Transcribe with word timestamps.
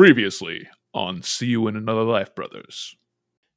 Previously 0.00 0.66
on 0.94 1.20
See 1.20 1.48
You 1.48 1.68
in 1.68 1.76
Another 1.76 2.04
Life, 2.04 2.34
Brothers. 2.34 2.96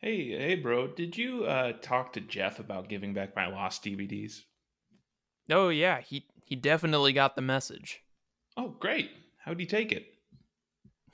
Hey, 0.01 0.27
hey, 0.37 0.55
bro. 0.55 0.87
Did 0.87 1.15
you 1.17 1.45
uh, 1.45 1.71
talk 1.81 2.11
to 2.13 2.19
Jeff 2.19 2.59
about 2.59 2.89
giving 2.89 3.13
back 3.13 3.33
my 3.33 3.47
lost 3.47 3.81
DVDs? 3.85 4.41
Oh 5.49 5.69
yeah, 5.69 6.01
he 6.01 6.27
he 6.43 6.57
definitely 6.57 7.13
got 7.13 7.37
the 7.37 7.41
message. 7.41 8.01
Oh, 8.57 8.75
great. 8.77 9.11
How'd 9.45 9.57
he 9.61 9.65
take 9.65 9.93
it? 9.93 10.05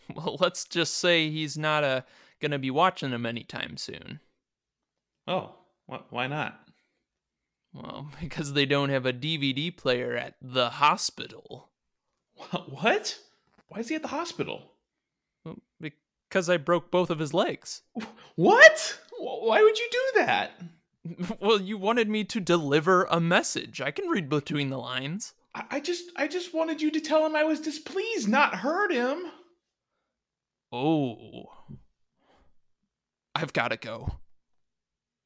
Well, 0.16 0.38
let's 0.40 0.66
just 0.66 0.96
say 0.98 1.30
he's 1.30 1.56
not 1.60 1.84
uh, 1.84 2.02
gonna 2.42 2.58
be 2.58 2.72
watching 2.72 3.12
them 3.12 3.28
anytime 3.28 3.78
soon. 3.78 4.22
Oh, 5.28 5.54
wh- 5.88 6.12
why 6.12 6.26
not? 6.26 6.60
Well, 7.72 8.10
because 8.20 8.54
they 8.54 8.66
don't 8.66 8.90
have 8.90 9.06
a 9.06 9.14
DVD 9.14 9.78
player 9.78 10.16
at 10.16 10.38
the 10.42 10.72
hospital. 10.72 11.70
Wha- 12.36 12.64
What? 12.68 13.20
Why 13.68 13.82
is 13.82 13.90
he 13.90 13.96
at 13.96 14.02
the 14.02 14.08
hospital? 14.08 14.72
Because 16.30 16.50
I 16.50 16.58
broke 16.58 16.92
both 16.92 17.10
of 17.10 17.20
his 17.20 17.34
legs. 17.34 17.82
What? 18.36 19.00
Why 19.18 19.62
would 19.62 19.78
you 19.80 19.88
do 19.92 20.12
that? 20.16 20.52
Well, 21.40 21.60
you 21.60 21.78
wanted 21.78 22.08
me 22.10 22.24
to 22.26 22.40
deliver 22.40 23.06
a 23.06 23.20
message. 23.20 23.82
I 23.82 23.90
can 23.90 24.10
read 24.10 24.30
between 24.30 24.70
the 24.70 24.78
lines. 24.78 25.34
I 25.56 25.64
I 25.72 25.80
just, 25.80 26.12
I 26.16 26.28
just 26.28 26.54
wanted 26.54 26.82
you 26.82 26.92
to 26.92 27.00
tell 27.00 27.26
him 27.26 27.36
I 27.36 27.46
was 27.46 27.62
displeased, 27.62 28.28
not 28.28 28.56
hurt 28.56 28.92
him. 28.92 29.24
Oh. 30.72 31.46
I've 33.34 33.54
got 33.54 33.70
to 33.70 33.78
go. 33.78 34.20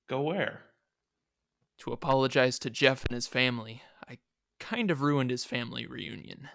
Go 0.07 0.21
where? 0.21 0.61
To 1.79 1.91
apologize 1.91 2.59
to 2.59 2.69
Jeff 2.69 3.03
and 3.05 3.15
his 3.15 3.27
family. 3.27 3.81
I 4.07 4.19
kind 4.59 4.91
of 4.91 5.01
ruined 5.01 5.31
his 5.31 5.43
family 5.43 5.85
reunion. 5.85 6.49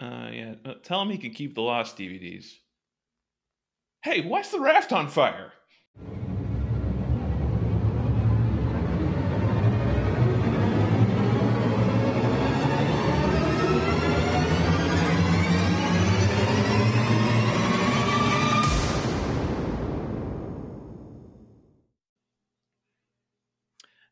Uh, 0.00 0.28
yeah. 0.32 0.54
Uh, 0.64 0.74
tell 0.82 1.00
him 1.02 1.10
he 1.10 1.18
can 1.18 1.32
keep 1.32 1.54
the 1.54 1.62
lost 1.62 1.96
DVDs. 1.96 2.46
Hey, 4.02 4.20
why's 4.20 4.50
the 4.50 4.60
raft 4.60 4.92
on 4.92 5.08
fire? 5.08 5.52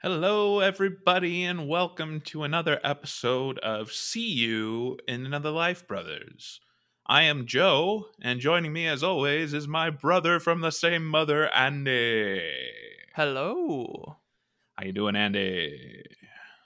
Hello, 0.05 0.59
everybody, 0.59 1.45
and 1.45 1.69
welcome 1.69 2.21
to 2.23 2.43
another 2.43 2.81
episode 2.83 3.61
of 3.61 3.93
See 3.93 4.33
You 4.33 4.99
in 5.07 5.25
Another 5.25 5.53
Life, 5.53 5.87
Brothers. 5.87 6.59
I 7.07 7.23
am 7.23 7.47
Joe, 7.47 8.07
and 8.21 8.41
joining 8.41 8.73
me, 8.73 8.89
as 8.89 9.05
always, 9.05 9.55
is 9.55 9.69
my 9.69 9.91
brother 9.91 10.41
from 10.41 10.61
the 10.61 10.73
same 10.73 11.07
mother, 11.07 11.49
Andy. 11.55 12.43
Hello. 13.15 14.17
How 14.75 14.85
you 14.85 14.91
doing, 14.91 15.15
Andy? 15.15 16.03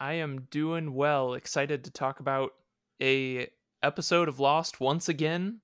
I 0.00 0.15
am 0.15 0.48
doing 0.50 0.95
well. 0.95 1.34
Excited 1.34 1.84
to 1.84 1.91
talk 1.91 2.21
about 2.21 2.55
a 3.03 3.50
episode 3.83 4.31
of 4.31 4.41
Lost 4.41 4.81
once 4.81 5.11
again 5.11 5.61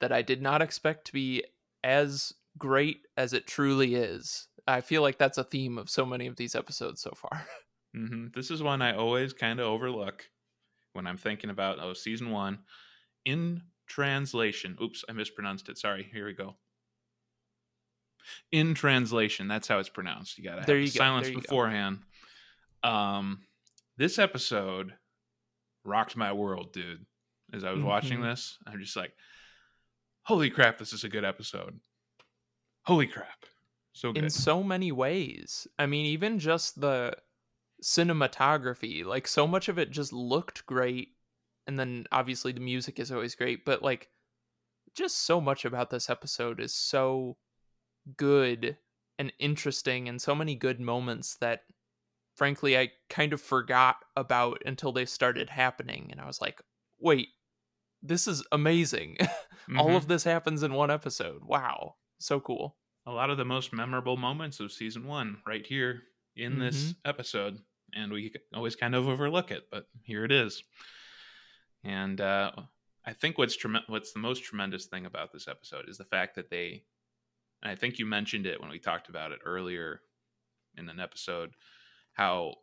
that 0.00 0.10
I 0.10 0.22
did 0.22 0.42
not 0.42 0.60
expect 0.60 1.06
to 1.06 1.12
be 1.12 1.44
as 1.84 2.32
great 2.58 3.06
as 3.16 3.32
it 3.32 3.46
truly 3.46 3.94
is. 3.94 4.48
I 4.66 4.80
feel 4.80 5.02
like 5.02 5.18
that's 5.18 5.38
a 5.38 5.44
theme 5.44 5.78
of 5.78 5.90
so 5.90 6.06
many 6.06 6.26
of 6.26 6.36
these 6.36 6.54
episodes 6.54 7.00
so 7.00 7.12
far. 7.16 7.46
hmm 7.94 8.28
This 8.34 8.50
is 8.50 8.62
one 8.62 8.80
I 8.82 8.94
always 8.94 9.32
kind 9.32 9.60
of 9.60 9.66
overlook 9.66 10.28
when 10.92 11.06
I'm 11.06 11.16
thinking 11.18 11.50
about 11.50 11.78
oh, 11.80 11.94
season 11.94 12.30
one. 12.30 12.60
In 13.24 13.62
translation, 13.86 14.76
oops, 14.82 15.04
I 15.08 15.12
mispronounced 15.12 15.68
it. 15.68 15.78
Sorry. 15.78 16.08
Here 16.12 16.26
we 16.26 16.32
go. 16.32 16.56
In 18.52 18.74
translation, 18.74 19.48
that's 19.48 19.66
how 19.68 19.78
it's 19.78 19.88
pronounced. 19.88 20.38
You 20.38 20.44
gotta 20.44 20.60
have 20.60 20.66
There 20.66 20.76
the 20.76 20.82
you 20.84 20.92
go, 20.92 20.98
silence 20.98 21.26
there 21.26 21.34
you 21.34 21.40
go. 21.40 21.42
beforehand. 21.42 21.98
Um, 22.84 23.42
this 23.96 24.18
episode 24.18 24.94
rocked 25.84 26.16
my 26.16 26.32
world, 26.32 26.72
dude. 26.72 27.04
As 27.52 27.64
I 27.64 27.72
was 27.72 27.82
watching 27.82 28.20
Mhm. 28.20 28.30
this, 28.30 28.58
I'm 28.66 28.80
just 28.80 28.96
like, 28.96 29.12
"Holy 30.22 30.50
crap, 30.50 30.78
this 30.78 30.92
is 30.92 31.04
a 31.04 31.08
good 31.08 31.24
episode! 31.24 31.80
Holy 32.84 33.06
crap, 33.06 33.44
so 33.92 34.12
good!" 34.12 34.24
In 34.24 34.30
so 34.30 34.62
many 34.62 34.92
ways. 34.92 35.66
I 35.78 35.86
mean, 35.86 36.06
even 36.06 36.38
just 36.38 36.80
the 36.80 37.16
cinematography, 37.82 39.04
like 39.04 39.26
so 39.26 39.46
much 39.46 39.68
of 39.68 39.78
it 39.78 39.90
just 39.90 40.12
looked 40.12 40.66
great. 40.66 41.08
And 41.66 41.78
then 41.78 42.06
obviously 42.10 42.52
the 42.52 42.60
music 42.60 42.98
is 42.98 43.12
always 43.12 43.34
great, 43.34 43.64
but 43.64 43.82
like 43.82 44.08
just 44.94 45.18
so 45.18 45.40
much 45.40 45.64
about 45.64 45.90
this 45.90 46.10
episode 46.10 46.60
is 46.60 46.74
so 46.74 47.36
good 48.16 48.76
and 49.18 49.32
interesting 49.38 50.08
and 50.08 50.20
so 50.20 50.34
many 50.34 50.54
good 50.54 50.80
moments 50.80 51.36
that 51.36 51.62
frankly 52.34 52.76
I 52.76 52.90
kind 53.08 53.32
of 53.32 53.40
forgot 53.40 53.96
about 54.16 54.62
until 54.66 54.92
they 54.92 55.04
started 55.06 55.50
happening 55.50 56.08
and 56.10 56.20
I 56.20 56.26
was 56.26 56.40
like, 56.40 56.60
"Wait, 56.98 57.28
this 58.02 58.26
is 58.26 58.44
amazing. 58.52 59.18
All 59.78 59.90
Mhm. 59.90 59.96
of 59.96 60.08
this 60.08 60.24
happens 60.24 60.62
in 60.62 60.74
one 60.74 60.90
episode. 60.90 61.44
Wow. 61.44 61.96
So 62.18 62.40
cool." 62.40 62.76
A 63.06 63.10
lot 63.10 63.30
of 63.30 63.36
the 63.36 63.44
most 63.44 63.72
memorable 63.72 64.16
moments 64.16 64.60
of 64.60 64.72
season 64.72 65.06
one 65.06 65.38
right 65.46 65.66
here 65.66 66.02
in 66.36 66.58
this 66.58 66.94
episode 67.04 67.58
and 67.94 68.10
we 68.12 68.32
always 68.54 68.76
kind 68.76 68.94
of 68.94 69.08
overlook 69.08 69.50
it 69.50 69.64
but 69.70 69.86
here 70.02 70.24
it 70.24 70.32
is. 70.32 70.62
And 71.84 72.20
uh, 72.20 72.52
i 73.04 73.12
think 73.12 73.38
what's 73.38 73.56
trem- 73.56 73.84
what's 73.88 74.12
the 74.12 74.18
most 74.18 74.44
tremendous 74.44 74.86
thing 74.86 75.06
about 75.06 75.32
this 75.32 75.48
episode 75.48 75.88
is 75.88 75.98
the 75.98 76.04
fact 76.04 76.36
that 76.36 76.50
they 76.50 76.84
and 77.62 77.70
i 77.70 77.74
think 77.74 77.98
you 77.98 78.06
mentioned 78.06 78.46
it 78.46 78.60
when 78.60 78.70
we 78.70 78.78
talked 78.78 79.08
about 79.08 79.32
it 79.32 79.40
earlier 79.44 80.00
in 80.76 80.88
an 80.88 81.00
episode 81.00 81.50
how 82.12 82.54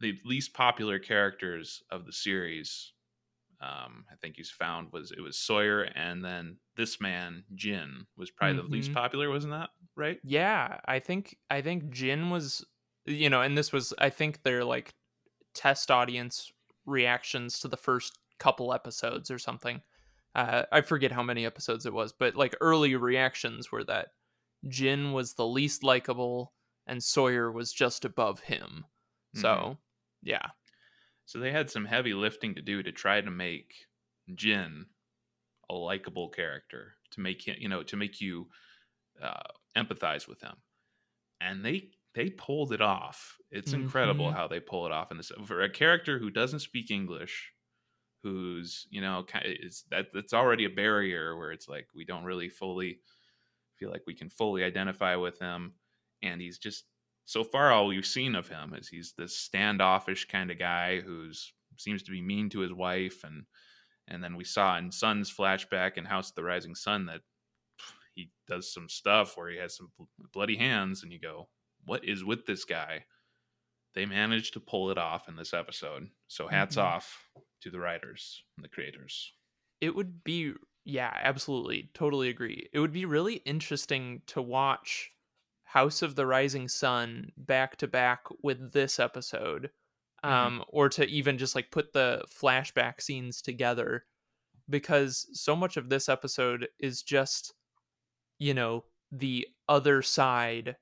the 0.00 0.18
least 0.24 0.54
popular 0.54 0.98
characters 0.98 1.82
of 1.90 2.04
the 2.06 2.12
series 2.12 2.92
um, 3.60 4.04
I 4.10 4.16
think 4.20 4.36
he's 4.36 4.50
found 4.50 4.92
was 4.92 5.12
it 5.12 5.20
was 5.20 5.38
Sawyer 5.38 5.82
and 5.82 6.24
then 6.24 6.58
this 6.76 7.00
man 7.00 7.44
Jin 7.54 8.06
was 8.16 8.30
probably 8.30 8.56
the 8.62 8.68
least 8.68 8.92
Mhm. 8.92 8.94
popular, 8.94 9.30
wasn't 9.30 9.52
that 9.52 9.70
right? 9.96 10.20
Yeah, 10.22 10.80
I 10.86 10.98
think 11.00 11.36
I 11.50 11.62
think 11.62 11.90
Jin 11.90 12.30
was 12.30 12.64
you 13.06 13.30
know, 13.30 13.42
and 13.42 13.56
this 13.56 13.72
was 13.72 13.94
I 13.98 14.10
think 14.10 14.42
their 14.42 14.64
like 14.64 14.94
test 15.54 15.90
audience 15.90 16.52
reactions 16.86 17.60
to 17.60 17.68
the 17.68 17.76
first 17.76 18.18
couple 18.38 18.72
episodes 18.74 19.30
or 19.30 19.38
something. 19.38 19.82
Uh, 20.34 20.64
I 20.72 20.82
forget 20.82 21.12
how 21.12 21.22
many 21.22 21.46
episodes 21.46 21.86
it 21.86 21.94
was, 21.94 22.12
but 22.12 22.36
like 22.36 22.54
early 22.60 22.94
reactions 22.96 23.72
were 23.72 23.84
that 23.84 24.08
Jin 24.68 25.12
was 25.12 25.34
the 25.34 25.46
least 25.46 25.82
likable 25.82 26.54
and 26.86 27.02
Sawyer 27.02 27.50
was 27.52 27.72
just 27.72 28.04
above 28.04 28.40
him. 28.40 28.86
So, 29.34 29.48
Mhm. 29.72 29.78
yeah. 30.22 30.50
So 31.26 31.40
they 31.40 31.52
had 31.52 31.70
some 31.70 31.86
heavy 31.86 32.14
lifting 32.14 32.54
to 32.56 32.62
do 32.62 32.82
to 32.82 32.92
try 32.92 33.20
to 33.20 33.30
make 33.30 33.74
Jin 34.34 34.86
a 35.70 35.74
likable 35.74 36.30
character, 36.30 36.96
to 37.12 37.20
make 37.20 37.46
him, 37.48 37.56
you 37.58 37.68
know, 37.68 37.82
to 37.84 37.96
make 37.96 38.20
you 38.20 38.50
uh, 39.20 39.42
empathize 39.76 40.28
with 40.28 40.40
him, 40.42 40.56
and 41.40 41.64
they 41.64 41.92
they 42.14 42.30
pulled 42.30 42.72
it 42.72 42.80
off. 42.80 43.36
It's 43.50 43.72
incredible 43.74 44.30
Mhm. 44.30 44.32
how 44.32 44.48
they 44.48 44.60
pull 44.60 44.86
it 44.86 44.92
off 44.92 45.10
in 45.10 45.18
this 45.18 45.32
for 45.46 45.62
a 45.62 45.70
character 45.70 46.18
who 46.18 46.30
doesn't 46.30 46.60
speak 46.60 46.90
English, 46.90 47.52
who's 48.22 48.86
you 48.90 49.00
know 49.02 49.26
is 49.44 49.84
that 49.90 50.08
that's 50.14 50.34
already 50.34 50.64
a 50.66 50.70
barrier 50.70 51.36
where 51.36 51.52
it's 51.52 51.68
like 51.68 51.88
we 51.94 52.04
don't 52.04 52.24
really 52.24 52.48
fully 52.50 53.02
feel 53.76 53.90
like 53.90 54.04
we 54.06 54.14
can 54.14 54.30
fully 54.30 54.64
identify 54.64 55.16
with 55.16 55.38
him, 55.38 55.76
and 56.22 56.40
he's 56.40 56.58
just 56.58 56.86
so 57.26 57.44
far 57.44 57.72
all 57.72 57.88
we've 57.88 58.06
seen 58.06 58.36
of 58.36 58.48
him 58.48 58.74
is 58.74 58.88
he's 58.88 59.14
this 59.14 59.36
standoffish 59.38 60.26
kind 60.26 60.50
of 60.52 60.58
guy 60.58 61.00
who's 61.00 61.52
seems 61.78 62.02
to 62.04 62.12
be 62.12 62.22
mean 62.22 62.50
to 62.50 62.60
his 62.60 62.72
wife 62.72 63.24
and 63.24 63.46
and 64.08 64.24
then 64.24 64.36
we 64.36 64.44
saw 64.44 64.78
in 64.78 64.92
Sun's 64.92 65.34
flashback 65.34 65.96
in 65.98 66.04
House 66.06 66.30
of 66.30 66.36
the 66.36 66.44
Rising 66.44 66.74
Sun 66.76 67.06
that 67.06 67.22
he 68.14 68.32
does 68.46 68.72
some 68.72 68.88
stuff 68.88 69.36
where 69.36 69.50
he 69.50 69.58
has 69.58 69.76
some 69.76 69.92
bloody 70.32 70.56
hands 70.56 71.02
and 71.02 71.12
you 71.12 71.20
go 71.20 71.48
what 71.84 72.04
is 72.04 72.24
with 72.24 72.46
this 72.46 72.64
guy? 72.64 73.06
They 73.94 74.06
managed 74.06 74.54
to 74.54 74.60
pull 74.60 74.90
it 74.90 74.98
off 74.98 75.28
in 75.28 75.36
this 75.36 75.54
episode 75.54 76.10
so 76.28 76.48
hats 76.48 76.76
Mhm. 76.76 76.78
off 76.78 77.30
to 77.62 77.70
the 77.70 77.80
writers 77.80 78.44
and 78.56 78.64
the 78.64 78.68
creators. 78.70 79.34
It 79.80 79.94
would 79.94 80.22
be 80.24 80.54
yeah 80.84 81.12
absolutely 81.14 81.90
totally 81.94 82.28
agree. 82.28 82.68
It 82.72 82.78
would 82.80 82.92
be 82.92 83.04
really 83.04 83.36
interesting 83.36 84.22
to 84.26 84.40
watch 84.40 85.12
house 85.76 86.02
of 86.02 86.14
the 86.16 86.26
rising 86.26 86.68
sun 86.68 87.30
back 87.36 87.76
to 87.76 87.86
back 87.88 88.22
with 88.42 88.72
this 88.72 88.98
episode 88.98 89.70
Mhm. 90.24 90.30
um 90.30 90.64
or 90.68 90.88
to 90.90 91.04
even 91.06 91.38
just 91.38 91.54
like 91.54 91.70
put 91.70 91.92
the 91.92 92.24
flashback 92.28 93.00
scenes 93.00 93.42
together 93.42 94.06
because 94.70 95.28
so 95.32 95.54
much 95.56 95.76
of 95.76 95.88
this 95.88 96.08
episode 96.08 96.68
is 96.80 97.02
just 97.02 97.54
you 98.38 98.54
know 98.54 98.84
the 99.12 99.46
other 99.68 100.02
side 100.02 100.76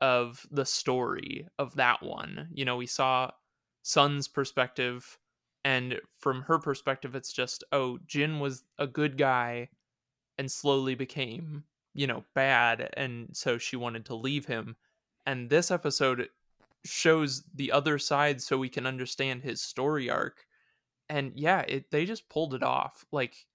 of 0.00 0.46
the 0.50 0.66
story 0.66 1.46
of 1.58 1.74
that 1.76 2.02
one 2.02 2.48
you 2.52 2.64
know 2.64 2.76
we 2.76 2.86
saw 2.86 3.30
sun's 3.82 4.28
perspective 4.28 5.18
and 5.64 6.00
from 6.18 6.42
her 6.42 6.58
perspective 6.58 7.14
it's 7.16 7.32
just 7.32 7.64
oh 7.72 7.98
jin 8.06 8.40
was 8.40 8.64
a 8.78 8.86
good 8.86 9.16
guy 9.18 9.68
and 10.38 10.50
slowly 10.52 10.94
became, 10.94 11.64
you 11.96 12.06
know, 12.08 12.24
bad 12.34 12.90
and 12.96 13.36
so 13.36 13.58
she 13.58 13.76
wanted 13.76 14.06
to 14.06 14.16
leave 14.16 14.46
him. 14.46 14.76
And 15.26 15.50
this 15.50 15.70
episode 15.72 16.30
shows 16.84 17.44
the 17.54 17.72
other 17.72 17.98
side 17.98 18.42
so 18.42 18.58
we 18.58 18.68
can 18.70 18.86
understand 18.86 19.42
his 19.44 19.62
story 19.62 20.10
arc. 20.10 20.46
And 21.08 21.38
yeah, 21.38 21.62
it 21.62 21.90
they 21.92 22.06
just 22.06 22.28
pulled 22.30 22.54
it 22.54 22.62
off. 22.64 23.04
Like 23.12 23.46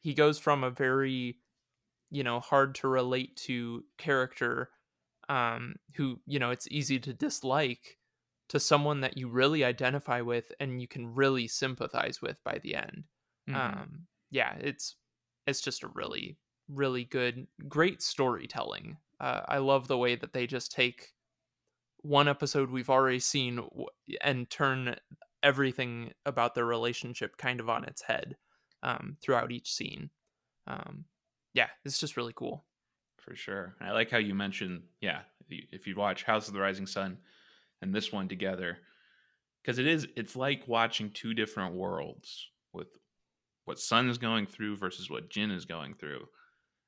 he 0.00 0.14
goes 0.14 0.38
from 0.38 0.64
a 0.64 0.70
very 0.70 1.40
you 2.10 2.22
know, 2.22 2.40
hard 2.40 2.74
to 2.76 2.88
relate 2.88 3.36
to 3.36 3.84
character 3.98 4.70
um 5.28 5.76
who, 5.96 6.20
you 6.26 6.38
know, 6.38 6.50
it's 6.50 6.68
easy 6.70 6.98
to 7.00 7.14
dislike 7.14 7.98
to 8.48 8.60
someone 8.60 9.00
that 9.00 9.16
you 9.16 9.28
really 9.28 9.64
identify 9.64 10.20
with 10.20 10.52
and 10.60 10.80
you 10.82 10.86
can 10.88 11.14
really 11.14 11.48
sympathize 11.48 12.20
with 12.22 12.42
by 12.44 12.58
the 12.58 12.74
end. 12.76 13.04
Mhm. 13.46 13.84
Um 13.84 14.06
yeah, 14.30 14.54
it's 14.56 14.96
it's 15.46 15.60
just 15.62 15.82
a 15.82 15.88
really 15.88 16.38
really 16.68 17.04
good 17.04 17.46
great 17.68 18.02
storytelling. 18.02 18.96
Uh, 19.20 19.42
I 19.46 19.58
love 19.58 19.86
the 19.88 19.98
way 19.98 20.16
that 20.16 20.32
they 20.32 20.46
just 20.46 20.72
take 20.72 21.12
one 22.02 22.28
episode 22.28 22.70
we've 22.70 22.90
already 22.90 23.20
seen 23.20 23.60
and 24.20 24.50
turn 24.50 24.96
everything 25.42 26.12
about 26.26 26.54
their 26.54 26.66
relationship 26.66 27.36
kind 27.36 27.60
of 27.60 27.68
on 27.68 27.84
its 27.84 28.02
head 28.02 28.36
um, 28.82 29.16
throughout 29.22 29.52
each 29.52 29.72
scene. 29.72 30.10
Um, 30.66 31.04
yeah, 31.54 31.68
it's 31.84 32.00
just 32.00 32.16
really 32.16 32.32
cool. 32.34 32.64
for 33.24 33.34
sure. 33.34 33.74
I 33.80 33.92
like 33.92 34.10
how 34.10 34.18
you 34.18 34.34
mentioned, 34.34 34.82
yeah, 35.00 35.20
if 35.48 35.86
you 35.86 35.96
watch 35.96 36.24
House 36.24 36.48
of 36.48 36.54
the 36.54 36.60
Rising 36.60 36.86
Sun 36.86 37.16
and 37.82 37.94
this 37.94 38.12
one 38.12 38.28
together, 38.28 38.78
because 39.62 39.78
it 39.78 39.86
is, 39.86 40.06
it's 40.16 40.36
like 40.36 40.68
watching 40.68 41.10
two 41.10 41.32
different 41.32 41.74
worlds 41.74 42.48
with 42.72 42.88
what 43.64 43.78
Sun 43.78 44.10
is 44.10 44.18
going 44.18 44.46
through 44.46 44.76
versus 44.76 45.08
what 45.08 45.30
Jin 45.30 45.50
is 45.50 45.64
going 45.64 45.94
through. 45.94 46.26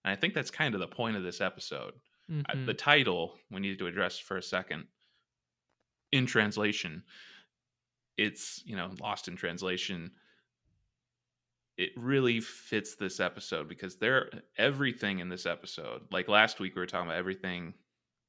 And 0.06 0.12
I 0.12 0.16
think 0.16 0.34
that's 0.34 0.52
kind 0.52 0.72
of 0.74 0.80
the 0.80 0.86
point 0.86 1.16
of 1.16 1.24
this 1.24 1.40
episode. 1.40 1.92
I- 2.28 2.54
Mhm. 2.54 2.66
the 2.66 2.74
title 2.74 3.38
we 3.50 3.60
need 3.60 3.78
to 3.78 3.86
address 3.88 4.18
for 4.18 4.36
a 4.36 4.42
second. 4.42 4.88
In 6.12 6.26
translation, 6.26 7.04
it's 8.16 8.62
you 8.64 8.76
know 8.76 8.94
lost 9.00 9.28
in 9.28 9.36
translation. 9.36 10.16
It 11.76 11.92
really 11.96 12.40
fits 12.40 12.94
this 12.96 13.20
episode 13.20 13.68
because 13.68 13.96
there 13.98 14.30
everything 14.56 15.18
in 15.18 15.28
this 15.28 15.44
episode, 15.44 16.10
like 16.10 16.26
last 16.28 16.58
week 16.58 16.74
we 16.74 16.80
were 16.80 16.86
talking 16.86 17.08
about 17.08 17.18
everything. 17.18 17.74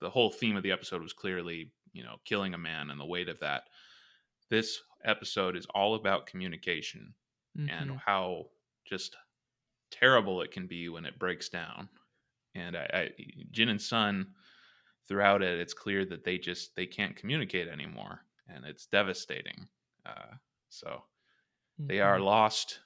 The 0.01 0.09
whole 0.09 0.29
theme 0.31 0.57
of 0.57 0.63
the 0.63 0.71
episode 0.71 1.01
was 1.01 1.13
clearly 1.13 1.71
you 1.93 2.03
know 2.03 2.17
killing 2.25 2.53
a 2.53 2.57
man 2.57 2.89
and 2.89 2.99
the 2.99 3.05
weight 3.05 3.29
of 3.29 3.39
that. 3.39 3.69
This 4.49 4.81
episode 5.03 5.55
is 5.55 5.65
all 5.67 5.95
about 5.95 6.25
communication 6.27 7.13
and 7.69 7.91
Mhm. 7.91 8.01
how 8.05 8.51
just 8.85 9.15
terrible 9.91 10.41
it 10.41 10.51
can 10.51 10.67
be 10.67 10.89
when 10.89 11.05
it 11.05 11.19
breaks 11.19 11.49
down. 11.49 11.89
And 12.55 12.77
I, 12.77 12.89
I 12.93 13.11
Jin 13.51 13.69
and 13.69 13.81
Sun 13.81 14.35
throughout 15.07 15.41
it, 15.43 15.59
it's 15.59 15.73
clear 15.73 16.05
that 16.05 16.23
they 16.23 16.37
just 16.37 16.75
they 16.75 16.87
can't 16.87 17.15
communicate 17.15 17.67
anymore, 17.67 18.21
and 18.47 18.65
it's 18.65 18.87
devastating. 18.87 19.69
Uh, 20.05 20.35
so 20.69 21.03
they 21.87 22.01
are 22.01 22.19
Mhm. 22.19 22.21
lost. 22.21 22.81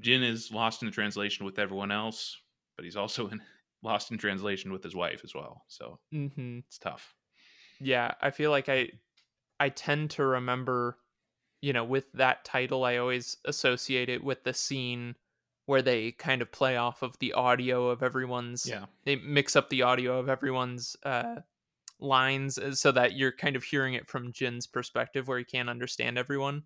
Jin 0.00 0.22
is 0.22 0.52
lost 0.52 0.82
in 0.82 0.86
the 0.86 0.92
translation 0.94 1.46
with 1.46 1.58
everyone 1.58 1.92
else, 1.92 2.40
but 2.76 2.84
he's 2.84 2.96
also 2.96 3.28
in, 3.28 3.42
lost 3.82 4.12
in 4.12 4.18
translation 4.18 4.72
with 4.72 4.84
his 4.84 4.96
wife 4.96 5.22
as 5.24 5.34
well. 5.34 5.64
So 5.68 6.00
Mhm. 6.12 6.64
it's 6.68 6.78
tough. 6.78 7.16
yeah 7.78 8.14
i 8.20 8.30
feel 8.30 8.50
like 8.50 8.68
i 8.68 8.90
i 9.60 9.68
tend 9.68 10.10
to 10.10 10.24
remember 10.24 10.98
you 11.62 11.72
know 11.72 11.84
with 11.84 12.10
that 12.12 12.44
title 12.44 12.84
i 12.84 12.96
always 12.96 13.38
associate 13.46 14.08
it 14.08 14.24
with 14.24 14.44
the 14.44 14.54
scene 14.54 15.16
where 15.66 15.82
they 15.82 16.12
kind 16.12 16.42
of 16.42 16.52
play 16.52 16.76
off 16.76 17.02
of 17.02 17.18
the 17.18 17.32
audio 17.32 17.88
of 17.88 18.02
everyone's 18.02 18.68
Yeah, 18.70 18.86
they 19.04 19.16
mix 19.16 19.56
up 19.56 19.68
the 19.70 19.82
audio 19.82 20.18
of 20.18 20.28
everyone's 20.28 20.96
uh 21.04 21.40
lines 22.00 22.58
uh, 22.58 22.74
so 22.74 22.92
that 22.92 23.16
you're 23.16 23.32
kind 23.32 23.56
of 23.56 23.64
hearing 23.64 23.94
it 23.94 24.08
from 24.08 24.32
jin's 24.32 24.66
perspective 24.66 25.28
where 25.28 25.38
he 25.38 25.44
can't 25.44 25.70
understand 25.70 26.18
everyone. 26.18 26.64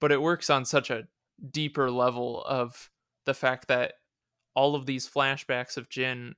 But 0.00 0.12
it 0.12 0.22
works 0.22 0.50
on 0.50 0.64
such 0.64 0.90
a 0.90 1.08
deeper 1.50 1.90
level 1.90 2.44
of 2.44 2.90
the 3.26 3.34
fact 3.34 3.68
that 3.68 3.94
all 4.54 4.74
of 4.74 4.86
these 4.86 5.08
flashbacks 5.08 5.76
of 5.76 5.88
jin 5.88 6.36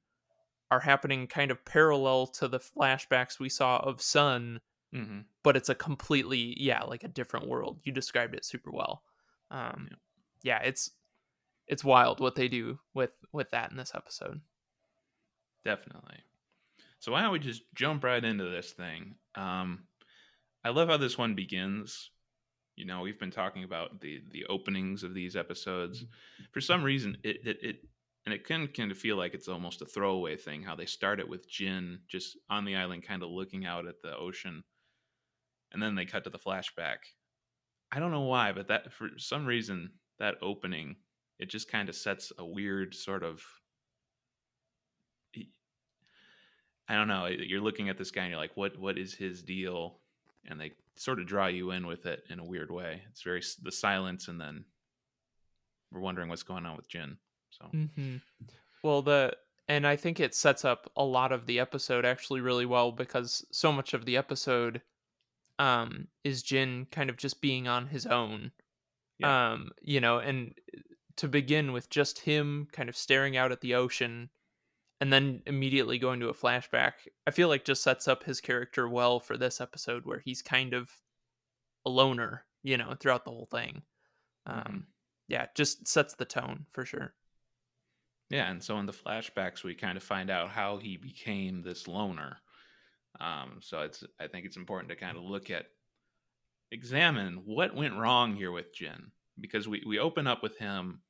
are 0.71 0.81
happening 0.81 1.27
kind 1.27 1.51
of 1.51 1.65
parallel 1.65 2.27
to 2.27 2.49
the 2.49 2.59
flashbacks 2.61 3.39
we 3.39 3.49
saw 3.49 3.79
of 3.79 4.01
sun 4.03 4.61
hmm 4.93 5.25
but 5.43 5.57
it's 5.57 5.69
a 5.69 5.75
completely 5.75 6.57
yeah 6.61 6.83
like 6.85 7.05
a 7.05 7.09
different 7.09 7.49
world. 7.49 7.81
You 7.85 7.93
described 7.93 8.35
it 8.35 8.45
super 8.45 8.71
well. 8.71 9.03
Um 9.51 9.91
Yeah. 9.91 9.97
yeah 10.43 10.59
it's 10.61 10.91
it's 11.67 11.85
wild 11.85 12.21
what 12.21 12.35
they 12.35 12.49
do 12.49 12.79
with 12.95 13.11
with 13.33 13.51
that 13.51 13.71
in 13.71 13.77
this 13.77 13.93
episode 13.95 14.41
definitely. 15.65 16.19
So 16.99 17.13
why 17.13 17.23
don't 17.23 17.33
we 17.33 17.39
just 17.39 17.63
jump 17.75 18.05
right 18.05 18.25
into 18.25 18.45
this 18.45 18.73
thing? 18.73 19.17
Um, 19.35 19.85
I 20.65 20.71
love 20.71 20.89
how 20.89 20.97
this 20.97 21.19
one 21.19 21.35
begins. 21.35 22.11
You 22.77 22.87
know, 22.87 23.01
we've 23.01 23.19
been 23.19 23.31
talking 23.31 23.65
about 23.65 24.01
the 24.01 24.23
the 24.31 24.47
openings 24.47 25.03
of 25.03 25.15
these 25.15 25.37
episodes. 25.37 26.05
For 26.53 26.61
some 26.61 26.83
reason, 26.83 27.19
it 27.23 27.39
it, 27.45 27.59
it 27.63 27.77
and 28.25 28.33
it 28.33 28.47
can 28.47 28.69
kind 28.69 28.91
of 28.91 28.99
feel 28.99 29.17
like 29.17 29.35
it's 29.35 29.49
almost 29.49 29.83
a 29.83 29.87
throwaway 29.87 30.37
thing. 30.37 30.63
How 30.63 30.77
they 30.77 30.87
start 30.87 31.21
it 31.21 31.29
with 31.29 31.49
Jin 31.49 32.01
just 32.09 32.39
on 32.49 32.65
the 32.65 32.77
island, 32.77 33.07
kind 33.07 33.23
of 33.23 33.31
looking 33.31 33.67
out 33.67 33.87
at 33.87 34.01
the 34.01 34.17
ocean, 34.17 34.63
and 35.73 35.83
then 35.83 35.97
they 35.97 36.07
cut 36.07 36.25
to 36.25 36.31
the 36.31 36.39
flashback. 36.39 36.99
I 37.91 37.99
don't 37.99 38.13
know 38.13 38.23
why, 38.23 38.53
but 38.53 38.69
that 38.69 38.93
for 38.93 39.11
some 39.19 39.45
reason 39.45 39.91
that 40.19 40.37
opening 40.41 40.97
it 41.43 41.51
just 41.51 41.71
kind 41.71 41.89
of 41.89 41.95
sets 41.95 42.33
a 42.39 42.45
weird 42.45 42.95
sort 42.95 43.23
of 43.23 43.43
I 46.89 46.95
don't 46.95 47.09
know. 47.09 47.27
You're 47.27 47.61
looking 47.61 47.89
at 47.89 47.97
this 47.97 48.11
guy 48.11 48.23
and 48.23 48.31
you're 48.31 48.41
like, 48.41 48.57
what 48.57 48.79
what 48.79 48.99
is 48.99 49.15
his 49.15 49.43
deal? 49.43 49.99
And 50.49 50.61
they 50.61 50.73
sort 50.97 51.21
of 51.21 51.27
draw 51.27 51.47
you 51.47 51.71
in 51.71 51.87
with 51.87 52.07
it 52.07 52.25
in 52.29 52.39
a 52.39 52.45
weird 52.45 52.71
way. 52.71 53.03
It's 53.11 53.23
very 53.23 53.43
the 53.63 53.73
silence, 53.73 54.29
and 54.29 54.41
then 54.41 54.65
we're 55.91 56.01
wondering 56.01 56.29
what's 56.29 56.43
going 56.43 56.67
on 56.67 56.77
with 56.77 56.89
Jin. 56.89 57.17
So 57.51 57.67
mm-hmm. 57.73 58.17
well 58.83 59.03
the 59.03 59.37
and 59.69 59.87
i 59.87 59.95
think 59.95 60.19
it 60.19 60.35
sets 60.35 60.65
up 60.65 60.91
a 60.97 61.05
lot 61.05 61.33
of 61.33 61.47
the 61.47 61.61
episode 61.61 62.05
actually 62.05 62.41
really 62.41 62.67
well 62.67 62.91
because 62.93 63.45
so 63.53 63.71
much 63.71 63.95
of 63.95 64.05
the 64.05 64.17
episode 64.17 64.81
um 65.59 66.09
is 66.25 66.43
jin 66.43 66.87
kind 66.91 67.11
of 67.11 67.17
just 67.17 67.41
being 67.41 67.69
on 67.69 67.87
his 67.87 68.07
own 68.07 68.53
Yeah. 69.19 69.53
um 69.53 69.71
you 69.83 70.01
know 70.01 70.19
and 70.19 70.55
to 71.17 71.29
begin 71.29 71.73
with 71.73 71.91
just 71.91 72.21
him 72.21 72.69
kind 72.73 72.89
of 72.89 72.97
staring 72.97 73.37
out 73.37 73.53
at 73.53 73.61
the 73.61 73.75
ocean 73.75 74.31
and 75.01 75.13
then 75.13 75.43
immediately 75.47 75.99
going 75.99 76.21
to 76.21 76.29
a 76.29 76.35
flashback 76.35 76.93
i 77.27 77.31
feel 77.31 77.49
like 77.49 77.65
just 77.65 77.83
sets 77.83 78.09
up 78.09 78.25
his 78.25 78.41
character 78.41 78.89
well 78.89 79.21
for 79.21 79.37
this 79.37 79.61
episode 79.61 80.05
where 80.07 80.21
he's 80.21 80.43
kind 80.43 80.75
of 80.75 80.91
a 81.87 81.91
loner 81.91 82.45
you 82.63 82.77
know 82.77 82.95
throughout 82.99 83.25
the 83.25 83.31
whole 83.31 83.47
thing 83.47 83.83
um 84.47 84.55
Mhm. 84.65 84.87
yeah 85.29 85.47
just 85.55 85.87
sets 85.89 86.15
the 86.15 86.25
tone 86.25 86.67
for 86.73 86.85
sure 86.85 87.15
yeah, 88.31 88.51
and 88.51 88.63
so 88.65 88.79
in 88.79 88.87
the 88.87 88.93
flashbacks, 88.93 89.63
we 89.63 89.75
kind 89.75 89.99
of 89.99 90.03
find 90.03 90.31
out 90.31 90.49
how 90.51 90.79
he 90.79 90.97
became 90.97 91.61
this 91.61 91.87
loner. 91.87 92.39
Um, 93.21 93.59
so 93.61 93.81
it's 93.83 94.05
I 94.19 94.27
think 94.27 94.47
it's 94.47 94.57
important 94.57 94.89
to 94.89 94.97
kind 94.97 95.19
of 95.19 95.23
look 95.23 95.51
at 95.51 95.67
examine 96.71 97.43
what 97.45 97.75
went 97.75 97.95
wrong 97.95 98.35
here 98.35 98.51
with 98.51 98.73
Jin 98.75 99.13
because 99.41 99.69
we 99.69 99.83
we 99.87 99.99
open 99.99 100.27
up 100.27 100.43
with 100.43 100.59
him 100.59 101.01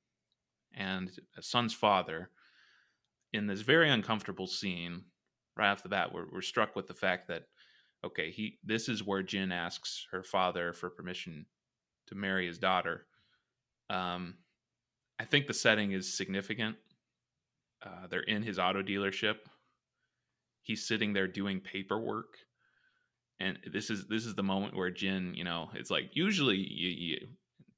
and 0.75 1.11
a 1.37 1.43
Sun's 1.43 1.75
father 1.75 2.31
in 3.33 3.47
this 3.47 3.61
very 3.61 3.91
uncomfortable 3.91 4.47
scene 4.47 5.05
right 5.57 5.71
off 5.71 5.83
the 5.83 5.88
bat. 5.88 6.12
We're, 6.12 6.26
we're 6.31 6.43
struck 6.43 6.76
with 6.76 6.87
the 6.87 6.95
fact 6.95 7.29
that 7.29 7.45
okay 8.05 8.31
he 8.31 8.59
this 8.64 8.88
is 8.88 9.02
where 9.02 9.23
Jin 9.23 9.52
asks 9.52 10.07
her 10.11 10.23
father 10.23 10.73
for 10.73 10.91
permission 10.91 11.47
to 12.09 12.14
marry 12.14 12.47
his 12.47 12.59
daughter. 12.59 13.07
Um 13.91 14.35
I 15.19 15.25
think 15.25 15.47
the 15.47 15.55
setting 15.55 15.93
is 15.93 16.17
significant. 16.17 16.76
Uh, 17.85 18.07
they're 18.11 18.21
in 18.21 18.43
his 18.43 18.59
auto 18.59 18.83
dealership. 18.83 19.37
He's 20.62 20.87
sitting 20.87 21.12
there 21.12 21.29
doing 21.29 21.61
paperwork. 21.61 22.38
And 23.38 23.59
this 23.73 23.91
is 23.91 24.07
this 24.07 24.25
is 24.25 24.35
the 24.35 24.43
moment 24.43 24.76
where 24.76 24.91
Jin, 24.91 25.35
you 25.35 25.45
know, 25.45 25.71
it's 25.75 25.91
like 25.91 26.11
usually 26.14 26.57
you, 26.57 26.88
you 26.88 27.29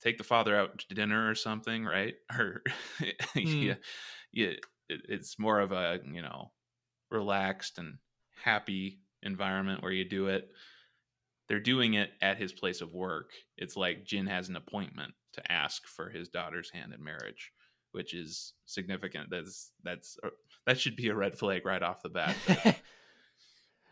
take 0.03 0.19
the 0.19 0.25
father 0.25 0.57
out 0.57 0.79
to 0.89 0.95
dinner 0.95 1.29
or 1.31 1.35
something, 1.35 1.85
right? 1.85 2.15
Or 2.39 2.63
yeah, 3.35 3.75
yeah, 4.33 4.49
it, 4.89 5.01
it's 5.09 5.39
more 5.39 5.61
of 5.61 5.73
a 5.73 6.01
you 6.11 6.23
know 6.23 6.51
relaxed 7.11 7.79
and 7.79 7.99
happy 8.43 9.01
environment 9.23 9.83
where 9.83 9.93
you 9.93 10.05
do 10.09 10.27
it. 10.29 10.49
They're 11.49 11.61
doing 11.61 11.95
it 11.95 12.11
at 12.23 12.39
his 12.39 12.53
place 12.53 12.81
of 12.81 12.95
work. 12.95 13.31
It's 13.59 13.77
like 13.77 14.05
Jin 14.07 14.27
has 14.27 14.49
an 14.49 14.57
appointment 14.57 15.13
to 15.35 15.53
ask 15.53 15.87
for 15.87 16.09
his 16.09 16.29
daughter's 16.31 16.71
hand 16.71 16.95
in 16.95 17.05
marriage, 17.05 17.53
which 17.93 18.15
is 18.15 18.55
significant. 18.67 19.29
That's 19.31 19.71
that's 19.83 20.17
uh, 20.25 20.31
that 20.67 20.81
should 20.81 20.97
be 20.97 21.09
a 21.09 21.15
red 21.15 21.37
flag 21.39 21.67
right 21.67 21.83
off 21.83 22.03
the 22.03 22.09
bat. 22.09 22.35
but- 22.47 22.77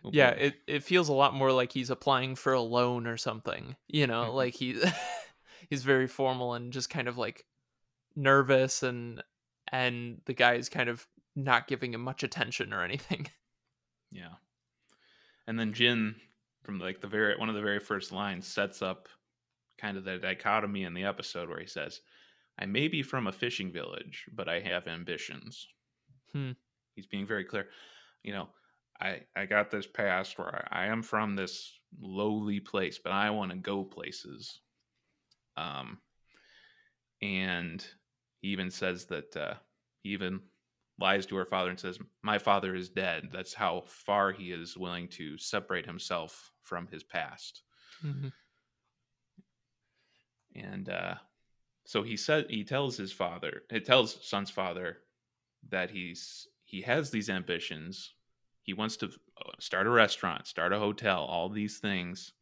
Oh, 0.04 0.10
yeah 0.12 0.30
it, 0.30 0.54
it 0.66 0.82
feels 0.82 1.08
a 1.08 1.12
lot 1.12 1.32
more 1.32 1.52
like 1.52 1.70
he's 1.70 1.88
applying 1.88 2.34
for 2.34 2.54
a 2.54 2.60
loan 2.60 3.06
or 3.06 3.16
something 3.16 3.76
you 3.86 4.08
know 4.08 4.30
Mhm. 4.30 4.34
like 4.34 4.54
he 4.54 4.82
he's 5.70 5.84
very 5.84 6.06
formal 6.06 6.54
and 6.54 6.72
just 6.72 6.90
kind 6.90 7.08
of 7.08 7.18
like 7.18 7.44
nervous 8.16 8.82
and 8.82 9.22
and 9.70 10.20
the 10.26 10.34
guy 10.34 10.54
is 10.54 10.68
kind 10.68 10.88
of 10.88 11.06
not 11.34 11.66
giving 11.66 11.94
him 11.94 12.02
much 12.02 12.22
attention 12.22 12.72
or 12.72 12.82
anything. 12.82 13.26
Yeah. 14.14 14.34
And 15.46 15.58
then 15.58 15.72
Jin 15.72 16.16
from 16.64 16.78
like 16.78 17.00
the 17.00 17.06
very 17.06 17.34
one 17.36 17.48
of 17.48 17.54
the 17.54 17.62
very 17.62 17.80
first 17.80 18.12
lines 18.12 18.46
sets 18.46 18.82
up 18.82 19.08
kind 19.78 19.96
of 19.96 20.04
the 20.04 20.18
dichotomy 20.18 20.84
in 20.84 20.92
the 20.92 21.04
episode 21.04 21.48
where 21.48 21.58
he 21.58 21.66
says, 21.66 22.02
I 22.58 22.66
may 22.66 22.88
be 22.88 23.02
from 23.02 23.26
a 23.26 23.32
fishing 23.32 23.72
village, 23.72 24.26
but 24.32 24.48
I 24.48 24.60
have 24.60 24.86
ambitions. 24.86 25.66
Hmm. 26.32 26.52
He's 26.94 27.06
being 27.06 27.26
very 27.26 27.44
clear. 27.44 27.68
You 28.22 28.34
know, 28.34 28.48
I 29.00 29.20
I 29.34 29.46
got 29.46 29.70
this 29.70 29.86
past 29.86 30.38
where 30.38 30.66
I, 30.70 30.84
I 30.84 30.86
am 30.86 31.02
from 31.02 31.34
this 31.34 31.78
lowly 32.00 32.60
place, 32.60 32.98
but 33.02 33.12
I 33.12 33.30
want 33.30 33.50
to 33.50 33.56
go 33.56 33.82
places. 33.82 34.60
Um 35.56 35.98
and 37.20 37.84
he 38.40 38.48
even 38.48 38.70
says 38.70 39.06
that 39.06 39.36
uh 39.36 39.54
he 40.02 40.10
even 40.10 40.40
lies 40.98 41.26
to 41.26 41.36
her 41.36 41.44
father 41.44 41.70
and 41.70 41.78
says, 41.78 41.98
My 42.22 42.38
father 42.38 42.74
is 42.74 42.88
dead. 42.88 43.28
That's 43.32 43.54
how 43.54 43.82
far 43.86 44.32
he 44.32 44.52
is 44.52 44.76
willing 44.76 45.08
to 45.08 45.38
separate 45.38 45.86
himself 45.86 46.52
from 46.62 46.86
his 46.86 47.02
past. 47.02 47.62
Mm-hmm. 48.04 48.28
And 50.54 50.88
uh, 50.88 51.14
so 51.84 52.02
he 52.02 52.16
said, 52.16 52.46
he 52.48 52.64
tells 52.64 52.96
his 52.96 53.12
father, 53.12 53.62
it 53.70 53.84
tells 53.84 54.26
Sun's 54.26 54.50
father 54.50 54.98
that 55.70 55.90
he's, 55.90 56.46
he 56.64 56.82
has 56.82 57.10
these 57.10 57.30
ambitions. 57.30 58.14
He 58.62 58.74
wants 58.74 58.96
to 58.98 59.06
uh, 59.06 59.50
start 59.58 59.86
a 59.86 59.90
restaurant, 59.90 60.46
start 60.46 60.72
a 60.72 60.78
hotel, 60.78 61.24
all 61.24 61.48
these 61.48 61.78
things. 61.78 62.32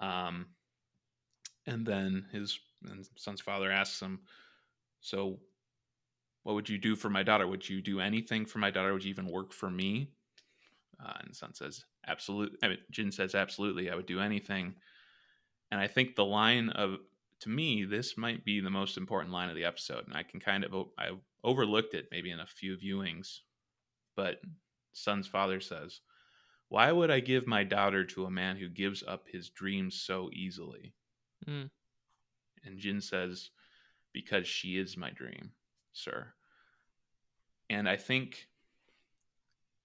Um, 0.00 0.46
and 1.66 1.86
then 1.86 2.26
his 2.32 2.58
and 2.84 3.06
Sun's 3.16 3.40
father 3.40 3.70
asks 3.70 4.00
him, 4.00 4.20
So 5.00 5.40
what 6.46 6.54
would 6.54 6.68
you 6.68 6.78
do 6.78 6.94
for 6.94 7.10
my 7.10 7.24
daughter? 7.24 7.46
Would 7.46 7.68
you 7.68 7.82
do 7.82 7.98
anything 8.00 8.46
for 8.46 8.58
my 8.58 8.70
daughter? 8.70 8.92
Would 8.92 9.02
you 9.02 9.10
even 9.10 9.26
work 9.26 9.52
for 9.52 9.68
me? 9.68 10.12
Uh, 11.04 11.14
and 11.24 11.34
Sun 11.34 11.54
says, 11.54 11.84
absolutely. 12.06 12.56
I 12.62 12.68
mean, 12.68 12.78
Jin 12.92 13.10
says, 13.10 13.34
absolutely. 13.34 13.90
I 13.90 13.96
would 13.96 14.06
do 14.06 14.20
anything. 14.20 14.76
And 15.72 15.80
I 15.80 15.88
think 15.88 16.14
the 16.14 16.24
line 16.24 16.68
of, 16.70 16.98
to 17.40 17.48
me, 17.48 17.84
this 17.84 18.16
might 18.16 18.44
be 18.44 18.60
the 18.60 18.70
most 18.70 18.96
important 18.96 19.32
line 19.32 19.50
of 19.50 19.56
the 19.56 19.64
episode. 19.64 20.06
And 20.06 20.16
I 20.16 20.22
can 20.22 20.38
kind 20.38 20.64
of, 20.64 20.86
I 20.96 21.10
overlooked 21.42 21.94
it 21.94 22.06
maybe 22.12 22.30
in 22.30 22.38
a 22.38 22.46
few 22.46 22.76
viewings, 22.76 23.40
but 24.14 24.40
Sun's 24.92 25.26
father 25.26 25.60
says, 25.60 26.00
why 26.68 26.92
would 26.92 27.10
I 27.10 27.18
give 27.18 27.46
my 27.46 27.64
daughter 27.64 28.04
to 28.04 28.24
a 28.24 28.30
man 28.30 28.56
who 28.56 28.68
gives 28.68 29.02
up 29.02 29.24
his 29.30 29.50
dreams 29.50 30.00
so 30.00 30.30
easily? 30.32 30.94
Mm. 31.48 31.70
And 32.64 32.78
Jin 32.78 33.00
says, 33.00 33.50
because 34.12 34.46
she 34.46 34.78
is 34.78 34.96
my 34.96 35.10
dream, 35.10 35.52
sir. 35.92 36.32
And 37.68 37.88
I 37.88 37.96
think 37.96 38.48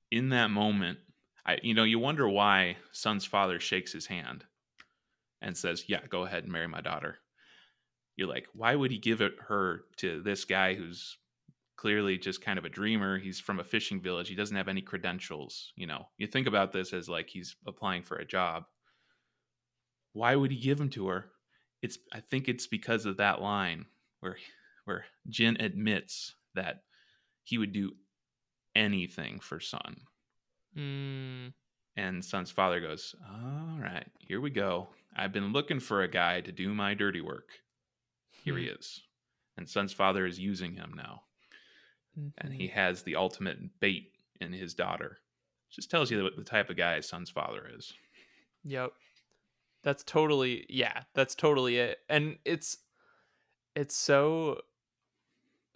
in 0.09 0.29
that 0.29 0.51
moment, 0.51 0.99
I 1.45 1.57
you 1.63 1.73
know, 1.73 1.83
you 1.83 1.99
wonder 1.99 2.27
why 2.29 2.77
Sun's 2.91 3.25
father 3.25 3.59
shakes 3.59 3.91
his 3.91 4.05
hand 4.05 4.45
and 5.41 5.57
says, 5.57 5.85
"Yeah, 5.87 6.05
go 6.07 6.23
ahead 6.23 6.43
and 6.43 6.51
marry 6.53 6.67
my 6.67 6.81
daughter." 6.81 7.17
You're 8.15 8.27
like, 8.27 8.47
why 8.53 8.75
would 8.75 8.91
he 8.91 8.99
give 8.99 9.21
it 9.21 9.33
her 9.47 9.85
to 9.97 10.21
this 10.21 10.45
guy 10.45 10.75
who's 10.75 11.17
clearly 11.75 12.17
just 12.17 12.41
kind 12.41 12.59
of 12.59 12.65
a 12.65 12.69
dreamer? 12.69 13.17
He's 13.17 13.39
from 13.39 13.59
a 13.59 13.63
fishing 13.63 13.99
village. 13.99 14.29
He 14.29 14.35
doesn't 14.35 14.55
have 14.55 14.67
any 14.67 14.81
credentials, 14.81 15.73
you 15.75 15.87
know. 15.87 16.07
You 16.17 16.27
think 16.27 16.45
about 16.45 16.71
this 16.71 16.93
as 16.93 17.09
like 17.09 17.29
he's 17.29 17.55
applying 17.65 18.03
for 18.03 18.17
a 18.17 18.25
job. 18.25 18.65
Why 20.13 20.35
would 20.35 20.51
he 20.51 20.57
give 20.57 20.79
him 20.79 20.89
to 20.89 21.07
her? 21.07 21.31
It's 21.81 21.97
I 22.13 22.19
think 22.19 22.47
it's 22.47 22.67
because 22.67 23.05
of 23.05 23.17
that 23.17 23.41
line 23.41 23.85
where 24.19 24.37
where 24.85 25.05
Jin 25.29 25.57
admits 25.59 26.35
that 26.55 26.83
he 27.43 27.57
would 27.57 27.71
do 27.71 27.91
anything 28.75 29.39
for 29.39 29.59
Sun. 29.59 29.97
Mm. 30.77 31.53
And 31.97 32.23
Sun's 32.23 32.51
father 32.51 32.79
goes, 32.79 33.15
All 33.29 33.79
right, 33.79 34.07
here 34.19 34.41
we 34.41 34.49
go. 34.49 34.89
I've 35.15 35.33
been 35.33 35.51
looking 35.51 35.79
for 35.79 36.03
a 36.03 36.07
guy 36.07 36.41
to 36.41 36.51
do 36.51 36.73
my 36.73 36.93
dirty 36.93 37.21
work. 37.21 37.49
Here 38.43 38.57
he 38.57 38.65
is. 38.65 39.01
And 39.57 39.67
Sun's 39.67 39.93
father 39.93 40.25
is 40.25 40.39
using 40.39 40.73
him 40.73 40.93
now. 40.95 41.23
And 42.37 42.53
he 42.53 42.67
has 42.67 43.03
the 43.03 43.15
ultimate 43.15 43.79
bait 43.79 44.11
in 44.39 44.53
his 44.53 44.73
daughter. 44.73 45.17
Just 45.69 45.91
tells 45.91 46.09
you 46.09 46.29
the 46.35 46.43
type 46.43 46.69
of 46.69 46.77
guy 46.77 46.99
Sun's 47.01 47.29
father 47.29 47.69
is. 47.75 47.93
Yep. 48.63 48.91
That's 49.83 50.03
totally 50.03 50.65
yeah, 50.69 51.03
that's 51.15 51.35
totally 51.35 51.77
it. 51.77 51.99
And 52.09 52.37
it's 52.45 52.77
it's 53.75 53.95
so 53.95 54.61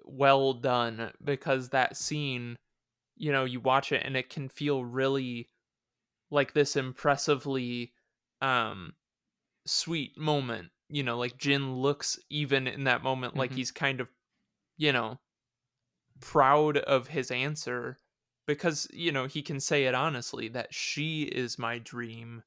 well 0.04 0.54
done 0.54 1.12
because 1.24 1.70
that 1.70 1.98
scene, 1.98 2.56
you 3.16 3.32
know, 3.32 3.46
you 3.46 3.60
watch 3.60 3.92
it 3.92 4.04
and 4.06 4.16
it 4.16 4.30
can 4.30 4.50
feel 4.50 4.84
really 4.86 5.50
like 6.30 6.54
this 6.54 6.76
impressively 6.76 7.94
um 8.42 8.94
sweet 9.66 10.18
moment. 10.18 10.70
You 10.90 11.04
know, 11.04 11.18
like 11.18 11.38
Jin 11.38 11.76
looks 11.78 12.20
even 12.30 12.68
in 12.68 12.84
that 12.84 13.04
moment 13.04 13.34
mm-hmm. 13.34 13.40
like 13.40 13.54
he's 13.54 13.72
kind 13.72 14.00
of, 14.00 14.10
you 14.78 14.92
know, 14.92 15.20
proud 16.20 16.78
of 16.78 17.08
his 17.08 17.32
answer 17.32 18.00
because, 18.46 18.88
you 18.94 19.12
know, 19.12 19.26
he 19.26 19.42
can 19.42 19.60
say 19.60 19.86
it 19.86 19.96
honestly 19.96 20.48
that 20.50 20.74
she 20.74 21.24
is 21.24 21.58
my 21.58 21.80
dream. 21.80 22.44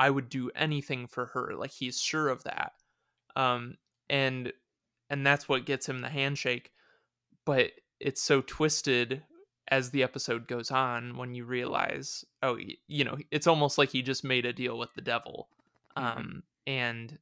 I 0.00 0.10
would 0.10 0.28
do 0.28 0.50
anything 0.56 1.06
for 1.06 1.26
her. 1.26 1.52
Like 1.54 1.70
he's 1.70 2.00
sure 2.00 2.28
of 2.28 2.42
that. 2.44 2.72
Um 3.36 3.76
and 4.10 4.52
and 5.08 5.26
that's 5.26 5.48
what 5.48 5.64
gets 5.64 5.88
him 5.88 6.00
the 6.00 6.08
handshake 6.08 6.70
but 7.46 7.70
it's 7.98 8.22
so 8.22 8.42
twisted 8.42 9.22
as 9.68 9.90
the 9.90 10.02
episode 10.02 10.46
goes 10.46 10.70
on 10.70 11.16
when 11.16 11.34
you 11.34 11.44
realize 11.44 12.24
oh 12.42 12.58
you 12.86 13.04
know 13.04 13.16
it's 13.30 13.46
almost 13.46 13.78
like 13.78 13.90
he 13.90 14.02
just 14.02 14.24
made 14.24 14.44
a 14.44 14.52
deal 14.52 14.78
with 14.78 14.92
the 14.94 15.00
devil 15.00 15.48
mm-hmm. 15.96 16.18
um 16.18 16.42
and 16.66 17.18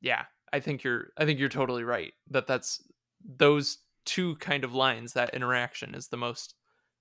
yeah 0.00 0.24
i 0.52 0.58
think 0.58 0.82
you're 0.82 1.08
i 1.16 1.24
think 1.24 1.38
you're 1.38 1.48
totally 1.48 1.84
right 1.84 2.14
that 2.28 2.46
that's 2.46 2.82
those 3.24 3.78
two 4.06 4.34
kind 4.36 4.64
of 4.64 4.74
lines 4.74 5.12
that 5.12 5.34
interaction 5.34 5.94
is 5.94 6.08
the 6.08 6.16
most 6.16 6.54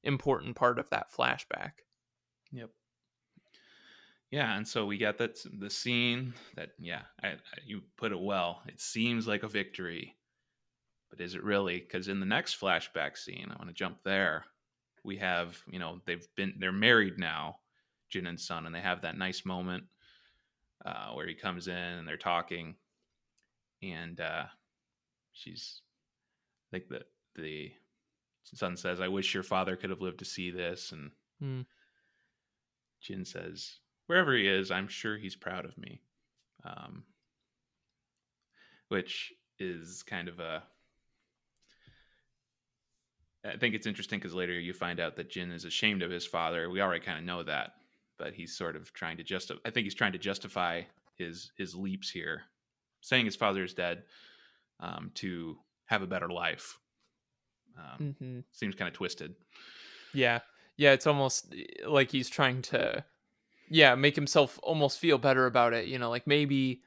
important 0.04 0.56
part 0.56 0.78
of 0.78 0.90
that 0.90 1.08
flashback 1.12 1.72
yep 2.52 2.70
yeah 4.32 4.56
and 4.56 4.68
so 4.68 4.86
we 4.86 4.98
got 4.98 5.18
that 5.18 5.40
the 5.60 5.70
scene 5.70 6.34
that 6.56 6.70
yeah 6.80 7.02
I, 7.24 7.30
I, 7.30 7.38
you 7.66 7.82
put 7.98 8.12
it 8.12 8.20
well 8.20 8.62
it 8.68 8.80
seems 8.80 9.28
like 9.28 9.44
a 9.44 9.48
victory 9.48 10.16
but 11.10 11.22
is 11.22 11.36
it 11.36 11.44
really? 11.44 11.80
Because 11.80 12.08
in 12.08 12.20
the 12.20 12.26
next 12.26 12.60
flashback 12.60 13.18
scene, 13.18 13.48
I 13.50 13.58
want 13.58 13.68
to 13.68 13.74
jump 13.74 13.98
there. 14.04 14.46
We 15.04 15.18
have, 15.18 15.58
you 15.70 15.80
know, 15.80 16.00
they've 16.06 16.28
been 16.36 16.54
they're 16.60 16.72
married 16.72 17.18
now, 17.18 17.60
Jin 18.10 18.28
and 18.28 18.40
Sun, 18.40 18.66
and 18.66 18.76
they 18.76 18.82
have 18.82 19.02
that 19.02 19.18
nice 19.18 19.46
moment 19.46 19.86
uh, 20.86 21.12
where 21.14 21.28
he 21.28 21.34
comes 21.34 21.68
in 21.68 21.76
and 21.76 22.08
they're 22.08 22.18
talking, 22.18 22.76
and 23.82 24.20
uh, 24.20 24.44
she's 25.32 25.82
like 26.72 26.88
the 26.90 27.02
the 27.36 27.72
Sun 28.44 28.78
says, 28.78 29.00
"I 29.00 29.08
wish 29.08 29.34
your 29.34 29.44
father 29.44 29.76
could 29.76 29.90
have 29.90 30.02
lived 30.02 30.20
to 30.20 30.26
see 30.26 30.52
this," 30.52 30.92
and 30.92 31.12
mm. 31.42 31.66
Jin 33.02 33.26
says, 33.26 33.78
"Wherever 34.10 34.36
he 34.36 34.48
is, 34.48 34.72
I'm 34.72 34.88
sure 34.88 35.18
he's 35.18 35.36
proud 35.36 35.66
of 35.66 35.78
me," 35.78 36.02
um, 36.64 37.04
which 38.88 39.32
is 39.60 40.04
kind 40.04 40.28
of 40.28 40.40
a 40.40 40.64
I 43.46 43.58
think 43.58 43.74
it's 43.74 43.88
interesting 43.88 44.20
because 44.20 44.34
later 44.34 44.60
you 44.60 44.74
find 44.74 45.00
out 45.00 45.16
that 45.16 45.30
Jin 45.30 45.52
is 45.52 45.64
ashamed 45.64 46.02
of 46.02 46.12
his 46.12 46.26
father. 46.26 46.70
We 46.70 46.82
already 46.82 47.04
kind 47.04 47.18
of 47.18 47.24
know 47.24 47.44
that, 47.44 47.76
but 48.18 48.34
he's 48.34 48.56
sort 48.56 48.76
of 48.76 48.92
trying 48.94 49.18
to 49.18 49.24
justify. 49.24 49.62
I 49.66 49.70
think 49.70 49.86
he's 49.86 49.96
trying 49.96 50.12
to 50.12 50.18
justify 50.18 50.82
his 51.16 51.52
his 51.56 51.74
leaps 51.74 52.10
here, 52.10 52.44
saying 53.02 53.26
his 53.26 53.38
father 53.38 53.64
is 53.64 53.74
dead 53.74 54.04
um, 54.80 55.12
to 55.16 55.58
have 55.86 56.02
a 56.02 56.08
better 56.08 56.30
life. 56.30 56.78
Um, 57.78 58.16
mm-hmm. 58.22 58.40
Seems 58.52 58.76
kind 58.76 58.90
of 58.90 58.94
twisted. 58.94 59.36
Yeah, 60.14 60.40
yeah. 60.76 60.92
It's 60.92 61.08
almost 61.08 61.54
eh, 61.58 61.88
like 61.88 62.12
he's 62.12 62.30
trying 62.30 62.62
to, 62.64 63.06
yeah, 63.70 63.96
make 63.96 64.16
himself 64.16 64.60
almost 64.64 65.00
feel 65.00 65.18
better 65.18 65.46
about 65.46 65.74
it. 65.74 65.86
You 65.86 66.00
know, 66.00 66.10
like 66.10 66.28
maybe, 66.28 66.82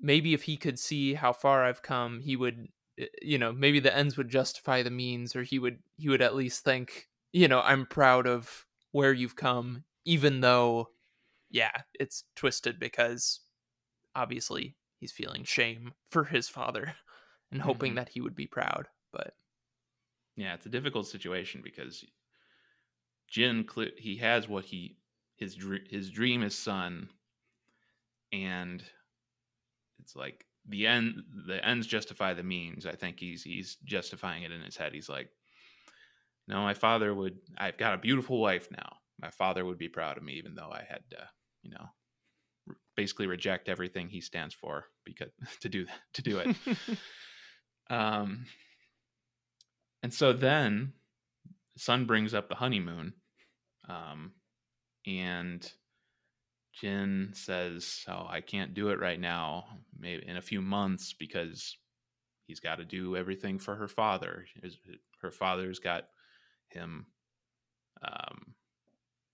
maybe 0.00 0.34
if 0.34 0.42
he 0.42 0.56
could 0.56 0.78
see 0.78 1.14
how 1.14 1.32
far 1.32 1.64
I've 1.64 1.82
come, 1.82 2.20
he 2.20 2.36
would 2.36 2.68
Eh, 2.98 3.06
you 3.22 3.38
know 3.38 3.52
maybe 3.52 3.80
the 3.80 3.94
ends 3.94 4.16
would 4.16 4.28
justify 4.28 4.82
the 4.82 4.90
means 4.90 5.34
or 5.34 5.42
he 5.42 5.58
would 5.58 5.78
he 5.96 6.08
would 6.08 6.22
at 6.22 6.34
least 6.34 6.64
think 6.64 7.08
you 7.32 7.48
know 7.48 7.60
i'm 7.60 7.86
proud 7.86 8.26
of 8.26 8.66
where 8.92 9.12
you've 9.12 9.36
come 9.36 9.84
even 10.04 10.40
though 10.40 10.88
yeah 11.50 11.72
it's 11.98 12.24
twisted 12.36 12.78
because 12.78 13.40
obviously 14.14 14.76
he's 15.00 15.12
feeling 15.12 15.44
shame 15.44 15.92
for 16.10 16.24
his 16.24 16.48
father 16.48 16.94
and 17.52 17.62
hoping 17.62 17.90
mm-hmm. 17.90 17.96
that 17.96 18.10
he 18.10 18.20
would 18.20 18.36
be 18.36 18.46
proud 18.46 18.86
but 19.12 19.34
yeah 20.36 20.54
it's 20.54 20.66
a 20.66 20.70
difficult 20.70 21.06
situation 21.06 21.60
because 21.64 22.04
jin 23.28 23.66
he 23.96 24.18
has 24.18 24.48
what 24.48 24.66
he 24.66 24.96
his 25.44 25.56
his 25.88 26.10
dream 26.10 26.42
is 26.42 26.56
Sun 26.56 27.08
and 28.32 28.82
it's 30.00 30.16
like 30.16 30.44
the 30.68 30.86
end 30.86 31.22
the 31.46 31.64
ends 31.64 31.86
justify 31.86 32.34
the 32.34 32.42
means. 32.42 32.86
I 32.86 32.92
think 32.92 33.20
he's 33.20 33.42
he's 33.42 33.76
justifying 33.84 34.42
it 34.42 34.52
in 34.52 34.62
his 34.62 34.76
head. 34.76 34.92
He's 34.92 35.08
like, 35.08 35.28
no, 36.48 36.62
my 36.62 36.74
father 36.74 37.14
would. 37.14 37.38
I've 37.56 37.78
got 37.78 37.94
a 37.94 37.98
beautiful 37.98 38.40
wife 38.40 38.68
now. 38.70 38.96
My 39.20 39.30
father 39.30 39.64
would 39.64 39.78
be 39.78 39.88
proud 39.88 40.16
of 40.16 40.22
me, 40.22 40.34
even 40.34 40.54
though 40.54 40.70
I 40.70 40.84
had 40.88 41.02
to, 41.10 41.28
you 41.62 41.70
know, 41.70 42.74
basically 42.96 43.26
reject 43.26 43.68
everything 43.68 44.08
he 44.08 44.20
stands 44.20 44.54
for 44.54 44.86
because 45.04 45.30
to 45.60 45.68
do 45.68 45.86
to 46.14 46.22
do 46.22 46.38
it. 46.38 46.56
um, 47.90 48.46
and 50.02 50.12
so 50.12 50.32
then, 50.32 50.92
Sun 51.76 52.04
brings 52.06 52.34
up 52.34 52.48
the 52.48 52.56
honeymoon, 52.56 53.14
um, 53.88 54.32
and 55.06 55.70
Jin 56.72 57.30
says, 57.34 58.04
"Oh, 58.08 58.26
I 58.28 58.40
can't 58.40 58.74
do 58.74 58.88
it 58.88 59.00
right 59.00 59.20
now. 59.20 59.66
Maybe 59.98 60.26
in 60.26 60.36
a 60.36 60.42
few 60.42 60.60
months 60.60 61.12
because 61.12 61.76
he's 62.46 62.60
got 62.60 62.76
to 62.76 62.84
do 62.84 63.16
everything 63.16 63.58
for 63.58 63.76
her 63.76 63.88
father. 63.88 64.46
Her 65.20 65.30
father's 65.30 65.78
got 65.78 66.08
him 66.68 67.06
um, 68.02 68.54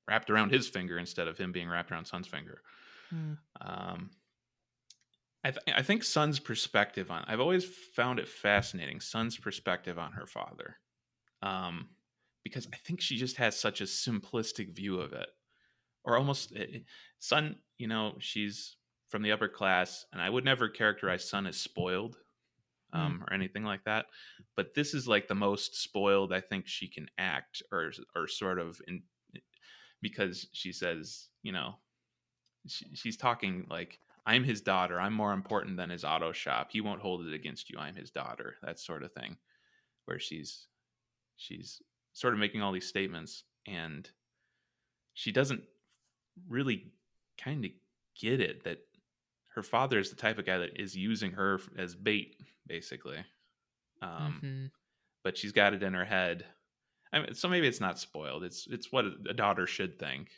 wrapped 0.06 0.30
around 0.30 0.52
his 0.52 0.68
finger 0.68 0.98
instead 0.98 1.28
of 1.28 1.38
him 1.38 1.52
being 1.52 1.68
wrapped 1.68 1.90
around 1.90 2.06
Sun's 2.06 2.28
finger." 2.28 2.62
Hmm. 3.10 3.32
Um, 3.60 4.10
I, 5.42 5.50
th- 5.50 5.76
I 5.76 5.82
think 5.82 6.04
Sun's 6.04 6.38
perspective 6.38 7.10
on 7.10 7.24
I've 7.26 7.40
always 7.40 7.64
found 7.64 8.18
it 8.18 8.28
fascinating 8.28 9.00
Sun's 9.00 9.38
perspective 9.38 9.98
on 9.98 10.12
her 10.12 10.26
father, 10.26 10.76
um, 11.42 11.88
because 12.44 12.68
I 12.72 12.76
think 12.76 13.00
she 13.00 13.16
just 13.16 13.38
has 13.38 13.58
such 13.58 13.80
a 13.80 13.84
simplistic 13.84 14.74
view 14.76 15.00
of 15.00 15.12
it, 15.12 15.28
or 16.10 16.16
almost 16.16 16.52
eh, 16.56 16.66
eh, 16.74 16.78
Sun. 17.18 17.56
You 17.78 17.88
know, 17.88 18.14
she's 18.18 18.76
from 19.08 19.22
the 19.22 19.32
upper 19.32 19.48
class, 19.48 20.06
and 20.12 20.20
I 20.20 20.30
would 20.30 20.44
never 20.44 20.68
characterize 20.68 21.28
Sun 21.28 21.46
as 21.46 21.56
spoiled, 21.56 22.16
um, 22.92 23.20
mm. 23.20 23.30
or 23.30 23.34
anything 23.34 23.64
like 23.64 23.84
that. 23.84 24.06
But 24.56 24.74
this 24.74 24.94
is 24.94 25.08
like 25.08 25.28
the 25.28 25.34
most 25.34 25.82
spoiled 25.82 26.32
I 26.32 26.40
think 26.40 26.66
she 26.66 26.88
can 26.88 27.08
act, 27.18 27.62
or 27.72 27.92
or 28.14 28.26
sort 28.26 28.58
of 28.58 28.80
in 28.86 29.02
because 30.02 30.46
she 30.52 30.72
says, 30.72 31.28
you 31.42 31.52
know, 31.52 31.74
she, 32.66 32.86
she's 32.94 33.16
talking 33.16 33.66
like 33.70 33.98
i'm 34.26 34.44
his 34.44 34.60
daughter 34.60 35.00
i'm 35.00 35.12
more 35.12 35.32
important 35.32 35.76
than 35.76 35.90
his 35.90 36.04
auto 36.04 36.32
shop 36.32 36.68
he 36.70 36.80
won't 36.80 37.00
hold 37.00 37.26
it 37.26 37.34
against 37.34 37.70
you 37.70 37.78
i'm 37.78 37.94
his 37.94 38.10
daughter 38.10 38.56
that 38.62 38.78
sort 38.78 39.02
of 39.02 39.12
thing 39.12 39.36
where 40.04 40.18
she's 40.18 40.66
she's 41.36 41.80
sort 42.12 42.34
of 42.34 42.40
making 42.40 42.62
all 42.62 42.72
these 42.72 42.86
statements 42.86 43.44
and 43.66 44.10
she 45.14 45.32
doesn't 45.32 45.62
really 46.48 46.92
kind 47.42 47.64
of 47.64 47.70
get 48.20 48.40
it 48.40 48.64
that 48.64 48.78
her 49.54 49.62
father 49.62 49.98
is 49.98 50.10
the 50.10 50.16
type 50.16 50.38
of 50.38 50.46
guy 50.46 50.58
that 50.58 50.80
is 50.80 50.96
using 50.96 51.32
her 51.32 51.60
as 51.78 51.94
bait 51.94 52.36
basically 52.66 53.18
um, 54.02 54.40
mm-hmm. 54.42 54.66
but 55.24 55.36
she's 55.36 55.52
got 55.52 55.74
it 55.74 55.82
in 55.82 55.94
her 55.94 56.04
head 56.04 56.44
I 57.12 57.20
mean, 57.20 57.34
so 57.34 57.48
maybe 57.48 57.66
it's 57.66 57.80
not 57.80 57.98
spoiled 57.98 58.44
it's 58.44 58.66
it's 58.70 58.92
what 58.92 59.04
a 59.28 59.34
daughter 59.34 59.66
should 59.66 59.98
think 59.98 60.30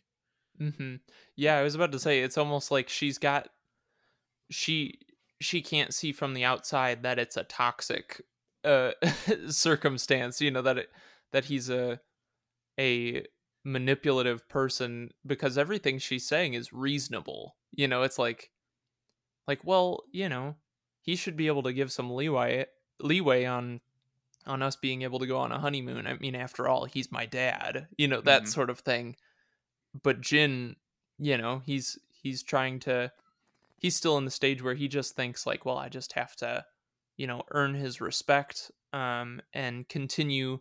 Mm-hmm. 0.60 0.96
Yeah, 1.36 1.56
I 1.56 1.62
was 1.62 1.74
about 1.74 1.92
to 1.92 1.98
say 1.98 2.20
it's 2.20 2.38
almost 2.38 2.70
like 2.70 2.88
she's 2.88 3.18
got 3.18 3.48
she 4.50 4.98
she 5.40 5.62
can't 5.62 5.94
see 5.94 6.12
from 6.12 6.34
the 6.34 6.44
outside 6.44 7.02
that 7.02 7.18
it's 7.18 7.36
a 7.36 7.44
toxic 7.44 8.22
uh 8.64 8.92
circumstance, 9.48 10.40
you 10.40 10.50
know, 10.50 10.62
that 10.62 10.78
it 10.78 10.88
that 11.32 11.46
he's 11.46 11.70
a 11.70 12.00
a 12.78 13.24
manipulative 13.64 14.48
person 14.48 15.10
because 15.26 15.56
everything 15.56 15.98
she's 15.98 16.26
saying 16.26 16.54
is 16.54 16.72
reasonable. 16.72 17.56
You 17.72 17.88
know, 17.88 18.02
it's 18.02 18.18
like 18.18 18.50
like 19.46 19.60
well, 19.64 20.02
you 20.12 20.28
know, 20.28 20.56
he 21.00 21.16
should 21.16 21.36
be 21.36 21.46
able 21.46 21.62
to 21.64 21.72
give 21.72 21.92
some 21.92 22.10
leeway 22.10 22.66
leeway 23.00 23.44
on 23.44 23.80
on 24.46 24.62
us 24.62 24.76
being 24.76 25.02
able 25.02 25.20
to 25.20 25.26
go 25.26 25.38
on 25.38 25.52
a 25.52 25.58
honeymoon. 25.58 26.06
I 26.06 26.14
mean, 26.14 26.34
after 26.34 26.66
all, 26.66 26.84
he's 26.84 27.12
my 27.12 27.26
dad. 27.26 27.86
You 27.96 28.08
know, 28.08 28.20
that 28.22 28.42
mm-hmm. 28.42 28.50
sort 28.50 28.70
of 28.70 28.80
thing 28.80 29.16
but 30.00 30.20
Jin, 30.20 30.76
you 31.18 31.36
know, 31.36 31.62
he's 31.64 31.98
he's 32.10 32.42
trying 32.42 32.80
to 32.80 33.12
he's 33.76 33.96
still 33.96 34.16
in 34.18 34.24
the 34.24 34.30
stage 34.30 34.62
where 34.62 34.74
he 34.74 34.88
just 34.88 35.14
thinks 35.16 35.46
like, 35.46 35.64
well, 35.64 35.78
I 35.78 35.88
just 35.88 36.12
have 36.14 36.36
to, 36.36 36.64
you 37.16 37.26
know, 37.26 37.42
earn 37.50 37.74
his 37.74 38.00
respect 38.00 38.70
um 38.92 39.40
and 39.52 39.88
continue, 39.88 40.60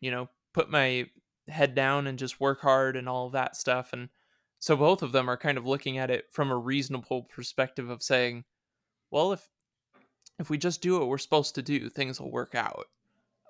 you 0.00 0.10
know, 0.10 0.28
put 0.52 0.70
my 0.70 1.06
head 1.48 1.74
down 1.74 2.06
and 2.06 2.18
just 2.18 2.40
work 2.40 2.60
hard 2.60 2.96
and 2.96 3.08
all 3.08 3.30
that 3.30 3.56
stuff 3.56 3.92
and 3.92 4.08
so 4.58 4.76
both 4.76 5.02
of 5.02 5.10
them 5.10 5.28
are 5.28 5.36
kind 5.36 5.58
of 5.58 5.66
looking 5.66 5.98
at 5.98 6.08
it 6.08 6.26
from 6.30 6.52
a 6.52 6.56
reasonable 6.56 7.24
perspective 7.24 7.90
of 7.90 8.00
saying, 8.00 8.44
well, 9.10 9.32
if 9.32 9.48
if 10.38 10.50
we 10.50 10.56
just 10.56 10.80
do 10.80 10.96
what 10.96 11.08
we're 11.08 11.18
supposed 11.18 11.56
to 11.56 11.62
do, 11.62 11.88
things 11.88 12.20
will 12.20 12.30
work 12.30 12.54
out. 12.54 12.86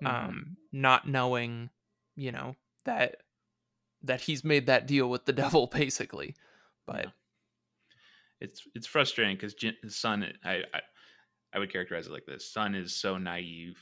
Mm-hmm. 0.03 0.07
Um 0.07 0.57
not 0.71 1.07
knowing, 1.07 1.69
you 2.15 2.31
know, 2.31 2.55
that 2.85 3.17
that 4.01 4.21
he's 4.21 4.43
made 4.43 4.65
that 4.65 4.87
deal 4.87 5.07
with 5.07 5.25
the 5.25 5.33
devil 5.43 5.67
basically 5.67 6.35
but 6.85 7.05
yeah. 7.05 7.11
it's 8.41 8.61
it's 8.75 8.87
frustrating 8.87 9.35
because 9.35 9.55
Sun 9.87 10.25
I, 10.43 10.55
I, 10.73 10.81
I 11.53 11.59
would 11.59 11.71
characterize 11.71 12.07
it 12.07 12.13
like 12.13 12.25
this 12.25 12.51
Sun 12.51 12.75
is 12.75 12.95
so 12.95 13.17
naive 13.17 13.77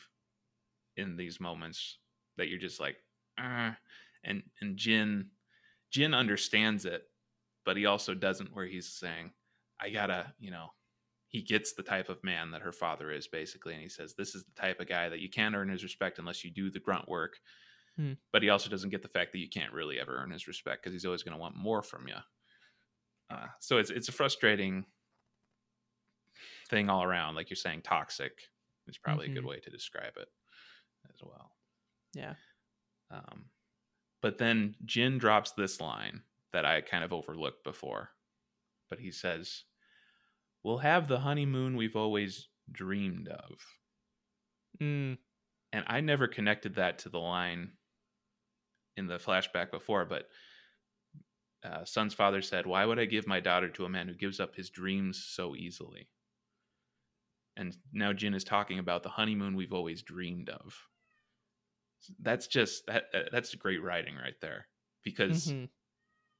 in 0.97 1.15
these 1.15 1.39
moments 1.39 1.97
that 2.37 2.47
you're 2.47 2.59
just 2.59 2.79
like 2.79 2.97
uh, 3.37 3.71
and 4.23 4.43
and 4.61 4.77
jin 4.77 5.27
jin 5.91 6.13
understands 6.13 6.85
it 6.85 7.03
but 7.65 7.77
he 7.77 7.85
also 7.85 8.13
doesn't 8.13 8.53
where 8.55 8.65
he's 8.65 8.87
saying 8.87 9.31
i 9.79 9.89
gotta 9.89 10.31
you 10.39 10.51
know 10.51 10.67
he 11.27 11.41
gets 11.41 11.73
the 11.73 11.83
type 11.83 12.09
of 12.09 12.23
man 12.23 12.51
that 12.51 12.61
her 12.61 12.73
father 12.73 13.11
is 13.11 13.27
basically 13.27 13.73
and 13.73 13.81
he 13.81 13.89
says 13.89 14.13
this 14.13 14.35
is 14.35 14.43
the 14.43 14.61
type 14.61 14.79
of 14.79 14.87
guy 14.87 15.09
that 15.09 15.19
you 15.19 15.29
can't 15.29 15.55
earn 15.55 15.69
his 15.69 15.83
respect 15.83 16.19
unless 16.19 16.43
you 16.43 16.51
do 16.51 16.69
the 16.69 16.79
grunt 16.79 17.07
work 17.07 17.37
Hmm. 17.97 18.13
But 18.31 18.41
he 18.41 18.49
also 18.49 18.69
doesn't 18.69 18.89
get 18.89 19.01
the 19.01 19.07
fact 19.07 19.31
that 19.31 19.39
you 19.39 19.49
can't 19.49 19.73
really 19.73 19.99
ever 19.99 20.15
earn 20.15 20.31
his 20.31 20.47
respect 20.47 20.83
because 20.83 20.93
he's 20.93 21.05
always 21.05 21.23
going 21.23 21.35
to 21.35 21.41
want 21.41 21.55
more 21.55 21.81
from 21.81 22.07
you. 22.07 22.15
Uh, 23.29 23.47
so 23.59 23.77
it's 23.77 23.89
it's 23.89 24.09
a 24.09 24.13
frustrating 24.13 24.85
thing 26.69 26.89
all 26.89 27.03
around. 27.03 27.35
Like 27.35 27.49
you're 27.49 27.55
saying, 27.57 27.81
toxic 27.83 28.33
is 28.87 28.97
probably 28.97 29.25
mm-hmm. 29.25 29.31
a 29.31 29.35
good 29.35 29.41
mm-hmm. 29.41 29.49
way 29.49 29.59
to 29.59 29.69
describe 29.69 30.13
it 30.17 30.27
as 31.09 31.21
well. 31.21 31.51
Yeah. 32.13 32.33
Um, 33.11 33.45
but 34.21 34.37
then 34.37 34.75
Jin 34.85 35.17
drops 35.17 35.51
this 35.51 35.81
line 35.81 36.21
that 36.53 36.65
I 36.65 36.81
kind 36.81 37.03
of 37.03 37.13
overlooked 37.13 37.63
before. 37.63 38.09
But 38.89 38.99
he 38.99 39.11
says, 39.11 39.63
We'll 40.63 40.79
have 40.79 41.07
the 41.07 41.19
honeymoon 41.19 41.75
we've 41.75 41.95
always 41.95 42.47
dreamed 42.71 43.27
of. 43.27 43.57
Mm. 44.81 45.17
And 45.73 45.85
I 45.87 46.01
never 46.01 46.27
connected 46.27 46.75
that 46.75 46.99
to 46.99 47.09
the 47.09 47.19
line 47.19 47.71
in 48.97 49.07
the 49.07 49.17
flashback 49.17 49.71
before, 49.71 50.05
but 50.05 50.27
uh, 51.63 51.85
Sun's 51.85 52.13
father 52.13 52.41
said, 52.41 52.65
Why 52.65 52.85
would 52.85 52.99
I 52.99 53.05
give 53.05 53.27
my 53.27 53.39
daughter 53.39 53.69
to 53.69 53.85
a 53.85 53.89
man 53.89 54.07
who 54.07 54.13
gives 54.13 54.39
up 54.39 54.55
his 54.55 54.69
dreams 54.69 55.23
so 55.27 55.55
easily? 55.55 56.09
And 57.55 57.75
now 57.93 58.13
Jin 58.13 58.33
is 58.33 58.43
talking 58.43 58.79
about 58.79 59.03
the 59.03 59.09
honeymoon 59.09 59.55
we've 59.55 59.73
always 59.73 60.01
dreamed 60.01 60.49
of. 60.49 60.75
That's 62.21 62.47
just 62.47 62.85
that 62.87 63.05
that's 63.31 63.53
great 63.55 63.83
writing 63.83 64.15
right 64.15 64.39
there 64.41 64.67
because 65.03 65.47
mm-hmm. 65.47 65.65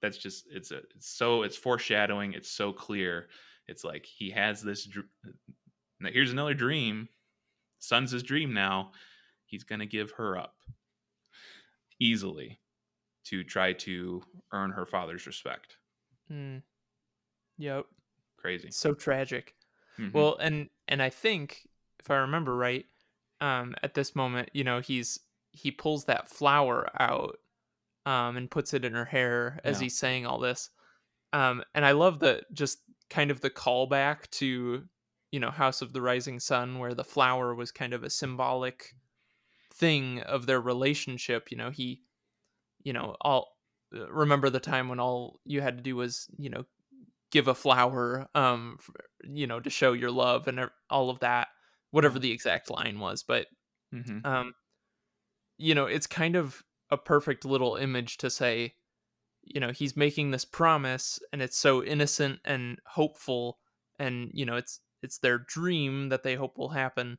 that's 0.02 0.18
just 0.18 0.46
it's 0.52 0.72
a 0.72 0.78
it's 0.96 1.10
so 1.10 1.44
it's 1.44 1.58
foreshadowing 1.58 2.34
it's 2.34 2.50
so 2.50 2.74
clear 2.74 3.28
it's 3.68 3.84
like 3.84 4.06
he 4.06 4.30
has 4.32 4.62
this 4.62 4.88
now 6.00 6.10
here's 6.12 6.32
another 6.32 6.54
dream 6.54 7.08
Sun's 7.80 8.12
his 8.12 8.24
dream 8.24 8.54
now 8.54 8.92
he's 9.46 9.64
going 9.64 9.80
to 9.80 9.86
give 9.86 10.12
her 10.12 10.38
up 10.38 10.56
easily 12.00 12.60
to 13.26 13.44
try 13.44 13.74
to 13.74 14.22
earn 14.52 14.72
her 14.72 14.86
father's 14.86 15.28
respect. 15.28 15.78
Mm. 16.32 16.64
Yep. 17.58 17.86
Crazy. 18.38 18.70
So 18.72 18.94
tragic. 18.94 19.54
Mm-hmm. 20.00 20.18
Well, 20.18 20.38
and 20.40 20.70
and 20.88 21.02
I 21.02 21.10
think 21.10 21.68
if 22.00 22.10
I 22.10 22.16
remember 22.16 22.56
right, 22.56 22.86
um, 23.40 23.76
at 23.84 23.94
this 23.94 24.16
moment, 24.16 24.50
you 24.54 24.64
know, 24.64 24.80
he's 24.80 25.20
he 25.52 25.72
pulls 25.72 26.06
that 26.06 26.30
flower 26.30 26.90
out, 27.00 27.38
um, 28.06 28.38
and 28.38 28.52
puts 28.52 28.74
it 28.74 28.86
in 28.86 28.94
her 28.94 29.06
hair 29.06 29.60
as 29.64 29.78
yeah. 29.78 29.86
he's 29.86 29.98
saying 29.98 30.26
all 30.26 30.40
this, 30.40 30.70
um, 31.34 31.64
and 31.76 31.86
I 31.86 31.92
love 31.92 32.20
the 32.20 32.44
just 32.54 32.80
kind 33.10 33.32
of 33.32 33.42
the 33.42 33.50
callback 33.50 34.30
to, 34.32 34.84
you 35.32 35.40
know, 35.40 35.52
House 35.52 35.82
of 35.82 35.94
the 35.94 36.02
Rising 36.02 36.40
Sun, 36.40 36.80
where 36.80 36.94
the 36.94 37.04
flower 37.04 37.54
was 37.54 37.72
kind 37.72 37.94
of 37.94 38.04
a 38.04 38.10
symbolic 38.10 38.94
thing 39.74 40.20
of 40.22 40.46
their 40.46 40.62
relationship 40.62 41.50
you 41.50 41.58
know 41.58 41.70
he 41.70 42.02
you 42.84 42.94
know 42.94 43.16
all 43.22 43.58
uh, 43.96 44.12
remember 44.12 44.50
the 44.50 44.60
time 44.60 44.90
when 44.90 45.00
all 45.00 45.40
you 45.46 45.62
had 45.62 45.78
to 45.78 45.84
do 45.84 45.96
was 45.96 46.28
you 46.38 46.50
know 46.50 46.66
give 47.32 47.48
a 47.48 47.56
flower 47.56 48.28
um 48.36 48.78
you 49.24 49.48
know 49.48 49.60
to 49.60 49.70
show 49.70 49.94
your 49.94 50.12
love 50.12 50.48
and 50.48 50.60
all 50.90 51.10
of 51.10 51.20
that 51.20 51.48
whatever 51.92 52.20
the 52.20 52.32
exact 52.32 52.70
line 52.70 53.00
was 53.00 53.24
but 53.24 53.48
mm-hmm. 53.94 54.26
um 54.26 54.54
you 55.62 55.76
know 55.76 55.86
it's 55.86 56.08
kind 56.08 56.36
of 56.36 56.64
a 56.90 56.98
perfect 56.98 57.46
little 57.46 57.76
image 57.76 58.18
to 58.18 58.30
say 58.30 58.74
you 59.44 59.60
know 59.60 59.72
he's 59.72 59.96
making 59.96 60.32
this 60.32 60.46
promise 60.46 61.20
and 61.32 61.42
it's 61.42 61.58
so 61.58 61.84
innocent 61.84 62.40
and 62.46 62.80
hopeful 62.86 63.60
and 64.00 64.32
you 64.34 64.46
know 64.46 64.56
it's 64.56 64.80
it's 65.04 65.20
their 65.20 65.40
dream 65.40 66.10
that 66.10 66.24
they 66.24 66.36
hope 66.36 66.58
will 66.58 66.70
happen 66.70 67.18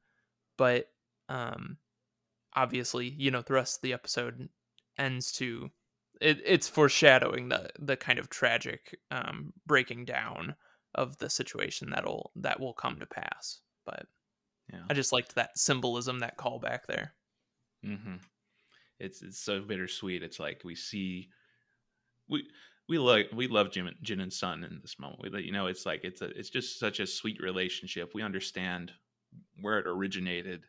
but 0.58 0.86
um 1.28 1.78
obviously 2.54 3.08
you 3.08 3.30
know 3.30 3.42
the 3.42 3.54
rest 3.54 3.78
of 3.78 3.82
the 3.82 3.92
episode 3.92 4.48
ends 4.98 5.32
to 5.32 5.70
it, 6.20 6.40
it's 6.44 6.68
foreshadowing 6.68 7.48
the 7.48 7.70
the 7.78 7.96
kind 7.96 8.18
of 8.18 8.28
tragic 8.28 8.98
um 9.10 9.52
breaking 9.66 10.04
down 10.04 10.54
of 10.94 11.16
the 11.18 11.30
situation 11.30 11.90
that'll 11.90 12.32
that 12.36 12.60
will 12.60 12.74
come 12.74 12.98
to 13.00 13.06
pass 13.06 13.60
but 13.86 14.06
Yeah. 14.72 14.82
i 14.90 14.94
just 14.94 15.12
liked 15.12 15.34
that 15.34 15.56
symbolism 15.58 16.18
that 16.20 16.36
callback 16.38 16.86
there 16.86 17.14
Mm-hmm. 17.84 18.16
It's 18.98 19.22
it's 19.22 19.40
so 19.40 19.60
bittersweet. 19.60 20.22
It's 20.22 20.38
like 20.38 20.62
we 20.64 20.74
see 20.74 21.28
we 22.28 22.46
we 22.88 22.98
like 22.98 23.30
we 23.34 23.48
love 23.48 23.70
Jin, 23.70 23.90
Jin 24.02 24.20
and 24.20 24.32
Sun 24.32 24.64
in 24.64 24.78
this 24.80 24.98
moment. 24.98 25.20
We 25.22 25.42
you 25.42 25.52
know 25.52 25.66
it's 25.66 25.86
like 25.86 26.04
it's 26.04 26.22
a 26.22 26.26
it's 26.38 26.50
just 26.50 26.78
such 26.78 27.00
a 27.00 27.06
sweet 27.06 27.40
relationship. 27.40 28.12
We 28.14 28.22
understand 28.22 28.92
where 29.60 29.78
it 29.78 29.86
originated, 29.86 30.64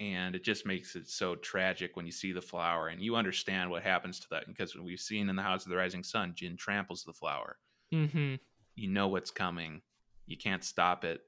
and 0.00 0.34
it 0.34 0.44
just 0.44 0.64
makes 0.64 0.96
it 0.96 1.08
so 1.08 1.34
tragic 1.34 1.96
when 1.96 2.06
you 2.06 2.12
see 2.12 2.32
the 2.32 2.40
flower 2.40 2.88
and 2.88 3.02
you 3.02 3.16
understand 3.16 3.70
what 3.70 3.82
happens 3.82 4.20
to 4.20 4.26
that 4.30 4.46
because 4.46 4.74
we've 4.76 5.00
seen 5.00 5.28
in 5.28 5.36
the 5.36 5.42
House 5.42 5.64
of 5.64 5.70
the 5.70 5.76
Rising 5.76 6.04
Sun, 6.04 6.32
Jin 6.34 6.56
tramples 6.56 7.04
the 7.04 7.12
flower. 7.12 7.56
mm-hmm 7.92 8.36
You 8.76 8.88
know 8.88 9.08
what's 9.08 9.30
coming. 9.30 9.82
You 10.26 10.36
can't 10.36 10.64
stop 10.64 11.04
it. 11.04 11.20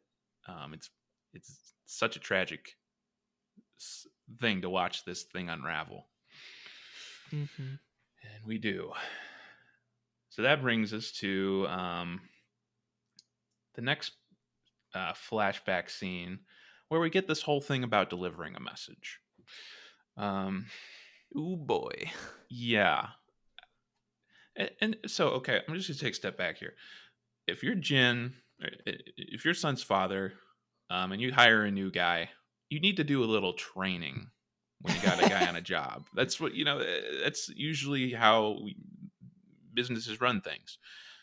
Um, 0.46 0.72
it's 0.72 0.90
it's 1.34 1.74
such 1.86 2.16
a 2.16 2.20
tragic 2.20 2.76
thing 4.38 4.62
to 4.62 4.70
watch 4.70 5.04
this 5.04 5.22
thing 5.22 5.48
unravel. 5.48 6.06
mm-hmm 7.32 7.62
And 7.62 8.44
we 8.46 8.58
do. 8.58 8.92
So 10.28 10.42
that 10.42 10.62
brings 10.62 10.92
us 10.92 11.10
to 11.20 11.66
um, 11.68 12.20
the 13.74 13.82
next 13.82 14.12
uh, 14.94 15.12
flashback 15.12 15.90
scene 15.90 16.40
where 16.88 17.00
we 17.00 17.10
get 17.10 17.26
this 17.26 17.42
whole 17.42 17.60
thing 17.60 17.84
about 17.84 18.10
delivering 18.10 18.56
a 18.56 18.60
message. 18.60 19.18
Um, 20.16 20.66
ooh 21.36 21.56
boy 21.56 22.10
yeah. 22.50 23.06
And, 24.56 24.70
and 24.80 24.96
so, 25.06 25.28
okay, 25.28 25.60
I'm 25.66 25.74
just 25.74 25.88
going 25.88 25.96
to 25.96 26.04
take 26.04 26.12
a 26.12 26.16
step 26.16 26.36
back 26.36 26.58
here. 26.58 26.74
If 27.46 27.62
you're 27.62 27.76
Jin, 27.76 28.34
if 29.16 29.44
your 29.44 29.54
Sun's 29.54 29.82
father, 29.82 30.34
um, 30.90 31.12
and 31.12 31.22
you 31.22 31.32
hire 31.32 31.64
a 31.64 31.70
new 31.70 31.90
guy, 31.90 32.30
you 32.70 32.80
need 32.80 32.96
to 32.96 33.04
do 33.04 33.22
a 33.22 33.26
little 33.26 33.52
training 33.52 34.28
when 34.80 34.94
you 34.94 35.02
got 35.02 35.22
a 35.22 35.28
guy 35.28 35.46
on 35.46 35.56
a 35.56 35.60
job. 35.74 36.06
That's 36.14 36.40
what, 36.40 36.54
you 36.54 36.64
know, 36.64 36.78
eh, 36.78 37.00
that's 37.22 37.48
usually 37.50 38.12
how 38.12 38.60
we, 38.64 38.76
businesses 39.74 40.20
run 40.20 40.40
things. 40.40 40.78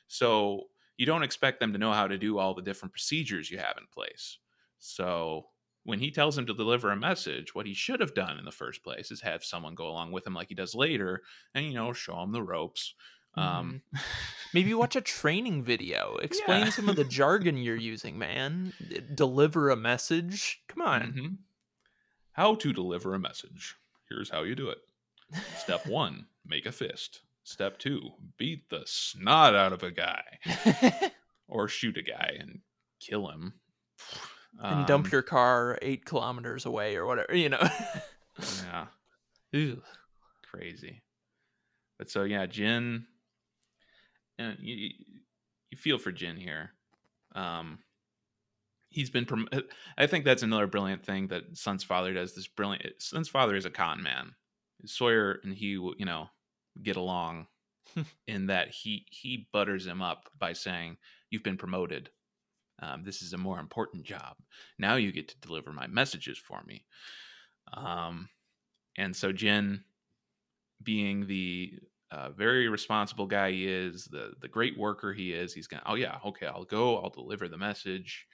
So 0.08 0.66
you 0.98 1.06
don't 1.06 1.24
expect 1.24 1.60
them 1.60 1.74
to 1.74 1.80
know 1.80 1.94
how 1.94 2.08
to 2.08 2.18
do 2.18 2.38
all 2.38 2.54
the 2.54 2.62
different 2.62 2.94
procedures 2.94 3.50
you 3.50 3.58
have 3.58 3.76
in 3.78 3.86
place. 3.92 4.38
So 4.80 5.48
when 5.84 6.00
he 6.00 6.12
tells 6.12 6.38
him 6.38 6.46
to 6.46 6.54
deliver 6.54 6.92
a 6.92 6.98
message, 6.98 7.56
what 7.56 7.66
he 7.66 7.74
should 7.74 8.02
have 8.02 8.14
done 8.14 8.38
in 8.38 8.46
the 8.46 8.52
first 8.52 8.84
place 8.84 9.10
is 9.10 9.22
have 9.22 9.44
someone 9.44 9.74
go 9.74 9.88
along 9.88 10.12
with 10.12 10.28
him 10.28 10.34
like 10.34 10.50
he 10.50 10.56
does 10.56 10.76
later 10.76 11.22
and, 11.56 11.66
you 11.66 11.74
know, 11.74 11.94
show 11.94 12.22
him 12.22 12.34
the 12.34 12.44
ropes. 12.44 12.94
Um, 13.38 13.82
Maybe 14.54 14.73
watch 14.73 14.95
a 14.95 15.02
training 15.02 15.63
video. 15.63 16.17
Explain 16.21 16.65
Yeah. 16.65 16.69
some 16.71 16.89
of 16.89 16.95
the 16.95 17.04
jargon 17.04 17.58
you're 17.58 17.76
using, 17.76 18.17
man. 18.17 18.73
Deliver 19.13 19.69
a 19.69 19.76
message. 19.76 20.62
Come 20.67 20.82
on. 20.82 21.02
mhm. 21.13 21.38
How 22.32 22.56
to 22.56 22.71
deliver 22.73 23.13
a 23.13 23.19
message. 23.19 23.76
Here's 24.10 24.30
how 24.30 24.43
you 24.43 24.56
do 24.56 24.69
it. 24.69 24.78
Step 25.58 25.86
one, 25.88 26.28
make 26.45 26.65
a 26.65 26.71
fist. 26.71 27.21
Step 27.43 27.78
two, 27.78 28.12
beat 28.38 28.69
the 28.69 28.82
snot 28.86 29.54
out 29.56 29.73
of 29.73 29.84
a 29.84 29.91
guy 29.91 30.23
or 31.47 31.67
shoot 31.67 31.97
a 31.97 32.02
guy 32.02 32.36
and 32.39 32.60
kill 33.00 33.30
him. 33.30 33.54
and 34.62 34.86
dump 34.88 35.06
Um, 35.08 35.12
your 35.12 35.21
car 35.21 35.78
eight 35.82 36.06
kilometers 36.06 36.65
away 36.65 36.95
or 36.95 37.06
whatever, 37.06 37.36
you 37.36 37.50
know. 37.50 37.67
Yeah, 38.65 38.88
Ew. 39.52 39.82
crazy. 40.50 41.04
But 41.97 42.10
so 42.10 42.23
yeah, 42.23 42.45
Jin, 42.45 43.06
and 44.38 44.58
you 44.60 44.76
you- 44.76 45.78
feel 45.78 45.97
for 46.00 46.12
Jin 46.12 46.38
here. 46.38 46.71
Um, 47.36 47.80
he's 48.89 49.10
been. 49.10 49.26
Prom- 49.26 49.50
I 49.97 50.08
think 50.08 50.26
that's 50.26 50.43
another 50.43 50.67
brilliant 50.67 51.06
thing 51.06 51.28
that 51.28 51.56
Sun's 51.58 51.84
father 51.84 52.13
does. 52.13 52.34
This 52.34 52.47
brilliant. 52.47 53.02
Sun's 53.02 53.30
father 53.30 53.56
is 53.56 53.65
a 53.65 53.69
con 53.69 54.02
man. 54.02 54.34
Sawyer 54.86 55.39
and 55.43 55.54
he, 55.54 55.67
you 55.71 56.06
know, 56.06 56.30
get 56.82 56.95
along 56.95 57.47
in 58.28 58.47
that 58.47 58.69
he 58.69 59.06
he 59.12 59.47
butters 59.52 59.86
him 59.86 60.02
up 60.02 60.30
by 60.38 60.54
saying, 60.54 60.97
"You've 61.30 61.43
been 61.43 61.58
promoted. 61.58 62.10
Um, 62.80 63.04
this 63.04 63.21
is 63.21 63.34
a 63.34 63.38
more 63.38 63.60
important 63.60 64.04
job. 64.04 64.38
Now 64.78 64.95
you 64.95 65.12
get 65.12 65.28
to 65.30 65.39
deliver 65.39 65.71
my 65.73 65.88
messages 65.88 66.38
for 66.38 66.63
me." 66.65 66.86
Um, 67.73 68.30
and 68.97 69.15
so 69.15 69.32
Jin, 69.32 69.84
being 70.82 71.28
the 71.28 71.73
uh, 72.12 72.30
very 72.30 72.70
responsible 72.70 73.26
guy 73.26 73.52
he 73.52 73.67
is, 73.67 74.06
the 74.06 74.34
the 74.41 74.48
great 74.48 74.78
worker 74.78 75.13
he 75.13 75.34
is, 75.34 75.54
he's 75.54 75.67
gonna. 75.67 75.84
Oh 75.86 75.96
yeah, 75.96 76.17
okay, 76.26 76.48
I'll 76.48 76.63
go. 76.63 76.98
I'll 76.98 77.10
deliver 77.10 77.48
the 77.48 77.58
message. 77.58 78.26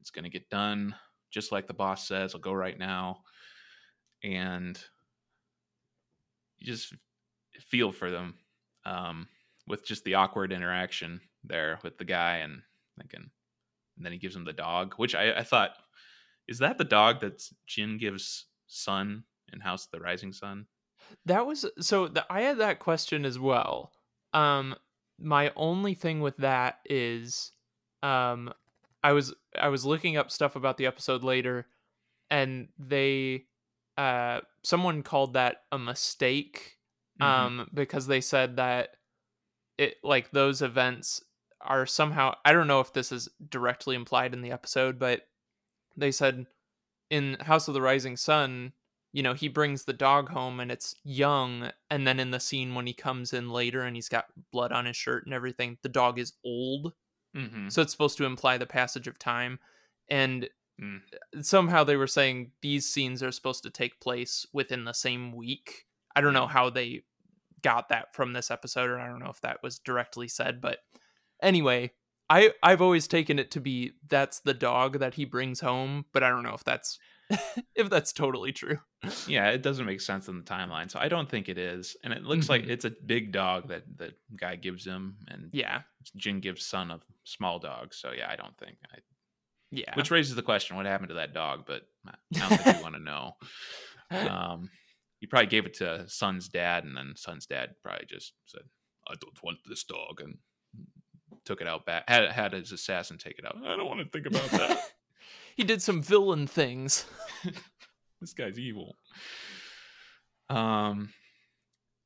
It's 0.00 0.10
gonna 0.10 0.30
get 0.30 0.50
done 0.50 0.94
just 1.30 1.52
like 1.52 1.66
the 1.66 1.74
boss 1.74 2.08
says. 2.08 2.34
I'll 2.34 2.40
go 2.40 2.52
right 2.52 2.78
now, 2.78 3.18
and 4.24 4.78
you 6.58 6.66
just 6.66 6.94
feel 7.60 7.92
for 7.92 8.10
them 8.10 8.34
um, 8.84 9.28
with 9.68 9.84
just 9.84 10.04
the 10.04 10.14
awkward 10.14 10.52
interaction 10.52 11.20
there 11.44 11.78
with 11.84 11.98
the 11.98 12.04
guy 12.04 12.38
and 12.38 12.62
thinking, 12.98 13.30
and 13.96 14.04
then 14.04 14.12
he 14.12 14.18
gives 14.18 14.34
him 14.34 14.44
the 14.44 14.52
dog, 14.52 14.94
which 14.96 15.14
I, 15.14 15.34
I 15.34 15.42
thought 15.44 15.70
is 16.48 16.58
that 16.58 16.78
the 16.78 16.84
dog 16.84 17.20
that 17.20 17.42
Jin 17.66 17.96
gives 17.96 18.46
Sun 18.66 19.22
in 19.52 19.60
House 19.60 19.84
of 19.84 19.92
the 19.92 20.00
Rising 20.00 20.32
Sun. 20.32 20.66
That 21.26 21.46
was 21.46 21.66
so 21.80 22.08
the, 22.08 22.24
I 22.30 22.42
had 22.42 22.58
that 22.58 22.78
question 22.78 23.24
as 23.24 23.38
well. 23.38 23.92
Um 24.32 24.74
my 25.18 25.52
only 25.56 25.94
thing 25.94 26.20
with 26.20 26.36
that 26.38 26.78
is 26.84 27.52
um 28.02 28.52
I 29.02 29.12
was 29.12 29.34
I 29.58 29.68
was 29.68 29.84
looking 29.84 30.16
up 30.16 30.30
stuff 30.30 30.56
about 30.56 30.76
the 30.76 30.86
episode 30.86 31.22
later 31.22 31.66
and 32.30 32.68
they 32.78 33.44
uh 33.98 34.40
someone 34.62 35.02
called 35.02 35.34
that 35.34 35.62
a 35.72 35.78
mistake 35.78 36.78
Mhm. 37.20 37.24
um 37.26 37.68
because 37.74 38.06
they 38.06 38.20
said 38.20 38.56
that 38.56 38.96
it 39.78 39.96
like 40.02 40.30
those 40.30 40.62
events 40.62 41.22
are 41.60 41.84
somehow 41.84 42.34
I 42.44 42.52
don't 42.52 42.66
know 42.66 42.80
if 42.80 42.92
this 42.94 43.12
is 43.12 43.28
directly 43.50 43.94
implied 43.96 44.32
in 44.32 44.40
the 44.42 44.52
episode 44.52 44.98
but 44.98 45.22
they 45.96 46.12
said 46.12 46.46
in 47.10 47.36
House 47.40 47.68
of 47.68 47.74
the 47.74 47.82
Rising 47.82 48.16
Sun 48.16 48.72
you 49.12 49.22
know 49.22 49.34
he 49.34 49.48
brings 49.48 49.84
the 49.84 49.92
dog 49.92 50.28
home 50.28 50.60
and 50.60 50.70
it's 50.70 50.94
young 51.04 51.70
and 51.90 52.06
then 52.06 52.20
in 52.20 52.30
the 52.30 52.40
scene 52.40 52.74
when 52.74 52.86
he 52.86 52.92
comes 52.92 53.32
in 53.32 53.50
later 53.50 53.82
and 53.82 53.96
he's 53.96 54.08
got 54.08 54.26
blood 54.52 54.72
on 54.72 54.86
his 54.86 54.96
shirt 54.96 55.24
and 55.24 55.34
everything 55.34 55.76
the 55.82 55.88
dog 55.88 56.18
is 56.18 56.32
old 56.44 56.92
Mhm. 57.36 57.70
so 57.72 57.82
it's 57.82 57.92
supposed 57.92 58.16
to 58.18 58.24
imply 58.24 58.58
the 58.58 58.66
passage 58.66 59.06
of 59.06 59.18
time 59.18 59.58
and 60.08 60.48
Mm. 60.80 61.02
somehow 61.42 61.84
they 61.84 61.96
were 61.96 62.06
saying 62.06 62.52
these 62.62 62.90
scenes 62.90 63.22
are 63.22 63.30
supposed 63.32 63.62
to 63.64 63.70
take 63.70 64.00
place 64.00 64.46
within 64.54 64.84
the 64.84 64.94
same 64.94 65.32
week 65.32 65.84
i 66.16 66.22
don't 66.22 66.32
know 66.32 66.46
how 66.46 66.70
they 66.70 67.02
got 67.62 67.90
that 67.90 68.14
from 68.14 68.32
this 68.32 68.50
episode 68.50 68.88
or 68.88 68.98
i 68.98 69.06
don't 69.06 69.18
know 69.18 69.28
if 69.30 69.40
that 69.42 69.62
was 69.62 69.78
directly 69.78 70.26
said 70.26 70.58
but 70.60 70.78
anyway 71.42 71.90
i 72.30 72.52
i've 72.62 72.80
always 72.80 73.06
taken 73.06 73.38
it 73.38 73.50
to 73.50 73.60
be 73.60 73.92
that's 74.08 74.40
the 74.40 74.54
dog 74.54 74.98
that 75.00 75.14
he 75.14 75.24
brings 75.26 75.60
home 75.60 76.06
but 76.12 76.22
i 76.22 76.28
don't 76.30 76.42
know 76.44 76.54
if 76.54 76.64
that's 76.64 76.98
if 77.74 77.88
that's 77.88 78.12
totally 78.12 78.52
true 78.52 78.78
Yeah, 79.26 79.48
it 79.50 79.62
doesn't 79.62 79.86
make 79.86 80.00
sense 80.00 80.28
in 80.28 80.36
the 80.38 80.44
timeline, 80.44 80.90
so 80.90 80.98
I 80.98 81.08
don't 81.08 81.28
think 81.28 81.48
it 81.48 81.56
is. 81.58 81.96
And 82.04 82.12
it 82.12 82.22
looks 82.24 82.48
like 82.48 82.64
Mhm. 82.64 82.70
it's 82.70 82.84
a 82.84 82.90
big 82.90 83.32
dog 83.32 83.68
that 83.68 83.84
the 83.96 84.12
guy 84.36 84.56
gives 84.56 84.84
him, 84.86 85.16
and 85.28 85.48
yeah 85.52 85.82
Jin 86.16 86.40
gives 86.40 86.66
Sun 86.66 86.90
a 86.90 87.00
small 87.24 87.58
dog. 87.58 87.94
So 87.94 88.12
yeah, 88.12 88.28
I 88.30 88.36
don't 88.36 88.56
think. 88.58 88.76
I, 88.92 88.98
yeah 89.70 89.94
Which 89.94 90.10
raises 90.10 90.34
the 90.34 90.42
question: 90.42 90.76
What 90.76 90.86
happened 90.86 91.08
to 91.10 91.14
that 91.14 91.32
dog? 91.32 91.64
But 91.66 91.82
I 92.06 92.14
don't 92.32 92.58
think 92.60 92.76
you 92.78 92.82
want 92.82 92.94
to 92.96 93.00
know. 93.00 93.36
Um, 94.10 94.70
he 95.20 95.26
probably 95.26 95.46
gave 95.46 95.66
it 95.66 95.74
to 95.74 96.08
Sun's 96.08 96.48
dad, 96.48 96.84
and 96.84 96.96
then 96.96 97.12
Sun's 97.16 97.46
dad 97.46 97.76
probably 97.82 98.06
just 98.06 98.32
said, 98.46 98.62
"I 99.08 99.14
don't 99.20 99.42
want 99.42 99.58
this 99.68 99.84
dog," 99.84 100.20
and 100.20 100.38
took 101.44 101.60
it 101.60 101.68
out 101.68 101.86
back. 101.86 102.08
Had 102.08 102.30
had 102.32 102.52
his 102.52 102.72
assassin 102.72 103.16
take 103.18 103.38
it 103.38 103.44
out. 103.46 103.56
I 103.64 103.76
don't 103.76 103.86
want 103.86 104.00
to 104.00 104.10
think 104.10 104.26
about 104.26 104.50
that. 104.50 104.92
He 105.60 105.64
did 105.66 105.82
some 105.82 106.00
villain 106.00 106.46
things 106.46 107.04
this 108.20 108.32
guy's 108.32 108.58
evil. 108.58 108.96
Um, 110.48 111.10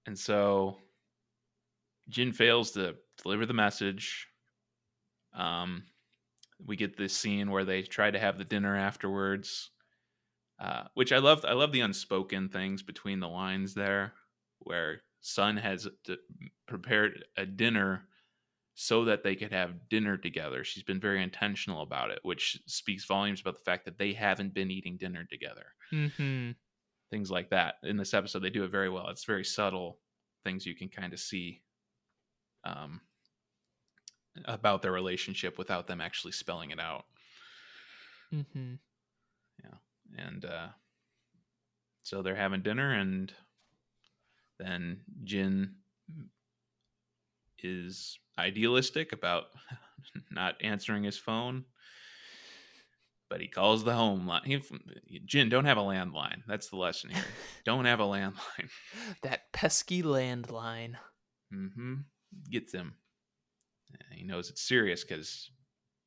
and 0.06 0.18
so 0.18 0.78
Jin 2.08 2.32
fails 2.32 2.72
to 2.72 2.96
deliver 3.22 3.46
the 3.46 3.52
message. 3.54 4.26
Um, 5.36 5.84
we 6.66 6.74
get 6.74 6.96
this 6.96 7.16
scene 7.16 7.48
where 7.48 7.64
they 7.64 7.82
try 7.82 8.10
to 8.10 8.18
have 8.18 8.38
the 8.38 8.44
dinner 8.44 8.76
afterwards, 8.76 9.70
uh, 10.58 10.84
which 10.94 11.12
I 11.12 11.18
love. 11.18 11.44
I 11.44 11.52
love 11.52 11.70
the 11.70 11.80
unspoken 11.80 12.48
things 12.48 12.82
between 12.82 13.20
the 13.20 13.28
lines 13.28 13.74
there, 13.74 14.14
where 14.58 15.02
Sun 15.20 15.58
has 15.58 15.86
d- 16.04 16.16
prepared 16.66 17.24
a 17.36 17.46
dinner 17.46 18.02
so 18.74 19.04
that 19.04 19.22
they 19.22 19.36
could 19.36 19.52
have 19.52 19.88
dinner 19.88 20.16
together. 20.16 20.64
She's 20.64 20.82
been 20.82 21.00
very 21.00 21.22
intentional 21.22 21.82
about 21.82 22.10
it, 22.10 22.18
which 22.22 22.60
speaks 22.66 23.04
volumes 23.04 23.40
about 23.40 23.54
the 23.54 23.64
fact 23.64 23.84
that 23.84 23.98
they 23.98 24.12
haven't 24.12 24.52
been 24.52 24.70
eating 24.70 24.96
dinner 24.96 25.24
together. 25.24 25.66
Mm-hmm. 25.92 26.50
Things 27.10 27.30
like 27.30 27.50
that. 27.50 27.76
In 27.84 27.96
this 27.96 28.14
episode, 28.14 28.40
they 28.40 28.50
do 28.50 28.64
it 28.64 28.72
very 28.72 28.90
well. 28.90 29.08
It's 29.08 29.24
very 29.24 29.44
subtle 29.44 29.98
things 30.42 30.66
you 30.66 30.74
can 30.74 30.88
kind 30.88 31.12
of 31.12 31.20
see 31.20 31.62
um, 32.64 33.00
about 34.44 34.82
their 34.82 34.92
relationship 34.92 35.56
without 35.56 35.86
them 35.86 36.00
actually 36.00 36.32
spelling 36.32 36.70
it 36.70 36.80
out. 36.80 37.04
Mm-hmm. 38.34 38.74
Yeah. 39.62 40.24
And 40.26 40.44
uh, 40.44 40.66
so 42.02 42.22
they're 42.22 42.34
having 42.34 42.62
dinner, 42.62 42.92
and 42.92 43.32
then 44.58 45.00
Jin 45.22 45.74
is 47.62 48.18
idealistic 48.38 49.12
about 49.12 49.44
not 50.30 50.56
answering 50.62 51.04
his 51.04 51.18
phone, 51.18 51.64
but 53.28 53.40
he 53.40 53.48
calls 53.48 53.84
the 53.84 53.94
home 53.94 54.26
line. 54.26 54.42
He, 54.44 55.20
Jin, 55.24 55.48
don't 55.48 55.64
have 55.64 55.78
a 55.78 55.82
landline. 55.82 56.42
That's 56.46 56.68
the 56.68 56.76
lesson 56.76 57.10
here. 57.10 57.24
don't 57.64 57.86
have 57.86 58.00
a 58.00 58.04
landline. 58.04 58.68
That 59.22 59.52
pesky 59.52 60.02
landline. 60.02 60.94
Mm-hmm. 61.52 61.94
Gets 62.50 62.72
him. 62.72 62.94
He 64.12 64.24
knows 64.24 64.50
it's 64.50 64.66
serious 64.66 65.04
because 65.04 65.50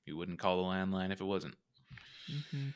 he 0.05 0.13
wouldn't 0.13 0.39
call 0.39 0.57
the 0.57 0.69
landline 0.69 1.11
if 1.11 1.21
it 1.21 1.25
wasn't. 1.25 1.55
Mm-hmm. 2.31 2.69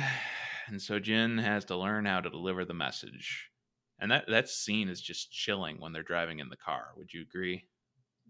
and 0.68 0.80
so 0.80 0.98
Jin 0.98 1.38
has 1.38 1.64
to 1.66 1.76
learn 1.76 2.04
how 2.04 2.20
to 2.20 2.30
deliver 2.30 2.64
the 2.64 2.74
message. 2.74 3.50
And 4.00 4.10
that 4.12 4.26
that 4.28 4.48
scene 4.48 4.88
is 4.88 5.00
just 5.00 5.32
chilling 5.32 5.80
when 5.80 5.92
they're 5.92 6.02
driving 6.02 6.38
in 6.38 6.48
the 6.48 6.56
car. 6.56 6.88
Would 6.96 7.12
you 7.12 7.22
agree? 7.22 7.64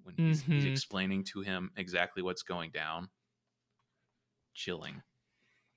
When 0.03 0.17
he's, 0.19 0.45
he's 0.51 0.65
Mhm. 0.65 0.65
explaining 0.65 1.25
to 1.33 1.41
him 1.43 1.71
exactly 1.77 2.23
what's 2.23 2.43
going 2.43 2.71
down. 2.73 3.11
Chilling. 4.55 5.03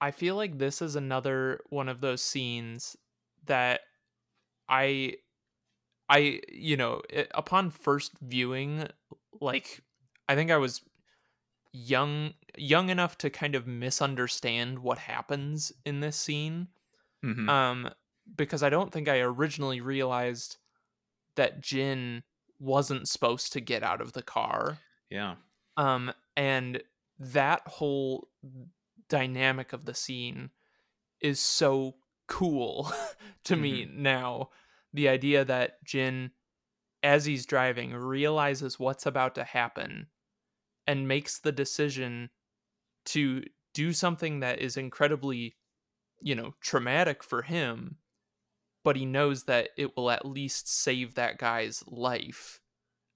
I 0.01 0.11
feel 0.11 0.35
like 0.35 0.57
this 0.57 0.81
is 0.81 0.95
another 0.95 1.61
one 1.69 1.87
of 1.87 2.01
those 2.01 2.21
scenes 2.23 2.97
that 3.45 3.81
I 4.69 5.17
I 6.09 6.41
you 6.49 6.77
know, 6.77 7.01
i 7.13 7.27
upon 7.33 7.71
first 7.71 8.13
viewing 8.21 8.87
like 9.41 9.81
I 10.29 10.35
think 10.35 10.51
I 10.51 10.57
was 10.57 10.81
young 11.73 12.35
young 12.57 12.89
enough 12.89 13.17
to 13.19 13.29
kind 13.31 13.55
of 13.55 13.67
misunderstand 13.67 14.79
what 14.79 14.99
happens 14.99 15.71
in 15.85 16.01
this 16.01 16.17
scene. 16.17 16.69
Mhm. 17.23 17.49
Um 17.49 17.89
because 18.35 18.63
I 18.63 18.69
don't 18.71 18.91
think 18.93 19.07
I 19.09 19.19
originally 19.21 19.81
realized 19.81 20.57
that 21.35 21.61
Jin 21.61 22.23
wasn't 22.61 23.07
supposed 23.07 23.51
to 23.53 23.59
get 23.59 23.83
out 23.83 24.01
of 24.01 24.13
the 24.13 24.21
car. 24.21 24.77
yeah. 25.09 25.35
Um, 25.77 26.11
and 26.37 26.83
that 27.19 27.61
whole 27.65 28.27
dynamic 29.09 29.73
of 29.73 29.85
the 29.85 29.93
scene 29.93 30.49
is 31.21 31.39
so 31.39 31.95
cool 32.27 32.91
to 33.45 33.55
me 33.55 33.87
now. 33.91 34.49
The 34.93 35.09
idea 35.09 35.45
that 35.45 35.83
Jin, 35.85 36.31
as 37.01 37.25
he's 37.25 37.45
driving, 37.45 37.93
realizes 37.93 38.79
what's 38.79 39.05
about 39.05 39.35
to 39.35 39.43
happen 39.43 40.07
and 40.85 41.07
makes 41.07 41.39
the 41.39 41.51
decision 41.51 42.29
to 43.05 43.43
do 43.73 43.93
something 43.93 44.41
that 44.41 44.59
is 44.59 44.77
incredibly, 44.77 45.55
you 46.19 46.35
know, 46.35 46.53
traumatic 46.61 47.23
for 47.23 47.43
him, 47.43 47.97
but 48.83 48.95
he 48.95 49.05
knows 49.05 49.43
that 49.43 49.69
it 49.77 49.95
will 49.95 50.09
at 50.09 50.25
least 50.25 50.67
save 50.67 51.15
that 51.15 51.37
guy's 51.37 51.83
life 51.87 52.59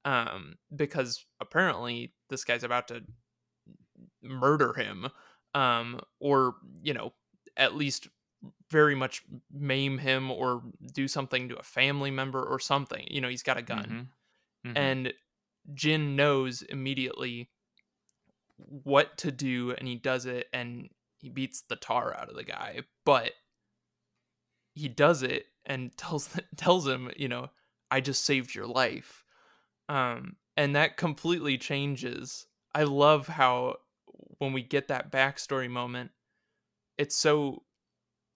um 0.04 0.56
because 0.76 1.26
apparently 1.40 2.14
this 2.30 2.44
guy's 2.44 2.64
about 2.64 2.88
to 2.88 3.04
murder 4.22 4.74
him 4.74 5.08
um 5.54 6.00
or 6.20 6.56
you 6.82 6.94
know 6.94 7.14
at 7.58 7.76
least 7.76 8.08
very 8.70 8.96
much 8.96 9.24
maim 9.52 9.98
him 9.98 10.30
or 10.30 10.62
do 10.94 11.08
something 11.08 11.50
to 11.50 11.56
a 11.56 11.64
family 11.64 12.12
member 12.12 12.44
or 12.44 12.60
something 12.60 13.08
you 13.10 13.22
know 13.22 13.30
he's 13.30 13.44
got 13.44 13.58
a 13.58 13.62
gun 13.62 14.10
Mhm. 14.64 14.72
Mhm. 14.72 14.78
and 14.78 15.14
Jin 15.74 16.16
knows 16.16 16.62
immediately 16.62 17.50
what 18.58 19.18
to 19.18 19.32
do 19.32 19.72
and 19.72 19.88
he 19.88 19.96
does 19.96 20.26
it 20.26 20.48
and 20.54 20.90
he 21.18 21.30
beats 21.30 21.62
the 21.62 21.76
tar 21.76 22.16
out 22.16 22.30
of 22.30 22.36
the 22.36 22.44
guy 22.44 22.82
but 23.06 23.34
he 24.74 24.88
does 24.88 25.24
it 25.24 25.48
and 25.66 25.96
tells 25.98 26.30
tells 26.58 26.88
him 26.88 27.12
you 27.18 27.28
know 27.28 27.50
I 27.92 28.02
just 28.02 28.26
saved 28.26 28.56
your 28.56 28.68
life 28.68 29.26
um 29.90 30.38
and 30.58 30.76
that 30.76 30.98
completely 30.98 31.58
changes 31.58 32.48
I 32.76 32.84
love 32.84 33.28
how 33.28 33.78
when 34.40 34.54
we 34.54 34.64
get 34.64 34.90
that 34.90 35.12
backstory 35.12 35.70
moment 35.70 36.12
it's 36.98 37.18
so 37.18 37.66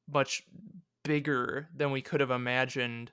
much 0.07 0.43
bigger 1.03 1.69
than 1.75 1.91
we 1.91 2.01
could 2.01 2.19
have 2.19 2.31
imagined 2.31 3.11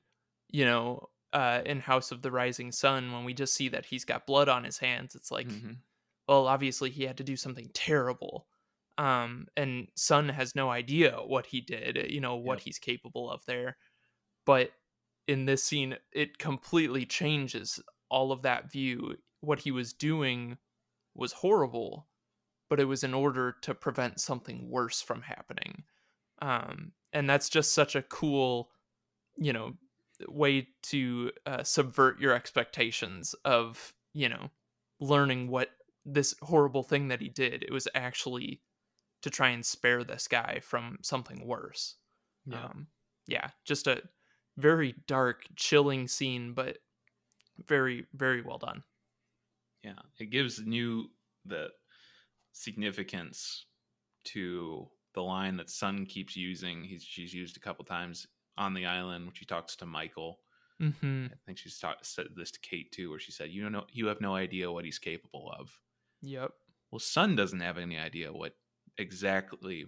you 0.51 0.65
know 0.65 1.11
uh 1.33 1.63
in 1.65 1.81
house 1.81 2.11
of 2.13 2.23
the 2.23 2.31
rising 2.31 2.73
sun 2.73 3.13
when 3.13 3.25
we 3.25 3.35
just 3.35 3.55
see 3.55 3.69
that 3.69 3.87
he's 3.87 4.05
got 4.05 4.27
blood 4.27 4.49
on 4.49 4.65
his 4.65 4.79
hands 4.79 5.15
it's 5.15 5.31
like 5.31 5.55
Mhm. 5.55 5.81
well 6.29 6.47
obviously 6.47 6.91
he 6.91 7.05
had 7.05 7.17
to 7.19 7.25
do 7.25 7.37
something 7.37 7.71
terrible 7.75 8.49
um 8.99 9.47
and 9.57 9.89
sun 9.97 10.29
has 10.29 10.55
no 10.55 10.71
idea 10.71 11.19
what 11.19 11.47
he 11.47 11.61
did 11.61 12.11
you 12.11 12.21
know 12.21 12.37
what 12.37 12.61
Yep. 12.61 12.63
he's 12.63 12.79
capable 12.79 13.31
of 13.31 13.45
there 13.47 13.77
but 14.47 14.71
in 15.29 15.45
this 15.45 15.63
scene 15.63 15.97
it 16.13 16.39
completely 16.39 17.05
changes 17.05 17.81
all 18.09 18.33
of 18.33 18.43
that 18.43 18.73
view. 18.73 19.17
What 19.41 19.61
he 19.61 19.71
was 19.71 19.93
doing 19.93 20.57
was 21.15 21.33
horrible 21.33 22.09
but 22.69 22.81
it 22.81 22.87
was 22.87 23.05
in 23.05 23.15
order 23.15 23.55
to 23.63 23.75
prevent 23.75 24.19
something 24.19 24.69
worse 24.69 25.01
from 25.01 25.23
happening. 25.23 25.85
Um 26.41 26.93
and 27.13 27.29
that's 27.29 27.51
just 27.51 27.75
such 27.75 27.95
a 27.95 28.03
cool 28.03 28.71
you 29.37 29.53
know 29.53 29.75
way 30.29 30.69
to 30.83 31.31
uh, 31.45 31.63
subvert 31.63 32.19
your 32.19 32.33
expectations 32.33 33.35
of 33.45 33.93
you 34.15 34.29
know 34.31 34.51
learning 34.99 35.49
what 35.49 35.71
this 36.07 36.35
horrible 36.41 36.83
thing 36.83 37.09
that 37.09 37.21
he 37.21 37.29
did. 37.29 37.63
It 37.63 37.73
was 37.73 37.89
actually 37.95 38.63
to 39.23 39.31
try 39.31 39.49
and 39.49 39.67
spare 39.67 40.05
this 40.05 40.29
guy 40.29 40.61
from 40.63 40.99
something 41.03 41.47
worse. 41.47 41.97
Yeah. 42.47 42.65
um, 42.65 42.87
yeah 43.27 43.49
just 43.65 43.87
a 43.87 44.03
very 44.57 44.95
dark 45.07 45.45
chilling 45.57 46.09
scene 46.09 46.53
but 46.55 46.79
very 47.67 48.07
very 48.15 48.43
well 48.43 48.59
done 48.59 48.85
Yeah, 49.83 49.99
it 50.19 50.27
gives 50.31 50.61
new 50.61 51.11
the 51.45 51.71
significance 52.53 53.67
to 54.27 54.91
the 55.15 55.23
line 55.23 55.57
that 55.59 55.71
Sun 55.71 56.07
keeps 56.07 56.37
using. 56.37 56.85
He's 56.85 57.05
she's 57.05 57.35
used 57.35 57.57
a 57.57 57.61
couple 57.61 57.85
times 57.85 58.27
on 58.59 58.75
the 58.75 58.87
island 58.87 59.27
when 59.27 59.35
she 59.35 59.47
talks 59.47 59.77
to 59.77 59.87
Michael. 59.87 60.41
mm-hmm. 60.81 61.27
I 61.33 61.37
think 61.47 61.59
she's 61.59 61.79
talked 61.79 62.07
said 62.07 62.29
this 62.37 62.51
to 62.53 62.61
Kate 62.61 62.93
too, 62.93 63.11
where 63.11 63.19
she 63.21 63.33
said, 63.33 63.51
"You 63.51 63.63
don't 63.63 63.73
know, 63.73 63.87
you 63.93 64.07
have 64.09 64.21
no 64.21 64.35
idea 64.37 64.73
what 64.73 64.85
he's 64.85 64.99
capable 64.99 65.53
of." 65.59 65.81
yep 66.23 66.53
Well, 66.91 66.99
Sun 66.99 67.37
doesn't 67.37 67.61
have 67.61 67.79
any 67.79 67.97
idea 67.99 68.33
what 68.33 68.57
exactly. 68.99 69.87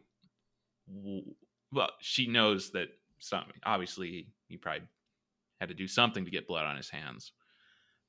w- 0.88 1.34
Well, 1.72 1.92
she 2.00 2.26
knows 2.26 2.72
that 2.72 2.88
some 3.18 3.44
obviously 3.64 4.28
he 4.48 4.56
probably 4.56 4.86
had 5.60 5.68
to 5.68 5.74
do 5.74 5.88
something 5.88 6.24
to 6.24 6.30
get 6.30 6.46
blood 6.46 6.66
on 6.66 6.76
his 6.76 6.90
hands, 6.90 7.32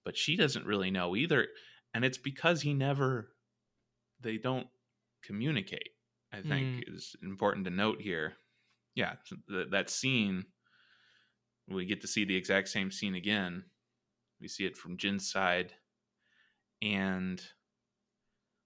but 0.06 0.18
she 0.18 0.36
doesn't 0.36 0.66
really 0.66 0.92
know 0.92 1.16
either, 1.16 1.48
and 1.94 2.06
it's 2.06 2.18
because 2.18 2.62
he 2.62 2.74
never. 2.74 3.30
They 4.22 4.38
don't 4.38 4.68
communicate. 5.24 5.90
I 6.34 6.42
think 6.42 6.86
mm. 6.86 6.96
is 6.96 7.16
important 7.24 7.66
to 7.66 7.72
note 7.72 8.02
here. 8.02 8.34
Yeah, 8.96 9.14
th- 9.50 9.70
that 9.72 9.90
scene. 9.90 10.46
We 11.68 11.86
get 11.86 12.02
to 12.02 12.08
see 12.08 12.26
the 12.26 12.36
exact 12.36 12.70
same 12.70 12.92
scene 12.92 13.16
again. 13.16 13.64
We 14.42 14.48
see 14.48 14.66
it 14.66 14.76
from 14.76 14.98
Jin's 14.98 15.32
side, 15.32 15.74
and 16.82 17.42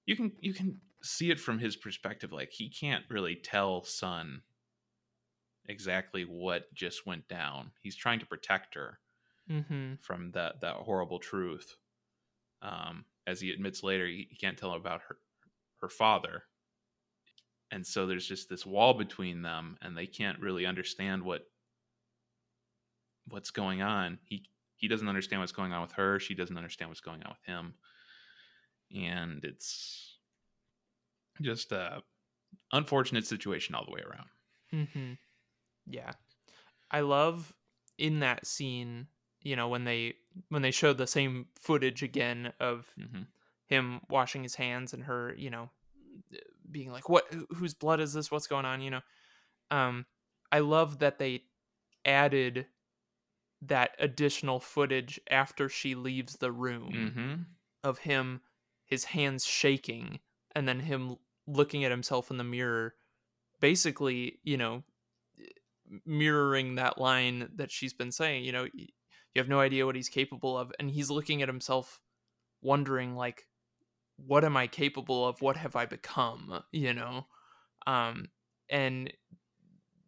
you 0.06 0.16
can 0.16 0.32
you 0.40 0.54
can 0.54 0.80
see 1.02 1.32
it 1.32 1.40
from 1.40 1.60
his 1.60 1.76
perspective 1.76 2.32
like 2.32 2.52
he 2.52 2.70
can't 2.70 3.04
really 3.10 3.36
tell 3.36 3.84
Sun 3.84 4.42
exactly 5.68 6.24
what 6.24 6.74
just 6.74 7.06
went 7.06 7.28
down. 7.28 7.72
He's 7.82 7.96
trying 7.96 8.20
to 8.20 8.26
protect 8.26 8.76
her 8.76 9.00
mm-hmm. 9.50 9.96
from 10.02 10.32
that 10.32 10.62
that 10.62 10.76
horrible 10.76 11.20
truth. 11.20 11.76
Um 12.62 13.06
as 13.26 13.40
he 13.40 13.52
admits 13.52 13.84
later 13.84 14.06
he, 14.06 14.28
he 14.30 14.36
can't 14.36 14.58
tell 14.58 14.72
her 14.72 14.78
about 14.78 15.02
her 15.08 15.18
her 15.82 15.90
father. 15.90 16.44
And 17.72 17.86
so 17.86 18.06
there's 18.06 18.28
just 18.28 18.50
this 18.50 18.66
wall 18.66 18.94
between 18.94 19.42
them 19.42 19.78
and 19.82 19.98
they 19.98 20.06
can't 20.06 20.40
really 20.40 20.66
understand 20.66 21.24
what 21.24 21.48
what's 23.30 23.52
going 23.52 23.82
on. 23.82 24.20
He 24.24 24.46
he 24.76 24.88
doesn't 24.88 25.08
understand 25.08 25.42
what's 25.42 25.54
going 25.54 25.72
on 25.72 25.82
with 25.82 25.94
her. 25.94 26.20
She 26.20 26.36
doesn't 26.36 26.58
understand 26.58 26.90
what's 26.90 27.02
going 27.02 27.24
on 27.24 27.32
with 27.32 27.46
him. 27.46 27.74
And 28.94 29.44
it's 29.44 30.18
just 31.42 31.72
a 31.72 32.04
unfortunate 32.72 33.26
situation 33.26 33.76
all 33.76 33.86
the 33.86 33.92
way 33.92 34.02
around. 34.02 34.28
Mm-hmm. 34.74 35.14
Yeah. 35.86 36.12
I 36.92 37.02
love 37.02 37.54
in 37.98 38.20
that 38.20 38.46
scene 38.48 39.08
you 39.42 39.56
know 39.56 39.68
when 39.68 39.84
they 39.84 40.16
when 40.50 40.62
they 40.62 40.72
show 40.72 40.94
the 40.94 41.06
same 41.06 41.48
footage 41.60 42.02
again 42.02 42.54
of 42.60 42.88
Mhm. 42.98 43.28
him 43.68 44.02
washing 44.10 44.42
his 44.44 44.56
hands 44.56 44.94
and 44.94 45.04
her 45.04 45.34
you 45.38 45.50
know 45.50 45.70
being 46.72 46.92
like 46.92 47.10
what 47.10 47.32
who- 47.34 47.48
whose 47.56 47.74
blood 47.74 48.00
is 48.00 48.14
this 48.14 48.32
what's 48.32 48.48
going 48.48 48.66
on 48.66 48.82
you 48.82 48.90
know 48.90 49.02
um 49.70 50.06
i 50.52 50.60
love 50.60 51.00
that 51.00 51.20
they 51.20 51.44
added 52.06 52.68
that 53.62 53.96
additional 54.00 54.60
footage 54.60 55.20
after 55.30 55.70
she 55.70 55.94
leaves 55.96 56.38
the 56.38 56.52
room 56.52 56.92
Mhm. 57.16 57.46
of 57.84 58.00
him 58.00 58.42
his 58.86 59.06
hands 59.06 59.46
shaking 59.46 60.20
and 60.56 60.68
then 60.68 60.80
him 60.82 61.18
looking 61.48 61.84
at 61.84 61.92
himself 61.92 62.32
in 62.32 62.38
the 62.38 62.44
mirror 62.44 62.96
basically 63.60 64.40
you 64.44 64.58
know 64.58 64.84
mirroring 66.06 66.76
that 66.76 66.98
line 66.98 67.50
that 67.56 67.72
she's 67.72 67.94
been 67.94 68.12
saying 68.12 68.44
you 68.44 68.52
know 68.52 68.68
you 68.74 69.40
have 69.40 69.50
no 69.50 69.60
idea 69.60 69.86
what 69.86 69.96
he's 69.96 70.10
capable 70.10 70.58
of 70.58 70.72
and 70.80 70.92
he's 70.92 71.10
looking 71.10 71.42
at 71.42 71.50
himself 71.50 72.02
wondering 72.62 73.16
like 73.16 73.48
what 74.18 74.44
am 74.46 74.56
i 74.56 74.68
capable 74.68 75.28
of? 75.28 75.42
What 75.42 75.58
have 75.58 75.76
i 75.76 75.86
become? 75.86 76.64
you 76.72 76.94
know? 76.94 77.28
Um 77.88 78.30
and 78.70 79.12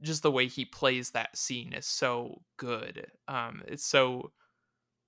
just 0.02 0.24
the 0.24 0.32
way 0.32 0.48
he 0.48 0.66
plays 0.66 1.12
that 1.12 1.38
scene 1.38 1.74
is 1.74 1.86
so 1.86 2.42
good. 2.58 3.08
Um 3.28 3.64
it's 3.68 3.86
so 3.86 4.32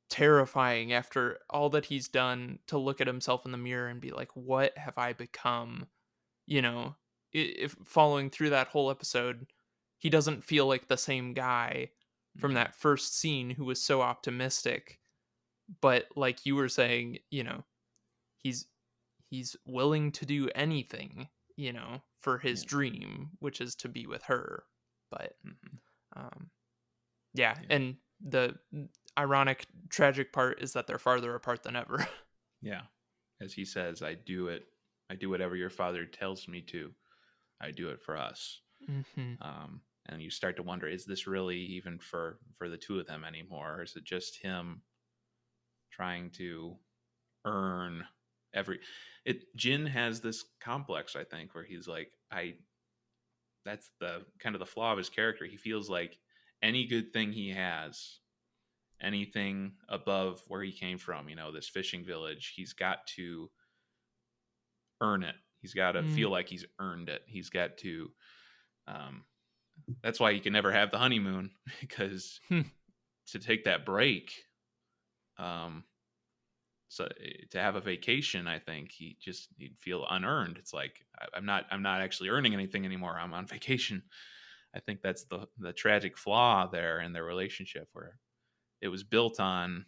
terrifying 0.09 0.93
after 0.93 1.39
all 1.49 1.69
that 1.69 1.85
he's 1.85 2.07
done 2.07 2.59
to 2.67 2.77
look 2.77 3.01
at 3.01 3.07
himself 3.07 3.45
in 3.45 3.51
the 3.51 3.57
mirror 3.57 3.89
and 3.89 3.99
be 4.01 4.11
like 4.11 4.29
what 4.35 4.77
have 4.77 4.97
i 4.97 5.13
become? 5.13 5.87
you 6.45 6.61
know? 6.61 6.95
If 7.33 7.75
following 7.85 8.29
through 8.29 8.51
that 8.51 8.69
whole 8.69 8.89
episode 8.89 9.47
he 9.99 10.09
doesn't 10.09 10.43
feel 10.43 10.67
like 10.67 10.87
the 10.87 10.97
same 10.97 11.33
guy 11.33 11.89
from 12.37 12.53
that 12.53 12.75
first 12.75 13.15
scene 13.17 13.49
who 13.49 13.65
was 13.65 13.81
so 13.81 14.01
optimistic 14.01 14.99
but 15.81 16.05
like 16.15 16.45
you 16.45 16.55
were 16.55 16.69
saying 16.69 17.17
you 17.31 17.43
know 17.43 17.63
he's 18.37 18.67
he's 19.29 19.55
willing 19.65 20.11
to 20.11 20.25
do 20.25 20.47
anything 20.55 21.27
you 21.55 21.73
know 21.73 22.01
for 22.19 22.37
his 22.37 22.61
Yeah. 22.63 22.67
dream 22.69 23.29
which 23.39 23.59
is 23.59 23.75
to 23.75 23.89
be 23.89 24.05
with 24.07 24.23
her 24.23 24.63
but 25.11 25.35
Mhm. 25.45 25.79
um 26.15 26.49
yeah, 27.33 27.57
Yeah. 27.61 27.67
and 27.75 27.97
the 28.21 28.57
ironic 29.17 29.65
tragic 29.89 30.31
part 30.33 30.61
is 30.61 30.73
that 30.73 30.87
they're 30.87 30.97
farther 30.99 31.35
apart 31.35 31.63
than 31.63 31.75
ever 31.75 32.07
Yeah. 32.61 32.81
As 33.39 33.53
he 33.53 33.65
says, 33.65 34.01
I 34.01 34.15
do 34.15 34.47
it. 34.47 34.63
I 35.11 35.15
do 35.15 35.29
whatever 35.29 35.55
your 35.55 35.69
father 35.69 36.05
tells 36.07 36.47
me 36.47 36.61
to. 36.63 36.91
I 37.61 37.69
do 37.69 37.89
it 37.89 38.01
for 38.01 38.17
us. 38.17 38.61
mm-hmm. 38.89 39.33
Um, 39.41 39.81
and 40.07 40.21
you 40.21 40.29
start 40.29 40.55
to 40.57 40.63
wonder, 40.63 40.87
is 40.87 41.05
this 41.05 41.27
really 41.27 41.57
even 41.57 41.99
for 41.99 42.39
for 42.57 42.69
the 42.69 42.77
two 42.77 42.99
of 42.99 43.07
them 43.07 43.23
anymore? 43.23 43.75
Or 43.79 43.83
is 43.83 43.95
it 43.95 44.03
just 44.05 44.37
him 44.41 44.81
trying 45.91 46.29
to 46.31 46.77
earn 47.45 48.05
every 48.53 48.79
it 49.25 49.55
Jin 49.55 49.85
has 49.85 50.21
this 50.21 50.45
complex, 50.61 51.15
I 51.15 51.23
think, 51.23 51.53
where 51.55 51.63
he's 51.63 51.87
like, 51.87 52.11
I 52.31 52.55
that's 53.65 53.91
the 53.99 54.25
kind 54.39 54.55
of 54.55 54.59
the 54.59 54.65
flaw 54.65 54.91
of 54.93 54.97
his 54.97 55.09
character. 55.09 55.45
He 55.45 55.57
feels 55.57 55.89
like 55.89 56.17
any 56.61 56.85
good 56.85 57.11
thing 57.13 57.31
he 57.31 57.49
has, 57.49 58.19
anything 59.01 59.73
above 59.89 60.41
where 60.47 60.63
he 60.63 60.71
came 60.71 60.97
from, 60.97 61.27
you 61.29 61.35
know, 61.35 61.51
this 61.51 61.67
fishing 61.67 62.05
village, 62.05 62.53
he's 62.55 62.73
got 62.73 63.05
to 63.17 63.49
earn 65.01 65.23
it. 65.23 65.35
He's 65.61 65.73
got 65.73 65.93
to 65.93 66.03
Mm. 66.03 66.09
feel 66.09 66.29
like 66.29 66.47
he's 66.47 66.65
earned 66.79 67.09
it. 67.09 67.23
He's 67.27 67.49
got 67.49 67.77
to 67.79 68.11
um 68.87 69.23
that's 70.03 70.19
why 70.19 70.33
he 70.33 70.39
can 70.39 70.53
never 70.53 70.71
have 70.71 70.91
the 70.91 70.97
honeymoon 70.97 71.55
because 71.81 72.41
Hmm. 72.49 72.61
to 73.27 73.39
take 73.39 73.65
that 73.65 73.85
break 73.85 74.45
um 75.37 75.85
so 76.89 77.07
eh, 77.19 77.45
to 77.49 77.59
have 77.59 77.75
a 77.75 77.81
vacation 77.81 78.47
i 78.47 78.59
think 78.59 78.91
he 78.91 79.17
just 79.19 79.49
he'd 79.57 79.77
feel 79.79 80.05
unearned. 80.09 80.57
It's 80.57 80.73
like 80.73 81.05
i'm 81.33 81.45
not 81.45 81.65
i'm 81.71 81.81
not 81.81 82.01
actually 82.01 82.29
earning 82.29 82.53
anything 82.53 82.85
anymore. 82.85 83.17
I'm 83.19 83.33
on 83.33 83.45
vacation. 83.57 84.03
I 84.73 84.79
think 84.79 85.01
that's 85.01 85.25
the 85.25 85.47
the 85.57 85.73
tragic 85.73 86.17
flaw 86.17 86.67
there 86.67 87.01
in 87.01 87.13
their 87.13 87.25
relationship 87.25 87.89
where 87.93 88.19
it 88.81 88.89
was 88.89 89.03
built 89.03 89.39
on 89.39 89.87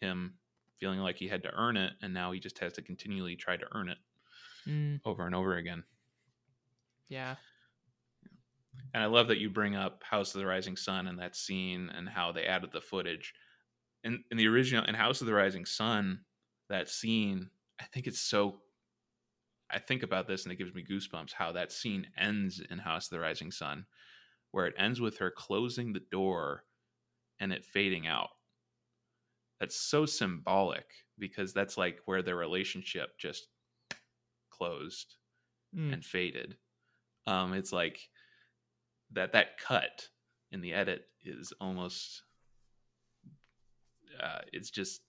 him 0.00 0.38
feeling 0.76 1.00
like 1.00 1.16
he 1.18 1.28
had 1.28 1.42
to 1.44 1.54
earn 1.54 1.76
it 1.76 1.94
and 2.02 2.14
now 2.14 2.32
he 2.32 2.40
just 2.40 2.58
has 2.60 2.74
to 2.74 2.82
continually 2.82 3.36
try 3.36 3.56
to 3.56 3.68
earn 3.76 3.88
it 3.90 3.98
mm, 4.66 5.00
over 5.04 5.24
and 5.26 5.34
over 5.34 5.56
again. 5.56 5.84
Yeah 7.08 7.36
And 8.94 9.02
I 9.02 9.06
love 9.06 9.28
that 9.28 9.38
you 9.38 9.50
bring 9.50 9.76
up 9.76 10.02
House 10.02 10.34
of 10.34 10.40
the 10.40 10.46
Rising 10.46 10.76
Sun 10.76 11.06
and 11.06 11.18
that 11.18 11.36
scene 11.36 11.90
and 11.90 12.08
how 12.08 12.32
they 12.32 12.44
added 12.44 12.72
the 12.72 12.80
footage. 12.80 13.34
In 14.04 14.24
in 14.30 14.36
the 14.36 14.48
original 14.48 14.84
in 14.84 14.94
House 14.94 15.20
of 15.20 15.26
the 15.26 15.34
Rising 15.34 15.66
Sun, 15.66 16.20
that 16.68 16.88
scene, 16.88 17.50
I 17.80 17.84
think 17.84 18.06
it's 18.06 18.20
so 18.20 18.62
I 19.70 19.78
think 19.78 20.02
about 20.02 20.28
this 20.28 20.44
and 20.44 20.52
it 20.52 20.56
gives 20.56 20.74
me 20.74 20.84
goosebumps 20.88 21.32
how 21.32 21.52
that 21.52 21.72
scene 21.72 22.06
ends 22.16 22.60
in 22.70 22.78
House 22.78 23.06
of 23.06 23.10
the 23.10 23.20
Rising 23.20 23.50
Sun, 23.50 23.86
where 24.52 24.66
it 24.66 24.74
ends 24.78 25.00
with 25.00 25.18
her 25.18 25.30
closing 25.30 25.92
the 25.92 26.00
door 26.10 26.64
and 27.40 27.52
it 27.52 27.64
fading 27.64 28.06
out. 28.06 28.30
That's 29.60 29.76
so 29.76 30.06
symbolic 30.06 30.86
because 31.18 31.52
that's 31.52 31.76
like 31.78 32.00
where 32.04 32.22
their 32.22 32.36
relationship 32.36 33.18
just 33.18 33.48
closed 34.50 35.16
Mm, 35.76 35.92
and 35.92 36.04
faded. 36.04 36.56
Um, 37.26 37.52
it's 37.52 37.72
like 37.72 38.08
that 39.12 39.32
that 39.32 39.58
cut 39.58 40.08
in 40.52 40.60
the 40.60 40.72
edit 40.72 41.06
is 41.24 41.52
almost 41.60 42.22
uh, 44.22 44.38
it's 44.52 44.70
just 44.70 45.02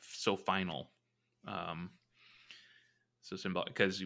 so 0.00 0.36
final, 0.36 0.90
um, 1.46 1.90
so 3.20 3.36
symbolic 3.36 3.68
because 3.68 4.02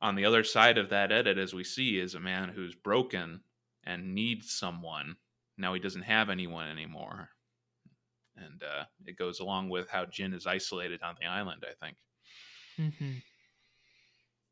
on 0.00 0.14
the 0.14 0.24
other 0.24 0.44
side 0.44 0.78
of 0.78 0.90
that 0.90 1.12
edit, 1.12 1.38
as 1.38 1.54
we 1.54 1.64
see, 1.64 1.98
is 1.98 2.14
a 2.14 2.20
man 2.20 2.50
who's 2.50 2.74
broken 2.74 3.40
and 3.84 4.14
needs 4.14 4.52
someone. 4.52 5.16
Now 5.58 5.74
he 5.74 5.80
doesn't 5.80 6.02
have 6.02 6.28
anyone 6.28 6.68
anymore, 6.68 7.30
and 8.36 8.62
uh, 8.62 8.84
it 9.04 9.16
goes 9.16 9.40
along 9.40 9.70
with 9.70 9.88
how 9.90 10.04
Jin 10.04 10.34
is 10.34 10.46
isolated 10.46 11.02
on 11.02 11.16
the 11.20 11.26
island. 11.26 11.64
I 11.64 11.84
think. 11.84 11.96
mm-hmm. 12.78 13.12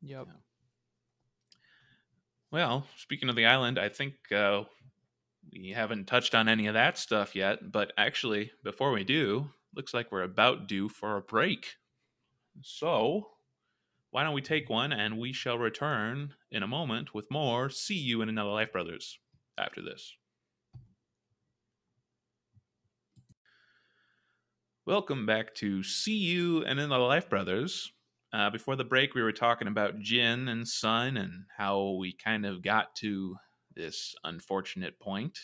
yep 0.01 0.25
Yeah. 0.27 0.33
Well, 2.51 2.85
speaking 2.95 3.29
of 3.29 3.35
the 3.35 3.45
island, 3.45 3.77
I 3.79 3.89
think 3.89 4.13
uh, 4.31 4.63
we 5.51 5.71
haven't 5.71 6.05
touched 6.05 6.35
on 6.35 6.47
any 6.47 6.67
of 6.67 6.73
that 6.73 6.97
stuff 6.97 7.35
yet. 7.35 7.71
But 7.71 7.91
actually, 7.97 8.51
before 8.63 8.91
we 8.91 9.03
do, 9.03 9.49
looks 9.75 9.93
like 9.93 10.11
we're 10.11 10.23
about 10.23 10.67
due 10.67 10.89
for 10.89 11.17
a 11.17 11.21
break. 11.21 11.75
So, 12.61 13.27
why 14.11 14.23
don't 14.23 14.33
we 14.33 14.41
take 14.41 14.69
one 14.69 14.93
and 14.93 15.17
we 15.17 15.33
shall 15.33 15.57
return 15.57 16.33
in 16.49 16.63
a 16.63 16.67
moment 16.67 17.13
with 17.13 17.29
more 17.29 17.69
See 17.69 17.97
You 17.97 18.21
in 18.21 18.29
Another 18.29 18.51
Life, 18.51 18.71
Brothers, 18.71 19.19
after 19.57 19.81
this. 19.81 20.13
Welcome 24.85 25.25
back 25.25 25.53
to 25.55 25.83
See 25.83 26.15
You 26.15 26.63
and 26.63 26.79
Another 26.79 27.03
Life, 27.03 27.29
Brothers. 27.29 27.91
Uh, 28.35 28.49
before 28.49 28.75
the 28.75 28.83
break, 28.83 29.15
we 29.15 29.23
were 29.23 29.31
talking 29.31 29.69
about 29.69 29.99
Jin 29.99 30.49
and 30.49 30.67
Sun 30.67 31.15
and 31.15 31.45
how 31.57 31.91
we 31.91 32.11
kind 32.11 32.45
of 32.45 32.61
got 32.61 32.93
to 32.97 33.37
this 33.75 34.13
unfortunate 34.25 34.99
point. 34.99 35.39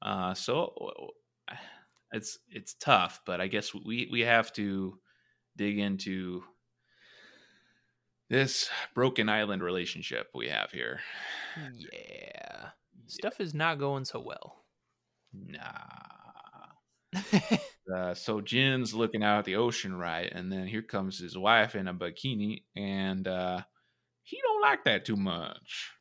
Uh, 0.00 0.32
so 0.32 1.10
it's 2.12 2.38
it's 2.48 2.74
tough, 2.74 3.20
but 3.26 3.40
I 3.40 3.48
guess 3.48 3.74
we 3.74 4.08
we 4.12 4.20
have 4.20 4.52
to 4.52 5.00
dig 5.56 5.80
into 5.80 6.44
this 8.30 8.70
broken 8.94 9.28
island 9.28 9.62
relationship 9.62 10.28
we 10.32 10.48
have 10.48 10.70
here. 10.70 11.00
yeah 11.92 12.68
stuff 13.08 13.40
is 13.40 13.54
not 13.54 13.78
going 13.78 14.04
so 14.04 14.20
well 14.20 14.66
Nah. 15.32 16.25
Uh, 17.94 18.12
so 18.14 18.40
Jin's 18.40 18.92
looking 18.94 19.22
out 19.22 19.38
at 19.38 19.44
the 19.44 19.54
ocean, 19.54 19.94
right? 19.96 20.28
And 20.32 20.50
then 20.50 20.66
here 20.66 20.82
comes 20.82 21.20
his 21.20 21.38
wife 21.38 21.76
in 21.76 21.86
a 21.86 21.94
bikini, 21.94 22.64
and 22.74 23.28
uh, 23.28 23.60
he 24.24 24.40
don't 24.42 24.60
like 24.60 24.82
that 24.84 25.04
too 25.04 25.14
much. 25.16 25.92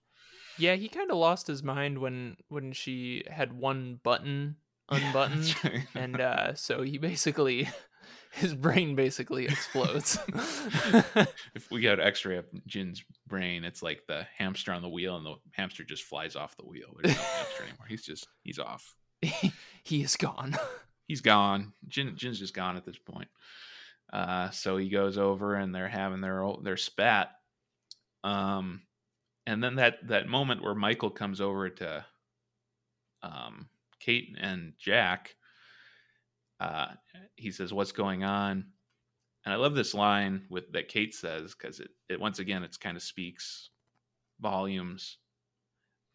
yeah 0.58 0.74
he 0.74 0.88
kind 0.88 1.12
of 1.12 1.18
lost 1.18 1.46
his 1.46 1.62
mind 1.62 2.00
when 2.00 2.38
when 2.48 2.72
she 2.74 3.24
had 3.30 3.54
one 3.54 4.00
button 4.04 4.56
unbuttoned 4.90 5.56
right. 5.64 5.86
and 5.94 6.20
uh 6.20 6.54
so 6.56 6.82
he 6.82 6.98
basically 6.98 7.68
his 8.32 8.56
brain 8.56 8.96
basically 8.96 9.46
explodes 9.46 10.18
if 11.54 11.70
we 11.72 11.82
got 11.82 12.00
X-ray 12.00 12.38
of 12.38 12.46
Jin's 12.66 13.04
brain, 13.28 13.64
it's 13.64 13.82
like 13.84 14.02
the 14.08 14.26
hamster 14.38 14.72
on 14.74 14.82
the 14.82 14.90
wheel, 14.90 15.16
and 15.18 15.26
the 15.26 15.36
hamster 15.52 15.84
just 15.84 16.04
flies 16.04 16.36
off 16.36 16.58
the 16.58 16.66
wheel. 16.66 16.98
There's 17.02 17.16
no 17.16 17.22
hamster 17.22 17.64
anymore. 17.64 17.86
He's 17.88 18.04
just 18.04 18.28
he's 18.44 18.60
off. 18.60 18.96
he 19.84 20.02
is 20.04 20.16
gone 20.18 20.56
He's 21.08 21.22
gone. 21.22 21.74
Jin 21.88 22.16
Jin's 22.16 22.40
just 22.40 22.54
gone 22.54 22.78
at 22.78 22.86
this 22.86 22.98
point. 22.98 23.28
Uh, 24.12 24.50
so 24.52 24.78
he 24.78 24.90
goes 24.90 25.18
over, 25.18 25.56
and 25.56 25.74
they're 25.74 25.88
having 25.88 26.22
their 26.22 26.46
their 26.64 26.78
spat. 26.78 27.32
Um, 28.24 28.82
and 29.46 29.64
then 29.64 29.76
that 29.76 30.08
that 30.08 30.28
moment 30.28 30.64
where 30.64 30.76
Michael 30.76 31.12
comes 31.12 31.42
over 31.42 31.70
to 31.70 32.06
um 33.22 33.68
Kate 34.00 34.36
and 34.40 34.74
Jack, 34.80 35.36
uh, 36.60 36.88
he 37.36 37.52
says, 37.52 37.74
"What's 37.74 37.92
going 37.92 38.24
on?" 38.24 38.66
And 39.46 39.54
I 39.54 39.58
love 39.58 39.76
this 39.76 39.94
line 39.94 40.46
with 40.50 40.72
that 40.74 40.88
Kate 40.88 41.14
says 41.14 41.54
because 41.54 41.80
it, 41.80 41.90
it 42.10 42.20
once 42.20 42.40
again 42.40 42.64
it's 42.64 42.78
kind 42.78 42.98
of 42.98 43.04
speaks 43.04 43.70
volumes. 44.40 45.18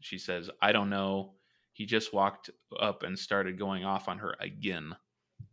She 0.01 0.18
says, 0.18 0.51
"I 0.61 0.72
don't 0.72 0.91
know." 0.91 1.34
He 1.81 1.87
just 1.87 2.12
walked 2.12 2.51
up 2.78 3.05
and 3.05 3.18
started 3.18 3.59
going 3.59 3.87
off 3.87 4.07
on 4.07 4.18
her 4.18 4.37
again. 4.39 4.95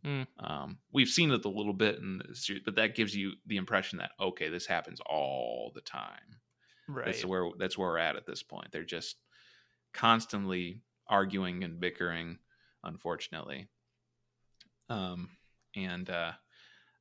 Mm. 0.04 0.26
Um, 0.38 0.76
we've 0.92 1.08
seen 1.08 1.30
it 1.30 1.42
a 1.46 1.48
little 1.48 1.72
bit 1.72 2.00
in 2.00 2.18
the 2.18 2.34
series, 2.34 2.60
but 2.66 2.74
that 2.74 2.94
gives 2.94 3.16
you 3.16 3.32
the 3.46 3.56
impression 3.56 3.96
that 4.00 4.10
okay, 4.20 4.50
this 4.50 4.66
happens 4.66 5.00
all 5.06 5.72
the 5.74 5.80
time. 5.80 6.36
Right. 6.86 7.06
That's 7.06 7.24
where 7.24 7.48
that's 7.58 7.78
where 7.78 7.88
we're 7.88 7.96
at 7.96 8.16
at 8.16 8.26
this 8.26 8.42
point. 8.42 8.66
They're 8.72 8.84
just 8.84 9.16
constantly 9.94 10.82
arguing 11.08 11.64
and 11.64 11.80
bickering, 11.80 12.40
unfortunately. 12.84 13.70
Um, 14.90 15.30
and 15.74 16.10
uh, 16.10 16.32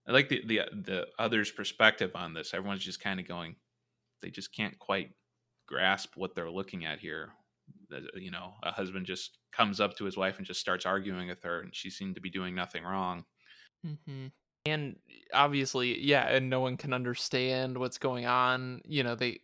I 0.08 0.12
like 0.14 0.30
the 0.30 0.42
the 0.46 0.62
the 0.72 1.08
others' 1.20 1.52
perspective 1.52 2.12
on 2.16 2.34
this. 2.34 2.54
Everyone's 2.54 2.86
just 2.86 3.04
kind 3.04 3.20
of 3.20 3.28
going, 3.28 3.58
they 4.22 4.30
just 4.30 4.56
can't 4.56 4.80
quite 4.80 5.10
grasp 5.68 6.16
what 6.16 6.34
they're 6.34 6.50
looking 6.50 6.86
at 6.86 7.00
here. 7.00 7.34
That, 7.90 8.04
You 8.16 8.32
know, 8.32 8.54
a 8.64 8.72
husband 8.72 9.06
just 9.06 9.38
comes 9.52 9.80
up 9.80 9.96
to 9.98 10.06
his 10.06 10.18
wife 10.18 10.38
and 10.38 10.46
just 10.46 10.60
starts 10.60 10.86
arguing 10.86 11.28
with 11.28 11.44
her, 11.44 11.62
and 11.62 11.74
she 11.76 11.90
seemed 11.90 12.16
to 12.16 12.22
be 12.22 12.30
doing 12.30 12.54
nothing 12.56 12.84
wrong. 12.84 13.26
mm-hmm. 13.86 14.28
And 14.66 14.98
obviously, 15.34 15.98
yeah, 16.04 16.28
and 16.28 16.50
no 16.50 16.60
one 16.60 16.76
can 16.76 16.92
understand 16.92 17.78
what's 17.78 17.98
going 17.98 18.26
on. 18.26 18.82
You 18.86 19.04
know, 19.04 19.16
they 19.16 19.40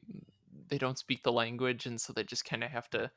they 0.67 0.77
don't 0.77 0.97
speak 0.97 1.23
the 1.23 1.31
language, 1.31 1.85
and 1.85 1.99
so 2.01 2.11
they 2.13 2.23
just 2.23 2.43
kind 2.45 2.63
of 2.63 2.71
have 2.71 2.89
to. 2.89 3.09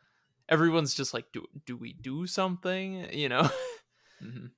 Everyone's 0.49 0.95
just 0.95 1.12
like, 1.12 1.27
do 1.33 1.47
do 1.64 1.77
we 1.77 1.93
do 1.95 2.27
something? 2.29 3.12
You 3.12 3.29
know. 3.29 3.51
hmm 4.20 4.47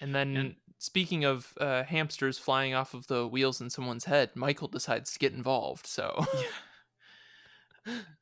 And 0.00 0.14
then, 0.14 0.36
And- 0.36 0.54
speaking 0.78 1.24
of 1.24 1.52
uh, 1.60 1.82
hamsters 1.84 2.38
flying 2.38 2.74
off 2.74 2.94
of 2.94 3.06
the 3.06 3.26
wheels 3.26 3.60
in 3.60 3.70
someone's 3.70 4.04
head, 4.04 4.30
Michael 4.34 4.68
decides 4.68 5.12
to 5.12 5.18
get 5.18 5.32
involved. 5.32 5.86
So, 5.86 6.24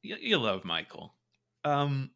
You, 0.02 0.16
you 0.20 0.38
love 0.38 0.64
Michael. 0.64 1.14
Um, 1.64 2.10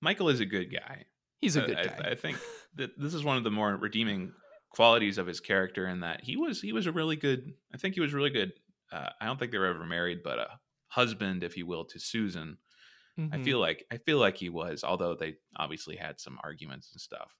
Michael 0.00 0.28
is 0.28 0.40
a 0.40 0.46
good 0.46 0.70
guy. 0.72 1.04
he's 1.40 1.56
a 1.56 1.62
good 1.62 1.76
I, 1.78 1.84
guy. 1.84 2.08
I 2.10 2.14
think 2.14 2.38
that 2.76 2.98
this 2.98 3.14
is 3.14 3.24
one 3.24 3.36
of 3.36 3.44
the 3.44 3.50
more 3.50 3.76
redeeming 3.76 4.32
qualities 4.70 5.18
of 5.18 5.26
his 5.26 5.40
character 5.40 5.86
in 5.86 6.00
that 6.00 6.22
he 6.24 6.36
was 6.36 6.60
he 6.60 6.72
was 6.72 6.86
a 6.86 6.92
really 6.92 7.16
good. 7.16 7.52
I 7.72 7.78
think 7.78 7.94
he 7.94 8.00
was 8.00 8.12
really 8.12 8.30
good. 8.30 8.52
Uh, 8.92 9.10
I 9.20 9.26
don't 9.26 9.38
think 9.38 9.52
they 9.52 9.58
were 9.58 9.66
ever 9.66 9.84
married, 9.86 10.22
but 10.22 10.38
a 10.38 10.48
husband, 10.88 11.42
if 11.42 11.56
you 11.56 11.66
will, 11.66 11.84
to 11.86 11.98
Susan. 11.98 12.58
I 13.16 13.20
Mhm. 13.22 13.44
feel 13.44 13.60
like 13.60 13.86
I 13.92 13.98
feel 13.98 14.18
like 14.18 14.36
he 14.36 14.48
was, 14.48 14.82
although 14.84 15.14
they 15.14 15.36
obviously 15.56 15.96
had 15.96 16.18
some 16.20 16.38
arguments 16.42 16.90
and 16.92 17.00
stuff. 17.00 17.34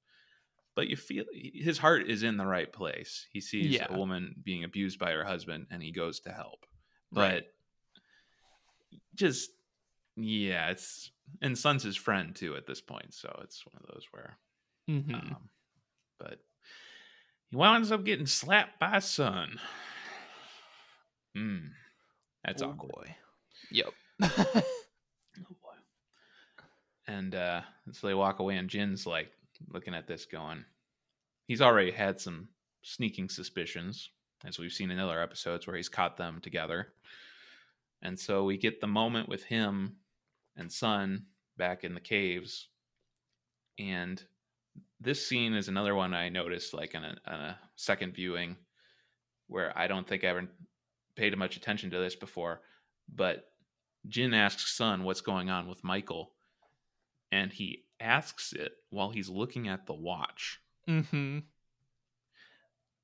But 0.76 0.88
you 0.88 0.96
feel 0.96 1.24
his 1.32 1.78
heart 1.78 2.08
is 2.08 2.22
in 2.22 2.36
the 2.36 2.46
right 2.46 2.72
place. 2.72 3.26
He 3.32 3.40
sees 3.40 3.72
Yeah. 3.72 3.86
a 3.92 3.96
woman 3.98 4.34
being 4.42 4.64
abused 4.64 4.98
by 4.98 5.10
her 5.12 5.24
husband, 5.24 5.66
and 5.70 5.82
he 5.82 5.90
goes 5.92 6.20
to 6.20 6.32
help. 6.32 6.64
But 7.12 7.20
Right. 7.20 7.44
just 9.14 9.50
yeah, 10.16 10.70
it's 10.70 11.10
and 11.42 11.56
Sun's 11.58 11.82
his 11.82 11.96
friend 11.96 12.34
too 12.34 12.56
at 12.56 12.66
this 12.66 12.80
point, 12.80 13.12
so 13.14 13.38
it's 13.42 13.64
one 13.66 13.82
of 13.82 13.94
those 13.94 14.06
where. 14.10 14.36
Mhm. 14.88 15.14
Um, 15.14 15.48
but 16.18 16.38
he 17.50 17.56
winds 17.56 17.90
up 17.92 18.04
getting 18.04 18.26
slapped 18.26 18.78
by 18.78 18.98
Son. 18.98 19.58
Hmm, 21.34 21.68
that's 22.44 22.62
Oh, 22.62 22.70
awkward. 22.70 22.92
boy. 22.92 23.16
Yep. 23.70 23.94
Oh 25.36 25.56
boy. 25.62 25.74
And 27.08 27.34
uh 27.34 27.62
so 27.92 28.06
they 28.06 28.14
walk 28.14 28.38
away 28.38 28.56
and 28.56 28.70
Jin's 28.70 29.04
like 29.06 29.32
looking 29.68 29.94
at 29.94 30.06
this 30.06 30.26
going, 30.26 30.64
he's 31.48 31.60
already 31.60 31.90
had 31.90 32.20
some 32.20 32.48
sneaking 32.82 33.28
suspicions, 33.28 34.10
as 34.44 34.58
we've 34.58 34.72
seen 34.72 34.90
in 34.92 34.98
other 35.00 35.20
episodes 35.20 35.66
where 35.66 35.76
he's 35.76 35.88
caught 35.88 36.16
them 36.16 36.40
together. 36.40 36.92
And 38.02 38.18
so 38.18 38.44
we 38.44 38.56
get 38.58 38.80
the 38.80 38.86
moment 38.86 39.28
with 39.28 39.42
him 39.44 39.96
and 40.56 40.72
Sun 40.72 41.26
back 41.56 41.84
in 41.84 41.94
the 41.94 42.00
caves. 42.00 42.68
And 43.78 44.22
this 45.00 45.26
scene 45.26 45.54
is 45.54 45.68
another 45.68 45.94
one 45.94 46.14
I 46.14 46.28
noticed 46.28 46.74
like 46.74 46.94
in 46.94 47.04
a, 47.04 47.16
on 47.26 47.40
a 47.40 47.58
second 47.76 48.14
viewing 48.14 48.56
where 49.46 49.76
I 49.76 49.86
don't 49.86 50.06
think 50.06 50.24
I 50.24 50.28
ever 50.28 50.48
paid 51.16 51.36
much 51.36 51.56
attention 51.56 51.90
to 51.90 51.98
this 51.98 52.16
before, 52.16 52.62
but 53.14 53.50
Jin 54.08 54.34
asks 54.34 54.76
Sun 54.76 55.04
what's 55.04 55.20
going 55.20 55.50
on 55.50 55.68
with 55.68 55.84
Michael, 55.84 56.32
and 57.30 57.52
he 57.52 57.84
asks 58.00 58.52
it 58.52 58.72
while 58.90 59.10
he's 59.10 59.28
looking 59.28 59.68
at 59.68 59.86
the 59.86 59.94
watch. 59.94 60.60
hmm 60.86 61.38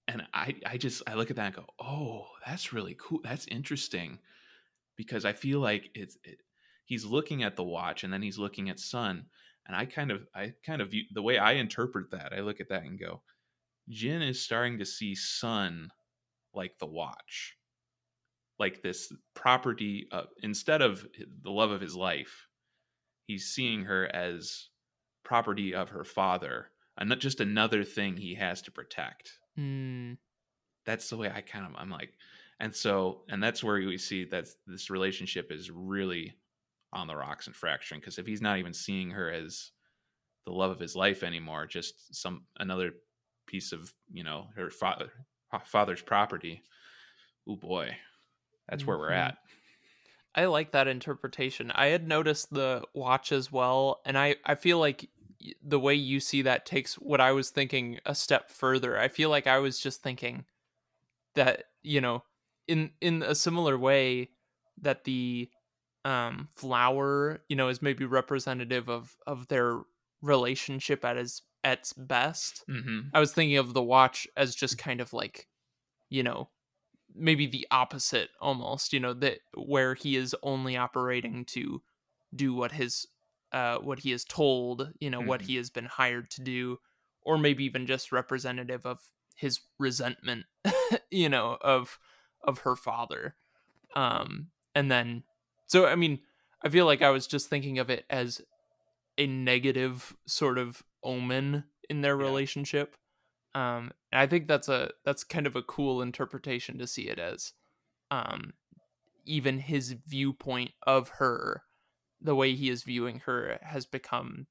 And 0.09 0.23
I, 0.35 0.57
I 0.67 0.77
just 0.77 1.03
I 1.07 1.15
look 1.15 1.31
at 1.31 1.37
that 1.37 1.47
and 1.47 1.55
go, 1.55 1.67
oh, 1.79 2.27
that's 2.47 2.73
really 2.73 2.97
cool. 2.99 3.21
That's 3.23 3.47
interesting, 3.47 4.19
because 4.97 5.25
I 5.25 5.33
feel 5.33 5.61
like 5.61 5.91
it's 5.95 6.19
it, 6.25 6.39
he's 6.91 7.05
looking 7.05 7.45
at 7.45 7.55
the 7.55 7.63
watch 7.63 8.03
and 8.03 8.13
then 8.13 8.21
he's 8.21 8.37
looking 8.37 8.69
at 8.69 8.81
sun 8.81 9.25
and 9.67 9.77
I 9.77 9.87
kind 9.87 10.11
of 10.11 10.27
I 10.35 10.55
kind 10.67 10.83
of 10.83 10.91
view 10.91 11.05
the 11.13 11.23
way 11.23 11.39
I 11.39 11.53
interpret 11.53 12.11
that. 12.11 12.33
I 12.33 12.41
look 12.41 12.61
at 12.61 12.69
that 12.71 12.83
and 12.83 12.99
go, 12.99 13.23
Jin 13.89 14.23
is 14.23 14.43
starting 14.43 14.79
to 14.79 14.85
see 14.85 15.15
sun 15.15 15.91
like 16.53 16.79
the 16.79 16.87
watch, 16.87 17.57
like 18.59 18.83
this 18.83 19.13
property 19.35 20.09
of 20.11 20.27
instead 20.43 20.83
of 20.83 21.07
the 21.43 21.51
love 21.51 21.71
of 21.71 21.81
his 21.81 21.95
life, 21.95 22.49
he's 23.27 23.47
seeing 23.47 23.85
her 23.85 24.07
as 24.15 24.69
property 25.25 25.75
of 25.75 25.91
her 25.91 26.05
father, 26.05 26.73
and 26.99 27.09
not 27.09 27.21
just 27.21 27.41
another 27.41 27.85
thing 27.85 28.17
he 28.17 28.35
has 28.35 28.63
to 28.63 28.73
protect 28.73 29.39
Mm. 29.59 30.17
that's 30.87 31.11
the 31.11 31.17
way 31.17 31.31
I 31.31 31.43
kind 31.43 31.67
of 31.67 31.73
I'm 31.77 31.91
like, 31.91 32.15
and 32.59 32.75
so 32.75 33.25
and 33.29 33.43
that's 33.43 33.63
where 33.63 33.77
we 33.77 33.99
see 33.99 34.25
that 34.27 34.49
this 34.67 34.91
relationship 34.91 35.53
is 35.53 35.71
really 35.71 36.35
on 36.93 37.07
the 37.07 37.17
rocks 37.17 37.47
and 37.47 37.57
fracturing 37.57 38.01
because 38.01 38.19
if 38.19 38.27
he's 38.27 38.43
not 38.43 38.59
even 38.59 38.73
seeing 38.75 39.11
her 39.11 39.31
as 39.31 39.73
the 40.47 40.53
love 40.53 40.71
of 40.71 40.81
his 40.81 40.97
life 40.97 41.23
anymore, 41.23 41.67
just 41.67 42.15
some 42.15 42.47
another 42.59 42.93
piece 43.47 43.73
of 43.73 43.95
you 44.13 44.25
know 44.25 44.49
her 44.57 44.71
father 44.71 45.13
father's 45.67 46.03
property. 46.03 46.63
Oh 47.49 47.57
boy, 47.57 47.97
that's 48.69 48.87
where 48.87 48.99
we're 48.99 49.11
Mhm. 49.11 49.31
at. 49.31 49.39
I 50.35 50.45
like 50.47 50.73
that 50.73 50.87
interpretation. 50.89 51.71
I 51.73 51.87
had 51.87 52.07
noticed 52.07 52.51
the 52.51 52.85
watch 52.95 53.33
as 53.33 53.51
well, 53.51 54.01
and 54.05 54.17
I 54.17 54.37
I 54.45 54.55
feel 54.55 54.79
like 54.79 55.11
the 55.63 55.81
way 55.81 55.95
you 55.95 56.21
see 56.21 56.43
that 56.43 56.67
takes 56.67 56.95
what 56.97 57.21
I 57.21 57.33
was 57.33 57.51
thinking 57.51 57.99
a 58.07 58.15
step 58.15 58.51
further. 58.51 58.99
I 58.99 59.09
feel 59.09 59.31
like 59.31 59.47
I 59.47 59.59
was 59.59 59.81
just 59.81 60.03
thinking 60.03 60.45
that 61.35 61.67
you 61.83 62.01
know, 62.01 62.25
in 62.69 62.93
in 63.01 63.23
a 63.23 63.35
similar 63.35 63.79
way 63.79 64.31
that 64.79 65.05
the 65.05 65.51
um 66.05 66.49
flower 66.57 67.45
you 67.49 67.57
know 67.57 67.69
is 67.69 67.83
maybe 67.83 68.05
representative 68.05 68.89
of 68.89 69.17
of 69.27 69.49
their 69.49 69.81
relationship 70.23 71.05
at 71.05 71.17
its 71.17 71.43
at 71.65 71.81
its 71.81 71.93
best 71.93 72.65
Mm-hmm. 72.69 73.11
I 73.13 73.21
was 73.21 73.33
thinking 73.35 73.57
of 73.57 73.75
the 73.75 73.83
watch 73.83 74.29
as 74.37 74.55
just 74.55 74.79
kind 74.79 75.01
of 75.01 75.13
like, 75.13 75.49
you 76.11 76.23
know, 76.23 76.51
maybe 77.15 77.47
the 77.47 77.67
opposite 77.71 78.31
almost, 78.41 78.93
you 78.93 79.01
know, 79.01 79.15
that 79.15 79.41
where 79.57 79.95
he 79.95 80.17
is 80.17 80.35
only 80.43 80.77
operating 80.77 81.45
to 81.47 81.83
do 82.35 82.55
what 82.55 82.73
his 82.73 83.07
uh 83.53 83.79
what 83.79 84.01
he 84.01 84.13
is 84.13 84.25
told, 84.25 84.93
you 85.01 85.11
know, 85.11 85.21
what 85.23 85.43
Mhm. 85.43 85.45
he 85.45 85.57
has 85.57 85.71
been 85.71 85.87
hired 85.87 86.31
to 86.33 86.43
do, 86.43 86.79
or 87.23 87.39
maybe 87.39 87.65
even 87.65 87.87
just 87.87 88.13
representative 88.13 88.87
of 88.87 89.01
his 89.37 89.61
resentment, 89.79 90.47
you 91.11 91.29
know, 91.29 91.59
of 91.61 91.99
of 92.43 92.61
her 92.61 92.77
father. 92.77 93.37
Um 93.95 94.51
and 94.75 94.91
then 94.91 95.25
so 95.71 95.87
I 95.87 95.95
mean, 95.95 96.19
I 96.65 96.69
feel 96.69 96.85
like 96.85 97.01
I 97.01 97.11
was 97.11 97.29
just 97.29 97.49
thinking 97.49 97.79
of 97.79 97.91
it 97.91 98.05
as 98.11 98.43
a 99.17 99.27
negative 99.27 100.17
sort 100.27 100.59
of 100.59 100.83
omen 101.05 101.65
in 101.89 102.01
their 102.01 102.19
Yeah. 102.19 102.27
relationship. 102.27 102.97
Um, 103.55 103.93
and 104.13 104.21
I 104.21 104.27
think 104.27 104.49
that's 104.49 104.69
a 104.69 104.91
that's 105.05 105.23
kind 105.25 105.47
of 105.47 105.55
a 105.55 105.63
cool 105.63 106.03
interpretation 106.03 106.79
to 106.79 106.87
see 106.89 107.09
it 107.09 107.19
as. 107.21 107.53
Um, 108.11 108.55
even 109.25 109.61
his 109.61 109.93
viewpoint 109.93 110.73
of 110.87 111.09
her, 111.21 111.63
the 112.21 112.35
way 112.35 112.55
he 112.57 112.69
is 112.69 112.83
viewing 112.83 113.21
her, 113.21 113.59
has 113.63 113.87
become 113.87 114.49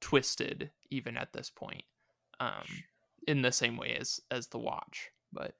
twisted 0.00 0.72
even 0.90 1.16
at 1.16 1.32
this 1.32 1.50
point. 1.50 1.84
Um, 2.40 2.66
in 3.28 3.42
the 3.42 3.52
same 3.52 3.76
way 3.76 3.96
as 3.96 4.20
as 4.30 4.48
the 4.48 4.58
watch, 4.58 5.10
but 5.32 5.54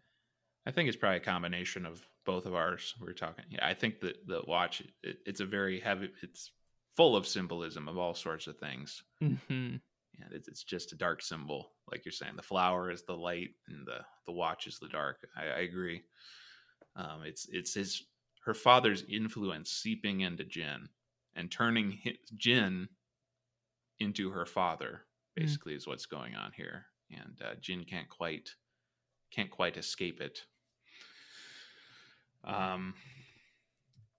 I 0.66 0.70
think 0.72 0.88
it's 0.88 0.96
probably 0.96 1.18
a 1.18 1.20
combination 1.20 1.86
of 1.86 2.09
both 2.28 2.46
of 2.46 2.54
ours. 2.54 2.94
We 3.00 3.08
are 3.08 3.14
talking. 3.14 3.46
Yeah, 3.48 3.66
I 3.66 3.74
think 3.74 4.00
that 4.00 4.26
the 4.26 4.42
watch 4.46 4.82
it, 5.02 5.18
it's 5.26 5.40
a 5.40 5.46
very 5.46 5.80
heavy. 5.80 6.10
It's 6.22 6.52
full 6.96 7.16
of 7.16 7.26
symbolism 7.26 7.88
of 7.88 7.96
all 7.96 8.14
sorts 8.14 8.46
of 8.46 8.58
things. 8.58 9.02
mhm, 9.22 9.80
and 10.20 10.32
it's, 10.32 10.48
it's 10.48 10.64
just 10.64 10.92
a 10.92 10.96
dark 10.96 11.22
symbol 11.22 11.72
like 11.90 12.04
you're 12.04 12.12
saying 12.12 12.36
the 12.36 12.42
flower 12.42 12.90
is 12.90 13.04
the 13.04 13.16
light 13.16 13.50
and 13.68 13.86
the 13.86 14.00
the 14.26 14.32
watch 14.32 14.66
is 14.66 14.78
the 14.80 14.88
dark 14.88 15.18
i, 15.36 15.44
I 15.44 15.60
agree 15.60 16.02
um 16.96 17.22
it's 17.24 17.46
it's 17.52 17.74
his 17.74 18.02
her 18.44 18.54
father's 18.54 19.04
influence 19.08 19.70
seeping 19.70 20.22
into 20.22 20.44
jin 20.44 20.88
and 21.36 21.50
turning 21.50 21.98
hi- 22.04 22.18
jin 22.36 22.88
into 24.00 24.30
her 24.30 24.44
father 24.46 25.02
basically 25.36 25.74
is 25.74 25.86
what's 25.86 26.06
going 26.06 26.34
on 26.34 26.50
here 26.56 26.86
and 27.10 27.40
uh, 27.44 27.54
Jin 27.60 27.84
can't 27.84 28.08
quite 28.08 28.50
can't 29.30 29.50
quite 29.50 29.76
escape 29.76 30.20
it. 30.20 30.40
Um, 32.45 32.95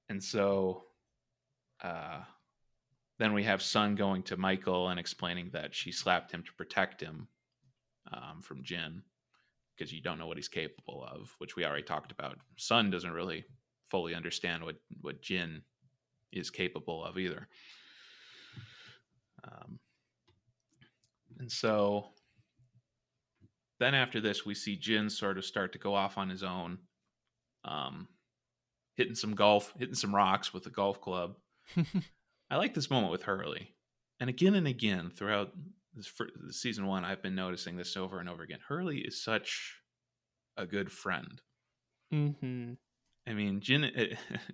and 0.10 0.24
so 0.24 0.84
uh, 1.84 2.22
then 3.18 3.34
we 3.34 3.44
have 3.44 3.62
Sun 3.62 3.96
going 3.96 4.24
to 4.24 4.38
Michael 4.38 4.90
and 4.90 5.00
explaining 5.00 5.50
that 5.54 5.74
she 5.74 5.92
slapped 5.92 6.32
him 6.32 6.44
to 6.44 6.54
protect 6.54 7.02
him 7.02 7.28
um, 8.12 8.42
from 8.42 8.64
Jin 8.64 9.04
because 9.76 9.94
you 9.94 10.02
don't 10.02 10.20
know 10.20 10.28
what 10.28 10.38
he's 10.38 10.48
capable 10.48 11.08
of, 11.10 11.34
which 11.38 11.56
we 11.56 11.66
already 11.66 11.84
talked 11.84 12.12
about. 12.12 12.38
Sun 12.58 12.90
doesn't 12.90 13.12
really 13.12 13.46
fully 13.90 14.14
understand 14.14 14.64
what 14.64 14.76
what 15.02 15.22
Jin 15.22 15.62
is 16.32 16.50
capable 16.50 17.04
of 17.04 17.18
either. 17.18 17.48
Um, 19.44 19.80
and 21.40 21.52
so 21.52 22.10
then 23.80 23.96
after 23.96 24.20
this, 24.20 24.46
we 24.46 24.54
see 24.54 24.76
Jin 24.76 25.10
sort 25.10 25.38
of 25.38 25.46
start 25.46 25.72
to 25.74 25.80
go 25.80 25.96
off 25.96 26.18
on 26.18 26.30
his 26.30 26.44
own, 26.44 26.78
um, 27.66 28.08
hitting 28.96 29.16
some 29.16 29.36
golf, 29.36 29.74
hitting 29.78 29.96
some 29.96 30.16
rocks 30.16 30.54
with 30.54 30.66
a 30.66 30.72
golf 30.72 31.02
club. 31.02 31.36
I 32.52 32.58
like 32.58 32.74
this 32.74 32.90
moment 32.90 33.12
with 33.12 33.24
Hurley, 33.24 33.76
and 34.20 34.30
again 34.30 34.56
and 34.56 34.68
again 34.68 35.12
throughout 35.16 35.52
this, 35.96 36.12
this 36.46 36.62
season 36.62 36.88
one, 36.88 37.06
I've 37.06 37.22
been 37.22 37.36
noticing 37.36 37.78
this 37.78 37.96
over 37.96 38.20
and 38.20 38.30
over 38.30 38.44
again. 38.44 38.60
Hurley 38.68 39.00
is 39.00 39.22
such 39.22 39.76
a 40.58 40.66
good 40.66 40.92
friend. 40.92 41.42
Mm-hmm. 42.14 42.74
I 43.28 43.34
mean, 43.34 43.60
Jin, 43.60 43.92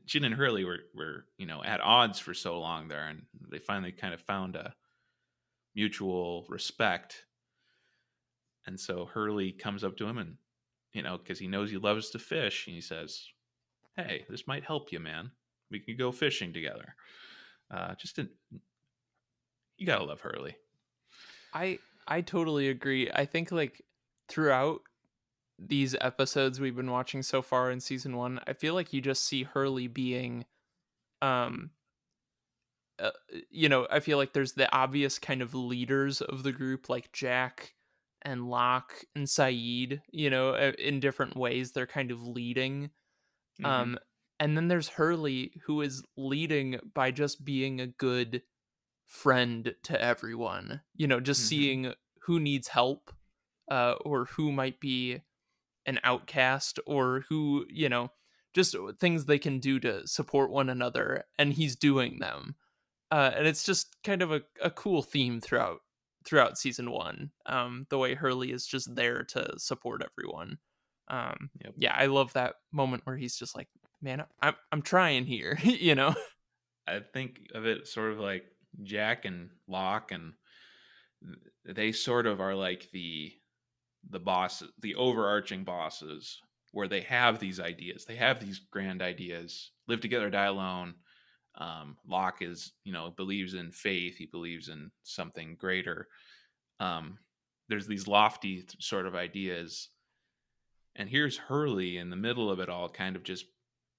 Jin 0.05 0.23
and 0.25 0.35
Hurley 0.35 0.65
were 0.65 0.79
were 0.93 1.25
you 1.37 1.45
know 1.45 1.63
at 1.63 1.81
odds 1.81 2.19
for 2.19 2.33
so 2.33 2.59
long 2.59 2.87
there, 2.87 3.07
and 3.07 3.23
they 3.49 3.59
finally 3.59 3.91
kind 3.91 4.13
of 4.13 4.21
found 4.21 4.55
a 4.55 4.73
mutual 5.75 6.45
respect. 6.49 7.25
And 8.67 8.79
so 8.79 9.05
Hurley 9.05 9.51
comes 9.51 9.83
up 9.83 9.95
to 9.97 10.07
him 10.07 10.17
and 10.17 10.37
you 10.95 11.01
know 11.01 11.17
because 11.17 11.37
he 11.37 11.47
knows 11.47 11.69
he 11.69 11.77
loves 11.77 12.09
to 12.11 12.19
fish, 12.19 12.65
and 12.67 12.75
he 12.75 12.81
says, 12.81 13.27
"Hey, 13.95 14.25
this 14.29 14.47
might 14.47 14.63
help 14.63 14.91
you, 14.91 14.99
man. 14.99 15.31
We 15.69 15.79
can 15.79 15.97
go 15.97 16.11
fishing 16.11 16.53
together." 16.53 16.95
Uh, 17.69 17.95
just 17.95 18.17
a, 18.17 18.27
you 19.77 19.85
gotta 19.85 20.05
love 20.05 20.21
Hurley. 20.21 20.55
I 21.53 21.79
I 22.07 22.21
totally 22.21 22.69
agree. 22.69 23.11
I 23.11 23.25
think 23.25 23.51
like 23.51 23.81
throughout 24.29 24.81
these 25.59 25.95
episodes 26.01 26.59
we've 26.59 26.75
been 26.75 26.91
watching 26.91 27.23
so 27.23 27.41
far 27.41 27.71
in 27.71 27.79
season 27.79 28.17
1, 28.17 28.41
I 28.45 28.53
feel 28.53 28.73
like 28.73 28.91
you 28.91 28.99
just 28.99 29.23
see 29.23 29.43
Hurley 29.43 29.87
being 29.87 30.45
um 31.21 31.71
uh, 32.97 33.11
you 33.49 33.67
know, 33.67 33.87
I 33.91 33.99
feel 33.99 34.17
like 34.17 34.31
there's 34.31 34.53
the 34.53 34.73
obvious 34.73 35.19
kind 35.19 35.41
of 35.41 35.53
leaders 35.53 36.21
of 36.21 36.43
the 36.43 36.53
group 36.53 36.87
like 36.87 37.11
Jack 37.11 37.73
and 38.25 38.49
Locke 38.49 39.05
and 39.15 39.27
Sayid, 39.27 40.01
you 40.11 40.29
know, 40.29 40.55
in 40.55 40.99
different 40.99 41.37
ways 41.37 41.71
they're 41.71 41.87
kind 41.87 42.11
of 42.11 42.27
leading. 42.27 42.89
Mm-hmm. 43.61 43.65
Um 43.65 43.99
and 44.39 44.57
then 44.57 44.67
there's 44.67 44.89
Hurley 44.89 45.53
who 45.65 45.81
is 45.81 46.03
leading 46.17 46.79
by 46.93 47.11
just 47.11 47.45
being 47.45 47.79
a 47.79 47.87
good 47.87 48.41
friend 49.07 49.73
to 49.83 50.01
everyone. 50.01 50.81
You 50.95 51.07
know, 51.07 51.19
just 51.19 51.41
mm-hmm. 51.41 51.49
seeing 51.49 51.93
who 52.23 52.39
needs 52.39 52.67
help 52.69 53.13
uh, 53.71 53.93
or 54.03 54.25
who 54.25 54.51
might 54.51 54.79
be 54.79 55.21
an 55.85 55.99
outcast 56.03 56.79
or 56.85 57.23
who, 57.29 57.65
you 57.69 57.87
know, 57.87 58.11
just 58.53 58.75
things 58.99 59.25
they 59.25 59.39
can 59.39 59.59
do 59.59 59.79
to 59.79 60.07
support 60.07 60.49
one 60.49 60.69
another. 60.69 61.25
And 61.37 61.53
he's 61.53 61.75
doing 61.75 62.19
them. 62.19 62.55
Uh, 63.11 63.31
and 63.35 63.47
it's 63.47 63.63
just 63.63 63.95
kind 64.03 64.21
of 64.21 64.31
a, 64.31 64.41
a 64.61 64.71
cool 64.71 65.01
theme 65.01 65.39
throughout 65.39 65.81
throughout 66.25 66.57
season 66.57 66.91
one. 66.91 67.31
Um, 67.45 67.85
the 67.89 67.97
way 67.97 68.15
Hurley 68.15 68.51
is 68.51 68.65
just 68.65 68.95
there 68.95 69.23
to 69.23 69.53
support 69.57 70.03
everyone. 70.03 70.57
Um, 71.07 71.49
yep. 71.63 71.73
yeah, 71.77 71.95
I 71.95 72.07
love 72.07 72.33
that 72.33 72.55
moment 72.71 73.05
where 73.05 73.15
he's 73.15 73.35
just 73.35 73.55
like, 73.55 73.67
man, 74.01 74.23
I'm 74.41 74.55
I'm 74.71 74.81
trying 74.81 75.25
here, 75.25 75.57
you 75.63 75.95
know. 75.95 76.15
I 76.87 76.99
think 77.13 77.39
of 77.53 77.65
it 77.65 77.87
sort 77.87 78.11
of 78.11 78.19
like 78.19 78.45
Jack 78.83 79.25
and 79.25 79.49
Locke 79.67 80.11
and 80.11 80.33
they 81.65 81.91
sort 81.91 82.27
of 82.27 82.39
are 82.39 82.55
like 82.55 82.89
the 82.91 83.31
the 84.09 84.19
boss 84.19 84.61
the 84.81 84.95
overarching 84.95 85.63
bosses 85.63 86.39
where 86.71 86.87
they 86.87 87.01
have 87.01 87.39
these 87.39 87.59
ideas 87.59 88.05
they 88.05 88.15
have 88.15 88.39
these 88.39 88.59
grand 88.69 89.01
ideas 89.01 89.71
live 89.87 90.01
together 90.01 90.29
die 90.29 90.45
alone 90.45 90.93
um, 91.57 91.97
Locke 92.07 92.41
is 92.41 92.73
you 92.83 92.93
know 92.93 93.13
believes 93.15 93.53
in 93.53 93.71
faith 93.71 94.17
he 94.17 94.25
believes 94.25 94.69
in 94.69 94.91
something 95.03 95.55
greater 95.59 96.07
um, 96.79 97.17
there's 97.69 97.87
these 97.87 98.07
lofty 98.07 98.65
sort 98.79 99.05
of 99.05 99.15
ideas 99.15 99.89
and 100.95 101.09
here's 101.09 101.37
Hurley 101.37 101.97
in 101.97 102.09
the 102.09 102.15
middle 102.15 102.49
of 102.49 102.59
it 102.59 102.69
all 102.69 102.89
kind 102.89 103.15
of 103.15 103.23
just 103.23 103.45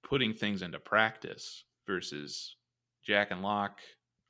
putting 0.02 0.32
things 0.32 0.62
into 0.62 0.78
practice 0.78 1.64
versus 1.86 2.56
Jack 3.04 3.30
and 3.30 3.42
Locke 3.42 3.80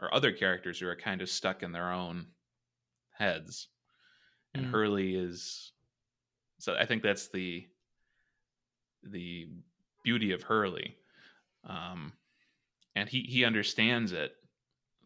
or 0.00 0.12
other 0.12 0.32
characters 0.32 0.78
who 0.78 0.88
are 0.88 0.96
kind 0.96 1.22
of 1.22 1.28
stuck 1.28 1.62
in 1.62 1.72
their 1.72 1.92
own 1.92 2.26
heads. 3.12 3.68
And 4.54 4.66
mm. 4.66 4.70
Hurley 4.70 5.14
is 5.14 5.72
so 6.58 6.74
I 6.74 6.86
think 6.86 7.02
that's 7.02 7.28
the 7.28 7.66
the 9.02 9.48
beauty 10.02 10.32
of 10.32 10.42
Hurley. 10.42 10.96
Um 11.68 12.12
and 12.97 13.09
he 13.09 13.20
he 13.20 13.44
understands 13.44 14.11
it 14.11 14.32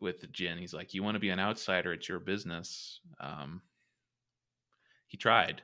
with 0.01 0.33
Jin. 0.33 0.57
He's 0.57 0.73
like, 0.73 0.95
You 0.95 1.03
want 1.03 1.17
to 1.17 1.21
be 1.21 1.29
an 1.29 1.41
outsider, 1.41 1.93
it's 1.93 2.09
your 2.09 2.21
business. 2.21 3.01
Um 3.21 3.61
he 5.09 5.19
tried. 5.19 5.61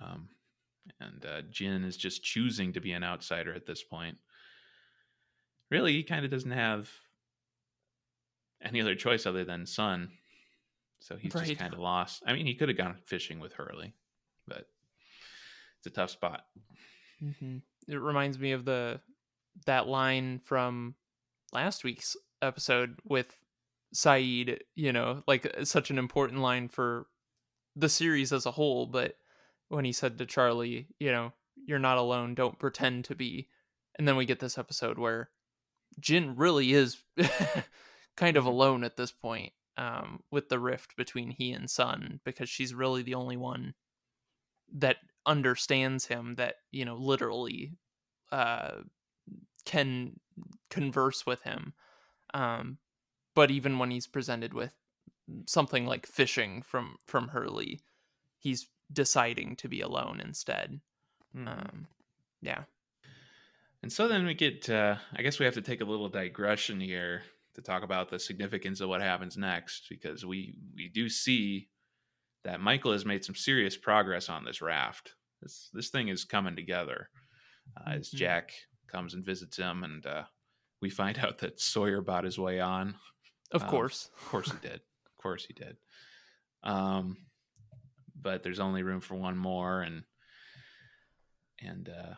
Um 0.00 0.30
and 1.00 1.26
uh, 1.26 1.42
Jin 1.50 1.84
is 1.84 1.96
just 1.96 2.22
choosing 2.22 2.72
to 2.72 2.80
be 2.80 2.92
an 2.92 3.04
outsider 3.04 3.54
at 3.54 3.66
this 3.66 3.82
point. 3.82 4.18
Really, 5.70 5.92
he 5.92 6.02
kind 6.02 6.24
of 6.24 6.30
doesn't 6.30 6.50
have 6.50 6.90
any 8.62 8.80
other 8.80 8.94
choice 8.94 9.26
other 9.26 9.44
than 9.44 9.66
Sun. 9.66 10.10
So 11.00 11.16
he's 11.16 11.34
right. 11.34 11.46
just 11.46 11.58
kind 11.58 11.72
of 11.72 11.80
lost. 11.80 12.22
I 12.26 12.34
mean, 12.34 12.46
he 12.46 12.54
could 12.54 12.68
have 12.68 12.76
gone 12.76 12.96
fishing 13.06 13.40
with 13.40 13.54
Hurley, 13.54 13.94
but 14.46 14.68
it's 15.78 15.86
a 15.86 15.90
tough 15.90 16.10
spot. 16.10 16.44
Mm-hmm. 17.22 17.58
It 17.88 17.96
reminds 17.96 18.38
me 18.38 18.52
of 18.52 18.66
the 18.66 19.00
that 19.66 19.86
line 19.86 20.40
from 20.44 20.94
last 21.54 21.84
week's 21.84 22.16
episode 22.42 22.98
with 23.04 23.34
Sayid. 23.94 24.60
You 24.74 24.92
know, 24.92 25.22
like 25.26 25.46
uh, 25.46 25.64
such 25.64 25.90
an 25.90 25.98
important 25.98 26.40
line 26.40 26.68
for 26.68 27.06
the 27.76 27.88
series 27.88 28.32
as 28.32 28.46
a 28.46 28.52
whole. 28.52 28.86
But 28.86 29.16
when 29.68 29.84
he 29.84 29.92
said 29.92 30.18
to 30.18 30.26
Charlie, 30.26 30.88
you 30.98 31.10
know, 31.10 31.32
you're 31.66 31.78
not 31.78 31.98
alone. 31.98 32.34
Don't 32.34 32.58
pretend 32.58 33.04
to 33.06 33.14
be. 33.14 33.48
And 33.98 34.06
then 34.08 34.16
we 34.16 34.26
get 34.26 34.40
this 34.40 34.58
episode 34.58 34.98
where 34.98 35.30
Jin 36.00 36.36
really 36.36 36.72
is 36.72 36.98
kind 38.16 38.36
of 38.36 38.44
alone 38.44 38.84
at 38.84 38.96
this 38.96 39.12
point 39.12 39.52
um, 39.76 40.22
with 40.30 40.48
the 40.48 40.58
rift 40.58 40.96
between 40.96 41.30
he 41.30 41.52
and 41.52 41.70
Sun 41.70 42.20
because 42.24 42.48
she's 42.48 42.74
really 42.74 43.02
the 43.02 43.14
only 43.14 43.36
one 43.36 43.74
that 44.72 44.96
understands 45.26 46.06
him 46.06 46.34
that 46.34 46.56
you 46.70 46.84
know 46.84 46.96
literally 46.96 47.72
uh, 48.32 48.72
can 49.64 50.18
converse 50.70 51.24
with 51.26 51.42
him 51.42 51.72
um, 52.32 52.78
but 53.34 53.50
even 53.50 53.78
when 53.78 53.90
he's 53.90 54.06
presented 54.06 54.52
with 54.52 54.74
something 55.46 55.86
like 55.86 56.06
fishing 56.06 56.62
from 56.62 56.96
from 57.06 57.28
Hurley 57.28 57.80
he's 58.38 58.68
deciding 58.92 59.56
to 59.56 59.68
be 59.68 59.80
alone 59.80 60.20
instead 60.22 60.80
mm. 61.36 61.48
um, 61.48 61.86
yeah 62.42 62.64
and 63.82 63.92
so 63.92 64.08
then 64.08 64.24
we 64.24 64.32
get 64.32 64.68
uh, 64.70 64.96
I 65.14 65.22
guess 65.22 65.38
we 65.38 65.44
have 65.44 65.54
to 65.54 65.62
take 65.62 65.82
a 65.82 65.84
little 65.84 66.08
digression 66.08 66.80
here 66.80 67.22
to 67.54 67.62
talk 67.62 67.82
about 67.82 68.08
the 68.08 68.18
significance 68.18 68.80
of 68.80 68.88
what 68.88 69.02
happens 69.02 69.36
next 69.36 69.86
because 69.90 70.24
we 70.24 70.54
we 70.74 70.88
do 70.88 71.08
see 71.08 71.68
that 72.44 72.60
Michael 72.60 72.92
has 72.92 73.04
made 73.04 73.24
some 73.24 73.34
serious 73.34 73.76
progress 73.76 74.28
on 74.28 74.44
this 74.44 74.62
raft. 74.62 75.12
This 75.42 75.70
this 75.72 75.90
thing 75.90 76.08
is 76.08 76.24
coming 76.24 76.56
together 76.56 77.08
uh, 77.76 77.90
as 77.90 78.08
mm-hmm. 78.08 78.18
Jack 78.18 78.52
comes 78.94 79.14
and 79.14 79.24
visits 79.24 79.56
him, 79.56 79.84
and 79.84 80.06
uh, 80.06 80.24
we 80.80 80.90
find 80.90 81.18
out 81.22 81.38
that 81.38 81.60
Sawyer 81.60 82.00
bought 82.00 82.24
his 82.24 82.38
way 82.38 82.60
on. 82.60 82.94
Of 83.52 83.62
um, 83.62 83.68
course, 83.68 84.10
of 84.18 84.28
course 84.28 84.50
he 84.50 84.58
did. 84.68 84.80
Of 85.06 85.22
course 85.22 85.44
he 85.44 85.54
did. 85.54 85.76
Um, 86.62 87.18
but 88.20 88.42
there's 88.42 88.60
only 88.60 88.82
room 88.82 89.00
for 89.00 89.14
one 89.14 89.36
more, 89.36 89.82
and 89.82 90.04
and 91.60 91.88
uh, 91.88 92.14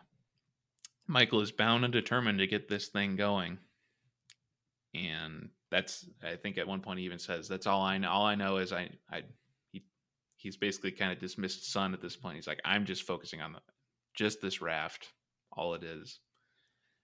Michael 1.07 1.41
is 1.41 1.53
bound 1.53 1.85
and 1.85 1.93
determined 1.93 2.39
to 2.39 2.47
get 2.47 2.69
this 2.69 2.89
thing 2.89 3.17
going 3.17 3.59
and 4.97 5.49
that's 5.71 6.07
I 6.23 6.37
think 6.37 6.59
at 6.59 6.69
one 6.69 6.81
point 6.81 6.99
he 6.99 7.05
even 7.05 7.19
says 7.19 7.49
that's 7.49 7.67
all 7.67 7.83
I 7.83 7.99
know. 7.99 8.11
All 8.11 8.27
I 8.27 8.35
know 8.35 8.57
is 8.57 8.73
I 8.73 8.89
I 9.11 9.23
he 9.73 9.83
he's 10.37 10.57
basically 10.57 10.93
kind 10.93 11.13
of 11.13 11.19
dismissed 11.19 11.71
Sun 11.71 11.93
at 11.93 12.01
this 12.01 12.17
point. 12.17 12.37
He's 12.37 12.47
like 12.47 12.61
I'm 12.65 12.85
just 12.85 13.03
focusing 13.03 13.41
on 13.41 13.53
the 13.53 13.61
just 14.15 14.41
this 14.41 14.63
raft, 14.63 15.13
all 15.53 15.75
it 15.75 15.83
is. 15.83 16.21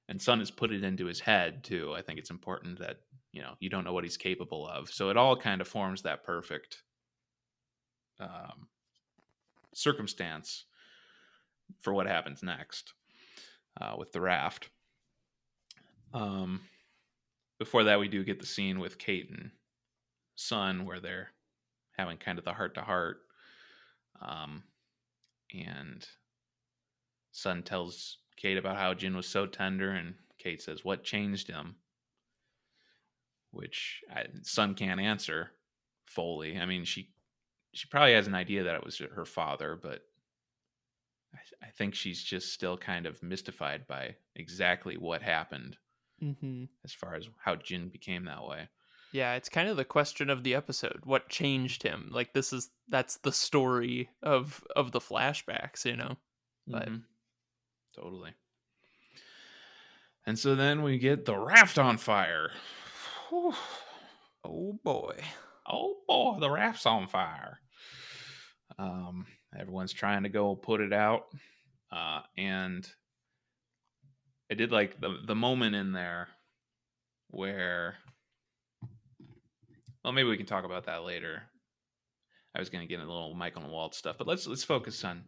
And 0.08 0.20
Sun 0.20 0.40
has 0.40 0.50
put 0.50 0.72
it 0.72 0.84
into 0.84 1.06
his 1.06 1.20
head 1.20 1.64
too. 1.64 1.94
I 1.96 2.02
think 2.02 2.18
it's 2.18 2.30
important 2.30 2.78
that 2.80 2.98
you 3.32 3.42
know 3.42 3.54
you 3.60 3.70
don't 3.70 3.84
know 3.84 3.92
what 3.92 4.04
he's 4.04 4.16
capable 4.16 4.66
of. 4.68 4.90
So 4.90 5.10
it 5.10 5.16
all 5.16 5.36
kind 5.36 5.60
of 5.60 5.68
forms 5.68 6.02
that 6.02 6.24
perfect 6.24 6.82
um 8.20 8.68
circumstance 9.74 10.64
for 11.80 11.94
what 11.94 12.06
happens 12.06 12.42
next 12.42 12.92
uh, 13.80 13.94
with 13.98 14.12
the 14.12 14.20
raft. 14.20 14.68
Um, 16.12 16.60
before 17.58 17.84
that, 17.84 18.00
we 18.00 18.08
do 18.08 18.24
get 18.24 18.38
the 18.40 18.46
scene 18.46 18.78
with 18.78 18.98
Kate 18.98 19.30
and 19.30 19.50
Sun 20.36 20.84
where 20.84 21.00
they're 21.00 21.30
having 21.96 22.18
kind 22.18 22.38
of 22.38 22.44
the 22.44 22.52
heart 22.52 22.74
to 22.74 22.82
heart. 22.82 23.18
And 25.54 26.06
Sun 27.32 27.62
tells 27.62 28.18
Kate 28.36 28.56
about 28.58 28.76
how 28.76 28.94
Jin 28.94 29.16
was 29.16 29.26
so 29.28 29.46
tender, 29.46 29.90
and 29.90 30.14
Kate 30.38 30.60
says, 30.62 30.84
What 30.84 31.04
changed 31.04 31.48
him? 31.48 31.76
Which 33.50 34.00
I, 34.10 34.24
Sun 34.42 34.74
can't 34.74 35.00
answer 35.00 35.50
fully. 36.06 36.58
I 36.58 36.64
mean, 36.66 36.84
she 36.84 37.10
she 37.74 37.86
probably 37.88 38.14
has 38.14 38.26
an 38.26 38.34
idea 38.34 38.64
that 38.64 38.74
it 38.76 38.84
was 38.84 38.98
her 38.98 39.24
father, 39.24 39.78
but 39.80 40.02
I, 41.34 41.66
I 41.66 41.70
think 41.70 41.94
she's 41.94 42.22
just 42.22 42.52
still 42.52 42.76
kind 42.76 43.06
of 43.06 43.22
mystified 43.22 43.86
by 43.86 44.16
exactly 44.34 44.96
what 44.96 45.22
happened 45.22 45.76
Mm-hmm. 46.22 46.64
as 46.84 46.92
far 46.92 47.16
as 47.16 47.28
how 47.44 47.56
Jin 47.56 47.88
became 47.88 48.26
that 48.26 48.44
way. 48.46 48.68
Yeah, 49.10 49.34
it's 49.34 49.48
kind 49.48 49.68
of 49.68 49.76
the 49.76 49.84
question 49.84 50.30
of 50.30 50.44
the 50.44 50.54
episode. 50.54 51.00
What 51.04 51.28
changed 51.28 51.82
him? 51.82 52.10
Like 52.12 52.32
this 52.32 52.52
is 52.52 52.70
that's 52.88 53.16
the 53.18 53.32
story 53.32 54.08
of 54.22 54.62
of 54.76 54.92
the 54.92 55.00
flashbacks, 55.00 55.84
you 55.84 55.96
know. 55.96 56.16
But- 56.66 56.88
Mhm. 56.88 57.02
Totally. 57.94 58.34
And 60.26 60.38
so 60.38 60.54
then 60.54 60.82
we 60.82 60.98
get 60.98 61.24
the 61.24 61.36
raft 61.36 61.78
on 61.78 61.98
fire. 61.98 62.50
Whew. 63.28 63.54
Oh 64.44 64.78
boy. 64.84 65.16
Oh 65.68 65.96
boy, 66.06 66.38
the 66.40 66.50
raft's 66.50 66.86
on 66.86 67.06
fire. 67.06 67.58
Um, 68.78 69.26
everyone's 69.58 69.92
trying 69.92 70.22
to 70.24 70.28
go 70.28 70.54
put 70.54 70.80
it 70.80 70.92
out. 70.92 71.26
Uh, 71.90 72.20
and 72.36 72.88
I 74.50 74.54
did 74.54 74.72
like 74.72 75.00
the 75.00 75.18
the 75.26 75.34
moment 75.34 75.74
in 75.74 75.92
there 75.92 76.28
where 77.28 77.96
well 80.04 80.12
maybe 80.12 80.28
we 80.28 80.36
can 80.36 80.46
talk 80.46 80.64
about 80.64 80.86
that 80.86 81.04
later. 81.04 81.42
I 82.54 82.58
was 82.58 82.70
gonna 82.70 82.86
get 82.86 83.00
into 83.00 83.10
a 83.10 83.12
little 83.12 83.34
Michael 83.34 83.62
and 83.62 83.72
Walt 83.72 83.94
stuff, 83.94 84.16
but 84.18 84.26
let's 84.26 84.46
let's 84.46 84.64
focus 84.64 85.04
on 85.04 85.24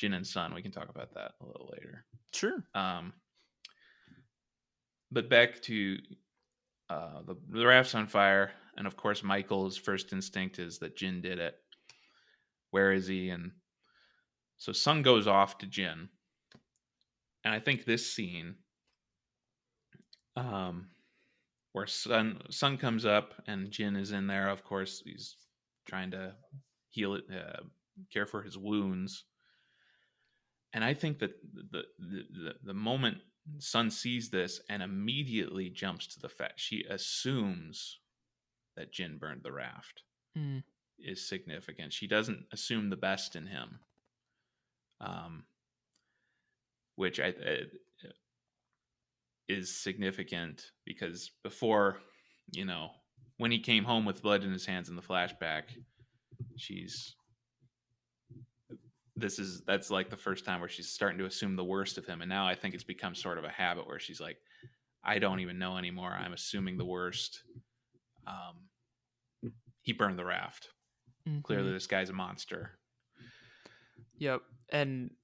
Jin 0.00 0.14
and 0.14 0.26
Sun. 0.26 0.54
We 0.54 0.62
can 0.62 0.72
talk 0.72 0.88
about 0.88 1.12
that 1.12 1.32
a 1.42 1.46
little 1.46 1.68
later. 1.70 2.06
Sure. 2.32 2.64
Um, 2.74 3.12
but 5.12 5.28
back 5.28 5.60
to 5.62 5.98
uh, 6.88 7.20
the, 7.26 7.36
the 7.50 7.66
raft's 7.66 7.94
on 7.94 8.06
fire, 8.06 8.52
and 8.78 8.86
of 8.86 8.96
course, 8.96 9.22
Michael's 9.22 9.76
first 9.76 10.14
instinct 10.14 10.58
is 10.58 10.78
that 10.78 10.96
Jin 10.96 11.20
did 11.20 11.38
it. 11.38 11.54
Where 12.70 12.92
is 12.92 13.08
he? 13.08 13.28
And 13.28 13.52
so 14.56 14.72
Sun 14.72 15.02
goes 15.02 15.26
off 15.26 15.58
to 15.58 15.66
Jin, 15.66 16.08
and 17.44 17.52
I 17.52 17.60
think 17.60 17.84
this 17.84 18.10
scene, 18.10 18.54
um, 20.34 20.88
where 21.72 21.86
Sun 21.86 22.40
Sun 22.48 22.78
comes 22.78 23.04
up 23.04 23.34
and 23.46 23.70
Jin 23.70 23.96
is 23.96 24.12
in 24.12 24.26
there. 24.28 24.48
Of 24.48 24.64
course, 24.64 25.02
he's 25.04 25.36
trying 25.86 26.12
to 26.12 26.32
heal 26.88 27.16
it, 27.16 27.24
uh, 27.30 27.64
care 28.10 28.26
for 28.26 28.42
his 28.42 28.56
wounds 28.56 29.26
and 30.72 30.84
I 30.84 30.94
think 30.94 31.18
that 31.20 31.32
the 31.52 31.84
the 31.98 32.22
the, 32.30 32.54
the 32.64 32.74
moment 32.74 33.18
Sun 33.58 33.90
sees 33.90 34.30
this 34.30 34.60
and 34.68 34.82
immediately 34.82 35.70
jumps 35.70 36.06
to 36.08 36.20
the 36.20 36.28
fact 36.28 36.60
she 36.60 36.84
assumes 36.88 37.98
that 38.76 38.92
Jin 38.92 39.18
burned 39.18 39.42
the 39.42 39.52
raft 39.52 40.02
Mm. 40.38 40.62
is 40.98 41.26
significant. 41.26 41.92
She 41.92 42.06
doesn't 42.06 42.46
assume 42.52 42.88
the 42.88 42.96
best 42.96 43.34
in 43.34 43.46
him, 43.46 43.80
um, 45.00 45.44
which 46.94 47.18
I 47.18 47.30
uh, 47.30 47.64
is 49.48 49.76
significant 49.76 50.70
because 50.84 51.32
before, 51.42 51.98
you 52.52 52.64
know, 52.64 52.90
when 53.38 53.50
he 53.50 53.58
came 53.58 53.82
home 53.82 54.04
with 54.04 54.22
blood 54.22 54.44
in 54.44 54.52
his 54.52 54.66
hands 54.66 54.88
in 54.88 54.94
the 54.94 55.02
flashback, 55.02 55.62
she's 56.56 57.16
this 59.20 59.38
is 59.38 59.62
that's 59.62 59.90
like 59.90 60.10
the 60.10 60.16
first 60.16 60.44
time 60.44 60.60
where 60.60 60.68
she's 60.68 60.90
starting 60.90 61.18
to 61.18 61.26
assume 61.26 61.56
the 61.56 61.64
worst 61.64 61.98
of 61.98 62.06
him 62.06 62.22
and 62.22 62.28
now 62.28 62.46
i 62.46 62.54
think 62.54 62.74
it's 62.74 62.84
become 62.84 63.14
sort 63.14 63.38
of 63.38 63.44
a 63.44 63.50
habit 63.50 63.86
where 63.86 63.98
she's 63.98 64.20
like 64.20 64.38
i 65.04 65.18
don't 65.18 65.40
even 65.40 65.58
know 65.58 65.76
anymore 65.78 66.12
i'm 66.12 66.32
assuming 66.32 66.78
the 66.78 66.84
worst 66.86 67.44
um 68.26 68.68
he 69.82 69.92
burned 69.92 70.18
the 70.18 70.24
raft 70.24 70.70
Mhm. 71.26 71.42
clearly 71.42 71.72
this 71.72 71.86
guy's 71.86 72.10
a 72.10 72.14
monster 72.14 72.78
Yep. 74.18 74.42
And 74.70 75.14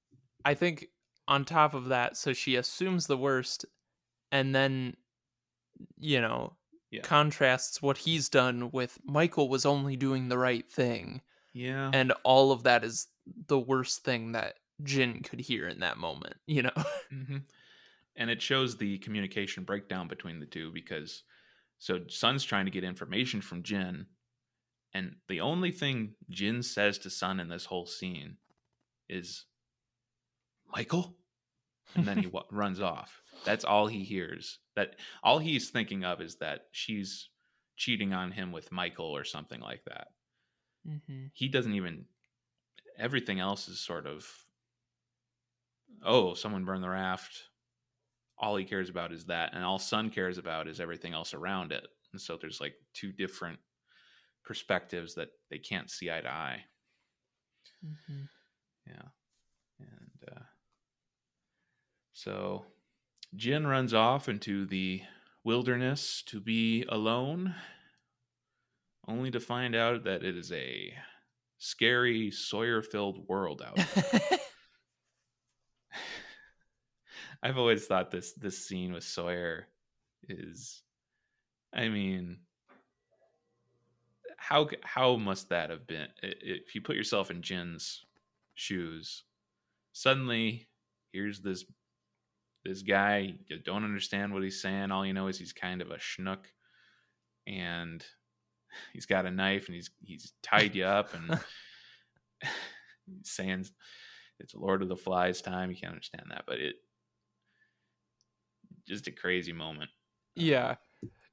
I 0.45 0.53
think 0.53 0.87
on 1.27 1.45
top 1.45 1.73
of 1.73 1.85
that, 1.85 2.17
so 2.17 2.33
she 2.33 2.55
assumes 2.55 3.07
the 3.07 3.17
worst 3.17 3.65
and 4.31 4.55
then, 4.55 4.97
you 5.97 6.21
know, 6.21 6.57
Yeah. 6.91 7.03
contrasts 7.03 7.81
what 7.81 7.97
he's 7.99 8.29
done 8.29 8.71
with 8.71 8.99
Michael 9.03 9.49
was 9.49 9.65
only 9.65 9.95
doing 9.95 10.29
the 10.29 10.37
right 10.37 10.69
thing. 10.71 11.21
yeah 11.53 11.93
And 11.93 12.13
all 12.23 12.51
of 12.51 12.63
that 12.63 12.83
is 12.83 13.07
the 13.47 13.59
worst 13.59 14.03
thing 14.03 14.33
that 14.33 14.55
Jin 14.83 15.21
could 15.21 15.39
hear 15.39 15.67
in 15.67 15.79
that 15.79 15.97
moment, 15.97 16.35
you 16.45 16.63
know? 16.63 16.71
hmm 17.09 17.37
And 18.15 18.29
it 18.29 18.41
shows 18.41 18.77
the 18.77 18.97
communication 18.99 19.63
breakdown 19.63 20.07
between 20.07 20.39
the 20.39 20.45
two 20.45 20.71
because 20.71 21.23
so 21.79 21.99
Sun's 22.07 22.43
trying 22.43 22.65
to 22.65 22.71
get 22.71 22.83
information 22.83 23.41
from 23.41 23.63
Jin, 23.63 24.07
and 24.93 25.15
the 25.27 25.41
only 25.41 25.71
thing 25.71 26.15
Jin 26.29 26.63
says 26.63 26.97
to 26.99 27.09
Sun 27.09 27.39
in 27.39 27.49
this 27.49 27.65
whole 27.65 27.85
scene 27.85 28.37
is 29.09 29.45
Michael, 30.71 31.15
and 31.95 32.05
then 32.05 32.17
he 32.17 32.27
wa- 32.33 32.45
runs 32.51 32.81
off. 32.81 33.21
That's 33.45 33.63
all 33.65 33.87
he 33.87 34.03
hears. 34.03 34.59
That 34.75 34.95
all 35.23 35.39
he's 35.39 35.69
thinking 35.69 36.03
of 36.03 36.19
is 36.21 36.37
that 36.37 36.61
she's 36.71 37.29
cheating 37.75 38.13
on 38.13 38.31
him 38.31 38.51
with 38.51 38.71
Michael 38.71 39.15
or 39.15 39.23
something 39.23 39.61
like 39.61 39.83
that. 39.85 40.07
mm-hmm. 40.87 41.25
He 41.33 41.47
doesn't 41.47 41.73
even. 41.73 42.05
Everything 42.97 43.39
else 43.39 43.67
is 43.67 43.79
sort 43.79 44.05
of. 44.05 44.27
Oh, 46.03 46.33
someone 46.33 46.65
burned 46.65 46.83
the 46.83 46.89
raft 46.89 47.49
all 48.39 48.55
he 48.55 48.65
cares 48.65 48.89
about 48.89 49.11
is 49.11 49.25
that 49.25 49.53
and 49.53 49.63
all 49.63 49.79
sun 49.79 50.09
cares 50.09 50.37
about 50.37 50.67
is 50.67 50.79
everything 50.79 51.13
else 51.13 51.33
around 51.33 51.71
it 51.71 51.87
and 52.11 52.21
so 52.21 52.37
there's 52.37 52.61
like 52.61 52.75
two 52.93 53.11
different 53.11 53.59
perspectives 54.43 55.15
that 55.15 55.29
they 55.49 55.57
can't 55.57 55.89
see 55.89 56.11
eye 56.11 56.21
to 56.21 56.31
eye 56.31 56.63
Mm-hmm. 57.85 58.23
yeah 58.87 59.09
and 59.79 60.35
uh, 60.35 60.41
so 62.13 62.65
jin 63.35 63.67
runs 63.67 63.93
off 63.93 64.27
into 64.27 64.65
the 64.65 65.03
wilderness 65.43 66.23
to 66.23 66.39
be 66.39 66.83
alone 66.89 67.53
only 69.07 69.29
to 69.29 69.39
find 69.39 69.75
out 69.75 70.05
that 70.05 70.23
it 70.23 70.35
is 70.35 70.51
a 70.51 70.91
scary 71.57 72.31
sawyer 72.31 72.81
filled 72.81 73.27
world 73.27 73.63
out 73.65 73.75
there 73.75 74.39
I've 77.43 77.57
always 77.57 77.85
thought 77.85 78.11
this 78.11 78.33
this 78.33 78.65
scene 78.65 78.93
with 78.93 79.03
Sawyer 79.03 79.67
is, 80.27 80.81
I 81.73 81.89
mean, 81.89 82.37
how 84.37 84.69
how 84.83 85.15
must 85.17 85.49
that 85.49 85.69
have 85.69 85.87
been? 85.87 86.07
If 86.23 86.75
you 86.75 86.81
put 86.81 86.95
yourself 86.95 87.31
in 87.31 87.41
Jin's 87.41 88.03
shoes, 88.55 89.23
suddenly 89.93 90.67
here's 91.11 91.41
this 91.41 91.65
this 92.65 92.81
guy 92.81 93.35
you 93.47 93.59
don't 93.59 93.83
understand 93.83 94.33
what 94.33 94.43
he's 94.43 94.61
saying. 94.61 94.91
All 94.91 95.05
you 95.05 95.13
know 95.13 95.27
is 95.27 95.37
he's 95.37 95.53
kind 95.53 95.81
of 95.81 95.91
a 95.91 95.97
schnook, 95.97 96.45
and 97.45 98.03
he's 98.93 99.05
got 99.05 99.25
a 99.25 99.31
knife 99.31 99.67
and 99.67 99.75
he's 99.75 99.89
he's 100.03 100.33
tied 100.41 100.75
you 100.75 100.85
up 100.85 101.13
and 101.13 101.39
saying 103.23 103.65
it's 104.39 104.55
Lord 104.55 104.81
of 104.81 104.89
the 104.89 104.95
Flies 104.95 105.41
time. 105.41 105.71
You 105.71 105.77
can't 105.77 105.91
understand 105.91 106.25
that, 106.29 106.43
but 106.47 106.59
it 106.59 106.75
just 108.87 109.07
a 109.07 109.11
crazy 109.11 109.53
moment. 109.53 109.89
Yeah. 110.35 110.75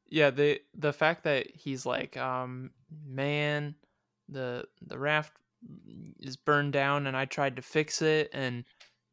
Yeah, 0.07 0.31
the 0.31 0.61
the 0.75 0.93
fact 0.93 1.25
that 1.25 1.47
he's 1.55 1.87
like, 1.87 2.17
um, 2.17 2.71
man, 3.07 3.75
the 4.29 4.65
the 4.87 4.99
raft 4.99 5.33
is 6.21 6.37
burned 6.37 6.73
down 6.73 7.07
and 7.07 7.17
I 7.17 7.25
tried 7.25 7.57
to 7.57 7.63
fix 7.63 8.03
it 8.03 8.29
and 8.33 8.65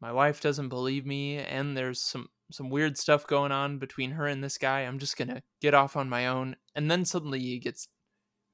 my 0.01 0.11
wife 0.11 0.41
doesn't 0.41 0.69
believe 0.69 1.05
me 1.05 1.37
and 1.37 1.77
there's 1.77 2.01
some 2.01 2.27
some 2.51 2.69
weird 2.69 2.97
stuff 2.97 3.25
going 3.25 3.51
on 3.51 3.77
between 3.77 4.11
her 4.11 4.27
and 4.27 4.43
this 4.43 4.57
guy. 4.57 4.81
I'm 4.81 4.99
just 4.99 5.17
going 5.17 5.29
to 5.29 5.41
get 5.61 5.73
off 5.73 5.95
on 5.95 6.09
my 6.09 6.27
own. 6.27 6.57
And 6.75 6.91
then 6.91 7.05
suddenly 7.05 7.39
he 7.39 7.59
gets 7.59 7.87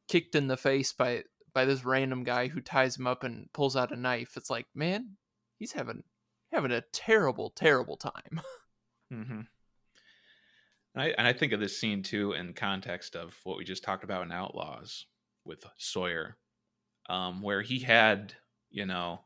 kicked 0.07 0.35
in 0.35 0.47
the 0.47 0.57
face 0.57 0.93
by 0.93 1.23
by 1.53 1.65
this 1.65 1.83
random 1.83 2.23
guy 2.23 2.47
who 2.47 2.61
ties 2.61 2.97
him 2.97 3.07
up 3.07 3.23
and 3.23 3.51
pulls 3.53 3.75
out 3.75 3.91
a 3.91 3.95
knife. 3.95 4.37
It's 4.37 4.49
like, 4.49 4.67
man, 4.75 5.17
he's 5.57 5.73
having 5.73 6.03
having 6.51 6.71
a 6.71 6.83
terrible 6.93 7.49
terrible 7.49 7.97
time. 7.97 8.41
Mm-hmm. 9.13 9.39
And 10.93 11.03
I, 11.03 11.13
and 11.17 11.27
I 11.27 11.31
think 11.31 11.53
of 11.53 11.59
this 11.59 11.79
scene 11.79 12.03
too 12.03 12.33
in 12.33 12.53
context 12.53 13.15
of 13.15 13.37
what 13.43 13.57
we 13.57 13.63
just 13.63 13.83
talked 13.83 14.03
about 14.03 14.23
in 14.23 14.31
Outlaws 14.31 15.05
with 15.45 15.63
Sawyer, 15.77 16.37
um, 17.09 17.41
where 17.41 17.61
he 17.61 17.79
had, 17.79 18.33
you 18.69 18.85
know, 18.85 19.21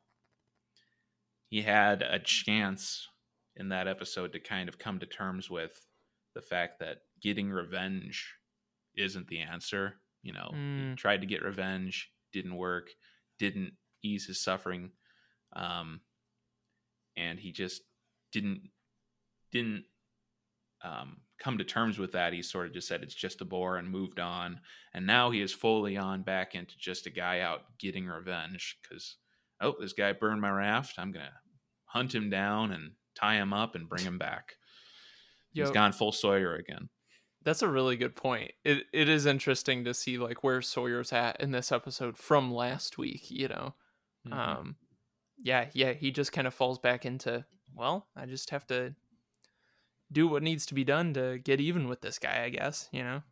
he 1.47 1.61
had 1.61 2.01
a 2.01 2.19
chance 2.19 3.07
in 3.55 3.69
that 3.69 3.88
episode 3.88 4.34
to 4.34 4.39
kind 4.39 4.69
of 4.69 4.77
come 4.77 4.99
to 4.99 5.05
terms 5.05 5.49
with 5.49 5.88
the 6.36 6.41
fact 6.41 6.79
that 6.79 6.99
getting 7.21 7.49
revenge 7.49 8.36
isn't 8.95 9.27
the 9.27 9.39
answer. 9.39 10.01
You 10.24 10.34
know, 10.34 10.51
Mm. 10.53 10.97
tried 10.97 11.22
to 11.22 11.28
get 11.28 11.41
revenge, 11.43 12.11
didn't 12.32 12.55
work, 12.55 12.89
didn't 13.39 13.74
ease 14.03 14.26
his 14.26 14.41
suffering, 14.41 14.91
um, 15.53 16.01
and 17.15 17.39
he 17.39 17.51
just 17.51 17.82
didn't 18.32 18.69
didn't 19.51 19.86
um, 20.84 21.22
come 21.39 21.57
to 21.57 21.63
terms 21.63 21.99
with 21.99 22.13
that. 22.13 22.34
He 22.34 22.41
sort 22.41 22.67
of 22.67 22.74
just 22.74 22.88
said 22.88 23.03
it's 23.03 23.13
just 23.13 23.41
a 23.41 23.45
bore 23.45 23.78
and 23.78 23.88
moved 23.89 24.19
on. 24.19 24.61
And 24.93 25.05
now 25.05 25.30
he 25.30 25.41
is 25.41 25.51
fully 25.53 25.95
on 25.97 26.24
back 26.24 26.55
into 26.55 26.76
just 26.78 27.05
a 27.05 27.09
guy 27.11 27.41
out 27.41 27.78
getting 27.78 28.07
revenge 28.07 28.78
because 28.82 29.17
oh, 29.59 29.76
this 29.80 29.93
guy 29.93 30.13
burned 30.13 30.41
my 30.41 30.49
raft. 30.49 30.97
I'm 30.97 31.11
gonna 31.11 31.34
hunt 31.86 32.15
him 32.15 32.30
down 32.30 32.72
and 32.72 32.93
tie 33.13 33.36
him 33.36 33.53
up 33.53 33.76
and 33.76 33.89
bring 33.89 34.03
him 34.03 34.17
back. 34.17 34.55
He's 35.53 35.67
gone 35.74 35.91
full 35.91 36.11
Sawyer 36.13 36.55
again. 36.55 36.89
That's 37.43 37.61
a 37.61 37.67
really 37.69 37.95
good 37.97 38.15
point. 38.15 38.51
It 38.63 38.85
it 38.93 39.09
is 39.09 39.25
interesting 39.25 39.83
to 39.85 39.93
see 39.93 40.17
like 40.17 40.43
where 40.43 40.61
Sawyer's 40.61 41.11
at 41.11 41.41
in 41.41 41.51
this 41.51 41.71
episode 41.71 42.17
from 42.17 42.53
last 42.53 42.97
week, 42.97 43.31
you 43.31 43.47
know. 43.47 43.73
Mhm. 44.27 44.33
Um 44.33 44.75
yeah, 45.43 45.69
yeah, 45.73 45.93
he 45.93 46.11
just 46.11 46.31
kind 46.31 46.45
of 46.45 46.53
falls 46.53 46.77
back 46.77 47.03
into, 47.05 47.45
well, 47.73 48.07
I 48.15 48.27
just 48.27 48.51
have 48.51 48.67
to 48.67 48.95
do 50.11 50.27
what 50.27 50.43
needs 50.43 50.67
to 50.67 50.75
be 50.75 50.83
done 50.83 51.13
to 51.15 51.39
get 51.39 51.59
even 51.59 51.87
with 51.87 52.01
this 52.01 52.19
guy, 52.19 52.43
I 52.43 52.49
guess, 52.49 52.89
you 52.91 53.01
know. 53.03 53.23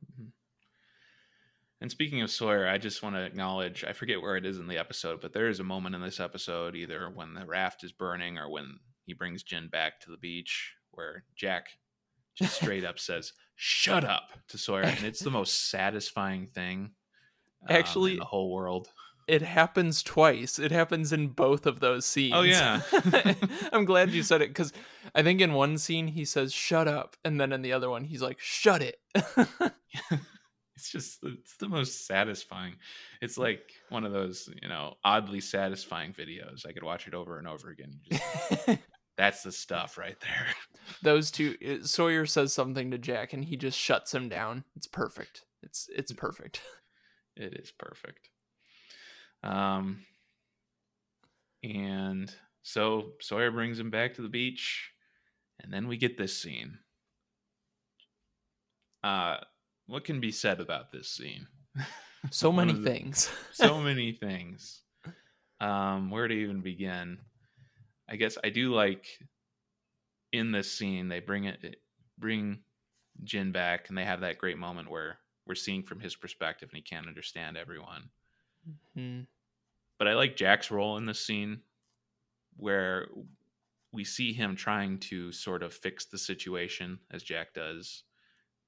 And 1.81 1.89
speaking 1.91 2.21
of 2.21 2.31
Sawyer, 2.31 2.67
I 2.67 2.77
just 2.77 3.03
want 3.03 3.15
to 3.15 3.23
acknowledge 3.23 3.83
I 3.85 3.93
forget 3.93 4.21
where 4.21 4.35
it 4.35 4.45
is 4.45 4.59
in 4.59 4.67
the 4.67 4.77
episode, 4.77 5.21
but 5.21 5.33
there 5.33 5.47
is 5.47 5.59
a 5.59 5.63
moment 5.63 5.95
in 5.95 6.01
this 6.01 6.19
episode, 6.19 6.75
either 6.75 7.09
when 7.09 7.33
the 7.33 7.45
raft 7.45 7.83
is 7.83 7.91
burning 7.91 8.37
or 8.37 8.49
when 8.49 8.79
he 9.05 9.13
brings 9.13 9.43
Jin 9.43 9.69
back 9.69 9.99
to 10.01 10.11
the 10.11 10.17
beach, 10.17 10.75
where 10.91 11.23
Jack 11.35 11.67
just 12.35 12.55
straight 12.55 12.83
up 12.83 12.99
says, 12.99 13.31
Shut 13.61 14.05
up 14.05 14.29
to 14.47 14.57
Sawyer. 14.57 14.83
And 14.83 15.03
it's 15.03 15.19
the 15.19 15.29
most 15.41 15.69
satisfying 15.69 16.47
thing 16.47 16.91
um, 17.67 17.75
Actually- 17.75 18.13
in 18.13 18.19
the 18.19 18.25
whole 18.25 18.51
world. 18.51 18.87
It 19.27 19.41
happens 19.43 20.01
twice. 20.01 20.57
It 20.57 20.71
happens 20.71 21.13
in 21.13 21.27
both 21.27 21.67
of 21.67 21.81
those 21.81 22.05
scenes. 22.05 22.33
Oh, 22.35 22.41
yeah. 22.41 22.81
I'm 23.73 23.83
glad 23.85 24.11
you 24.11 24.23
said 24.23 24.41
it 24.41 24.55
cuz 24.55 24.71
I 25.13 25.21
think 25.21 25.41
in 25.41 25.53
one 25.53 25.77
scene 25.77 26.07
he 26.07 26.23
says 26.23 26.53
shut 26.53 26.87
up 26.87 27.17
and 27.25 27.39
then 27.39 27.51
in 27.51 27.61
the 27.61 27.73
other 27.73 27.89
one 27.89 28.05
he's 28.05 28.21
like 28.21 28.39
shut 28.39 28.81
it. 28.81 28.99
it's 30.75 30.89
just 30.89 31.19
it's 31.21 31.57
the 31.57 31.67
most 31.67 32.07
satisfying 32.07 32.75
it's 33.21 33.37
like 33.37 33.73
one 33.89 34.05
of 34.05 34.13
those 34.13 34.49
you 34.63 34.69
know 34.69 34.95
oddly 35.03 35.41
satisfying 35.41 36.13
videos 36.13 36.65
i 36.65 36.71
could 36.71 36.83
watch 36.83 37.05
it 37.05 37.13
over 37.13 37.37
and 37.37 37.47
over 37.47 37.69
again 37.69 37.91
just, 38.09 38.79
that's 39.19 39.43
the 39.43 39.51
stuff 39.51 39.97
right 39.97 40.17
there 40.21 40.47
those 41.03 41.29
two 41.29 41.55
Sawyer 41.83 42.25
says 42.25 42.53
something 42.53 42.89
to 42.91 42.97
Jack 42.97 43.33
and 43.33 43.43
he 43.45 43.55
just 43.57 43.77
shuts 43.77 44.13
him 44.15 44.29
down. 44.29 44.63
It's 44.75 44.87
perfect. 44.87 45.43
It's 45.61 45.87
it's 45.95 46.11
perfect. 46.13 46.61
it 47.35 47.53
is 47.53 47.71
perfect 47.71 48.29
um 49.43 50.03
and 51.63 52.33
so 52.63 53.11
sawyer 53.21 53.51
brings 53.51 53.79
him 53.79 53.89
back 53.89 54.13
to 54.15 54.21
the 54.21 54.27
beach 54.29 54.89
and 55.61 55.71
then 55.73 55.87
we 55.87 55.95
get 55.97 56.17
this 56.17 56.35
scene 56.41 56.77
uh 59.03 59.37
what 59.87 60.03
can 60.03 60.19
be 60.19 60.31
said 60.31 60.59
about 60.59 60.91
this 60.91 61.09
scene 61.09 61.47
So 62.31 62.51
many 62.59 62.73
the- 62.73 62.83
things. 62.89 63.29
so 63.53 63.79
many 63.79 64.11
things. 64.11 64.81
Um, 65.61 66.09
where 66.09 66.27
to 66.27 66.33
even 66.33 66.61
begin? 66.61 67.17
I 68.09 68.15
guess 68.15 68.37
I 68.43 68.49
do 68.49 68.73
like 68.73 69.07
in 70.31 70.51
this 70.51 70.71
scene 70.71 71.07
they 71.07 71.19
bring 71.19 71.45
it 71.45 71.77
bring 72.17 72.59
Jin 73.23 73.51
back 73.51 73.89
and 73.89 73.97
they 73.97 74.05
have 74.05 74.21
that 74.21 74.37
great 74.37 74.57
moment 74.57 74.89
where 74.89 75.19
we're 75.45 75.55
seeing 75.55 75.83
from 75.83 75.99
his 75.99 76.15
perspective 76.15 76.69
and 76.71 76.77
he 76.77 76.83
can't 76.83 77.07
understand 77.07 77.57
everyone. 77.57 78.09
Hmm. 78.95 79.21
But 79.97 80.07
I 80.07 80.13
like 80.13 80.35
Jack's 80.35 80.71
role 80.71 80.97
in 80.97 81.05
this 81.05 81.19
scene 81.19 81.61
where 82.57 83.07
we 83.91 84.03
see 84.03 84.33
him 84.33 84.55
trying 84.55 84.99
to 84.99 85.31
sort 85.31 85.63
of 85.63 85.73
fix 85.73 86.05
the 86.05 86.17
situation 86.17 86.99
as 87.11 87.23
Jack 87.23 87.53
does, 87.53 88.03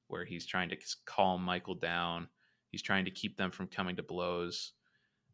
where 0.07 0.25
he's 0.25 0.45
trying 0.45 0.69
to 0.69 0.77
calm 1.05 1.43
Michael 1.43 1.75
down. 1.75 2.27
He's 2.71 2.81
trying 2.81 3.05
to 3.05 3.11
keep 3.11 3.37
them 3.37 3.51
from 3.51 3.67
coming 3.67 3.95
to 3.97 4.03
blows. 4.03 4.73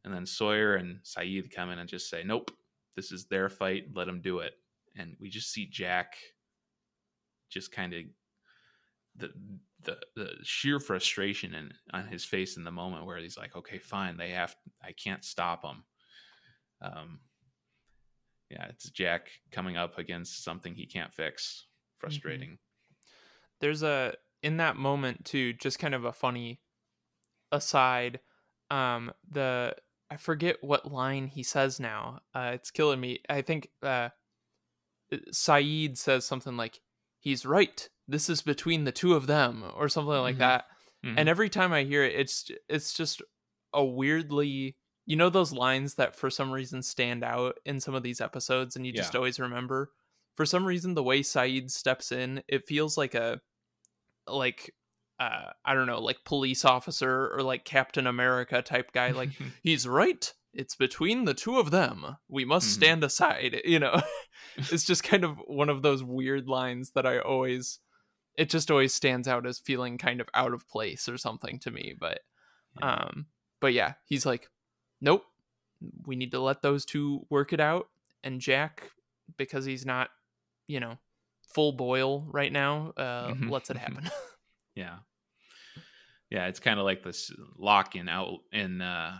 And 0.03 0.13
then 0.13 0.25
Sawyer 0.25 0.75
and 0.75 0.99
Sayid 1.03 1.51
come 1.51 1.69
in 1.69 1.79
and 1.79 1.89
just 1.89 2.09
say, 2.09 2.23
Nope, 2.25 2.51
this 2.97 3.13
is 3.13 3.25
their 3.25 3.47
fight. 3.47 3.85
Let 3.93 4.07
them 4.07 4.19
do 4.19 4.39
it. 4.39 4.55
And 4.97 5.15
we 5.21 5.29
just 5.29 5.53
see 5.53 5.67
Jack 5.67 6.17
just 7.49 7.71
kind 7.71 7.93
of 7.93 8.01
the 9.15 9.29
the 9.83 9.97
the 10.15 10.31
sheer 10.43 10.79
frustration 10.81 11.53
in, 11.53 11.71
on 11.93 12.07
his 12.07 12.25
face 12.25 12.57
in 12.57 12.65
the 12.65 12.71
moment 12.71 13.05
where 13.05 13.17
he's 13.17 13.37
like, 13.37 13.55
okay, 13.55 13.77
fine, 13.77 14.17
they 14.17 14.31
have, 14.31 14.55
I 14.83 14.91
can't 14.91 15.23
stop 15.23 15.61
them. 15.61 15.83
Um, 16.81 17.19
yeah, 18.49 18.65
it's 18.69 18.89
Jack 18.89 19.29
coming 19.51 19.77
up 19.77 19.97
against 19.97 20.43
something 20.43 20.73
he 20.73 20.85
can't 20.85 21.13
fix. 21.13 21.67
Frustrating. 21.99 22.57
There's 23.61 23.83
a 23.83 24.13
in 24.43 24.57
that 24.57 24.77
moment 24.77 25.25
too, 25.25 25.53
just 25.53 25.79
kind 25.79 25.95
of 25.95 26.05
a 26.05 26.13
funny 26.13 26.59
aside. 27.51 28.19
Um, 28.69 29.11
the 29.31 29.75
I 30.09 30.17
forget 30.17 30.57
what 30.63 30.91
line 30.91 31.27
he 31.27 31.43
says 31.43 31.79
now. 31.79 32.19
Uh, 32.33 32.51
it's 32.53 32.71
killing 32.71 32.99
me. 32.99 33.19
I 33.29 33.41
think 33.41 33.69
uh, 33.83 34.09
Sayid 35.33 35.97
says 35.97 36.25
something 36.25 36.57
like, 36.57 36.79
"He's 37.19 37.45
right. 37.45 37.87
This 38.07 38.29
is 38.29 38.41
between 38.41 38.83
the 38.83 38.91
two 38.91 39.13
of 39.15 39.27
them," 39.27 39.63
or 39.75 39.89
something 39.89 40.11
like 40.13 40.35
Mhm. 40.35 40.39
that. 40.39 40.65
Mhm. 41.05 41.13
and 41.19 41.29
every 41.29 41.47
time 41.47 41.71
i 41.71 41.83
hear 41.83 42.03
it 42.03 42.19
it's 42.19 42.49
it's 42.67 42.91
just 42.91 43.21
a 43.71 43.85
weirdly 43.85 44.75
you 45.05 45.15
know 45.15 45.29
those 45.29 45.53
lines 45.53 45.93
that 45.93 46.15
for 46.15 46.31
some 46.31 46.49
reason 46.51 46.81
stand 46.81 47.23
out 47.23 47.59
in 47.65 47.79
some 47.79 47.93
of 47.93 48.01
these 48.01 48.19
episodes 48.19 48.75
and 48.75 48.83
you 48.85 48.91
just 48.91 49.13
Yeah. 49.13 49.19
always 49.19 49.39
remember 49.39 49.91
for 50.35 50.43
some 50.43 50.65
reason 50.65 50.95
the 50.95 51.03
way 51.03 51.19
Sayid 51.21 51.69
steps 51.69 52.11
in 52.11 52.41
it 52.47 52.65
feels 52.67 52.97
like 52.97 53.13
a 53.13 53.39
like 54.25 54.73
uh 55.19 55.51
i 55.65 55.73
don't 55.73 55.87
know 55.87 55.99
like 56.01 56.23
police 56.25 56.63
officer 56.65 57.29
or 57.33 57.41
like 57.41 57.63
captain 57.65 58.05
america 58.07 58.61
type 58.61 58.91
guy 58.91 59.11
like 59.11 59.29
he's 59.63 59.87
right 59.87 60.33
it's 60.53 60.75
between 60.75 61.25
the 61.25 61.33
two 61.33 61.57
of 61.59 61.71
them 61.71 62.17
we 62.27 62.45
must 62.45 62.67
Mhm. 62.67 62.71
stand 62.73 63.03
aside 63.03 63.61
you 63.65 63.79
know 63.79 64.01
it's 64.57 64.83
just 64.83 65.03
kind 65.03 65.23
of 65.23 65.37
one 65.47 65.69
of 65.69 65.81
those 65.81 66.03
weird 66.03 66.47
lines 66.47 66.91
that 66.91 67.05
i 67.05 67.19
always 67.19 67.79
it 68.35 68.49
just 68.49 68.69
always 68.69 68.93
stands 68.93 69.27
out 69.27 69.47
as 69.47 69.57
feeling 69.59 69.97
kind 69.97 70.21
of 70.21 70.29
out 70.35 70.53
of 70.53 70.67
place 70.69 71.09
or 71.09 71.17
something 71.17 71.57
to 71.59 71.71
me 71.71 71.95
but 71.99 72.21
Yeah. 72.79 72.93
um 72.93 73.25
but 73.59 73.73
yeah 73.73 73.93
he's 74.05 74.25
like 74.25 74.49
nope 75.01 75.23
we 76.05 76.15
need 76.15 76.31
to 76.31 76.39
let 76.39 76.61
those 76.61 76.85
two 76.85 77.25
work 77.29 77.53
it 77.53 77.59
out 77.59 77.87
and 78.23 78.41
jack 78.41 78.91
because 79.37 79.65
he's 79.65 79.85
not 79.85 80.09
you 80.67 80.79
know 80.79 80.97
full 81.47 81.71
boil 81.71 82.25
right 82.31 82.51
now 82.51 82.93
uh 82.97 83.33
Mhm. 83.33 83.49
lets 83.49 83.69
it 83.69 83.77
happen 83.85 84.09
yeah. 84.77 84.97
Yeah, 86.29 86.47
it's 86.47 86.59
kind 86.59 86.79
of 86.79 86.85
like 86.85 87.03
this 87.03 87.31
lock 87.57 87.95
in 87.95 88.07
out 88.09 88.39
in 88.51 88.81
uh 88.81 89.17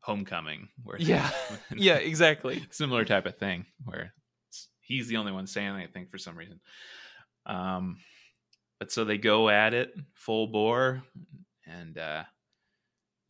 homecoming 0.00 0.68
where 0.82 0.98
Yeah. 0.98 1.30
yeah 1.76 1.96
exactly 1.96 2.64
similar 2.70 3.04
type 3.04 3.26
of 3.26 3.36
thing 3.36 3.66
where 3.84 4.12
he's 4.80 5.08
the 5.08 5.16
only 5.16 5.32
one 5.32 5.46
saying 5.46 5.74
anything 5.74 6.06
for 6.10 6.18
some 6.18 6.36
reason. 6.36 6.60
Um, 7.46 7.98
but 8.78 8.90
so 8.90 9.04
they 9.04 9.18
go 9.18 9.48
at 9.48 9.72
it 9.72 9.94
full 10.14 10.48
bore, 10.48 11.02
and 11.66 11.96
uh, 11.96 12.24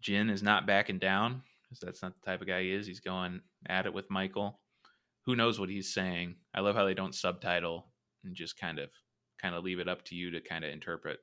Jin 0.00 0.30
is 0.30 0.42
not 0.42 0.66
backing 0.66 0.98
down 0.98 1.42
because 1.62 1.80
that's 1.80 2.02
not 2.02 2.14
the 2.14 2.24
type 2.24 2.40
of 2.40 2.46
guy 2.46 2.62
he 2.62 2.72
is. 2.72 2.86
He's 2.86 3.00
going 3.00 3.40
at 3.66 3.86
it 3.86 3.92
with 3.92 4.10
Michael. 4.10 4.60
Who 5.26 5.36
knows 5.36 5.60
what 5.60 5.68
he's 5.68 5.92
saying? 5.92 6.36
I 6.54 6.60
love 6.60 6.76
how 6.76 6.86
they 6.86 6.94
don't 6.94 7.14
subtitle 7.14 7.86
and 8.24 8.34
just 8.34 8.58
kind 8.58 8.78
of 8.78 8.90
kind 9.40 9.54
of 9.54 9.64
leave 9.64 9.80
it 9.80 9.88
up 9.88 10.04
to 10.06 10.14
you 10.14 10.30
to 10.30 10.40
kind 10.40 10.64
of 10.64 10.70
interpret. 10.70 11.18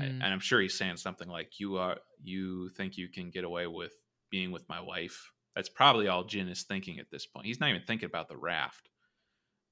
I- 0.00 0.04
Mhm. 0.04 0.12
and 0.20 0.32
I'm 0.32 0.40
sure 0.40 0.60
he's 0.60 0.76
saying 0.76 0.96
something 0.98 1.28
like, 1.28 1.60
"You 1.60 1.76
are 1.78 2.00
you 2.22 2.68
think 2.70 2.96
you 2.98 3.08
can 3.08 3.30
get 3.30 3.44
away 3.44 3.66
with 3.66 3.94
being 4.30 4.50
with 4.52 4.68
my 4.68 4.80
wife?" 4.80 5.32
That's 5.54 5.68
probably 5.68 6.08
all 6.08 6.24
Jin 6.24 6.48
is 6.48 6.64
thinking 6.64 6.98
at 6.98 7.10
this 7.10 7.26
point. 7.26 7.46
He's 7.46 7.60
not 7.60 7.70
even 7.70 7.84
thinking 7.84 8.06
about 8.06 8.28
the 8.28 8.38
raft. 8.38 8.90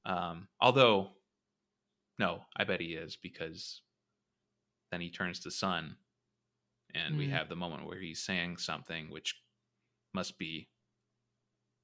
Um, 0.05 0.49
although, 0.61 1.17
no, 2.19 2.45
I 2.57 2.65
bet 2.65 2.81
he 2.81 2.95
is 2.95 3.17
because 3.17 3.83
then 4.91 5.01
he 5.01 5.11
turns 5.11 5.41
to 5.41 5.51
Sun, 5.51 5.97
and 6.95 7.17
we 7.17 7.29
Mm. 7.29 7.31
have 7.31 7.49
the 7.49 7.57
moment 7.57 7.87
where 7.87 8.01
he's 8.01 8.23
saying 8.23 8.59
something 8.59 9.11
which 9.11 9.43
must 10.15 10.39
be, 10.39 10.71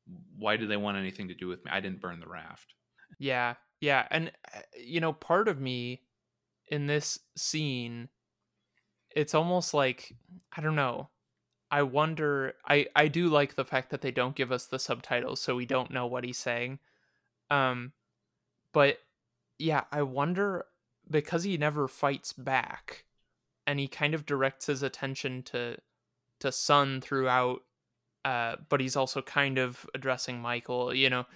"Why 0.07 0.57
do 0.57 0.67
they 0.67 0.79
want 0.79 0.97
anything 0.97 1.29
to 1.29 1.35
do 1.35 1.49
with 1.49 1.63
me? 1.65 1.71
I 1.71 1.81
didn't 1.81 2.01
burn 2.01 2.19
the 2.21 2.27
raft." 2.29 2.75
Yeah, 3.19 3.55
yeah, 3.81 4.07
and 4.11 4.33
uh, 4.55 4.61
you 4.77 5.01
know, 5.01 5.13
part 5.13 5.49
of 5.49 5.61
me 5.61 6.06
in 6.69 6.87
this 6.87 7.19
scene, 7.37 8.09
it's 9.15 9.35
almost 9.35 9.75
like 9.75 10.15
I 10.57 10.61
don't 10.61 10.77
know. 10.77 11.09
I 11.71 11.83
wonder. 11.83 12.55
I 12.67 12.87
I 12.95 13.09
do 13.09 13.29
like 13.29 13.55
the 13.55 13.65
fact 13.65 13.91
that 13.91 14.01
they 14.01 14.11
don't 14.11 14.37
give 14.37 14.53
us 14.53 14.67
the 14.67 14.79
subtitles, 14.79 15.41
so 15.41 15.57
we 15.57 15.67
don't 15.67 15.91
know 15.91 16.07
what 16.07 16.25
he's 16.25 16.39
saying. 16.39 16.79
Um, 17.51 17.93
but 18.73 18.99
yeah, 19.59 19.85
I 19.91 20.03
wonder 20.03 20.67
because 21.11 21.45
he 21.45 21.57
never 21.57 21.89
fights 21.89 22.33
back, 22.33 23.05
and 23.67 23.81
he 23.81 23.89
kind 23.89 24.15
of 24.15 24.27
directs 24.27 24.67
his 24.67 24.83
attention 24.83 25.43
to 25.45 25.79
to 26.41 26.53
Sun 26.53 27.01
throughout. 27.01 27.63
Uh, 28.25 28.57
but 28.69 28.81
he's 28.81 28.97
also 28.97 29.23
kind 29.23 29.57
of 29.57 29.87
addressing 29.95 30.41
Michael. 30.41 30.95
You 30.95 31.11
know, 31.11 31.27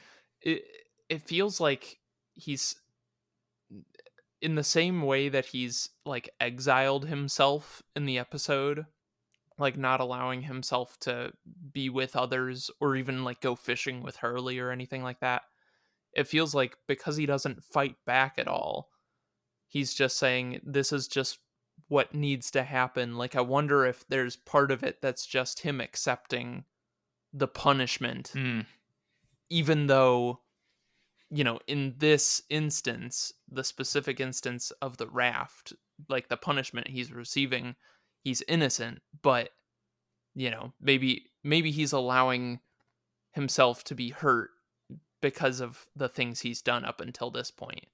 it 0.43 0.64
it 1.09 1.22
feels 1.22 1.61
like 1.61 1.99
he's 2.35 2.76
in 4.43 4.55
the 4.55 4.64
same 4.64 5.03
way 5.03 5.28
that 5.28 5.47
he's 5.47 5.91
like 6.05 6.30
exiled 6.41 7.07
himself 7.07 7.82
in 7.95 8.07
the 8.07 8.18
episode 8.18 8.86
like 9.59 9.76
not 9.76 10.01
allowing 10.01 10.43
himself 10.43 10.99
to 11.01 11.30
be 11.72 11.91
with 11.91 12.16
others 12.16 12.70
or 12.80 12.97
even 12.97 13.24
like 13.24 13.43
go 13.43 13.55
fishing 13.55 14.03
with 14.03 14.16
Hurley 14.16 14.59
or 14.59 14.70
anything 14.70 15.03
like 15.03 15.20
that. 15.20 15.43
It 16.14 16.26
feels 16.26 16.55
like 16.55 16.76
because 16.88 17.18
he 17.18 17.26
doesn't 17.26 17.62
fight 17.62 17.97
back 18.07 18.36
at 18.38 18.49
all, 18.49 18.88
he's 19.68 19.93
just 19.93 20.16
saying 20.16 20.61
this 20.64 20.93
is 20.93 21.07
just 21.07 21.38
what 21.88 22.14
needs 22.14 22.51
to 22.53 22.62
happen. 22.62 23.18
Like 23.18 23.36
I 23.36 23.43
wonder 23.43 23.84
if 23.84 24.09
there's 24.09 24.34
part 24.36 24.70
of 24.70 24.82
it 24.82 25.03
that's 25.03 25.26
just 25.26 25.61
him 25.61 25.80
accepting 25.80 26.64
the 27.32 27.47
punishment 27.47 28.32
Mm. 28.34 28.66
even 29.51 29.86
though 29.86 30.41
you 31.31 31.45
know 31.45 31.59
in 31.66 31.95
this 31.99 32.43
instance 32.51 33.33
the 33.51 33.64
specific 33.64 34.20
instance 34.20 34.72
of 34.83 34.97
the 34.97 35.07
raft 35.07 35.72
like 36.09 36.28
the 36.28 36.37
punishment 36.37 36.89
he's 36.89 37.12
receiving 37.12 37.76
he's 38.22 38.43
innocent 38.49 39.01
but 39.22 39.51
you 40.35 40.51
know 40.51 40.72
maybe 40.81 41.24
maybe 41.45 41.70
he's 41.70 41.93
allowing 41.93 42.61
himself 43.33 43.85
to 43.85 43.95
be 43.95 44.11
hurt 44.11 44.51
because 45.22 45.61
of 45.61 45.87
the 45.95 46.09
things 46.09 46.41
he's 46.41 46.62
done 46.62 46.85
up 46.85 47.01
until 47.01 47.31
this 47.31 47.51
point. 47.51 47.87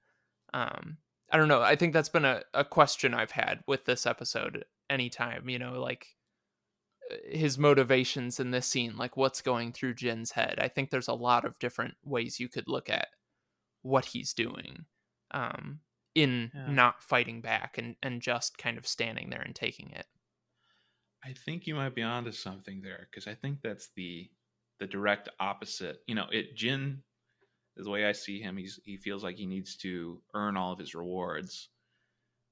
Um 0.54 0.98
i 1.32 1.36
don't 1.36 1.48
know 1.48 1.60
i 1.60 1.74
think 1.74 1.92
that's 1.92 2.08
been 2.08 2.24
a, 2.24 2.40
a 2.54 2.64
question 2.64 3.12
i've 3.12 3.32
had 3.32 3.58
with 3.66 3.84
this 3.84 4.06
episode 4.06 4.64
anytime 4.88 5.48
you 5.48 5.58
know 5.58 5.80
like 5.80 6.06
uh, 7.10 7.16
his 7.28 7.58
motivations 7.58 8.38
in 8.38 8.52
this 8.52 8.66
scene 8.66 8.96
like 8.96 9.16
what's 9.16 9.42
going 9.42 9.72
through 9.72 9.94
jin's 9.94 10.30
head. 10.30 10.58
I 10.60 10.68
think 10.68 10.90
there's 10.90 11.08
a 11.08 11.14
lot 11.14 11.44
of 11.44 11.58
different 11.58 11.94
ways 12.04 12.38
you 12.38 12.48
could 12.48 12.68
look 12.68 12.88
at 12.88 13.08
what 13.86 14.06
he's 14.06 14.34
doing 14.34 14.86
um 15.32 15.80
in 16.14 16.52
Yeah. 16.54 16.72
not 16.72 17.02
fighting 17.02 17.40
back 17.40 17.78
and 17.78 17.96
and 18.02 18.22
just 18.22 18.58
kind 18.58 18.78
of 18.78 18.86
standing 18.86 19.30
there 19.30 19.42
and 19.42 19.54
taking 19.54 19.90
it 19.90 20.06
I 21.22 21.32
think 21.32 21.66
you 21.66 21.74
might 21.74 21.94
be 21.94 22.02
onto 22.02 22.32
something 22.32 22.80
there 22.82 23.08
because 23.10 23.26
I 23.26 23.34
think 23.34 23.60
that's 23.60 23.88
the 23.96 24.30
the 24.78 24.86
direct 24.86 25.28
opposite. 25.40 26.02
You 26.06 26.14
know, 26.14 26.28
it 26.30 26.54
Jin 26.56 27.02
is 27.76 27.86
the 27.86 27.90
way 27.90 28.06
I 28.06 28.12
see 28.12 28.40
him. 28.40 28.56
He's 28.56 28.80
he 28.84 28.96
feels 28.96 29.24
like 29.24 29.36
he 29.36 29.46
needs 29.46 29.76
to 29.78 30.22
earn 30.34 30.56
all 30.56 30.72
of 30.72 30.78
his 30.78 30.94
rewards. 30.94 31.70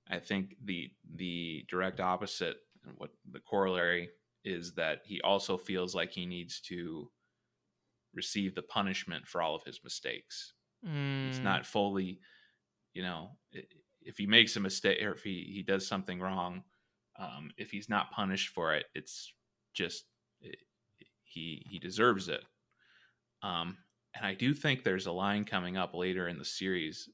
I 0.09 0.21
think 0.21 0.57
the 0.65 0.93
the 1.15 1.67
direct 1.69 2.01
opposite 2.01 2.59
and 2.85 2.95
what 2.99 3.13
the 3.31 3.41
corollary 3.41 4.11
is 4.45 4.75
that 4.75 5.03
he 5.05 5.21
also 5.23 5.57
feels 5.59 5.95
like 5.95 6.13
he 6.13 6.27
needs 6.27 6.61
to 6.63 7.11
receive 8.15 8.55
the 8.55 8.63
punishment 8.63 9.27
for 9.27 9.43
all 9.43 9.55
of 9.55 9.65
his 9.65 9.83
mistakes. 9.85 10.55
He's 11.23 11.43
Mm, 11.43 11.45
not 11.45 11.67
fully, 11.67 12.21
you 12.95 13.03
know, 13.03 13.39
if 14.03 14.19
he 14.19 14.27
makes 14.27 14.57
a 14.57 14.61
mistake 14.61 15.03
or 15.03 15.13
if 15.15 15.23
he, 15.25 15.45
he 15.45 15.63
does 15.63 15.87
something 15.87 16.21
wrong, 16.21 16.65
um, 17.19 17.53
if 17.57 17.71
he's 17.71 17.89
not 17.89 18.11
punished 18.13 18.51
for 18.51 18.75
it, 18.75 18.87
it's 18.95 19.35
just 19.75 20.07
i 20.45 20.53
he 21.25 21.67
he 21.69 21.79
deserves 21.81 22.29
it. 22.29 22.45
Um, 23.43 23.79
and 24.15 24.25
I 24.27 24.35
do 24.35 24.55
think 24.55 24.83
there's 24.85 25.07
a 25.07 25.13
line 25.13 25.45
coming 25.45 25.77
up 25.77 25.95
later 25.95 26.29
in 26.29 26.39
the 26.39 26.45
series, 26.45 27.09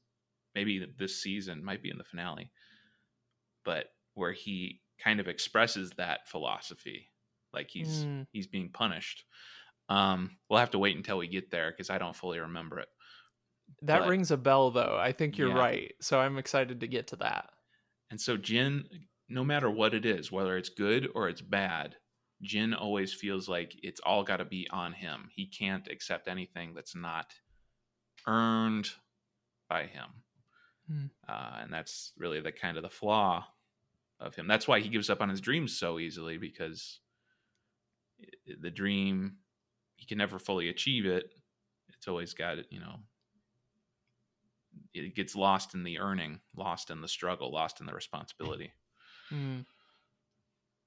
maybe 0.55 0.85
this 0.85 1.21
season, 1.21 1.63
might 1.63 1.83
be 1.83 1.89
in 1.91 1.97
the 1.97 2.03
finale, 2.03 2.51
but 3.63 3.87
where 4.13 4.31
he 4.33 4.81
kind 4.99 5.19
of 5.19 5.27
expresses 5.27 5.91
that 5.91 6.27
philosophy, 6.27 7.11
like 7.53 7.69
he's 7.69 8.07
Mm. 8.07 8.25
he's 8.31 8.47
being 8.47 8.71
punished. 8.71 9.25
Um, 9.89 10.39
we'll 10.49 10.59
have 10.59 10.71
to 10.71 10.79
wait 10.79 10.97
until 10.97 11.17
we 11.17 11.27
get 11.27 11.51
there 11.51 11.71
because 11.71 11.89
I 11.89 11.97
don't 11.97 12.15
fully 12.15 12.39
remember 12.39 12.79
it. 12.79 12.89
That 13.83 13.99
but- 14.01 14.09
rings 14.09 14.31
a 14.31 14.37
bell 14.37 14.71
though 14.71 14.97
i 14.99 15.11
think 15.11 15.37
you're 15.37 15.49
Yeah. 15.49 15.55
right 15.59 15.93
so 16.01 16.19
i'm 16.19 16.37
excited 16.37 16.79
to 16.81 16.87
get 16.87 17.07
to 17.07 17.15
that 17.17 17.49
And 18.11 18.19
so 18.19 18.35
Jin, 18.37 18.89
no 19.29 19.43
matter 19.45 19.69
what 19.71 19.93
it 19.93 20.05
is, 20.05 20.29
whether 20.31 20.57
it's 20.57 20.67
good 20.69 21.07
or 21.15 21.29
it's 21.29 21.41
bad, 21.41 21.95
Jin 22.41 22.73
always 22.73 23.13
feels 23.13 23.47
like 23.47 23.71
it's 23.81 24.01
all 24.01 24.23
got 24.25 24.37
to 24.37 24.45
be 24.45 24.67
on 24.69 24.91
him. 24.91 25.29
He 25.33 25.45
can't 25.47 25.87
accept 25.87 26.27
anything 26.27 26.73
that's 26.75 26.93
not 26.93 27.33
earned 28.27 28.89
by 29.69 29.83
him. 29.85 30.09
Hmm. 30.87 31.05
Uh, 31.25 31.59
and 31.61 31.71
that's 31.73 32.11
really 32.17 32.41
the 32.41 32.51
kind 32.51 32.75
of 32.75 32.83
the 32.83 32.89
flaw 32.89 33.47
of 34.19 34.35
him. 34.35 34.45
That's 34.47 34.67
why 34.67 34.81
he 34.81 34.89
gives 34.89 35.09
up 35.09 35.21
on 35.21 35.29
his 35.29 35.39
dreams 35.39 35.77
so 35.79 35.97
easily 35.97 36.37
because 36.37 36.99
the 38.59 38.69
dream, 38.71 39.37
he 39.95 40.05
can 40.05 40.17
never 40.17 40.37
fully 40.37 40.67
achieve 40.67 41.05
it. 41.05 41.31
It's 41.95 42.09
always 42.09 42.33
got, 42.33 42.57
you 42.71 42.81
know, 42.81 42.97
it 44.93 45.15
gets 45.15 45.35
lost 45.35 45.73
in 45.73 45.83
the 45.83 45.99
earning, 45.99 46.39
lost 46.55 46.89
in 46.89 47.01
the 47.01 47.07
struggle, 47.07 47.51
lost 47.51 47.79
in 47.79 47.85
the 47.85 47.93
responsibility. 47.93 48.71
Mm, 49.31 49.65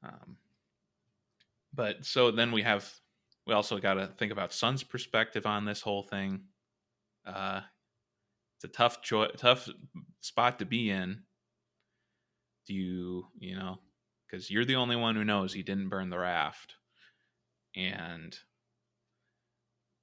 Um, 0.02 0.36
but 1.72 2.04
so 2.04 2.30
then 2.30 2.52
we 2.52 2.62
have, 2.62 2.90
we 3.46 3.54
also 3.54 3.78
got 3.78 3.94
to 3.94 4.06
think 4.18 4.32
about 4.32 4.52
Sun's 4.52 4.82
perspective 4.82 5.46
on 5.46 5.64
this 5.64 5.80
whole 5.80 6.02
thing. 6.02 6.44
Uh, 7.26 7.62
it's 8.56 8.64
a 8.64 8.68
tough 8.68 9.02
choice, 9.02 9.30
tough 9.36 9.68
spot 10.20 10.58
to 10.58 10.66
be 10.66 10.90
in. 10.90 11.22
Do 12.66 12.74
you, 12.74 13.26
you 13.38 13.56
know, 13.56 13.78
because 14.26 14.50
you're 14.50 14.64
the 14.64 14.76
only 14.76 14.96
one 14.96 15.16
who 15.16 15.24
knows 15.24 15.52
he 15.52 15.62
didn't 15.62 15.88
burn 15.88 16.10
the 16.10 16.18
raft, 16.18 16.76
and 17.74 18.38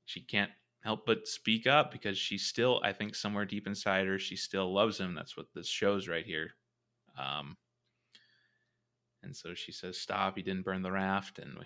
she 0.05 0.21
can't 0.21 0.51
help 0.81 1.05
but 1.05 1.27
speak 1.27 1.67
up 1.67 1.91
because 1.91 2.17
she 2.17 2.37
still, 2.37 2.81
I 2.83 2.91
think, 2.91 3.15
somewhere 3.15 3.45
deep 3.45 3.67
inside 3.67 4.07
her, 4.07 4.19
she 4.19 4.35
still 4.35 4.73
loves 4.73 4.99
him. 4.99 5.13
That's 5.13 5.37
what 5.37 5.47
this 5.53 5.67
shows 5.67 6.07
right 6.07 6.25
here. 6.25 6.51
Um, 7.17 7.57
and 9.23 9.35
so 9.35 9.53
she 9.53 9.71
says, 9.71 9.97
"Stop! 9.97 10.35
He 10.35 10.41
didn't 10.41 10.65
burn 10.65 10.81
the 10.81 10.91
raft." 10.91 11.39
And 11.39 11.57
we, 11.59 11.65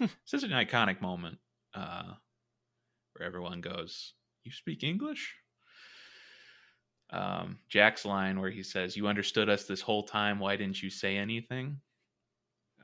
it's 0.00 0.12
such 0.24 0.42
an 0.42 0.50
iconic 0.50 1.00
moment 1.00 1.38
uh, 1.74 2.12
where 3.14 3.26
everyone 3.26 3.60
goes, 3.60 4.12
"You 4.44 4.52
speak 4.52 4.82
English?" 4.82 5.34
Um, 7.10 7.58
Jack's 7.68 8.04
line 8.04 8.40
where 8.40 8.50
he 8.50 8.62
says, 8.62 8.96
"You 8.96 9.06
understood 9.06 9.48
us 9.48 9.64
this 9.64 9.80
whole 9.80 10.02
time. 10.02 10.38
Why 10.38 10.56
didn't 10.56 10.82
you 10.82 10.90
say 10.90 11.16
anything?" 11.16 11.80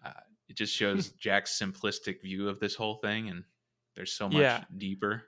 Uh, 0.02 0.12
it 0.48 0.56
just 0.56 0.74
shows 0.74 1.08
Jack's 1.18 1.58
simplistic 1.58 2.22
view 2.22 2.48
of 2.48 2.58
this 2.58 2.74
whole 2.74 2.96
thing, 2.96 3.28
and 3.28 3.44
there's 3.96 4.12
so 4.12 4.28
much 4.28 4.40
Yeah. 4.40 4.64
deeper. 4.76 5.24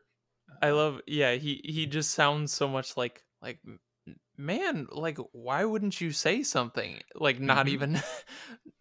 I 0.61 0.71
Uh, 0.71 0.77
love 0.77 1.01
yeah, 1.07 1.35
he 1.35 1.61
he 1.65 1.87
just 1.87 2.13
sounds 2.13 2.53
so 2.53 2.69
much 2.69 2.97
like 2.97 3.25
like 3.41 3.59
man, 4.37 4.87
like 4.91 5.19
why 5.33 5.65
wouldn't 5.65 6.01
you 6.01 6.13
say 6.13 6.43
something? 6.43 7.01
Like 7.15 7.41
not 7.41 7.67
Mhm. 7.67 7.71
even 7.71 8.03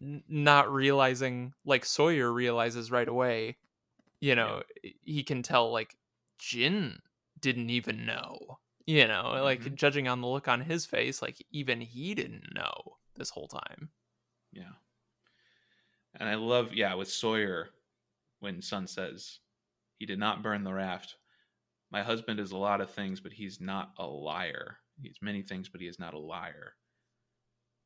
not 0.28 0.72
realizing 0.72 1.54
like 1.64 1.84
Sawyer 1.84 2.32
realizes 2.32 2.90
right 2.90 3.08
away, 3.08 3.56
you 4.20 4.34
know, 4.34 4.62
he 5.02 5.22
can 5.22 5.42
tell 5.42 5.70
like 5.72 5.96
Jin 6.38 7.00
didn't 7.40 7.70
even 7.70 8.06
know. 8.06 8.58
You 8.86 9.06
know, 9.06 9.38
like 9.42 9.62
Mhm. 9.62 9.74
judging 9.76 10.08
on 10.08 10.20
the 10.20 10.26
look 10.26 10.48
on 10.48 10.60
his 10.60 10.86
face, 10.86 11.22
like 11.22 11.36
even 11.52 11.80
he 11.80 12.14
didn't 12.14 12.52
know 12.54 12.98
this 13.14 13.30
whole 13.30 13.46
time. 13.48 13.90
Yeah. 14.52 14.72
And 16.14 16.28
I 16.28 16.34
love, 16.34 16.72
yeah, 16.74 16.94
with 16.94 17.08
Sawyer, 17.08 17.70
when 18.40 18.60
Sun 18.60 18.86
says, 18.88 19.38
he 20.02 20.06
did 20.06 20.18
not 20.18 20.42
burn 20.42 20.64
the 20.64 20.72
raft. 20.72 21.14
My 21.92 22.02
husband 22.02 22.40
is 22.40 22.50
a 22.50 22.56
lot 22.56 22.80
of 22.80 22.90
things, 22.90 23.20
but 23.20 23.32
he's 23.32 23.60
not 23.60 23.92
a 24.00 24.04
liar. 24.04 24.78
He's 25.00 25.18
many 25.22 25.42
things, 25.42 25.68
but 25.68 25.80
he 25.80 25.86
is 25.86 26.00
not 26.00 26.12
a 26.12 26.18
liar. 26.18 26.74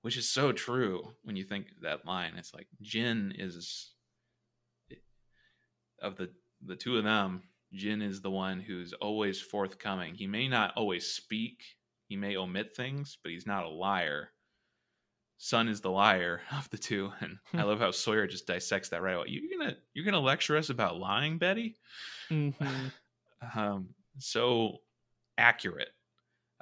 Which 0.00 0.16
is 0.16 0.26
so 0.26 0.50
true 0.50 1.12
when 1.24 1.36
you 1.36 1.44
think 1.44 1.66
that 1.82 2.06
line. 2.06 2.32
It's 2.38 2.54
like 2.54 2.68
Jin 2.80 3.34
is 3.36 3.92
of 6.00 6.16
the 6.16 6.30
the 6.64 6.74
two 6.74 6.96
of 6.96 7.04
them, 7.04 7.42
Jin 7.74 8.00
is 8.00 8.22
the 8.22 8.30
one 8.30 8.60
who's 8.60 8.94
always 8.94 9.38
forthcoming. 9.38 10.14
He 10.14 10.26
may 10.26 10.48
not 10.48 10.72
always 10.74 11.06
speak, 11.06 11.64
he 12.08 12.16
may 12.16 12.38
omit 12.38 12.74
things, 12.74 13.18
but 13.22 13.30
he's 13.30 13.46
not 13.46 13.66
a 13.66 13.68
liar. 13.68 14.30
Sun 15.39 15.68
is 15.68 15.80
the 15.80 15.91
liar 15.91 16.41
of 16.53 16.68
the 16.70 16.78
two, 16.78 17.12
and 17.20 17.39
I 17.55 17.62
love 17.62 17.78
how 17.78 17.91
Sawyer 17.91 18.26
just 18.26 18.47
dissects 18.47 18.89
that 18.91 19.03
right 19.03 19.14
away. 19.14 19.26
You're 19.28 19.59
gonna 19.59 19.76
you're 19.95 20.05
gonna 20.05 20.20
lecture 20.20 20.57
us 20.57 20.70
about 20.70 20.99
lying, 20.99 21.39
Betty? 21.39 21.76
Mhm. 22.30 22.93
Um, 23.55 23.91
so 24.18 24.78
accurate 25.37 25.91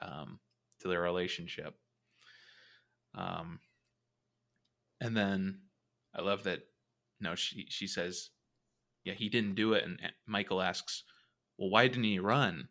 um, 0.03 0.41
to 0.81 0.89
their 0.89 1.01
relationship. 1.01 1.79
Um, 3.15 3.61
and 5.01 5.17
then 5.17 5.61
I 6.15 6.23
love 6.23 6.43
that. 6.45 6.67
No, 7.21 7.37
she 7.37 7.67
she 7.69 7.87
says, 7.87 8.31
"Yeah, 9.05 9.15
he 9.15 9.29
didn't 9.29 9.55
do 9.55 9.75
it." 9.75 9.85
And 9.85 10.01
Michael 10.27 10.61
asks, 10.61 11.05
"Well, 11.59 11.71
why 11.71 11.87
didn't 11.87 12.05
he 12.05 12.19
run?" 12.19 12.69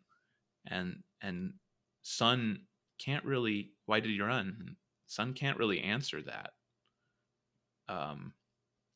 and 0.66 1.02
and 1.22 1.54
Sun 2.02 2.66
can't 2.98 3.24
really. 3.24 3.72
Why 3.86 4.00
did 4.00 4.10
he 4.10 4.20
run? 4.20 4.76
Sun 5.06 5.34
can't 5.34 5.58
really 5.58 5.80
answer 5.80 6.22
that. 6.22 6.50
Um, 7.88 8.32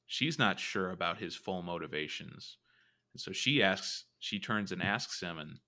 she's 0.07 0.39
not 0.39 0.59
sure 0.59 0.91
about 0.91 1.19
his 1.19 1.35
full 1.35 1.63
motivations, 1.63 2.57
and 3.13 3.21
so 3.21 3.33
she 3.33 3.63
asks. 3.63 4.05
She 4.21 4.41
turns 4.41 4.73
and 4.73 4.83
asks 4.83 5.21
him, 5.21 5.39
and 5.39 5.59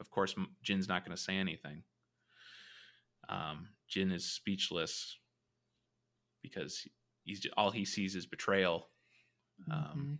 of 0.00 0.10
course, 0.10 0.34
Jin's 0.62 0.88
not 0.88 1.04
going 1.04 1.16
to 1.16 1.22
say 1.22 1.36
anything. 1.36 1.82
Um, 3.28 3.70
Jin 3.88 4.12
is 4.12 4.30
speechless 4.30 5.18
because 6.42 6.86
he's 7.24 7.46
all 7.56 7.70
he 7.70 7.84
sees 7.84 8.14
is 8.14 8.26
betrayal. 8.26 8.88
Um, 9.70 9.78
mm-hmm. 9.78 10.14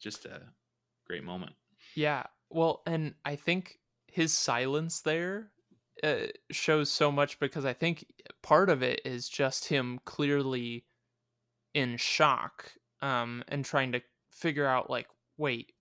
Just 0.00 0.24
a 0.24 0.40
great 1.06 1.24
moment. 1.24 1.52
Yeah. 1.94 2.24
Well, 2.50 2.82
and 2.86 3.14
I 3.24 3.36
think 3.36 3.78
his 4.06 4.32
silence 4.32 5.02
there 5.02 5.50
uh, 6.02 6.26
shows 6.50 6.90
so 6.90 7.10
much 7.10 7.38
because 7.38 7.64
I 7.64 7.72
think 7.72 8.06
part 8.42 8.70
of 8.70 8.82
it 8.82 9.00
is 9.04 9.28
just 9.28 9.66
him 9.68 10.00
clearly 10.04 10.84
in 11.74 11.96
shock 11.96 12.72
um, 13.00 13.44
and 13.48 13.64
trying 13.64 13.92
to 13.92 14.02
figure 14.30 14.66
out, 14.66 14.90
like, 14.90 15.08
wait, 15.36 15.72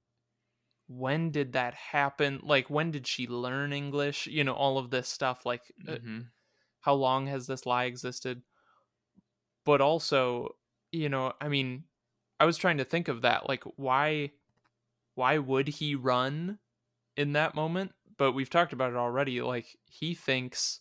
when 0.88 1.32
did 1.32 1.54
that 1.54 1.74
happen? 1.74 2.40
Like, 2.44 2.70
when 2.70 2.92
did 2.92 3.08
she 3.08 3.28
learn 3.28 3.74
English? 3.74 4.28
You 4.28 4.44
know, 4.44 4.54
all 4.54 4.78
of 4.78 4.90
this 4.90 5.08
stuff. 5.08 5.46
Like, 5.46 5.64
uh, 5.88 5.94
mm-hmm. 5.94 6.18
uh, 6.20 6.24
how 6.82 6.94
long 6.94 7.28
has 7.28 7.48
this 7.48 7.66
lie 7.66 7.86
existed? 7.86 8.42
But 9.66 9.82
also, 9.82 10.56
you 10.92 11.10
know, 11.10 11.34
I 11.42 11.50
mean, 11.50 11.84
I 12.40 12.46
was 12.46 12.58
trying 12.58 12.78
to 12.78 12.86
think 12.86 13.08
of 13.08 13.24
that. 13.24 13.50
Like, 13.50 13.64
why, 13.76 14.32
why 15.16 15.40
would 15.40 15.68
he 15.68 15.96
run 15.96 16.60
in 17.18 17.34
that 17.34 17.56
moment? 17.56 17.92
But 18.18 18.34
we've 18.34 18.50
talked 18.50 18.74
about 18.74 18.92
it 18.92 18.98
already. 18.98 19.42
Like, 19.42 19.78
he 19.86 20.14
thinks, 20.14 20.80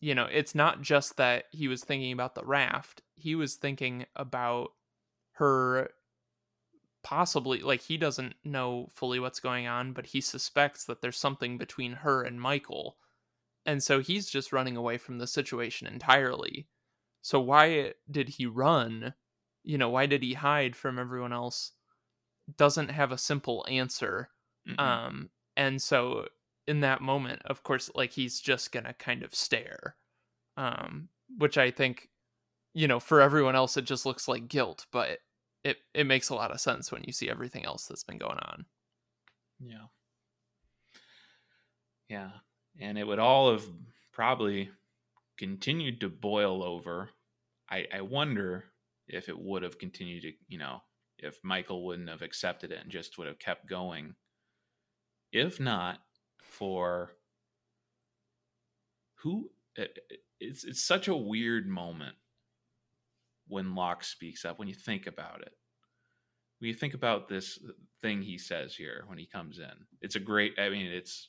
you 0.00 0.14
know, 0.14 0.28
it's 0.30 0.54
not 0.54 0.82
just 0.82 1.16
that 1.16 1.44
he 1.50 1.68
was 1.68 1.82
thinking 1.82 2.12
about 2.12 2.34
the 2.34 2.44
raft. 2.44 3.02
He 3.16 3.34
was 3.34 3.56
thinking 3.56 4.06
about 4.14 4.70
her 5.32 5.90
possibly 7.02 7.60
like 7.60 7.80
he 7.80 7.96
doesn't 7.96 8.34
know 8.44 8.88
fully 8.92 9.18
what's 9.20 9.40
going 9.40 9.66
on, 9.66 9.92
but 9.92 10.06
he 10.06 10.20
suspects 10.20 10.84
that 10.84 11.00
there's 11.00 11.16
something 11.16 11.56
between 11.56 11.92
her 11.92 12.22
and 12.22 12.40
Michael. 12.40 12.96
And 13.66 13.82
so 13.82 14.00
he's 14.00 14.28
just 14.28 14.52
running 14.52 14.76
away 14.76 14.98
from 14.98 15.18
the 15.18 15.26
situation 15.26 15.86
entirely. 15.86 16.68
So 17.22 17.40
why 17.40 17.94
did 18.10 18.28
he 18.28 18.46
run? 18.46 19.14
You 19.64 19.78
know, 19.78 19.90
why 19.90 20.06
did 20.06 20.22
he 20.22 20.34
hide 20.34 20.76
from 20.76 20.98
everyone 20.98 21.32
else? 21.32 21.72
Doesn't 22.56 22.90
have 22.90 23.12
a 23.12 23.18
simple 23.18 23.66
answer. 23.68 24.30
Mm-hmm. 24.68 24.80
Um 24.80 25.30
and 25.58 25.82
so 25.82 26.28
in 26.66 26.80
that 26.80 27.02
moment, 27.02 27.42
of 27.44 27.62
course, 27.62 27.90
like 27.94 28.12
he's 28.12 28.40
just 28.40 28.72
to 28.72 28.94
kind 28.94 29.22
of 29.22 29.34
stare. 29.34 29.96
Um 30.56 31.10
which 31.36 31.58
I 31.58 31.70
think 31.70 32.08
you 32.74 32.88
know, 32.88 33.00
for 33.00 33.20
everyone 33.20 33.56
else 33.56 33.76
it 33.76 33.84
just 33.84 34.06
looks 34.06 34.28
like 34.28 34.48
guilt, 34.48 34.86
but 34.92 35.18
it 35.64 35.78
it 35.94 36.06
makes 36.06 36.30
a 36.30 36.34
lot 36.34 36.52
of 36.52 36.60
sense 36.60 36.90
when 36.90 37.04
you 37.04 37.12
see 37.12 37.28
everything 37.28 37.64
else 37.66 37.86
that's 37.86 38.04
been 38.04 38.18
going 38.18 38.38
on. 38.38 38.66
Yeah. 39.60 39.88
Yeah. 42.08 42.30
And 42.80 42.96
it 42.98 43.06
would 43.06 43.18
all 43.18 43.52
have 43.52 43.64
probably 44.12 44.70
continued 45.36 46.00
to 46.00 46.08
boil 46.08 46.62
over. 46.62 47.10
I, 47.70 47.86
I 47.92 48.00
wonder 48.00 48.64
if 49.08 49.28
it 49.28 49.38
would 49.38 49.62
have 49.62 49.78
continued 49.78 50.22
to, 50.22 50.32
you 50.48 50.58
know, 50.58 50.80
if 51.18 51.38
Michael 51.42 51.84
wouldn't 51.84 52.08
have 52.08 52.22
accepted 52.22 52.72
it 52.72 52.80
and 52.82 52.90
just 52.90 53.18
would 53.18 53.26
have 53.26 53.38
kept 53.38 53.68
going. 53.68 54.14
If 55.32 55.60
not 55.60 55.98
for 56.42 57.12
who 59.16 59.50
it's 60.40 60.64
it's 60.64 60.82
such 60.82 61.08
a 61.08 61.16
weird 61.16 61.68
moment 61.68 62.16
when 63.46 63.74
Locke 63.74 64.04
speaks 64.04 64.44
up 64.44 64.58
when 64.58 64.68
you 64.68 64.74
think 64.74 65.06
about 65.06 65.42
it. 65.42 65.52
When 66.58 66.68
you 66.68 66.74
think 66.74 66.94
about 66.94 67.28
this 67.28 67.58
thing 68.02 68.22
he 68.22 68.38
says 68.38 68.74
here 68.74 69.04
when 69.06 69.18
he 69.18 69.26
comes 69.26 69.58
in, 69.58 69.86
it's 70.00 70.16
a 70.16 70.20
great. 70.20 70.54
I 70.58 70.68
mean, 70.68 70.86
it's 70.86 71.28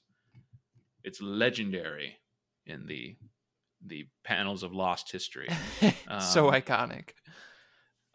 it's 1.03 1.21
legendary 1.21 2.17
in 2.65 2.85
the 2.87 3.17
the 3.85 4.07
panels 4.23 4.63
of 4.63 4.73
lost 4.73 5.11
history. 5.11 5.49
Um, 6.07 6.21
so 6.21 6.49
iconic. 6.49 7.09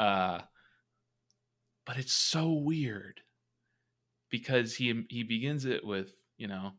Uh, 0.01 0.41
but 1.87 1.97
it's 1.97 2.13
so 2.13 2.51
weird 2.53 3.21
because 4.35 4.75
he 4.75 5.07
he 5.11 5.23
begins 5.23 5.65
it 5.65 5.87
with 5.87 6.13
you 6.39 6.49
know 6.49 6.73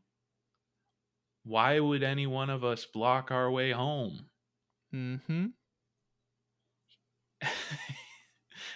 why 1.46 1.80
would 1.80 2.04
any 2.04 2.28
one 2.28 2.50
of 2.50 2.66
us 2.66 2.86
block 2.86 3.32
our 3.32 3.50
way 3.50 3.72
home? 3.72 4.26
Mm-hmm. 4.94 5.46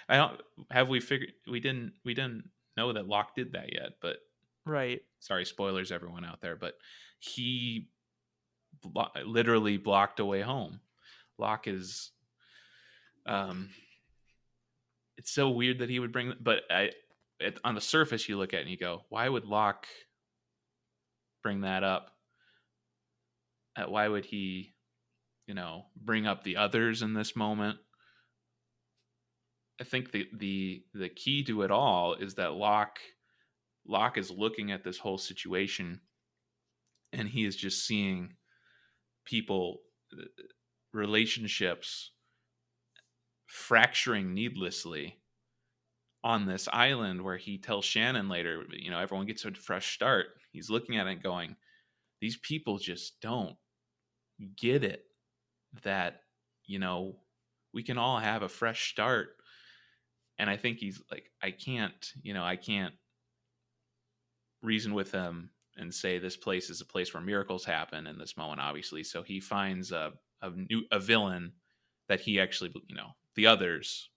I 0.08 0.16
don't 0.16 0.40
have 0.70 0.88
we 0.88 1.00
figured 1.00 1.32
we 1.46 1.60
didn't 1.60 1.92
we 2.06 2.14
didn't 2.14 2.44
know 2.78 2.94
that 2.94 3.06
Locke 3.06 3.34
did 3.36 3.52
that 3.52 3.70
yet, 3.70 3.96
but 4.00 4.16
right. 4.64 5.02
Sorry, 5.18 5.44
spoilers, 5.44 5.92
everyone 5.92 6.24
out 6.24 6.40
there, 6.40 6.56
but 6.56 6.72
he 7.18 7.90
blo- 8.82 9.10
literally 9.26 9.76
blocked 9.76 10.20
away 10.20 10.40
home. 10.40 10.80
Locke 11.36 11.68
is, 11.68 12.12
um, 13.26 13.68
it's 15.18 15.32
so 15.32 15.50
weird 15.50 15.80
that 15.80 15.90
he 15.90 15.98
would 15.98 16.12
bring, 16.12 16.32
but 16.40 16.62
I, 16.70 16.92
it, 17.40 17.58
on 17.64 17.74
the 17.74 17.80
surface, 17.80 18.28
you 18.28 18.36
look 18.36 18.54
at 18.54 18.60
and 18.60 18.70
you 18.70 18.76
go, 18.76 19.02
why 19.08 19.28
would 19.28 19.44
Locke 19.44 19.86
bring 21.42 21.62
that 21.62 21.82
up? 21.82 22.10
Uh, 23.76 23.84
why 23.84 24.08
would 24.08 24.26
he, 24.26 24.74
you 25.46 25.54
know, 25.54 25.86
bring 25.96 26.26
up 26.26 26.42
the 26.42 26.56
others 26.56 27.02
in 27.02 27.14
this 27.14 27.34
moment? 27.34 27.78
I 29.80 29.84
think 29.84 30.12
the 30.12 30.28
the 30.36 30.84
the 30.92 31.08
key 31.08 31.42
to 31.44 31.62
it 31.62 31.70
all 31.70 32.14
is 32.14 32.34
that 32.34 32.52
Locke 32.52 32.98
Locke 33.86 34.18
is 34.18 34.30
looking 34.30 34.70
at 34.70 34.84
this 34.84 34.98
whole 34.98 35.16
situation 35.16 36.00
and 37.12 37.28
he 37.28 37.44
is 37.46 37.56
just 37.56 37.86
seeing 37.86 38.34
people 39.24 39.80
uh, 40.12 40.24
relationships 40.92 42.10
fracturing 43.46 44.34
needlessly 44.34 45.19
on 46.24 46.46
this 46.46 46.68
island 46.72 47.22
where 47.22 47.36
he 47.36 47.58
tells 47.58 47.84
Shannon 47.84 48.28
later, 48.28 48.64
you 48.72 48.90
know, 48.90 48.98
everyone 48.98 49.26
gets 49.26 49.44
a 49.44 49.52
fresh 49.52 49.94
start. 49.94 50.28
He's 50.52 50.70
looking 50.70 50.96
at 50.98 51.06
it 51.06 51.22
going, 51.22 51.56
these 52.20 52.36
people 52.38 52.78
just 52.78 53.20
don't 53.20 53.56
get 54.56 54.84
it 54.84 55.04
that, 55.82 56.22
you 56.66 56.78
know, 56.78 57.16
we 57.72 57.82
can 57.82 57.98
all 57.98 58.18
have 58.18 58.42
a 58.42 58.48
fresh 58.48 58.90
start 58.90 59.36
and 60.38 60.48
I 60.48 60.56
think 60.56 60.78
he's 60.78 61.02
like, 61.10 61.30
I 61.42 61.50
can't, 61.50 62.12
you 62.22 62.32
know, 62.34 62.44
I 62.44 62.56
can't 62.56 62.94
reason 64.62 64.94
with 64.94 65.10
him 65.12 65.50
and 65.76 65.92
say 65.94 66.18
this 66.18 66.36
place 66.36 66.68
is 66.70 66.80
a 66.80 66.86
place 66.86 67.14
where 67.14 67.22
miracles 67.22 67.64
happen 67.64 68.06
in 68.06 68.18
this 68.18 68.36
moment, 68.36 68.60
obviously. 68.60 69.04
So 69.04 69.22
he 69.22 69.40
finds 69.40 69.92
a 69.92 70.12
a 70.42 70.50
new 70.50 70.84
a 70.90 70.98
villain 70.98 71.52
that 72.08 72.20
he 72.20 72.40
actually, 72.40 72.72
you 72.88 72.96
know, 72.96 73.10
the 73.36 73.46
others. 73.46 74.10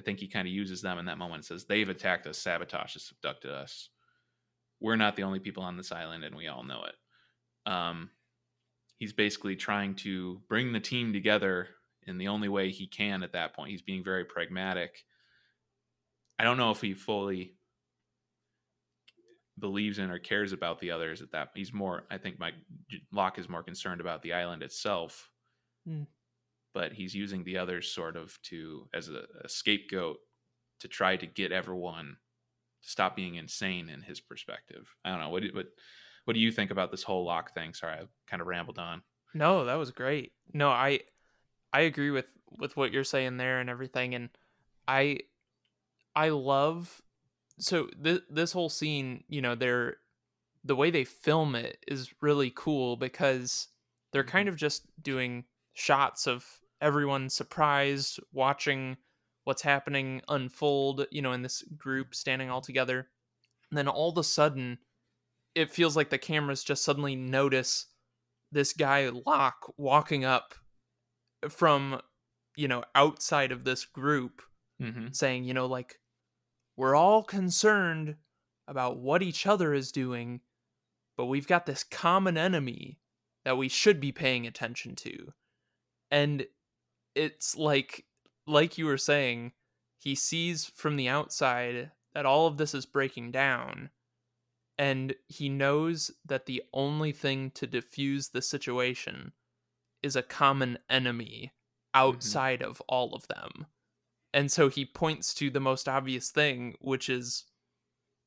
I 0.00 0.02
think 0.02 0.18
he 0.18 0.28
kind 0.28 0.48
of 0.48 0.54
uses 0.54 0.80
them 0.80 0.98
in 0.98 1.04
that 1.04 1.18
moment. 1.18 1.36
and 1.36 1.44
Says 1.44 1.64
they've 1.64 1.88
attacked 1.88 2.26
us, 2.26 2.38
sabotaged 2.38 2.96
us, 2.96 3.12
abducted 3.12 3.50
us. 3.50 3.90
We're 4.80 4.96
not 4.96 5.14
the 5.14 5.24
only 5.24 5.38
people 5.38 5.62
on 5.62 5.76
this 5.76 5.92
island, 5.92 6.24
and 6.24 6.34
we 6.34 6.48
all 6.48 6.64
know 6.64 6.84
it. 6.84 7.70
Um, 7.70 8.10
he's 8.96 9.12
basically 9.12 9.56
trying 9.56 9.94
to 9.96 10.40
bring 10.48 10.72
the 10.72 10.80
team 10.80 11.12
together 11.12 11.68
in 12.06 12.16
the 12.16 12.28
only 12.28 12.48
way 12.48 12.70
he 12.70 12.86
can 12.86 13.22
at 13.22 13.32
that 13.32 13.54
point. 13.54 13.70
He's 13.70 13.82
being 13.82 14.02
very 14.02 14.24
pragmatic 14.24 15.04
I 16.40 16.42
don't 16.42 16.56
know 16.56 16.70
if 16.70 16.80
he 16.80 16.94
fully 16.94 17.52
believes 19.58 19.98
in 19.98 20.10
or 20.10 20.18
cares 20.18 20.54
about 20.54 20.80
the 20.80 20.90
others 20.90 21.20
at 21.20 21.32
that. 21.32 21.50
He's 21.54 21.70
more, 21.70 22.04
I 22.10 22.16
think, 22.16 22.38
Mike 22.38 22.54
Locke 23.12 23.38
is 23.38 23.46
more 23.46 23.62
concerned 23.62 24.00
about 24.00 24.22
the 24.22 24.32
island 24.32 24.62
itself, 24.62 25.28
mm. 25.86 26.06
But 26.72 26.92
he's 26.92 27.14
using 27.14 27.44
the 27.44 27.58
others 27.58 27.90
sort 27.90 28.16
of 28.16 28.38
to 28.44 28.88
as 28.94 29.08
a, 29.08 29.24
a 29.44 29.48
scapegoat 29.48 30.18
to 30.80 30.88
try 30.88 31.16
to 31.16 31.26
get 31.26 31.52
everyone 31.52 32.16
to 32.82 32.88
stop 32.88 33.16
being 33.16 33.34
insane 33.34 33.88
in 33.88 34.02
his 34.02 34.20
perspective. 34.20 34.88
I 35.04 35.10
don't 35.10 35.20
know 35.20 35.30
what 35.30 35.42
what 35.52 35.66
what 36.24 36.34
do 36.34 36.40
you 36.40 36.52
think 36.52 36.70
about 36.70 36.90
this 36.90 37.02
whole 37.02 37.24
Locke 37.24 37.54
thing? 37.54 37.74
Sorry, 37.74 37.94
I 37.94 38.02
kind 38.28 38.40
of 38.40 38.46
rambled 38.46 38.78
on. 38.78 39.02
No, 39.34 39.64
that 39.64 39.74
was 39.74 39.90
great. 39.90 40.32
No, 40.52 40.70
I 40.70 41.00
I 41.72 41.82
agree 41.82 42.10
with 42.10 42.32
with 42.50 42.76
what 42.76 42.92
you're 42.92 43.04
saying 43.04 43.36
there 43.36 43.60
and 43.60 43.70
everything, 43.70 44.14
and 44.14 44.30
I 44.86 45.20
I 46.14 46.30
love 46.30 47.02
so 47.58 47.88
th- 48.02 48.22
this 48.30 48.52
whole 48.52 48.68
scene, 48.68 49.24
you 49.28 49.40
know, 49.40 49.54
they're 49.54 49.96
the 50.64 50.76
way 50.76 50.90
they 50.90 51.04
film 51.04 51.54
it 51.54 51.84
is 51.88 52.12
really 52.20 52.52
cool 52.54 52.96
because 52.96 53.68
they're 54.12 54.24
kind 54.24 54.46
mm-hmm. 54.46 54.54
of 54.54 54.58
just 54.58 54.82
doing 55.02 55.44
shots 55.80 56.26
of 56.26 56.44
everyone 56.80 57.28
surprised 57.28 58.20
watching 58.32 58.96
what's 59.44 59.62
happening 59.62 60.22
unfold, 60.28 61.06
you 61.10 61.22
know, 61.22 61.32
in 61.32 61.42
this 61.42 61.62
group 61.76 62.14
standing 62.14 62.50
all 62.50 62.60
together. 62.60 63.08
And 63.70 63.78
then 63.78 63.88
all 63.88 64.10
of 64.10 64.18
a 64.18 64.24
sudden 64.24 64.78
it 65.54 65.70
feels 65.70 65.96
like 65.96 66.10
the 66.10 66.18
cameras 66.18 66.62
just 66.62 66.84
suddenly 66.84 67.16
notice 67.16 67.86
this 68.52 68.72
guy 68.72 69.10
Locke 69.26 69.72
walking 69.76 70.24
up 70.24 70.54
from 71.48 72.00
you 72.56 72.68
know 72.68 72.84
outside 72.94 73.50
of 73.52 73.64
this 73.64 73.84
group 73.84 74.42
Mm-hmm. 74.80 75.08
saying, 75.12 75.44
you 75.44 75.52
know, 75.52 75.66
like 75.66 75.98
we're 76.74 76.94
all 76.94 77.22
concerned 77.22 78.16
about 78.66 78.96
what 78.96 79.22
each 79.22 79.46
other 79.46 79.74
is 79.74 79.92
doing, 79.92 80.40
but 81.18 81.26
we've 81.26 81.46
got 81.46 81.66
this 81.66 81.84
common 81.84 82.38
enemy 82.38 82.98
that 83.44 83.58
we 83.58 83.68
should 83.68 84.00
be 84.00 84.10
paying 84.10 84.46
attention 84.46 84.96
to. 84.96 85.34
And 86.10 86.46
it's 87.14 87.56
like 87.56 88.04
like 88.46 88.78
you 88.78 88.86
were 88.86 88.98
saying, 88.98 89.52
he 89.98 90.14
sees 90.14 90.64
from 90.64 90.96
the 90.96 91.08
outside 91.08 91.92
that 92.14 92.26
all 92.26 92.46
of 92.46 92.56
this 92.56 92.74
is 92.74 92.86
breaking 92.86 93.30
down 93.30 93.90
and 94.80 95.14
he 95.28 95.50
knows 95.50 96.10
that 96.24 96.46
the 96.46 96.62
only 96.72 97.12
thing 97.12 97.50
to 97.50 97.66
diffuse 97.66 98.30
the 98.30 98.40
situation 98.40 99.32
is 100.02 100.16
a 100.16 100.22
common 100.22 100.78
enemy 100.88 101.52
mm-hmm. 101.94 102.08
outside 102.08 102.62
of 102.62 102.80
all 102.88 103.14
of 103.14 103.28
them. 103.28 103.66
And 104.32 104.50
so 104.50 104.70
he 104.70 104.86
points 104.86 105.34
to 105.34 105.50
the 105.50 105.60
most 105.60 105.86
obvious 105.86 106.30
thing, 106.30 106.76
which 106.80 107.10
is 107.10 107.44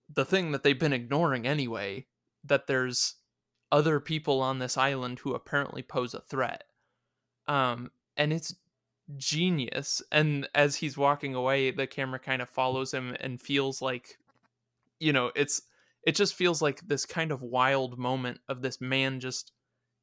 the 0.07 0.25
thing 0.25 0.51
that 0.51 0.61
they've 0.61 0.79
been 0.79 0.93
ignoring 0.93 1.47
anyway 1.47 2.05
that 2.43 2.67
there's 2.67 3.15
other 3.71 3.99
people 3.99 4.39
on 4.39 4.59
this 4.59 4.77
island 4.77 5.19
who 5.19 5.33
apparently 5.33 5.81
pose 5.81 6.13
a 6.13 6.19
threat. 6.19 6.65
Um, 7.47 7.91
and 8.17 8.31
it's 8.31 8.55
genius. 9.17 10.01
And 10.11 10.47
as 10.55 10.77
he's 10.77 10.97
walking 10.97 11.35
away, 11.35 11.71
the 11.71 11.87
camera 11.87 12.19
kind 12.19 12.41
of 12.41 12.49
follows 12.49 12.93
him 12.93 13.15
and 13.19 13.41
feels 13.41 13.81
like, 13.81 14.17
you 14.99 15.13
know, 15.13 15.31
it's 15.35 15.61
it 16.05 16.15
just 16.15 16.35
feels 16.35 16.61
like 16.61 16.81
this 16.81 17.05
kind 17.05 17.31
of 17.31 17.41
wild 17.41 17.97
moment 17.97 18.39
of 18.49 18.61
this 18.61 18.81
man 18.81 19.19
just 19.19 19.51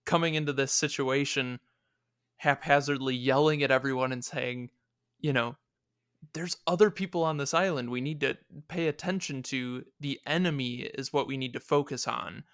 coming 0.07 0.35
into 0.35 0.53
this 0.53 0.73
situation 0.73 1.61
haphazardly 2.39 3.15
yelling 3.15 3.63
at 3.63 3.71
everyone 3.71 4.13
and 4.13 4.25
saying, 4.25 4.71
you 5.19 5.33
know, 5.33 5.57
there's 6.33 6.57
other 6.67 6.91
people 6.91 7.23
on 7.23 7.37
this 7.37 7.53
island 7.53 7.91
we 7.91 8.01
need 8.01 8.21
to 8.21 8.37
pay 8.69 8.89
attention 8.89 9.43
to. 9.43 9.85
The 10.01 10.19
enemy 10.27 10.89
is 10.95 11.13
what 11.13 11.27
we 11.27 11.37
need 11.37 11.53
to 11.53 11.61
focus 11.61 12.09
on. 12.09 12.45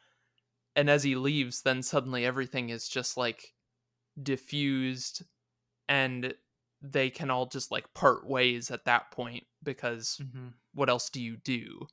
And 0.74 0.90
as 0.90 1.04
he 1.04 1.14
leaves, 1.14 1.62
then 1.62 1.82
suddenly 1.82 2.26
everything 2.26 2.70
is 2.70 2.88
just 2.88 3.16
like 3.16 3.54
diffused 4.20 5.24
and 5.88 6.34
they 6.82 7.10
can 7.10 7.30
all 7.30 7.46
just 7.46 7.70
like 7.70 7.92
part 7.94 8.26
ways 8.26 8.70
at 8.70 8.84
that 8.84 9.10
point 9.10 9.44
because 9.62 10.20
Mm-hmm. 10.22 10.48
what 10.74 10.88
else 10.88 11.10
do 11.10 11.20
you 11.20 11.36
do? 11.36 11.86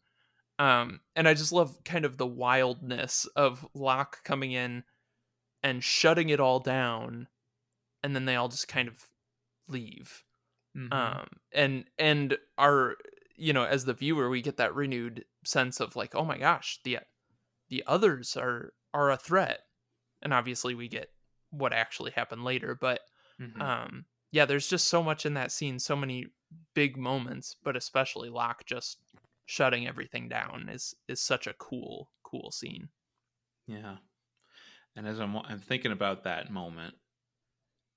Um, 0.60 1.00
and 1.16 1.28
I 1.28 1.34
just 1.34 1.52
love 1.52 1.84
kind 1.84 2.06
of 2.06 2.18
the 2.18 2.28
wildness 2.28 3.26
of 3.36 3.68
Locke 3.74 4.24
coming 4.24 4.52
in 4.52 4.84
and 5.64 5.84
shutting 5.84 6.30
it 6.30 6.40
all 6.40 6.60
down, 6.60 7.28
and 8.04 8.16
then 8.16 8.26
they 8.26 8.36
all 8.36 8.50
just 8.50 8.68
kind 8.68 8.88
of 8.88 9.08
leave. 9.68 10.24
Mm-hmm. 10.78 10.94
Um, 10.94 11.28
and 11.54 11.86
and 11.98 12.38
our 12.58 12.98
you 13.36 13.54
know 13.54 13.64
as 13.64 13.86
the 13.86 13.94
viewer 13.94 14.30
we 14.30 14.42
get 14.42 14.58
that 14.58 14.76
renewed 14.76 15.26
sense 15.46 15.80
of 15.80 15.96
like 15.96 16.14
oh 16.16 16.24
my 16.26 16.38
gosh 16.38 16.80
the 16.84 17.00
the 17.70 17.84
others 17.88 18.38
are 18.38 18.74
are 18.94 19.10
a 19.10 19.18
threat, 19.18 19.62
and 20.22 20.34
obviously 20.34 20.76
we 20.76 20.88
get 20.88 21.10
what 21.54 21.72
actually 21.74 22.12
happened 22.12 22.44
later, 22.44 22.76
but 22.76 23.00
Mhm. 23.40 23.60
um 23.62 24.06
yeah 24.32 24.46
there's 24.46 24.68
just 24.68 24.88
so 24.88 25.02
much 25.02 25.26
in 25.26 25.34
that 25.34 25.52
scene 25.52 25.80
so 25.80 25.96
many 25.96 26.28
big 26.76 26.98
moments 26.98 27.56
but 27.64 27.76
especially 27.76 28.30
locke 28.30 28.64
just 28.66 29.00
shutting 29.48 29.88
everything 29.88 30.30
down 30.30 30.70
is 30.70 30.94
is 31.08 31.20
such 31.20 31.48
a 31.48 31.54
cool 31.54 32.12
cool 32.24 32.52
scene 32.52 32.90
Yeah. 33.68 33.98
And 34.96 35.08
as 35.08 35.20
I'm, 35.20 35.36
I'm 35.38 35.60
thinking 35.60 35.92
about 35.92 36.24
that 36.26 36.52
moment, 36.52 36.94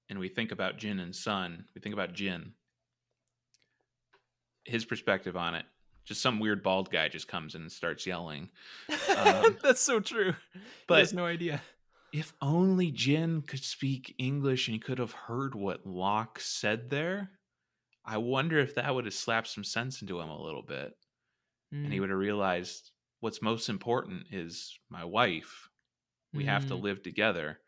and 0.09 0.19
we 0.19 0.31
think 0.31 0.51
about 0.53 0.79
Jin 0.79 0.99
and 1.01 1.15
Sun, 1.15 1.67
we 1.75 1.81
think 1.83 1.93
about 1.93 2.15
Jin, 2.15 2.55
his 4.65 4.85
perspective 4.87 5.37
on 5.37 5.55
it. 5.55 5.67
Just 6.05 6.23
some 6.23 6.39
weird 6.39 6.63
bald 6.63 6.91
guy 6.91 7.09
just 7.09 7.29
comes 7.29 7.55
in 7.55 7.63
and 7.63 7.73
starts 7.73 8.07
yelling. 8.07 8.49
Um, 9.17 9.57
that's 9.63 9.81
so 9.81 9.99
true 10.01 10.35
but- 10.87 10.97
he 10.97 11.01
has 11.01 11.15
no 11.15 11.25
idea 11.25 11.61
If 12.17 12.33
only 12.41 12.91
Jin 12.91 13.43
could 13.43 13.63
speak 13.63 14.15
English 14.19 14.67
and 14.69 14.75
he 14.75 14.79
could 14.81 14.99
have 14.99 15.13
heard 15.13 15.55
what 15.55 15.87
Locke 15.87 16.41
said 16.41 16.91
there, 16.91 17.39
I 18.05 18.19
wonder 18.19 18.59
if 18.59 18.75
that 18.77 18.95
would 18.95 19.07
have 19.07 19.15
slapped 19.15 19.49
some 19.49 19.65
sense 19.65 20.03
into 20.03 20.21
him 20.21 20.31
a 20.31 20.43
little 20.43 20.63
bit. 20.63 20.95
and 21.85 21.93
he 21.93 21.99
Mm, 21.99 22.01
would 22.01 22.11
have 22.11 22.19
realized 22.19 22.93
what's 23.21 23.43
most 23.43 23.69
important 23.71 24.29
is 24.33 24.79
my 24.91 25.05
wife. 25.05 25.71
We 26.35 26.45
have 26.47 26.67
to 26.67 26.75
mm, 26.75 26.87
live 26.87 27.03
together. 27.03 27.61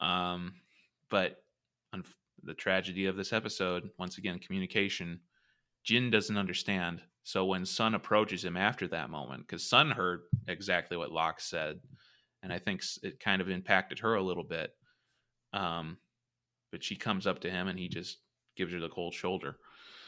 Um, 0.00 0.60
but 1.08 1.44
unf- 1.94 2.14
the 2.42 2.54
tragedy 2.54 3.06
of 3.06 3.16
this 3.16 3.32
episode, 3.32 3.90
once 3.98 4.18
again, 4.18 4.38
communication. 4.38 5.22
Jin 5.84 6.10
doesn't 6.10 6.38
understand. 6.38 7.02
So 7.24 7.46
when 7.46 7.66
Sun 7.66 7.94
approaches 7.94 8.44
him 8.44 8.56
after 8.56 8.88
that 8.88 9.10
moment, 9.10 9.42
because 9.46 9.68
Sun 9.68 9.92
heard 9.92 10.22
exactly 10.48 10.96
what 10.96 11.12
Locke 11.12 11.40
said, 11.40 11.80
and 12.44 12.52
I 12.52 12.58
think 12.60 12.82
it 13.02 13.18
kind 13.18 13.42
of 13.42 13.48
impacted 13.48 13.98
her 14.00 14.14
a 14.14 14.22
little 14.22 14.44
bit. 14.44 14.70
Um, 15.52 15.96
but 16.70 16.84
she 16.84 16.94
comes 16.94 17.26
up 17.26 17.40
to 17.40 17.50
him 17.50 17.66
and 17.68 17.78
he 17.78 17.88
just 17.88 18.18
gives 18.56 18.72
her 18.72 18.80
the 18.80 18.88
cold 18.88 19.14
shoulder 19.14 19.56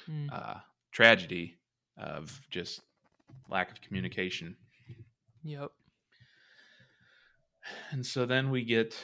mm. 0.08 0.32
uh, 0.32 0.56
tragedy 0.92 1.56
of 1.96 2.40
just 2.50 2.80
lack 3.48 3.72
of 3.72 3.80
communication. 3.80 4.56
yep 5.42 5.70
And 7.90 8.04
so 8.04 8.26
then 8.26 8.50
we 8.50 8.64
get, 8.64 8.94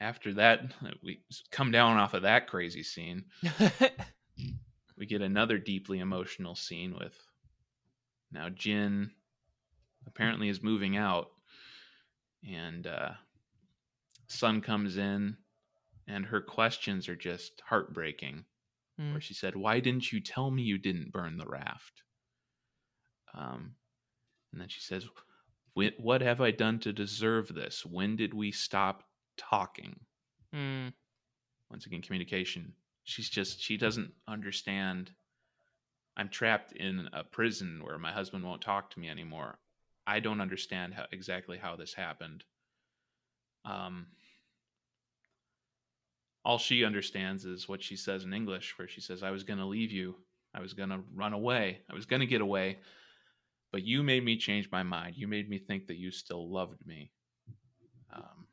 after 0.00 0.32
that, 0.34 0.72
we 1.02 1.20
come 1.50 1.70
down 1.70 1.98
off 1.98 2.14
of 2.14 2.22
that 2.22 2.46
crazy 2.46 2.82
scene. 2.82 3.24
We 4.98 5.06
get 5.06 5.20
another 5.20 5.58
deeply 5.58 5.98
emotional 5.98 6.54
scene 6.54 6.96
with 6.98 7.14
now 8.32 8.48
Jin 8.48 9.10
apparently 10.06 10.48
is 10.48 10.62
moving 10.62 10.96
out, 10.96 11.28
and 12.46 12.86
uh, 12.86 13.12
Sun 14.28 14.60
comes 14.62 14.96
in, 14.96 15.36
and 16.06 16.26
her 16.26 16.40
questions 16.40 17.08
are 17.08 17.16
just 17.16 17.60
heartbreaking. 17.66 18.44
Mm. 18.98 19.12
where 19.12 19.20
she 19.20 19.34
said, 19.34 19.54
"Why 19.56 19.80
didn't 19.80 20.10
you 20.10 20.20
tell 20.20 20.50
me 20.50 20.62
you 20.62 20.78
didn't 20.78 21.12
burn 21.12 21.36
the 21.36 21.46
raft?" 21.46 22.02
Um, 23.34 23.76
and 24.52 24.60
then 24.60 24.68
she 24.68 24.80
says, 24.80 25.06
"What 25.74 26.22
have 26.22 26.40
I 26.40 26.50
done 26.50 26.78
to 26.80 26.92
deserve 26.92 27.54
this? 27.54 27.84
When 27.84 28.16
did 28.16 28.32
we 28.32 28.52
stop 28.52 29.04
talking?" 29.36 30.00
Mm, 30.54 30.94
Once 31.70 31.84
again, 31.86 32.00
communication. 32.00 32.74
She's 33.04 33.28
just 33.28 33.60
she 33.60 33.76
doesn't 33.76 34.14
understand. 34.26 35.14
I'm 36.16 36.30
trapped 36.30 36.72
in 36.72 37.08
a 37.12 37.22
prison 37.24 37.82
where 37.84 37.98
my 37.98 38.12
husband 38.12 38.44
won't 38.44 38.62
talk 38.62 38.90
to 38.92 39.00
me 39.00 39.10
anymore. 39.10 39.58
I 40.06 40.20
don't 40.20 40.40
understand 40.40 40.94
how 40.94 41.06
exactly 41.12 41.58
how 41.58 41.76
this 41.76 41.94
happened. 41.94 42.44
Um, 43.64 44.06
all 46.44 46.58
she 46.58 46.84
understands 46.84 47.44
is 47.44 47.68
what 47.68 47.82
she 47.82 47.96
says 47.96 48.24
in 48.24 48.32
English, 48.32 48.74
where 48.78 48.86
she 48.86 49.00
says, 49.00 49.22
I 49.22 49.32
was 49.32 49.42
going 49.42 49.58
to 49.58 49.64
leave 49.64 49.90
you. 49.90 50.14
I 50.54 50.60
was 50.60 50.74
going 50.74 50.90
to 50.90 51.00
run 51.14 51.32
away. 51.32 51.80
I 51.90 51.94
was 51.94 52.06
going 52.06 52.20
to 52.20 52.26
get 52.26 52.40
away. 52.40 52.78
But 53.72 53.82
you 53.82 54.02
made 54.02 54.24
me 54.24 54.36
change 54.36 54.68
my 54.70 54.84
mind. 54.84 55.16
You 55.16 55.26
made 55.26 55.50
me 55.50 55.58
think 55.58 55.88
that 55.88 55.96
you 55.96 56.10
still 56.10 56.50
loved 56.50 56.86
me. 56.86 57.10
Um, 58.14 58.46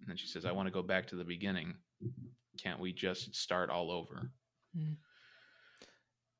and 0.00 0.08
then 0.08 0.16
she 0.16 0.26
says, 0.26 0.44
I 0.44 0.52
want 0.52 0.66
to 0.66 0.72
go 0.72 0.82
back 0.82 1.06
to 1.08 1.16
the 1.16 1.24
beginning. 1.24 1.74
Can't 2.60 2.80
we 2.80 2.92
just 2.92 3.34
start 3.36 3.70
all 3.70 3.90
over? 3.92 4.32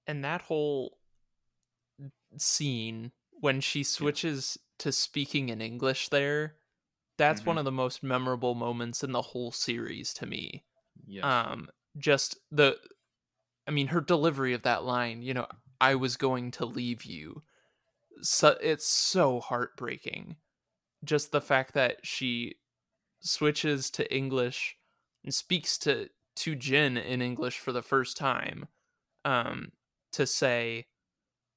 and 0.09 0.25
that 0.25 0.41
whole 0.43 0.99
scene 2.39 3.13
when 3.41 3.61
she 3.61 3.83
switches 3.85 4.59
to 4.79 4.93
speaking 4.93 5.49
in 5.49 5.61
english 5.61 6.09
there 6.09 6.57
that's 7.19 7.47
one 7.47 7.57
Mhm. 7.57 7.59
of 7.59 7.65
the 7.65 7.73
most 7.73 8.03
memorable 8.03 8.55
moments 8.55 9.05
in 9.05 9.13
the 9.13 9.23
whole 9.23 9.53
series 9.53 10.15
to 10.15 10.27
me 10.27 10.65
Yes. 11.07 11.45
um 11.45 11.69
just 11.99 12.39
the 12.51 12.79
i 13.67 13.71
mean 13.71 13.89
her 13.89 14.01
delivery 14.01 14.53
of 14.55 14.63
that 14.63 14.85
line 14.85 15.23
you 15.23 15.35
know 15.35 15.47
i 15.81 15.95
was 15.95 16.17
going 16.17 16.51
to 16.51 16.65
leave 16.67 17.05
you 17.05 17.43
so 18.23 18.57
it's 18.61 18.87
so 18.87 19.41
heartbreaking 19.41 20.37
just 21.05 21.33
the 21.33 21.41
fact 21.41 21.75
that 21.75 22.05
she 22.07 22.57
switches 23.21 23.91
to 23.91 24.15
english 24.15 24.77
and 25.25 25.35
speaks 25.35 25.79
to 25.79 26.09
to 26.37 26.57
jin 26.57 26.97
in 26.97 27.23
english 27.23 27.59
for 27.59 27.73
the 27.73 27.83
first 27.83 28.17
time 28.17 28.67
um 29.25 29.73
to 30.13 30.27
say 30.27 30.87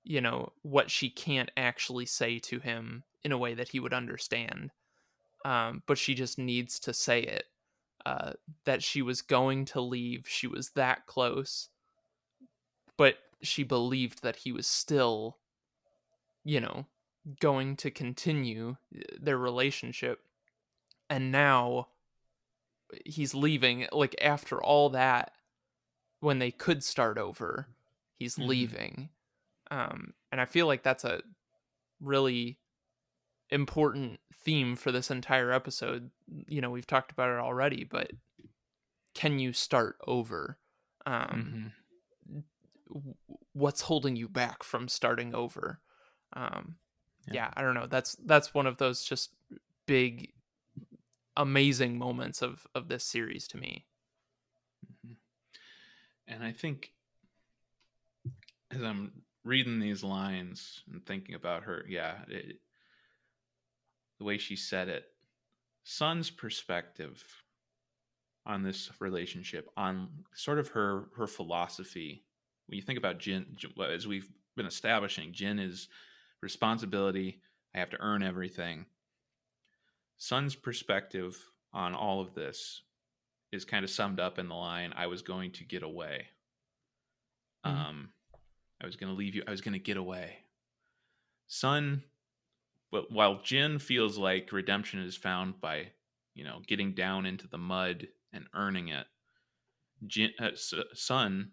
you 0.03 0.21
know 0.21 0.51
what 0.63 0.89
she 0.91 1.09
can't 1.09 1.51
actually 1.57 2.05
say 2.05 2.39
to 2.39 2.59
him 2.59 3.03
in 3.23 3.31
a 3.31 3.37
way 3.37 3.53
that 3.53 3.69
he 3.69 3.79
would 3.79 3.93
understand 3.93 4.71
um 5.45 5.83
but 5.87 5.97
she 5.97 6.13
just 6.15 6.37
needs 6.37 6.79
to 6.79 6.93
say 6.93 7.21
it 7.21 7.45
uh, 8.05 8.33
that 8.65 8.81
she 8.81 9.01
was 9.03 9.21
going 9.21 9.63
to 9.65 9.79
leave. 9.79 10.27
She 10.27 10.47
was 10.47 10.71
that 10.71 11.05
close, 11.05 11.69
but 12.97 13.17
she 13.41 13.63
believed 13.63 14.21
that 14.23 14.37
he 14.37 14.51
was 14.51 14.67
still, 14.67 15.37
you 16.43 16.59
know, 16.59 16.85
going 17.39 17.75
to 17.77 17.91
continue 17.91 18.77
uh, 18.95 19.01
their 19.19 19.37
relationship 19.37 20.19
and 21.09 21.31
now 21.31 21.87
he's 23.05 23.33
leaving 23.35 23.87
like 23.91 24.15
after 24.21 24.61
all 24.61 24.89
that 24.89 25.33
when 26.19 26.39
they 26.39 26.51
could 26.51 26.83
start 26.83 27.17
over 27.17 27.67
he's 28.19 28.37
Mhm. 28.37 28.47
leaving 28.47 29.09
um 29.71 30.13
and 30.31 30.39
i 30.39 30.45
feel 30.45 30.67
like 30.67 30.83
that's 30.83 31.03
a 31.03 31.21
really 31.99 32.59
important 33.49 34.19
theme 34.43 34.75
for 34.75 34.91
this 34.91 35.09
entire 35.11 35.51
episode 35.51 36.11
you 36.47 36.61
know 36.61 36.69
we've 36.69 36.87
talked 36.87 37.11
about 37.11 37.29
it 37.29 37.39
already 37.39 37.83
but 37.83 38.11
can 39.15 39.39
you 39.39 39.51
start 39.53 39.97
over 40.07 40.57
um 41.05 41.73
Mhm. 42.29 42.43
what's 43.53 43.81
holding 43.81 44.15
you 44.15 44.27
back 44.29 44.63
from 44.63 44.87
starting 44.87 45.33
over 45.33 45.79
um 46.33 46.75
Yeah. 47.27 47.33
yeah. 47.33 47.49
i 47.55 47.61
don't 47.61 47.73
know 47.75 47.87
that's 47.87 48.15
that's 48.25 48.53
one 48.53 48.67
of 48.67 48.77
those 48.77 49.03
just 49.03 49.31
big 49.85 50.33
amazing 51.37 51.97
moments 51.97 52.41
of 52.41 52.67
of 52.75 52.87
this 52.87 53.03
series 53.05 53.47
to 53.49 53.57
me 53.57 53.85
Mhm. 55.05 55.15
And 56.27 56.43
I 56.43 56.51
think 56.53 56.93
as 58.71 58.81
I'm 58.81 59.23
reading 59.43 59.79
these 59.79 60.03
lines 60.03 60.83
and 60.91 61.05
thinking 61.05 61.35
about 61.35 61.63
her, 61.63 61.85
yeah, 61.87 62.17
it, 62.27 62.57
the 64.19 64.25
way 64.25 64.37
she 64.37 64.55
said 64.55 64.87
it, 64.89 65.05
Sun's 65.83 66.29
perspective 66.29 67.23
on 68.45 68.63
this 68.63 68.91
relationship, 68.99 69.67
on 69.77 70.09
sort 70.33 70.59
of 70.59 70.67
her 70.69 71.09
her 71.15 71.27
philosophy. 71.27 72.23
When 72.67 72.75
you 72.77 72.81
think 72.83 72.97
about 72.99 73.19
Jin, 73.19 73.45
as 73.89 74.07
we've 74.07 74.29
been 74.55 74.65
establishing, 74.65 75.33
Jin 75.33 75.59
is 75.59 75.87
responsibility. 76.41 77.41
I 77.75 77.79
have 77.79 77.89
to 77.91 78.01
earn 78.01 78.23
everything. 78.23 78.85
Sun's 80.17 80.55
perspective 80.55 81.37
on 81.73 81.95
all 81.95 82.21
of 82.21 82.33
this 82.33 82.83
is 83.51 83.65
kind 83.65 83.83
of 83.83 83.89
summed 83.89 84.19
up 84.19 84.39
in 84.39 84.47
the 84.47 84.55
line 84.55 84.93
i 84.95 85.07
was 85.07 85.21
going 85.21 85.51
to 85.51 85.63
get 85.63 85.83
away 85.83 86.27
Mhm. 87.65 87.69
um 87.71 88.13
i 88.81 88.85
was 88.85 88.95
going 88.95 89.11
to 89.11 89.17
leave 89.17 89.35
you 89.35 89.43
i 89.47 89.51
was 89.51 89.61
going 89.61 89.73
to 89.73 89.79
get 89.79 89.97
away 89.97 90.37
sun 91.47 92.03
but 92.91 93.11
while 93.11 93.41
jin 93.43 93.79
feels 93.79 94.17
like 94.17 94.51
redemption 94.51 94.99
is 94.99 95.15
found 95.15 95.59
by 95.61 95.87
you 96.33 96.43
know 96.43 96.61
getting 96.67 96.93
down 96.93 97.25
into 97.25 97.47
the 97.47 97.57
mud 97.57 98.07
and 98.33 98.45
earning 98.53 98.89
it 98.89 99.05
jin 100.07 100.31
uh, 100.39 100.49
sun 100.93 101.51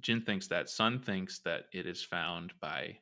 jin 0.00 0.20
thinks 0.22 0.46
that 0.48 0.68
sun 0.68 0.98
thinks 1.00 1.40
that 1.40 1.64
it 1.72 1.86
is 1.86 2.02
found 2.02 2.52
by 2.60 2.98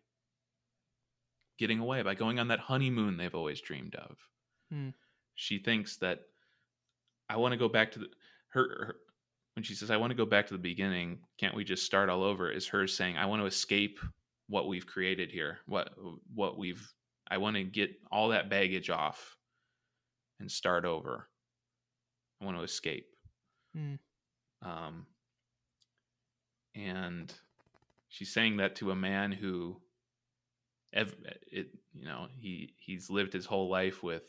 getting 1.59 1.79
away 1.79 2.03
by 2.03 2.15
going 2.15 2.39
on 2.39 2.49
that 2.49 2.59
honeymoon 2.59 3.17
they've 3.17 3.35
always 3.35 3.61
dreamed 3.61 3.95
of 3.95 4.19
Hmm. 4.71 4.91
she 5.35 5.59
thinks 5.59 5.97
that 5.99 6.21
I 7.29 7.37
want 7.37 7.53
to 7.53 7.59
go 7.59 7.69
back 7.69 7.93
to 7.93 7.99
the 8.01 8.07
her, 8.49 8.63
her 8.87 8.97
when 9.55 9.63
she 9.63 9.75
says 9.75 9.91
I 9.91 9.97
want 9.97 10.11
to 10.11 10.17
go 10.17 10.27
back 10.27 10.47
to 10.49 10.55
the 10.55 10.59
beginning. 10.59 11.19
Can't 11.39 11.55
we 11.55 11.65
just 11.65 11.85
start 11.85 12.09
all 12.09 12.23
over? 12.23 12.51
Is 12.51 12.69
her 12.69 12.87
saying 12.87 13.17
I 13.17 13.27
want 13.27 13.43
to 13.43 13.47
escape 13.47 13.99
what 14.49 14.69
we've 14.69 14.87
created 14.87 15.31
here? 15.31 15.59
What 15.67 15.91
what 16.35 16.59
we've 16.59 16.87
I 17.31 17.39
want 17.39 17.57
to 17.57 17.65
get 17.65 17.91
all 18.11 18.29
that 18.29 18.51
baggage 18.51 18.91
off 18.91 19.37
and 20.41 20.51
start 20.51 20.85
over. 20.85 21.29
I 22.41 22.45
want 22.45 22.59
to 22.59 22.65
escape. 22.65 23.07
Hmm. 23.75 23.95
Um, 24.63 25.07
and 26.75 27.33
she's 28.09 28.33
saying 28.33 28.59
that 28.59 28.77
to 28.77 28.91
a 28.91 28.97
man 28.97 29.33
who, 29.33 29.81
ev- 30.93 31.15
it 31.51 31.69
you 31.93 32.05
know 32.05 32.29
he 32.37 32.75
he's 32.77 33.11
lived 33.11 33.33
his 33.33 33.47
whole 33.47 33.71
life 33.71 34.03
with, 34.03 34.25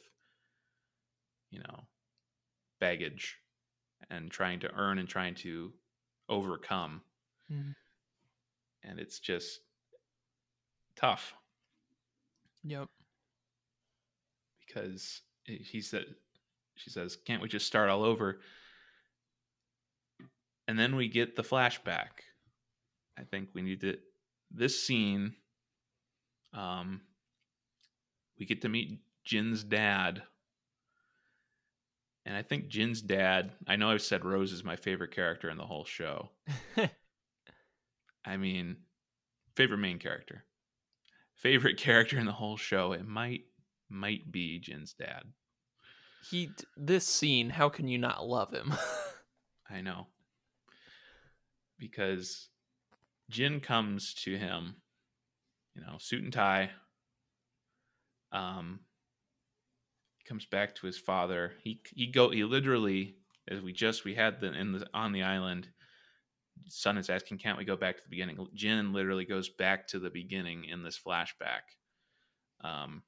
you 1.52 1.60
know, 1.60 1.84
baggage, 2.80 3.38
and 4.10 4.30
trying 4.32 4.60
to 4.62 4.72
earn 4.74 5.00
and 5.00 5.08
trying 5.10 5.36
to 5.36 5.74
overcome, 6.30 7.02
Mhm. 7.52 7.76
and 8.84 9.00
it's 9.00 9.20
just 9.20 9.62
tough. 10.96 11.34
Yep. 12.64 12.90
Because 14.66 15.22
he 15.44 15.58
he 15.58 15.82
said 15.82 16.16
she 16.76 16.90
says 16.90 17.16
can't 17.16 17.42
we 17.42 17.48
just 17.48 17.68
start 17.68 17.90
all 17.90 18.04
over? 18.04 18.42
And 20.68 20.80
then 20.80 20.96
we 20.96 21.08
get 21.08 21.36
the 21.36 21.44
flashback. 21.44 22.10
I 23.18 23.24
think 23.24 23.50
we 23.54 23.62
need 23.62 23.82
to 23.82 23.98
this 24.52 24.82
scene 24.82 25.36
um 26.54 27.02
we 28.38 28.46
get 28.46 28.62
to 28.62 28.70
meet 28.70 29.00
jin's 29.24 29.64
dad 29.64 30.24
and 32.26 32.36
i 32.36 32.42
think 32.42 32.68
jin's 32.68 33.02
dad 33.02 33.52
i 33.68 33.76
know 33.76 33.90
i've 33.90 34.02
said 34.02 34.26
rose 34.26 34.52
is 34.52 34.64
my 34.64 34.76
favorite 34.76 35.12
character 35.12 35.50
in 35.50 35.58
the 35.58 35.66
whole 35.66 35.86
show 35.86 36.30
i 38.26 38.38
mean 38.38 38.78
favorite 39.56 39.78
main 39.78 40.00
character 40.00 40.44
favorite 41.36 41.78
character 41.80 42.18
in 42.18 42.26
the 42.26 42.32
whole 42.32 42.58
show 42.58 42.92
it 42.92 43.06
might 43.06 43.42
might 43.90 44.32
be 44.32 44.60
jin's 44.60 44.94
dad 44.94 45.24
he 46.30 46.50
this 46.76 47.08
scene 47.08 47.52
how 47.52 47.70
can 47.70 47.88
you 47.88 47.98
not 47.98 48.26
love 48.26 48.52
him 48.52 48.74
I 49.70 49.82
know. 49.82 50.08
Because 51.78 52.50
Jin 53.30 53.60
comes 53.60 54.14
to 54.26 54.38
him, 54.38 54.76
you 55.74 55.82
know, 55.82 55.98
suit 55.98 56.24
and 56.24 56.34
tie. 56.34 56.72
Um 58.32 58.82
comes 60.28 60.46
back 60.46 60.76
to 60.76 60.88
his 60.88 60.98
father. 60.98 61.54
He 61.64 61.82
he 61.94 62.08
go 62.08 62.30
he 62.30 62.44
literally 62.44 63.16
as 63.48 63.62
we 63.62 63.74
just 63.74 64.06
we 64.06 64.16
had 64.16 64.40
the 64.40 64.54
in 64.54 64.72
the 64.72 64.88
on 64.94 65.12
the 65.12 65.24
island 65.24 65.70
Sun 66.68 66.98
is 66.98 67.10
asking 67.10 67.38
can't 67.38 67.58
we 67.58 67.66
go 67.66 67.76
back 67.76 67.98
to 67.98 68.04
the 68.04 68.10
beginning 68.10 68.48
jin 68.54 68.94
literally 68.94 69.26
goes 69.26 69.50
back 69.50 69.88
to 69.88 70.00
the 70.00 70.10
beginning 70.10 70.66
in 70.66 70.84
this 70.84 70.98
flashback 70.98 71.62
um 72.62 73.04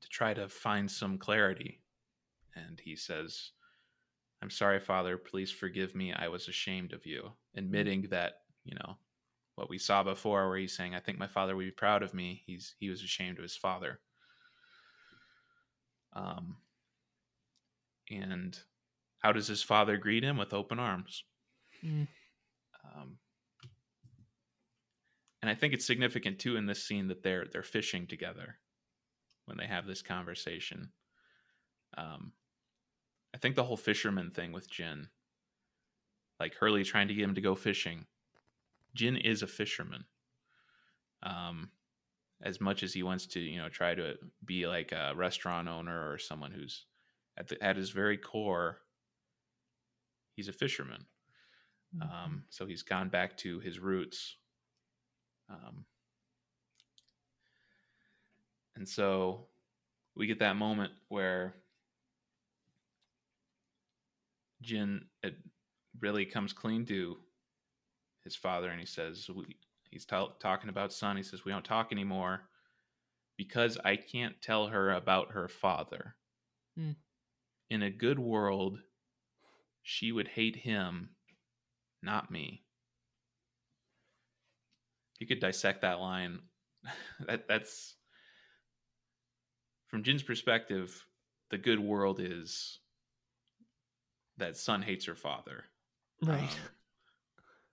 to 0.00 0.08
try 0.08 0.32
to 0.32 0.48
find 0.48 0.90
some 0.90 1.18
clarity 1.18 1.80
and 2.54 2.80
he 2.80 2.96
says 2.96 3.50
I'm 4.40 4.50
sorry, 4.50 4.78
Father. 4.78 5.18
Please 5.18 5.50
forgive 5.50 5.94
me. 5.94 6.12
I 6.12 6.28
was 6.28 6.48
ashamed 6.48 6.92
of 6.92 7.04
you. 7.04 7.32
Admitting 7.56 8.02
that, 8.10 8.34
you 8.64 8.74
know, 8.76 8.96
what 9.56 9.68
we 9.68 9.78
saw 9.78 10.04
before, 10.04 10.48
where 10.48 10.58
he's 10.58 10.76
saying, 10.76 10.94
I 10.94 11.00
think 11.00 11.18
my 11.18 11.26
father 11.26 11.56
would 11.56 11.64
be 11.64 11.70
proud 11.72 12.02
of 12.02 12.14
me. 12.14 12.42
He's 12.46 12.76
he 12.78 12.88
was 12.88 13.02
ashamed 13.02 13.38
of 13.38 13.42
his 13.42 13.56
father. 13.56 14.00
Um 16.12 16.56
and 18.10 18.58
how 19.18 19.32
does 19.32 19.48
his 19.48 19.62
father 19.62 19.96
greet 19.96 20.24
him? 20.24 20.36
With 20.36 20.54
open 20.54 20.78
arms. 20.78 21.24
Mm. 21.84 22.08
Um 22.84 23.18
and 25.40 25.50
I 25.50 25.54
think 25.54 25.74
it's 25.74 25.86
significant 25.86 26.38
too 26.38 26.56
in 26.56 26.66
this 26.66 26.84
scene 26.84 27.08
that 27.08 27.22
they're 27.22 27.46
they're 27.52 27.62
fishing 27.62 28.06
together 28.06 28.58
when 29.46 29.56
they 29.56 29.66
have 29.66 29.86
this 29.86 30.02
conversation. 30.02 30.90
Um 31.96 32.32
I 33.34 33.38
think 33.38 33.56
the 33.56 33.64
whole 33.64 33.76
fisherman 33.76 34.30
thing 34.30 34.52
with 34.52 34.70
Jin, 34.70 35.08
like 36.40 36.54
Hurley 36.54 36.84
trying 36.84 37.08
to 37.08 37.14
get 37.14 37.24
him 37.24 37.34
to 37.34 37.40
go 37.40 37.54
fishing, 37.54 38.06
Jin 38.94 39.16
is 39.16 39.42
a 39.42 39.46
fisherman. 39.46 40.04
Um, 41.22 41.70
as 42.42 42.60
much 42.60 42.82
as 42.82 42.92
he 42.92 43.02
wants 43.02 43.26
to, 43.26 43.40
you 43.40 43.58
know, 43.58 43.68
try 43.68 43.94
to 43.94 44.14
be 44.44 44.66
like 44.66 44.92
a 44.92 45.12
restaurant 45.16 45.68
owner 45.68 46.10
or 46.10 46.18
someone 46.18 46.52
who's 46.52 46.84
at 47.36 47.48
the, 47.48 47.62
at 47.62 47.76
his 47.76 47.90
very 47.90 48.16
core, 48.16 48.78
he's 50.34 50.48
a 50.48 50.52
fisherman. 50.52 51.04
Um, 52.02 52.44
so 52.50 52.66
he's 52.66 52.82
gone 52.82 53.08
back 53.08 53.36
to 53.38 53.60
his 53.60 53.78
roots. 53.78 54.36
Um, 55.48 55.84
and 58.76 58.88
so 58.88 59.46
we 60.14 60.26
get 60.26 60.38
that 60.40 60.56
moment 60.56 60.92
where 61.08 61.54
Jin 64.60 65.06
it 65.22 65.36
really 66.00 66.26
comes 66.26 66.52
clean 66.52 66.84
to 66.86 67.16
his 68.24 68.36
father 68.36 68.68
and 68.68 68.78
he 68.78 68.86
says 68.86 69.28
we, 69.34 69.56
he's 69.90 70.04
t- 70.04 70.28
talking 70.40 70.70
about 70.70 70.92
Sun 70.92 71.16
he 71.16 71.22
says 71.22 71.44
we 71.44 71.52
don't 71.52 71.64
talk 71.64 71.92
anymore 71.92 72.42
because 73.38 73.78
I 73.84 73.96
can't 73.96 74.40
tell 74.42 74.66
her 74.66 74.92
about 74.92 75.32
her 75.32 75.48
father. 75.48 76.16
Hmm. 76.76 76.92
In 77.70 77.82
a 77.82 77.90
good 77.90 78.18
world, 78.18 78.80
she 79.82 80.10
would 80.12 80.28
hate 80.28 80.56
him, 80.56 81.10
not 82.02 82.30
me. 82.30 82.64
You 85.20 85.26
could 85.26 85.40
dissect 85.40 85.82
that 85.82 86.00
line. 86.00 86.40
that 87.26 87.48
that's 87.48 87.94
from 89.88 90.02
Jin's 90.02 90.22
perspective, 90.22 91.04
the 91.50 91.58
good 91.58 91.80
world 91.80 92.20
is 92.20 92.80
that 94.36 94.56
Sun 94.56 94.82
hates 94.82 95.06
her 95.06 95.16
father, 95.16 95.64
right 96.22 96.42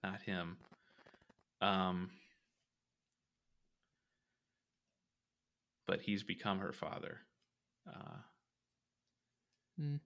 um, 0.06 0.12
not 0.12 0.22
him. 0.22 0.58
Um, 1.61 2.10
but 5.88 6.02
he's 6.02 6.23
become 6.23 6.60
her 6.60 6.73
father. 6.73 7.19
Uh, 7.88 8.18
Mm. 9.80 9.99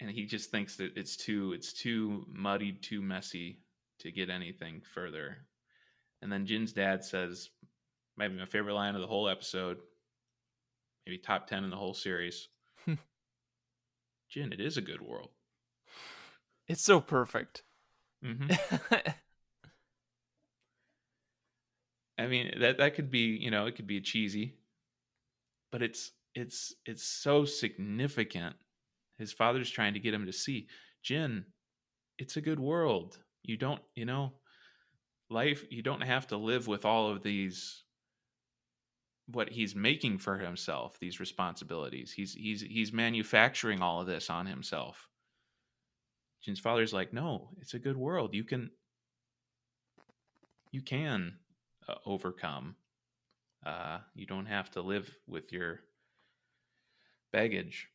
And 0.00 0.10
he 0.10 0.24
just 0.26 0.50
thinks 0.50 0.76
that 0.76 0.96
it's 0.96 1.16
too 1.16 1.52
it's 1.52 1.72
too 1.72 2.26
muddied, 2.28 2.82
too 2.82 3.00
messy 3.00 3.60
to 4.00 4.10
get 4.10 4.30
anything 4.30 4.82
further. 4.94 5.38
And 6.20 6.30
then 6.32 6.46
Jin's 6.46 6.72
dad 6.72 7.04
says, 7.04 7.50
maybe 8.16 8.36
my 8.36 8.46
favorite 8.46 8.74
line 8.74 8.94
of 8.94 9.00
the 9.00 9.06
whole 9.06 9.28
episode, 9.28 9.78
maybe 11.06 11.18
top 11.18 11.46
ten 11.46 11.64
in 11.64 11.70
the 11.70 11.76
whole 11.76 11.94
series. 11.94 12.48
Jin, 14.28 14.52
it 14.52 14.60
is 14.60 14.76
a 14.76 14.82
good 14.82 15.00
world. 15.00 15.30
It's 16.68 16.82
so 16.82 17.00
perfect. 17.00 17.62
Mm-hmm. 18.24 18.96
I 22.18 22.26
mean 22.26 22.54
that 22.60 22.78
that 22.78 22.94
could 22.94 23.10
be 23.10 23.38
you 23.40 23.50
know 23.50 23.66
it 23.66 23.76
could 23.76 23.86
be 23.86 24.00
cheesy, 24.00 24.56
but 25.70 25.82
it's 25.82 26.12
it's 26.34 26.74
it's 26.86 27.04
so 27.04 27.44
significant. 27.44 28.56
His 29.18 29.32
father's 29.32 29.70
trying 29.70 29.94
to 29.94 30.00
get 30.00 30.14
him 30.14 30.26
to 30.26 30.32
see 30.32 30.68
Jin. 31.02 31.44
It's 32.18 32.36
a 32.36 32.42
good 32.42 32.60
world. 32.60 33.18
You 33.42 33.56
don't 33.56 33.80
you 33.94 34.04
know 34.04 34.32
life. 35.30 35.64
You 35.70 35.82
don't 35.82 36.02
have 36.02 36.26
to 36.28 36.36
live 36.36 36.66
with 36.68 36.84
all 36.84 37.10
of 37.10 37.22
these 37.22 37.84
what 39.26 39.48
he's 39.48 39.74
making 39.74 40.18
for 40.18 40.36
himself 40.36 40.98
these 40.98 41.20
responsibilities. 41.20 42.12
He's 42.12 42.34
he's 42.34 42.60
he's 42.60 42.92
manufacturing 42.92 43.80
all 43.80 44.00
of 44.00 44.06
this 44.06 44.30
on 44.30 44.46
himself. 44.46 45.08
Jin's 46.42 46.60
father's 46.60 46.92
like, 46.92 47.12
no, 47.12 47.50
it's 47.60 47.74
a 47.74 47.78
good 47.78 47.96
world. 47.96 48.34
You 48.34 48.44
can 48.44 48.70
you 50.72 50.82
can 50.82 51.34
uh, 51.88 51.94
overcome. 52.06 52.76
Uh, 53.64 53.98
you 54.14 54.26
don't 54.26 54.46
have 54.46 54.70
to 54.72 54.82
live 54.82 55.10
with 55.26 55.52
your 55.52 55.80
baggage. 57.32 57.88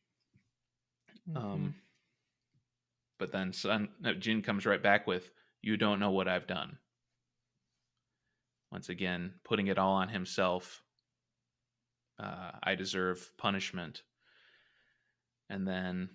Mm-hmm. 1.28 1.36
Um, 1.36 1.74
but 3.18 3.32
then 3.32 3.52
Sun, 3.52 3.88
no, 4.00 4.14
Jin 4.14 4.42
comes 4.42 4.64
right 4.64 4.82
back 4.82 5.06
with, 5.06 5.30
"You 5.62 5.76
don't 5.76 6.00
know 6.00 6.10
what 6.10 6.28
I've 6.28 6.46
done." 6.46 6.78
Once 8.70 8.88
again, 8.88 9.34
putting 9.44 9.66
it 9.68 9.78
all 9.78 9.94
on 9.94 10.08
himself. 10.08 10.82
Uh, 12.18 12.50
I 12.62 12.74
deserve 12.74 13.30
punishment. 13.38 14.02
And 15.48 15.66
then 15.66 16.10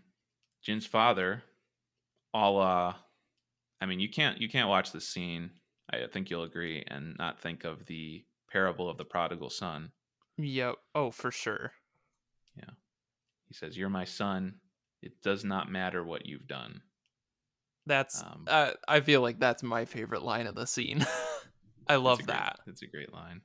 Jin's 0.61 0.85
father, 0.85 1.43
a 2.33 2.49
la, 2.49 2.95
I 3.81 3.85
mean, 3.85 3.99
you 3.99 4.09
can't 4.09 4.39
you 4.39 4.49
can't 4.49 4.69
watch 4.69 4.91
the 4.91 5.01
scene. 5.01 5.51
I 6.03 6.07
think 6.11 6.29
you'll 6.29 6.43
agree, 6.43 6.83
and 6.87 7.15
not 7.17 7.39
think 7.39 7.63
of 7.63 7.85
the 7.85 8.23
parable 8.51 8.89
of 8.89 8.97
the 8.97 9.05
prodigal 9.05 9.49
son. 9.49 9.91
Yep. 10.37 10.75
Oh, 10.95 11.11
for 11.11 11.31
sure. 11.31 11.73
Yeah. 12.57 12.71
He 13.47 13.53
says, 13.53 13.77
"You're 13.77 13.89
my 13.89 14.05
son. 14.05 14.55
It 15.01 15.21
does 15.21 15.43
not 15.43 15.69
matter 15.71 16.03
what 16.03 16.25
you've 16.25 16.47
done." 16.47 16.81
That's 17.85 18.21
Um, 18.23 18.45
uh, 18.47 18.71
I 18.87 19.01
feel 19.01 19.21
like 19.21 19.39
that's 19.39 19.61
my 19.63 19.85
favorite 19.85 20.23
line 20.23 20.47
of 20.47 20.55
the 20.55 20.65
scene. 20.65 21.01
I 21.87 21.93
That's 21.95 22.01
love 22.03 22.17
great- 22.19 22.27
that. 22.27 22.59
That's 22.65 22.81
a 22.81 22.87
great 22.87 23.11
line. 23.13 23.41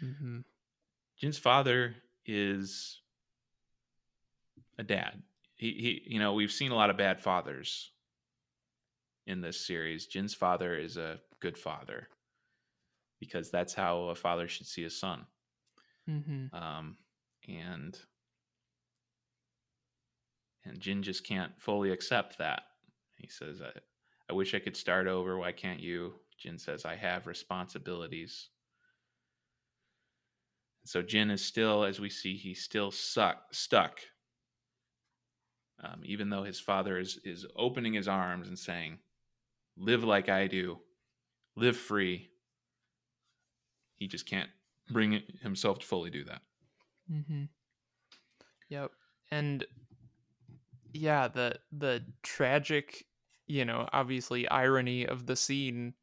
hmm 0.00 0.40
Jin's 1.18 1.38
father 1.38 1.96
is 2.26 3.00
a 4.78 4.82
dad. 4.84 5.22
He, 5.56 5.70
he, 5.72 6.12
you 6.14 6.18
know, 6.18 6.34
we've 6.34 6.52
seen 6.52 6.70
a 6.70 6.74
lot 6.74 6.90
of 6.90 6.96
bad 6.98 7.20
fathers 7.20 7.90
in 9.26 9.40
this 9.40 9.66
series. 9.66 10.06
Jin's 10.06 10.34
father 10.34 10.76
is 10.76 10.96
a 10.98 11.18
good 11.40 11.58
father 11.58 12.08
because 13.20 13.50
that's 13.50 13.74
how 13.74 14.04
a 14.08 14.14
father 14.14 14.48
should 14.48 14.66
see 14.66 14.84
a 14.84 14.90
son. 14.90 15.26
hmm 16.06 16.46
Um, 16.52 16.98
and 17.48 17.98
and 20.64 20.80
Jin 20.80 21.02
just 21.02 21.24
can't 21.24 21.58
fully 21.60 21.90
accept 21.90 22.38
that. 22.38 22.62
He 23.16 23.28
says, 23.28 23.62
I, 23.62 23.72
"I 24.28 24.32
wish 24.34 24.54
I 24.54 24.58
could 24.58 24.76
start 24.76 25.06
over. 25.06 25.38
Why 25.38 25.52
can't 25.52 25.80
you?" 25.80 26.20
Jin 26.36 26.58
says, 26.58 26.84
"I 26.84 26.96
have 26.96 27.26
responsibilities." 27.26 28.50
And 30.82 30.88
So 30.88 31.02
Jin 31.02 31.30
is 31.30 31.44
still, 31.44 31.84
as 31.84 32.00
we 32.00 32.08
see, 32.08 32.36
he's 32.36 32.62
still 32.62 32.90
suck, 32.90 33.52
stuck. 33.52 34.00
Um, 35.78 36.02
even 36.04 36.28
though 36.30 36.42
his 36.44 36.60
father 36.60 36.98
is 36.98 37.18
is 37.18 37.46
opening 37.56 37.92
his 37.94 38.08
arms 38.08 38.48
and 38.48 38.58
saying, 38.58 38.98
"Live 39.76 40.04
like 40.04 40.28
I 40.28 40.46
do, 40.48 40.85
live 41.56 41.76
free." 41.76 42.30
He 43.94 44.06
just 44.06 44.26
can't 44.26 44.50
bring 44.90 45.22
himself 45.42 45.80
to 45.80 45.86
fully 45.86 46.10
do 46.10 46.24
that. 46.24 46.42
Mm-hmm. 47.10 47.44
Yep. 48.68 48.90
And 49.30 49.64
yeah, 50.92 51.28
the 51.28 51.58
the 51.72 52.04
tragic, 52.22 53.06
you 53.46 53.64
know, 53.64 53.88
obviously 53.92 54.48
irony 54.48 55.06
of 55.06 55.26
the 55.26 55.36
scene 55.36 55.94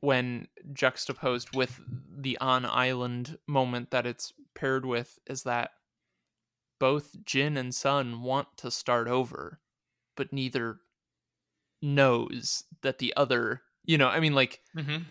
when 0.00 0.48
juxtaposed 0.72 1.56
with 1.56 1.80
the 2.14 2.36
on 2.38 2.66
island 2.66 3.38
moment 3.46 3.90
that 3.90 4.06
it's 4.06 4.32
paired 4.54 4.84
with 4.84 5.18
is 5.26 5.44
that 5.44 5.70
both 6.78 7.16
Jin 7.24 7.56
and 7.56 7.74
Sun 7.74 8.20
want 8.20 8.48
to 8.58 8.70
start 8.70 9.08
over, 9.08 9.60
but 10.16 10.32
neither 10.32 10.80
knows 11.80 12.64
that 12.82 12.98
the 12.98 13.14
other, 13.16 13.62
you 13.84 13.98
know, 13.98 14.08
I 14.08 14.20
mean 14.20 14.34
like 14.34 14.60
Mm-hmm. 14.76 15.02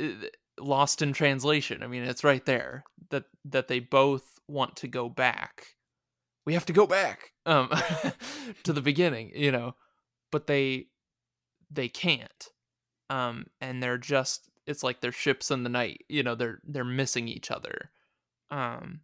uh, 0.00 0.26
lost 0.60 1.02
in 1.02 1.12
translation. 1.12 1.82
I 1.82 1.86
mean, 1.88 2.04
it's 2.04 2.24
right 2.24 2.44
there 2.44 2.84
that 3.10 3.24
that 3.46 3.68
they 3.68 3.80
both 3.80 4.38
want 4.48 4.76
to 4.76 4.88
go 4.88 5.08
back. 5.08 5.66
We 6.46 6.54
have 6.54 6.66
to 6.66 6.72
go 6.72 6.86
back 6.86 7.32
um 7.46 7.70
to 8.64 8.72
the 8.72 8.82
beginning, 8.82 9.32
you 9.34 9.50
know, 9.52 9.74
but 10.30 10.46
they 10.46 10.88
they 11.70 11.88
can't. 11.88 12.50
Um 13.10 13.46
and 13.60 13.82
they're 13.82 13.98
just 13.98 14.48
it's 14.66 14.82
like 14.82 15.00
they're 15.00 15.12
ships 15.12 15.50
in 15.50 15.62
the 15.62 15.68
night, 15.70 16.04
you 16.08 16.22
know, 16.22 16.34
they're 16.34 16.60
they're 16.64 16.84
missing 16.84 17.28
each 17.28 17.50
other. 17.50 17.90
Um 18.50 19.00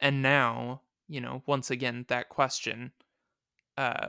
and 0.00 0.22
now, 0.22 0.82
you 1.08 1.20
know, 1.20 1.42
once 1.46 1.70
again 1.70 2.04
that 2.08 2.28
question 2.28 2.92
uh 3.76 4.08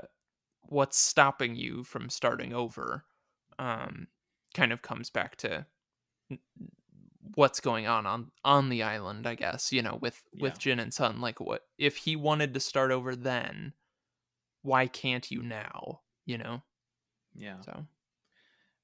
what's 0.64 0.98
stopping 0.98 1.56
you 1.56 1.84
from 1.84 2.10
starting 2.10 2.54
over? 2.54 3.06
Um 3.60 4.08
kind 4.56 4.74
of 4.74 4.82
comes 4.82 5.12
back 5.12 5.36
to 5.38 5.68
what's 7.36 7.60
going 7.60 7.86
on 7.86 8.06
on 8.08 8.32
on 8.44 8.70
the 8.70 8.82
island 8.82 9.28
i 9.28 9.36
guess 9.36 9.72
you 9.72 9.82
know 9.84 9.98
with 10.02 10.24
with 10.40 10.54
Yeah. 10.54 10.58
jin 10.58 10.80
and 10.80 10.94
sun 10.94 11.22
like 11.22 11.40
what 11.40 11.68
if 11.78 11.98
he 11.98 12.16
wanted 12.16 12.54
to 12.56 12.60
start 12.60 12.90
over 12.90 13.16
then 13.16 13.74
why 14.64 14.88
can't 14.88 15.30
you 15.30 15.44
now 15.44 16.02
you 16.26 16.38
know 16.40 16.64
Yeah. 17.36 17.62
so 17.62 17.86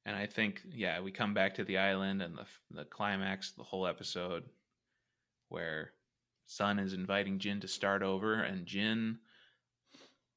And 0.06 0.16
I 0.16 0.28
think, 0.28 0.62
yeah, 0.72 1.02
we 1.02 1.12
come 1.12 1.34
back 1.34 1.56
to 1.56 1.64
the 1.64 1.80
island 1.80 2.22
and 2.22 2.38
the 2.38 2.46
the 2.70 2.86
climax 2.86 3.50
of 3.50 3.56
the 3.58 3.64
whole 3.64 3.88
episode 3.88 4.44
where 5.50 5.94
Sun 6.46 6.78
is 6.78 6.94
inviting 6.94 7.40
Jin 7.40 7.60
to 7.62 7.68
start 7.68 8.04
over, 8.04 8.36
and 8.44 8.68
Jin, 8.68 9.18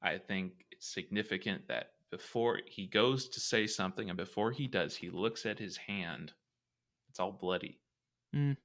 I 0.02 0.16
think 0.16 0.64
it's 0.72 0.88
significant 0.88 1.68
that 1.68 1.90
before 2.10 2.60
he 2.66 2.86
goes 2.86 3.28
to 3.30 3.40
say 3.40 3.66
something 3.66 4.08
and 4.08 4.16
before 4.16 4.50
he 4.50 4.66
does, 4.66 4.96
he 4.96 5.10
looks 5.10 5.44
at 5.46 5.58
his 5.58 5.76
hand. 5.76 6.32
It's 7.10 7.20
all 7.20 7.32
bloody. 7.32 7.80
Mm. 8.34 8.56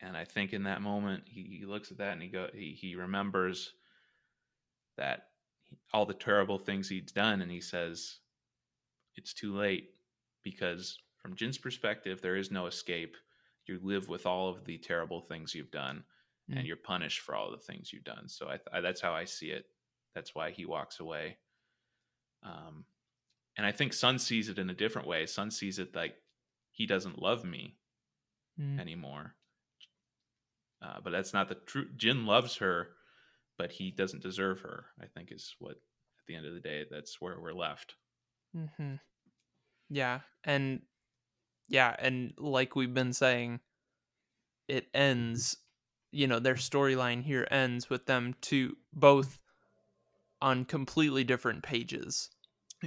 And 0.00 0.16
I 0.16 0.24
think 0.24 0.52
in 0.52 0.64
that 0.64 0.82
moment 0.82 1.24
he, 1.26 1.58
he 1.60 1.66
looks 1.66 1.90
at 1.90 1.98
that 1.98 2.12
and 2.12 2.22
he 2.22 2.28
go 2.28 2.48
he, 2.54 2.76
he 2.78 2.94
remembers 2.96 3.72
that 4.96 5.28
he- 5.62 5.78
all 5.92 6.06
the 6.06 6.14
terrible 6.14 6.58
things 6.58 6.88
he's 6.88 7.12
done 7.12 7.40
and 7.40 7.50
he 7.50 7.60
says 7.60 8.18
it's 9.16 9.32
too 9.32 9.54
late 9.56 9.90
because 10.42 10.98
from 11.16 11.34
Jin's 11.34 11.58
perspective 11.58 12.20
there 12.20 12.36
is 12.36 12.50
no 12.50 12.66
escape. 12.66 13.16
You 13.66 13.80
live 13.82 14.08
with 14.08 14.26
all 14.26 14.48
of 14.48 14.64
the 14.64 14.78
terrible 14.78 15.20
things 15.20 15.54
you've 15.54 15.70
done 15.70 16.04
Mm. 16.48 16.58
and 16.58 16.66
you're 16.68 16.76
punished 16.76 17.20
for 17.22 17.34
all 17.34 17.50
the 17.50 17.56
things 17.56 17.92
you've 17.92 18.04
done. 18.04 18.28
So 18.28 18.46
I, 18.48 18.60
I 18.72 18.80
that's 18.80 19.00
how 19.00 19.12
I 19.12 19.24
see 19.24 19.48
it. 19.50 19.64
That's 20.14 20.32
why 20.32 20.52
he 20.52 20.64
walks 20.64 21.00
away. 21.00 21.38
Um 22.42 22.84
and 23.56 23.66
I 23.66 23.72
think 23.72 23.92
Sun 23.92 24.18
sees 24.18 24.48
it 24.48 24.58
in 24.58 24.68
a 24.70 24.74
different 24.74 25.08
way. 25.08 25.24
Sun 25.26 25.50
sees 25.50 25.78
it 25.78 25.94
like 25.94 26.16
he 26.72 26.86
doesn't 26.86 27.20
love 27.20 27.44
me 27.44 27.76
Mm. 28.58 28.80
anymore. 28.80 29.34
Uh, 30.82 30.98
but 31.04 31.10
that's 31.10 31.34
not 31.34 31.48
the 31.48 31.54
truth. 31.56 31.88
Jin 31.96 32.24
loves 32.24 32.56
her, 32.56 32.88
but 33.58 33.70
he 33.72 33.90
doesn't 33.90 34.22
deserve 34.22 34.60
her. 34.60 34.86
I 35.00 35.06
think 35.06 35.30
is 35.30 35.54
what 35.58 35.72
at 35.72 36.26
the 36.26 36.36
end 36.36 36.46
of 36.46 36.54
the 36.54 36.60
day 36.60 36.84
that's 36.90 37.20
where 37.20 37.38
we're 37.40 37.52
left. 37.52 37.96
Mm-hmm. 38.56 38.94
Yeah, 39.90 40.20
and 40.44 40.80
yeah, 41.68 41.94
and 41.98 42.32
like 42.38 42.76
we've 42.76 42.94
been 42.94 43.12
saying, 43.12 43.60
it 44.68 44.88
ends. 44.94 45.56
You 46.12 46.26
know, 46.26 46.38
their 46.38 46.54
storyline 46.54 47.22
here 47.22 47.46
ends 47.50 47.90
with 47.90 48.06
them 48.06 48.34
to 48.42 48.76
both 48.92 49.38
on 50.42 50.64
completely 50.64 51.24
different 51.24 51.62
pages 51.62 52.30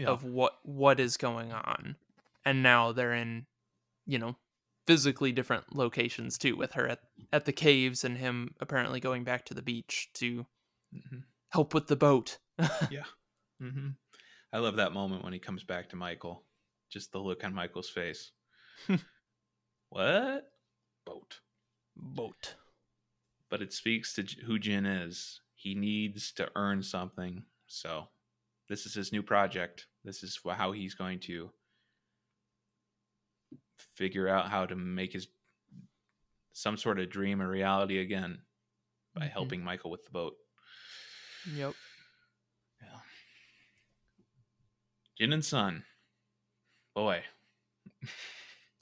of 0.05 0.23
what 0.23 0.53
what 0.63 0.99
is 0.99 1.17
going 1.17 1.51
on, 1.51 1.95
and 2.45 2.63
now 2.63 2.91
they're 2.91 3.13
in, 3.13 3.45
you 4.05 4.17
know, 4.19 4.35
physically 4.87 5.31
different 5.31 5.75
locations 5.75 6.37
too, 6.37 6.55
with 6.55 6.73
her 6.73 6.87
at 6.87 6.99
at 7.33 7.45
the 7.45 7.51
caves 7.53 8.03
and 8.03 8.17
him 8.17 8.53
apparently 8.59 8.99
going 8.99 9.23
back 9.23 9.45
to 9.45 9.53
the 9.53 9.61
beach 9.61 10.09
to 10.13 10.45
Mhm. 10.95 11.23
help 11.49 11.73
with 11.73 11.87
the 11.87 11.95
boat. 11.95 12.37
yeah 12.89 13.03
mm-hmm. 13.61 13.89
I 14.51 14.57
love 14.57 14.77
that 14.77 14.93
moment 14.93 15.23
when 15.23 15.33
he 15.33 15.39
comes 15.39 15.63
back 15.63 15.89
to 15.89 15.95
Michael. 15.95 16.43
Just 16.89 17.11
the 17.11 17.19
look 17.19 17.43
on 17.43 17.53
Michael's 17.53 17.89
face. 17.89 18.31
what? 19.89 20.51
Boat. 21.05 21.39
boat. 21.95 22.55
But 23.49 23.61
it 23.61 23.73
speaks 23.73 24.13
to 24.15 24.23
who 24.45 24.57
Jin 24.59 24.85
is. 24.85 25.41
He 25.59 25.75
needs 25.75 26.31
to 26.33 26.49
earn 26.55 26.81
something. 26.81 27.43
So 27.67 28.07
this 28.69 28.85
is 28.85 28.93
his 28.93 29.11
new 29.11 29.21
project. 29.21 29.87
This 30.05 30.23
is 30.23 30.39
how 30.47 30.71
he's 30.71 30.95
going 30.95 31.19
to 31.21 31.51
figure 33.95 34.29
out 34.29 34.47
how 34.49 34.65
to 34.65 34.75
make 34.77 35.11
his 35.11 35.27
some 36.53 36.77
sort 36.77 36.97
of 36.97 37.09
dream 37.09 37.41
a 37.41 37.47
reality 37.47 37.99
again 37.99 38.41
by 39.13 39.25
Mhm. 39.27 39.31
helping 39.31 39.63
Michael 39.63 39.91
with 39.91 40.05
the 40.05 40.11
boat. 40.11 40.37
Yep. 41.53 41.75
Yeah. 42.81 42.99
Jin 45.17 45.33
and 45.33 45.43
Sun. 45.43 45.83
Boy. 46.95 47.25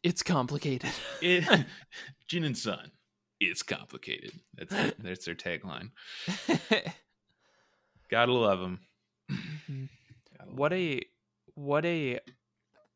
It's 0.04 0.22
complicated. 0.22 0.91
It 1.24 1.44
Jin 2.28 2.44
and 2.44 2.58
Sun. 2.58 2.91
It's 3.40 3.64
complicated. 3.64 4.32
That's 4.56 4.96
that's 5.00 5.26
their 5.26 5.36
tagline. 5.36 5.92
Gotta 8.10 8.34
love 8.34 8.60
them. 8.60 8.80
what 10.46 10.74
a 10.74 11.02
what 11.56 11.86
a 11.86 12.20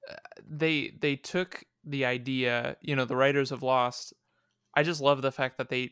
uh, 0.09 0.15
they 0.47 0.93
they 0.99 1.15
took 1.15 1.63
the 1.83 2.05
idea 2.05 2.77
you 2.81 2.95
know 2.95 3.05
the 3.05 3.15
writers 3.15 3.51
of 3.51 3.63
lost 3.63 4.13
i 4.75 4.83
just 4.83 5.01
love 5.01 5.21
the 5.21 5.31
fact 5.31 5.57
that 5.57 5.69
they 5.69 5.91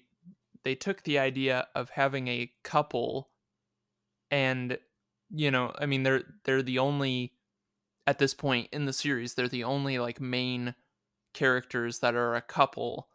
they 0.63 0.75
took 0.75 1.03
the 1.03 1.17
idea 1.17 1.67
of 1.73 1.89
having 1.89 2.27
a 2.27 2.51
couple 2.63 3.29
and 4.29 4.77
you 5.31 5.49
know 5.49 5.73
i 5.79 5.85
mean 5.85 6.03
they're 6.03 6.23
they're 6.45 6.61
the 6.61 6.77
only 6.79 7.33
at 8.05 8.19
this 8.19 8.33
point 8.33 8.67
in 8.71 8.85
the 8.85 8.93
series 8.93 9.33
they're 9.33 9.47
the 9.47 9.63
only 9.63 9.97
like 9.97 10.21
main 10.21 10.75
characters 11.33 11.99
that 11.99 12.15
are 12.15 12.35
a 12.35 12.41
couple 12.41 13.07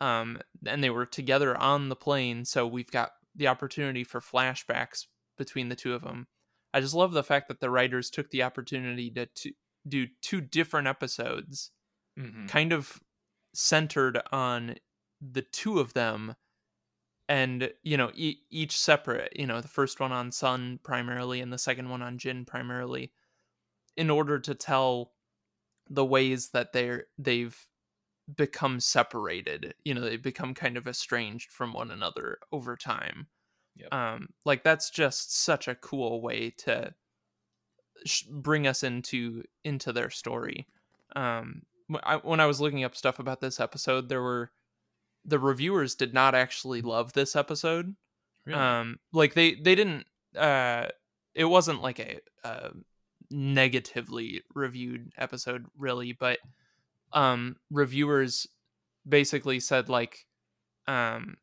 um 0.00 0.38
and 0.66 0.82
they 0.84 0.90
were 0.90 1.06
together 1.06 1.56
on 1.56 1.88
the 1.88 1.96
plane 1.96 2.44
so 2.44 2.66
we've 2.66 2.90
got 2.90 3.12
the 3.34 3.48
opportunity 3.48 4.04
for 4.04 4.20
flashbacks 4.20 5.06
between 5.38 5.68
the 5.68 5.76
two 5.76 5.94
of 5.94 6.02
them 6.02 6.26
I 6.74 6.80
just 6.80 6.94
love 6.94 7.12
the 7.12 7.24
fact 7.24 7.48
that 7.48 7.60
the 7.60 7.70
writers 7.70 8.10
took 8.10 8.30
the 8.30 8.42
opportunity 8.42 9.10
to, 9.12 9.26
to 9.26 9.52
do 9.88 10.08
two 10.20 10.42
different 10.42 10.86
episodes, 10.88 11.70
Mhm. 12.18 12.48
kind 12.48 12.70
of 12.72 13.00
centered 13.54 14.20
on 14.30 14.76
the 15.20 15.40
two 15.42 15.78
of 15.78 15.94
them, 15.94 16.34
and 17.28 17.72
you 17.82 17.96
know 17.96 18.10
e- 18.14 18.42
each 18.50 18.76
separate. 18.78 19.34
You 19.36 19.46
know, 19.46 19.60
the 19.60 19.68
first 19.68 20.00
one 20.00 20.12
on 20.12 20.32
Sun 20.32 20.80
primarily, 20.84 21.40
and 21.40 21.52
the 21.52 21.58
second 21.58 21.88
one 21.88 22.02
on 22.02 22.18
Jin 22.18 22.44
primarily, 22.44 23.12
in 23.96 24.10
order 24.10 24.38
to 24.40 24.54
tell 24.54 25.14
the 25.88 26.04
ways 26.04 26.50
that 26.50 26.72
they're 26.72 27.06
they've 27.18 27.66
become 28.34 28.80
separated. 28.80 29.74
You 29.84 29.94
know, 29.94 30.00
they've 30.00 30.22
become 30.22 30.54
kind 30.54 30.76
of 30.76 30.86
estranged 30.88 31.50
from 31.52 31.72
one 31.72 31.90
another 31.90 32.38
over 32.52 32.76
time 32.76 33.26
Yep. 33.78 33.92
um 33.92 34.28
like 34.46 34.64
that's 34.64 34.88
just 34.88 35.36
such 35.36 35.68
a 35.68 35.74
cool 35.74 36.22
way 36.22 36.48
to 36.64 36.94
sh- 38.06 38.22
bring 38.30 38.66
us 38.66 38.82
into 38.82 39.42
into 39.64 39.92
their 39.92 40.08
story 40.08 40.66
um 41.14 41.60
wh- 41.92 41.98
I, 42.02 42.16
when 42.16 42.40
i 42.40 42.46
was 42.46 42.58
looking 42.58 42.84
up 42.84 42.96
stuff 42.96 43.18
about 43.18 43.42
this 43.42 43.60
episode 43.60 44.08
there 44.08 44.22
were 44.22 44.50
the 45.26 45.38
reviewers 45.38 45.94
did 45.94 46.14
not 46.14 46.34
actually 46.34 46.80
love 46.80 47.12
this 47.12 47.36
episode 47.36 47.94
Really? 48.46 48.58
um 48.58 48.98
like 49.12 49.34
they 49.34 49.54
they 49.56 49.74
didn't 49.74 50.06
uh 50.34 50.86
it 51.34 51.44
wasn't 51.44 51.82
like 51.82 51.98
a, 51.98 52.20
a 52.44 52.70
negatively 53.30 54.42
reviewed 54.54 55.12
episode 55.18 55.66
really 55.76 56.12
but 56.12 56.38
um 57.12 57.56
reviewers 57.70 58.46
basically 59.08 59.60
said 59.60 59.88
like 59.88 60.26
um 60.88 61.36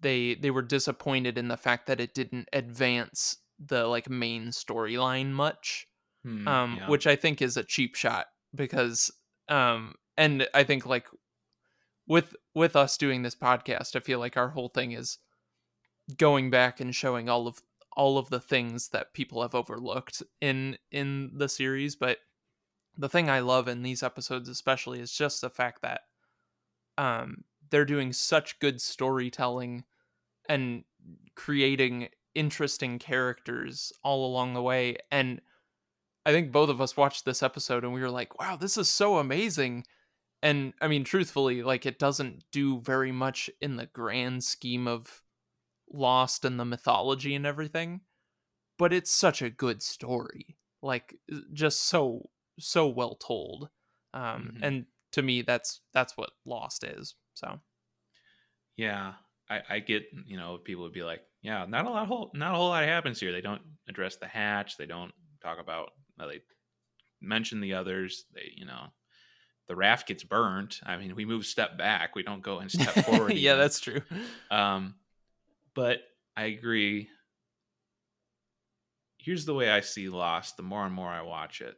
they 0.00 0.34
they 0.34 0.50
were 0.50 0.62
disappointed 0.62 1.36
in 1.36 1.48
the 1.48 1.56
fact 1.56 1.86
that 1.86 2.00
it 2.00 2.14
didn't 2.14 2.48
advance 2.52 3.36
the 3.58 3.86
like 3.86 4.08
main 4.08 4.46
storyline 4.48 5.30
much 5.30 5.86
Hmm, 6.22 6.46
um 6.46 6.76
yeah. 6.78 6.88
which 6.90 7.06
i 7.06 7.16
think 7.16 7.40
is 7.40 7.56
a 7.56 7.64
cheap 7.64 7.94
shot 7.94 8.26
because 8.54 9.10
um 9.48 9.94
and 10.18 10.46
i 10.52 10.62
think 10.64 10.84
like 10.84 11.06
with 12.06 12.36
with 12.54 12.76
us 12.76 12.98
doing 12.98 13.22
this 13.22 13.34
podcast 13.34 13.96
i 13.96 14.00
feel 14.00 14.18
like 14.18 14.36
our 14.36 14.50
whole 14.50 14.68
thing 14.68 14.92
is 14.92 15.16
going 16.18 16.50
back 16.50 16.80
and 16.80 16.94
showing 16.94 17.28
all 17.28 17.46
of 17.46 17.62
all 17.96 18.18
of 18.18 18.28
the 18.30 18.40
things 18.40 18.88
that 18.90 19.14
people 19.14 19.42
have 19.42 19.54
overlooked 19.54 20.22
in 20.40 20.76
in 20.90 21.30
the 21.34 21.48
series 21.48 21.96
but 21.96 22.18
the 23.00 23.08
thing 23.08 23.30
i 23.30 23.40
love 23.40 23.66
in 23.66 23.82
these 23.82 24.02
episodes 24.02 24.48
especially 24.48 25.00
is 25.00 25.10
just 25.10 25.40
the 25.40 25.50
fact 25.50 25.82
that 25.82 26.02
um 26.98 27.44
they're 27.70 27.84
doing 27.84 28.12
such 28.12 28.58
good 28.60 28.80
storytelling 28.80 29.84
and 30.48 30.84
creating 31.34 32.08
interesting 32.34 32.98
characters 32.98 33.92
all 34.04 34.26
along 34.26 34.52
the 34.54 34.62
way 34.62 34.96
and 35.10 35.40
i 36.26 36.30
think 36.30 36.52
both 36.52 36.68
of 36.68 36.80
us 36.80 36.96
watched 36.96 37.24
this 37.24 37.42
episode 37.42 37.84
and 37.84 37.92
we 37.92 38.00
were 38.00 38.10
like 38.10 38.38
wow 38.38 38.56
this 38.56 38.76
is 38.76 38.88
so 38.88 39.18
amazing. 39.18 39.84
And 40.42 40.72
i 40.80 40.88
mean 40.88 41.04
truthfully 41.04 41.62
like 41.62 41.84
it 41.84 41.98
doesn't 41.98 42.44
do 42.50 42.80
very 42.80 43.12
much 43.12 43.50
in 43.60 43.76
the 43.76 43.86
grand 43.86 44.42
scheme 44.44 44.88
of 44.88 45.22
lost 45.92 46.44
and 46.44 46.58
the 46.58 46.64
mythology 46.64 47.34
and 47.34 47.44
everything 47.44 48.00
but 48.78 48.92
it's 48.92 49.10
such 49.10 49.42
a 49.42 49.50
good 49.50 49.82
story 49.82 50.56
like 50.82 51.14
just 51.52 51.82
so 51.82 52.30
so 52.58 52.86
well 52.88 53.14
told 53.16 53.68
um 54.14 54.52
Mhm. 54.54 54.58
and 54.62 54.86
to 55.12 55.22
me 55.22 55.42
that's 55.42 55.80
that's 55.92 56.16
what 56.16 56.30
lost 56.44 56.84
is 56.84 57.14
so 57.34 57.60
yeah, 58.76 59.14
I, 59.48 59.60
I 59.68 59.78
get 59.80 60.04
you 60.26 60.36
know 60.36 60.58
people 60.58 60.84
would 60.84 60.92
be 60.92 61.02
like, 61.02 61.22
yeah, 61.42 61.66
not 61.68 61.84
a 61.86 61.90
lot 61.90 62.06
whole 62.06 62.30
not 62.34 62.54
a 62.54 62.56
whole 62.56 62.68
lot 62.68 62.84
happens 62.84 63.20
here. 63.20 63.32
They 63.32 63.40
don't 63.40 63.62
address 63.88 64.16
the 64.16 64.26
hatch. 64.26 64.76
They 64.76 64.86
don't 64.86 65.12
talk 65.42 65.58
about. 65.58 65.90
well, 66.18 66.28
They 66.28 66.40
mention 67.20 67.60
the 67.60 67.74
others. 67.74 68.24
They 68.34 68.52
you 68.56 68.64
know 68.64 68.86
the 69.68 69.76
raft 69.76 70.08
gets 70.08 70.24
burnt. 70.24 70.80
I 70.84 70.96
mean, 70.96 71.14
we 71.14 71.24
move 71.26 71.44
step 71.46 71.76
back. 71.76 72.14
We 72.16 72.22
don't 72.22 72.42
go 72.42 72.58
and 72.60 72.70
step 72.70 72.94
forward. 73.04 73.32
yeah 73.32 73.50
even. 73.52 73.58
that's 73.58 73.80
true 73.80 74.00
Um, 74.50 74.94
but 75.74 76.00
I 76.36 76.44
agree. 76.44 77.08
Here's 79.18 79.44
the 79.44 79.54
way 79.54 79.70
I 79.70 79.80
see 79.80 80.08
Lost. 80.08 80.56
The 80.56 80.62
more 80.62 80.84
and 80.86 80.94
more 80.94 81.10
I 81.10 81.22
watch 81.22 81.60
it, 81.60 81.76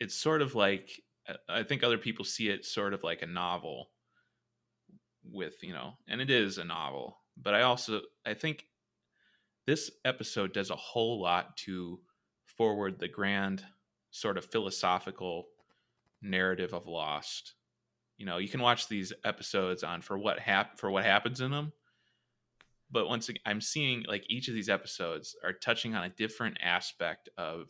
it's 0.00 0.14
sort 0.14 0.42
of 0.42 0.54
like 0.54 0.90
uh, 1.28 1.34
I 1.48 1.62
think 1.62 1.84
other 1.84 1.98
people 1.98 2.24
see 2.24 2.48
it 2.48 2.64
sort 2.64 2.94
of 2.94 3.04
like 3.04 3.22
a 3.22 3.26
novel. 3.26 3.90
With 5.22 5.62
you 5.62 5.74
know, 5.74 5.92
and 6.08 6.20
it 6.20 6.30
is 6.30 6.56
a 6.56 6.64
novel, 6.64 7.18
but 7.36 7.54
I 7.54 7.62
also 7.62 8.00
I 8.24 8.32
think 8.32 8.64
this 9.66 9.90
episode 10.04 10.54
does 10.54 10.70
a 10.70 10.76
whole 10.76 11.20
lot 11.20 11.58
to 11.58 12.00
forward 12.46 12.98
the 12.98 13.06
grand 13.06 13.62
sort 14.10 14.38
of 14.38 14.46
philosophical 14.46 15.44
narrative 16.22 16.72
of 16.72 16.86
Lost. 16.86 17.54
You 18.16 18.24
know, 18.24 18.38
you 18.38 18.48
can 18.48 18.62
watch 18.62 18.88
these 18.88 19.12
episodes 19.24 19.84
on 19.84 20.00
for 20.00 20.18
what 20.18 20.38
hap- 20.38 20.78
for 20.78 20.90
what 20.90 21.04
happens 21.04 21.42
in 21.42 21.50
them, 21.50 21.72
but 22.90 23.08
once 23.08 23.28
again, 23.28 23.42
I'm 23.46 23.60
seeing 23.60 24.04
like 24.08 24.24
each 24.28 24.48
of 24.48 24.54
these 24.54 24.68
episodes 24.68 25.36
are 25.44 25.52
touching 25.52 25.94
on 25.94 26.04
a 26.04 26.10
different 26.10 26.58
aspect 26.62 27.28
of 27.38 27.68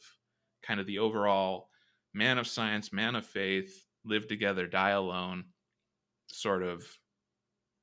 kind 0.63 0.81
of 0.81 0.87
the 0.87 0.99
overall 0.99 1.69
man 2.13 2.39
of 2.39 2.47
science, 2.47 2.93
man 2.93 3.15
of 3.15 3.27
faith, 3.27 3.87
live 4.05 4.27
together, 4.29 4.67
die 4.67 4.91
alone 4.91 5.45
sort 6.29 6.63
of 6.63 6.85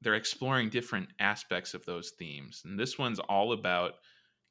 they're 0.01 0.15
exploring 0.15 0.69
different 0.69 1.09
aspects 1.19 1.73
of 1.73 1.83
those 1.85 2.11
themes. 2.11 2.61
And 2.65 2.79
this 2.79 2.97
one's 2.99 3.19
all 3.19 3.51
about 3.51 3.93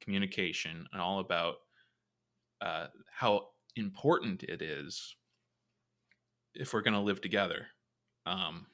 communication 0.01 0.86
and 0.93 1.01
all 1.01 1.20
about 1.20 1.57
uh, 2.61 2.86
how 3.12 3.48
important 3.77 4.43
it 4.43 4.61
is 4.61 5.15
if 6.55 6.73
we're 6.73 6.82
going 6.82 6.94
to 6.94 7.01
live 7.01 7.20
together. 7.20 7.69
Um, 8.27 8.66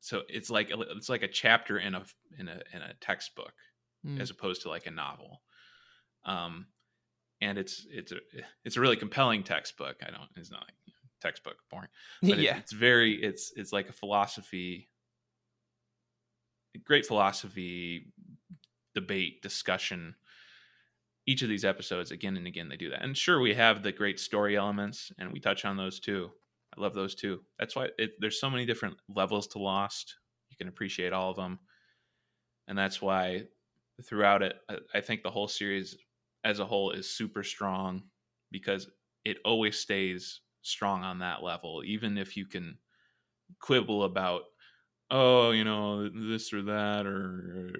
so 0.00 0.22
it's 0.28 0.50
like 0.50 0.70
it's 0.70 1.08
like 1.08 1.22
a 1.22 1.28
chapter 1.28 1.78
in 1.78 1.94
a 1.94 2.04
in 2.38 2.48
a 2.48 2.60
in 2.72 2.82
a 2.82 2.94
textbook 3.00 3.52
Mm. 4.06 4.20
as 4.20 4.28
opposed 4.30 4.60
to 4.62 4.68
like 4.68 4.86
a 4.86 4.90
novel. 4.90 5.40
Um, 6.26 6.66
and 7.44 7.58
it's 7.58 7.86
it's 7.90 8.10
a 8.12 8.16
it's 8.64 8.76
a 8.76 8.80
really 8.80 8.96
compelling 8.96 9.42
textbook. 9.42 9.96
I 10.02 10.10
don't 10.10 10.30
it's 10.36 10.50
not 10.50 10.62
like 10.62 10.94
textbook 11.20 11.56
boring, 11.70 11.88
but 12.22 12.38
yeah 12.38 12.56
it's, 12.56 12.60
it's 12.60 12.72
very 12.72 13.22
it's 13.22 13.52
it's 13.54 13.72
like 13.72 13.88
a 13.88 13.92
philosophy, 13.92 14.88
great 16.84 17.06
philosophy 17.06 18.12
debate 18.94 19.42
discussion. 19.42 20.14
Each 21.26 21.42
of 21.42 21.48
these 21.48 21.64
episodes, 21.64 22.10
again 22.10 22.36
and 22.36 22.46
again, 22.46 22.68
they 22.68 22.76
do 22.76 22.90
that. 22.90 23.02
And 23.02 23.16
sure, 23.16 23.40
we 23.40 23.54
have 23.54 23.82
the 23.82 23.92
great 23.92 24.20
story 24.20 24.56
elements, 24.56 25.10
and 25.18 25.32
we 25.32 25.40
touch 25.40 25.64
on 25.64 25.76
those 25.76 26.00
too. 26.00 26.30
I 26.76 26.80
love 26.80 26.92
those 26.92 27.14
too. 27.14 27.40
That's 27.58 27.76
why 27.76 27.88
it, 27.98 28.12
there's 28.18 28.40
so 28.40 28.50
many 28.50 28.66
different 28.66 28.96
levels 29.08 29.46
to 29.48 29.58
Lost. 29.58 30.16
You 30.50 30.56
can 30.56 30.68
appreciate 30.68 31.12
all 31.12 31.30
of 31.30 31.36
them, 31.36 31.60
and 32.68 32.76
that's 32.76 33.00
why 33.00 33.44
throughout 34.02 34.42
it, 34.42 34.56
I, 34.68 34.78
I 34.94 35.00
think 35.00 35.22
the 35.22 35.30
whole 35.30 35.48
series 35.48 35.96
as 36.44 36.58
a 36.60 36.66
whole 36.66 36.90
is 36.92 37.10
super 37.10 37.42
strong 37.42 38.10
because 38.50 38.90
it 39.24 39.38
always 39.44 39.78
stays 39.78 40.42
strong 40.62 41.02
on 41.02 41.18
that 41.20 41.42
level, 41.42 41.82
even 41.84 42.18
if 42.18 42.36
you 42.36 42.46
can 42.46 42.78
quibble 43.60 44.04
about 44.04 44.42
oh 45.10 45.50
you 45.52 45.64
know 45.64 46.08
this 46.08 46.52
or 46.52 46.62
that 46.62 47.06
or 47.06 47.74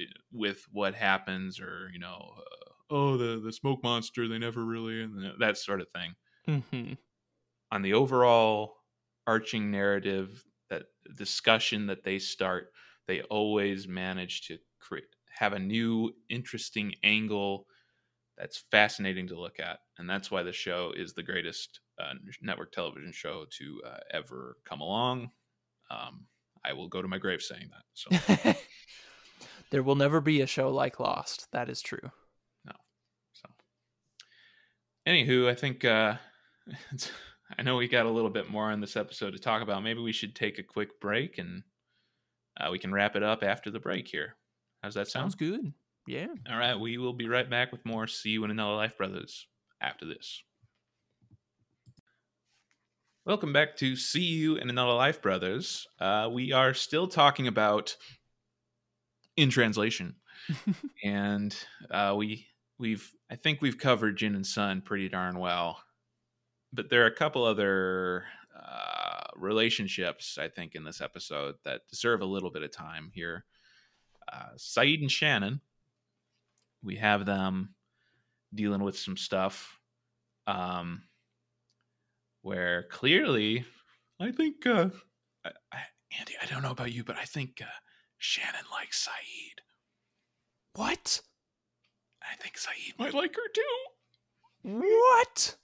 uh, 0.00 0.04
with 0.32 0.66
what 0.72 0.94
happens 0.94 1.60
or 1.60 1.90
you 1.92 1.98
know 1.98 2.34
uh, 2.38 2.72
oh 2.90 3.16
the 3.16 3.40
the 3.40 3.52
smoke 3.52 3.82
monster 3.82 4.28
they 4.28 4.38
never 4.38 4.64
really 4.64 5.02
and 5.02 5.40
that 5.40 5.58
sort 5.58 5.80
of 5.80 5.88
thing 5.94 6.14
Mm-hmm. 6.48 6.94
on 7.70 7.82
the 7.82 7.94
overall 7.94 8.76
arching 9.26 9.70
narrative 9.70 10.44
that 10.70 10.86
discussion 11.16 11.86
that 11.86 12.04
they 12.04 12.18
start 12.18 12.72
they 13.06 13.22
always 13.22 13.86
manage 13.88 14.46
to 14.46 14.58
create 14.78 15.04
have 15.30 15.52
a 15.52 15.58
new 15.58 16.12
interesting 16.28 16.94
angle 17.02 17.66
that's 18.38 18.64
fascinating 18.70 19.28
to 19.28 19.38
look 19.38 19.60
at 19.60 19.78
and 19.98 20.08
that's 20.08 20.30
why 20.30 20.42
the 20.42 20.52
show 20.52 20.92
is 20.96 21.12
the 21.12 21.22
greatest 21.22 21.80
uh, 22.00 22.12
network 22.42 22.72
television 22.72 23.12
show 23.12 23.44
to 23.50 23.80
uh, 23.86 23.98
ever 24.12 24.56
come 24.64 24.80
along 24.80 25.30
um, 25.90 26.26
i 26.64 26.72
will 26.72 26.88
go 26.88 27.00
to 27.00 27.08
my 27.08 27.18
grave 27.18 27.42
saying 27.42 27.68
that 27.70 27.84
so 27.94 28.54
there 29.70 29.82
will 29.82 29.94
never 29.94 30.20
be 30.20 30.40
a 30.40 30.46
show 30.46 30.70
like 30.70 31.00
Lost. 31.00 31.48
That 31.52 31.68
is 31.68 31.80
true. 31.80 32.10
No. 32.64 32.72
So 33.32 33.48
anywho 35.06 35.48
i 35.48 35.54
think 35.54 35.84
uh 35.84 36.14
it's, 36.92 37.10
i 37.58 37.62
know 37.62 37.76
we 37.76 37.88
got 37.88 38.06
a 38.06 38.10
little 38.10 38.30
bit 38.30 38.50
more 38.50 38.70
on 38.70 38.80
this 38.80 38.96
episode 38.96 39.32
to 39.32 39.38
talk 39.38 39.62
about 39.62 39.82
maybe 39.82 40.00
we 40.00 40.12
should 40.12 40.34
take 40.34 40.58
a 40.58 40.62
quick 40.62 41.00
break 41.00 41.38
and 41.38 41.62
uh, 42.60 42.68
we 42.70 42.78
can 42.78 42.92
wrap 42.92 43.16
it 43.16 43.22
up 43.22 43.42
after 43.42 43.70
the 43.70 43.80
break 43.80 44.08
here 44.08 44.36
how's 44.82 44.94
that 44.94 45.08
sound 45.08 45.32
Sounds 45.32 45.34
good. 45.34 45.72
Yeah. 46.06 46.26
all 46.50 46.58
right 46.58 46.78
we 46.78 46.98
will 46.98 47.14
be 47.14 47.28
right 47.28 47.48
back 47.48 47.72
with 47.72 47.84
more 47.86 48.06
see 48.06 48.30
you 48.30 48.44
in 48.44 48.50
another 48.50 48.74
life 48.74 48.96
brothers 48.98 49.46
after 49.80 50.04
this. 50.06 50.42
Welcome 53.26 53.54
back 53.54 53.76
to 53.78 53.96
see 53.96 54.20
you 54.24 54.56
in 54.56 54.68
another 54.68 54.92
life 54.92 55.22
brothers. 55.22 55.86
Uh, 55.98 56.28
we 56.30 56.52
are 56.52 56.74
still 56.74 57.08
talking 57.08 57.46
about 57.46 57.96
in 59.36 59.50
translation. 59.50 60.16
And 61.04 61.54
uh, 61.90 62.14
we 62.16 62.46
we've 62.78 63.10
I 63.30 63.36
think 63.36 63.60
we've 63.62 63.78
covered 63.78 64.16
Jin 64.16 64.34
and 64.34 64.46
Sun 64.46 64.82
pretty 64.82 65.08
darn 65.08 65.38
well, 65.38 65.82
but 66.72 66.88
there 66.90 67.02
are 67.02 67.08
a 67.08 67.14
couple 67.14 67.44
other 67.44 68.24
uh, 68.54 69.24
relationships 69.36 70.38
I 70.38 70.48
think 70.48 70.74
in 70.74 70.84
this 70.84 71.00
episode 71.00 71.56
that 71.64 71.88
deserve 71.88 72.20
a 72.20 72.26
little 72.26 72.50
bit 72.50 72.62
of 72.62 72.72
time 72.72 73.10
here. 73.14 73.44
Uh, 74.30 74.54
Sayid 74.56 75.00
and 75.00 75.12
Shannon, 75.12 75.60
we 76.84 76.96
have 76.96 77.24
them 77.24 77.74
dealing 78.54 78.82
with 78.82 78.98
some 78.98 79.16
stuff, 79.16 79.78
um, 80.46 81.04
where 82.42 82.84
clearly, 82.90 83.64
I 84.20 84.30
think 84.30 84.66
uh, 84.66 84.90
I, 85.44 85.50
I, 85.72 85.78
Andy, 86.18 86.34
I 86.40 86.46
don't 86.46 86.62
know 86.62 86.70
about 86.70 86.92
you, 86.92 87.02
but 87.02 87.16
I 87.16 87.24
think 87.24 87.60
uh, 87.62 87.66
Shannon 88.18 88.64
likes 88.70 89.08
Sayid. 89.08 89.60
What? 90.78 91.20
I 92.22 92.36
think 92.36 92.56
Sayid 92.56 92.98
might 92.98 93.14
like 93.14 93.34
her 93.34 93.48
too. 93.52 93.62
What? 94.62 95.56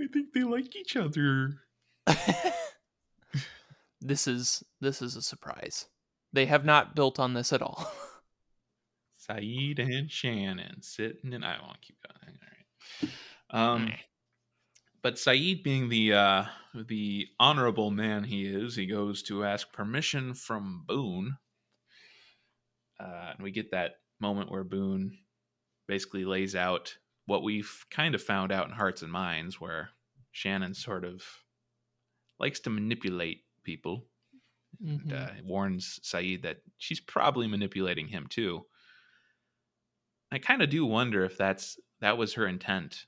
I 0.00 0.06
think 0.12 0.32
they 0.34 0.42
like 0.42 0.74
each 0.76 0.96
other. 0.96 1.58
this 4.00 4.26
is 4.26 4.62
this 4.80 5.02
is 5.02 5.16
a 5.16 5.22
surprise. 5.22 5.86
They 6.32 6.46
have 6.46 6.64
not 6.64 6.96
built 6.96 7.20
on 7.20 7.34
this 7.34 7.52
at 7.52 7.62
all. 7.62 7.90
Sayid 9.32 9.78
and 9.78 10.10
Shannon 10.10 10.82
sitting 10.82 11.32
and 11.34 11.44
I 11.44 11.58
won't 11.60 11.80
keep 11.80 11.96
going. 12.02 12.38
All 12.40 12.48
right. 12.50 13.74
Um, 13.74 13.92
but 15.02 15.14
Sayid, 15.16 15.62
being 15.62 15.88
the 15.88 16.12
uh, 16.12 16.44
the 16.74 17.28
honorable 17.40 17.90
man 17.90 18.24
he 18.24 18.46
is, 18.46 18.76
he 18.76 18.86
goes 18.86 19.22
to 19.24 19.44
ask 19.44 19.72
permission 19.72 20.34
from 20.34 20.84
Boone, 20.86 21.38
uh, 23.00 23.32
and 23.34 23.42
we 23.42 23.50
get 23.50 23.70
that 23.72 23.96
moment 24.20 24.50
where 24.50 24.64
Boone 24.64 25.18
basically 25.88 26.24
lays 26.24 26.54
out 26.54 26.96
what 27.26 27.42
we've 27.42 27.84
kind 27.90 28.14
of 28.14 28.22
found 28.22 28.52
out 28.52 28.68
in 28.68 28.72
Hearts 28.74 29.02
and 29.02 29.10
Minds, 29.12 29.60
where 29.60 29.90
Shannon 30.30 30.74
sort 30.74 31.04
of 31.04 31.24
likes 32.38 32.60
to 32.60 32.70
manipulate 32.70 33.44
people 33.64 34.08
and 34.80 35.00
Mhm. 35.00 35.12
uh, 35.12 35.42
warns 35.44 36.00
Sayid 36.02 36.42
that 36.42 36.62
she's 36.78 37.00
probably 37.00 37.46
manipulating 37.46 38.08
him 38.08 38.26
too. 38.28 38.66
I 40.32 40.40
kind 40.40 40.62
of 40.62 40.68
do 40.70 40.84
wonder 40.84 41.24
if 41.24 41.36
that's 41.38 41.78
that 42.00 42.18
was 42.18 42.34
her 42.34 42.44
intent 42.48 43.06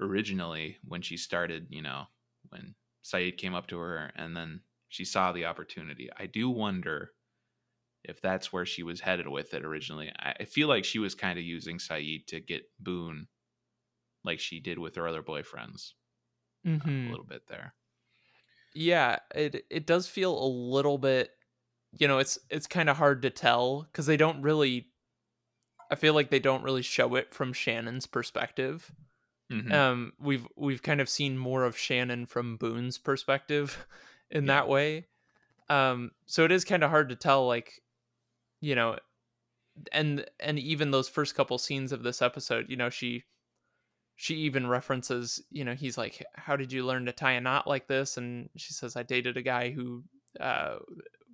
originally 0.00 0.78
when 0.84 1.02
she 1.02 1.16
started, 1.16 1.66
you 1.70 1.82
know, 1.82 2.06
when 2.48 2.74
Sayid 3.04 3.36
came 3.38 3.54
up 3.54 3.66
to 3.68 3.78
her 3.78 4.12
and 4.14 4.36
then 4.36 4.62
she 4.88 5.04
saw 5.04 5.32
the 5.32 5.44
opportunity. 5.44 6.08
I 6.16 6.26
do 6.26 6.48
wonder 6.48 7.12
if 8.04 8.20
that's 8.22 8.52
where 8.52 8.66
she 8.66 8.82
was 8.84 9.00
headed 9.02 9.28
with 9.28 9.54
it 9.54 9.64
originally. 9.64 10.12
I 10.18 10.44
feel 10.46 10.68
like 10.68 10.84
she 10.84 10.98
was 11.00 11.14
kind 11.14 11.38
of 11.38 11.44
using 11.44 11.78
Sayid 11.78 12.26
to 12.28 12.40
get 12.40 12.70
Boone 12.80 13.28
like 14.24 14.40
she 14.40 14.60
did 14.60 14.78
with 14.78 14.96
her 14.96 15.08
other 15.08 15.22
boyfriends 15.22 15.92
uh, 16.80 16.86
Mhm. 16.86 17.08
a 17.08 17.10
little 17.10 17.26
bit 17.26 17.46
there. 17.48 17.74
yeah 18.74 19.18
it 19.34 19.66
it 19.70 19.86
does 19.86 20.08
feel 20.08 20.36
a 20.42 20.46
little 20.46 20.98
bit 20.98 21.32
you 21.98 22.06
know 22.06 22.18
it's 22.18 22.38
it's 22.50 22.66
kind 22.66 22.88
of 22.88 22.96
hard 22.96 23.22
to 23.22 23.30
tell 23.30 23.82
because 23.82 24.06
they 24.06 24.16
don't 24.16 24.42
really 24.42 24.87
i 25.90 25.94
feel 25.94 26.14
like 26.14 26.30
they 26.30 26.38
don't 26.38 26.62
really 26.62 26.82
show 26.82 27.14
it 27.14 27.32
from 27.34 27.52
shannon's 27.52 28.06
perspective 28.06 28.92
Mhm. 29.50 29.72
um 29.72 30.12
we've 30.20 30.46
we've 30.56 30.82
kind 30.82 31.00
of 31.00 31.08
seen 31.08 31.38
more 31.38 31.64
of 31.64 31.76
shannon 31.76 32.26
from 32.26 32.56
boone's 32.58 32.98
perspective 32.98 33.86
in 34.30 34.44
Yeah. 34.44 34.54
that 34.54 34.68
way 34.68 35.06
um 35.70 36.10
so 36.26 36.44
it 36.44 36.52
is 36.52 36.64
kind 36.64 36.82
of 36.84 36.90
hard 36.90 37.08
to 37.08 37.16
tell 37.16 37.46
like 37.46 37.82
you 38.60 38.74
know 38.74 38.98
and 39.92 40.26
and 40.40 40.58
even 40.58 40.90
those 40.90 41.08
first 41.08 41.34
couple 41.34 41.56
scenes 41.58 41.92
of 41.92 42.02
this 42.02 42.20
episode 42.20 42.66
you 42.68 42.76
know 42.76 42.90
she 42.90 43.24
she 44.16 44.34
even 44.34 44.66
references 44.66 45.40
you 45.50 45.64
know 45.64 45.74
he's 45.74 45.96
like 45.96 46.22
how 46.34 46.56
did 46.56 46.72
you 46.72 46.84
learn 46.84 47.06
to 47.06 47.12
tie 47.12 47.32
a 47.32 47.40
knot 47.40 47.66
like 47.66 47.86
this 47.86 48.16
and 48.16 48.50
she 48.56 48.72
says 48.74 48.96
i 48.96 49.02
dated 49.02 49.36
a 49.36 49.42
guy 49.42 49.70
who 49.70 50.02
uh 50.40 50.76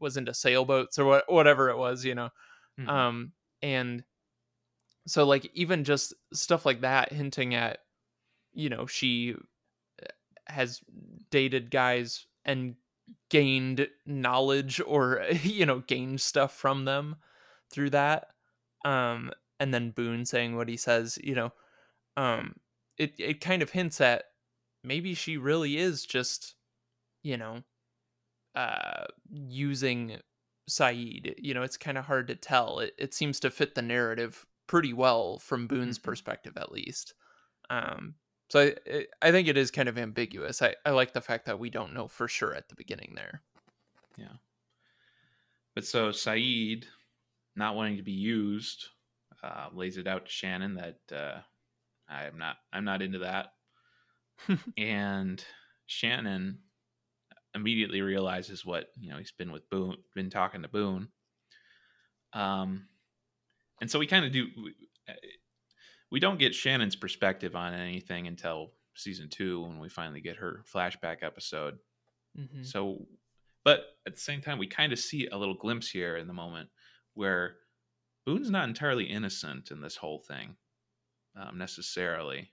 was 0.00 0.16
into 0.16 0.34
sailboats 0.34 0.98
or 0.98 1.04
what 1.06 1.24
whatever 1.32 1.68
it 1.70 1.78
was 1.78 2.04
you 2.04 2.14
know 2.14 2.28
Mhm. 2.78 2.88
um 2.88 3.32
and 3.62 4.04
so 5.06 5.24
like 5.24 5.50
even 5.54 5.84
just 5.84 6.14
stuff 6.32 6.64
like 6.64 6.80
that 6.80 7.12
hinting 7.12 7.54
at 7.54 7.78
you 8.52 8.68
know 8.68 8.86
she 8.86 9.34
uh, 10.02 10.06
has 10.46 10.80
dated 11.30 11.70
guys 11.70 12.26
and 12.44 12.74
gained 13.30 13.88
knowledge 14.06 14.80
or 14.86 15.24
you 15.42 15.66
know 15.66 15.80
gained 15.80 16.20
stuff 16.20 16.54
from 16.54 16.84
them 16.84 17.16
through 17.70 17.90
that 17.90 18.28
um 18.84 19.30
and 19.60 19.72
then 19.72 19.90
boone 19.90 20.24
saying 20.24 20.56
what 20.56 20.68
he 20.68 20.76
says 20.76 21.18
you 21.22 21.34
know 21.34 21.52
um 22.16 22.54
it 22.98 23.14
it 23.18 23.40
kind 23.40 23.62
of 23.62 23.70
hints 23.70 24.00
at 24.00 24.24
maybe 24.82 25.14
she 25.14 25.36
really 25.36 25.76
is 25.76 26.04
just 26.04 26.54
you 27.22 27.36
know 27.36 27.62
uh 28.54 29.04
using 29.30 30.18
Sayid. 30.68 31.34
You 31.38 31.54
know, 31.54 31.62
it's 31.62 31.76
kind 31.76 31.98
of 31.98 32.06
hard 32.06 32.28
to 32.28 32.34
tell. 32.34 32.78
It 32.78 32.94
it 32.98 33.14
seems 33.14 33.40
to 33.40 33.50
fit 33.50 33.74
the 33.74 33.82
narrative 33.82 34.46
pretty 34.66 34.92
well 34.92 35.38
from 35.38 35.66
Boone's 35.68 35.98
Mhm. 35.98 36.00
perspective 36.00 36.56
at 36.56 36.72
least. 36.72 37.14
Um 37.70 38.16
so 38.50 38.60
I 38.60 38.76
I- 38.92 39.08
I 39.22 39.32
think 39.32 39.48
it 39.48 39.56
is 39.58 39.70
kind 39.72 39.88
of 39.88 39.98
ambiguous. 39.98 40.62
I, 40.62 40.76
I 40.86 40.90
like 40.92 41.12
the 41.14 41.20
fact 41.22 41.46
that 41.46 41.58
we 41.60 41.70
don't 41.70 41.94
know 41.94 42.08
for 42.08 42.28
sure 42.28 42.54
at 42.54 42.68
the 42.70 42.76
beginning 42.76 43.14
there. 43.16 43.42
Yeah. 44.16 44.36
But 45.74 45.84
so 45.86 46.10
Sayid, 46.10 46.86
not 47.56 47.76
wanting 47.76 47.96
to 47.98 48.02
be 48.02 48.12
used, 48.12 48.88
uh, 49.42 49.70
lays 49.72 49.96
it 49.98 50.06
out 50.06 50.26
to 50.26 50.32
Shannon 50.32 50.74
that 50.76 51.12
uh, 51.12 51.42
I'm 52.08 52.38
not 52.38 52.58
I'm 52.72 52.84
not 52.84 53.02
into 53.02 53.20
that. 53.20 53.54
and 54.76 55.44
Shannon 55.86 56.62
immediately 57.54 58.02
realizes 58.02 58.66
what 58.66 58.92
you 58.98 59.10
know 59.10 59.18
he's 59.18 59.32
been 59.32 59.52
with 59.52 59.70
Boone, 59.70 60.04
been 60.14 60.30
talking 60.30 60.62
to 60.62 60.68
Boone. 60.68 61.12
Um, 62.32 62.88
and 63.84 63.90
so 63.90 63.98
we 63.98 64.06
kind 64.06 64.24
of 64.24 64.32
do. 64.32 64.46
We, 64.56 64.74
uh, 65.06 65.12
we 66.10 66.18
don't 66.18 66.38
get 66.38 66.54
Shannon's 66.54 66.96
perspective 66.96 67.54
on 67.54 67.74
anything 67.74 68.26
until 68.26 68.72
season 68.94 69.28
two 69.28 69.60
when 69.60 69.78
we 69.78 69.90
finally 69.90 70.22
get 70.22 70.36
her 70.36 70.64
flashback 70.72 71.22
episode. 71.22 71.76
Mhm. 72.34 72.64
So, 72.64 73.06
but 73.62 73.84
at 74.06 74.14
the 74.14 74.20
same 74.20 74.40
time, 74.40 74.56
we 74.56 74.66
kind 74.66 74.94
of 74.94 74.98
see 74.98 75.26
a 75.26 75.36
little 75.36 75.54
glimpse 75.54 75.90
here 75.90 76.16
in 76.16 76.28
the 76.28 76.32
moment 76.32 76.70
where 77.12 77.56
Boone's 78.24 78.48
not 78.48 78.66
entirely 78.70 79.04
innocent 79.04 79.70
in 79.70 79.82
this 79.82 79.96
whole 79.96 80.20
thing, 80.20 80.56
um, 81.36 81.58
necessarily. 81.58 82.52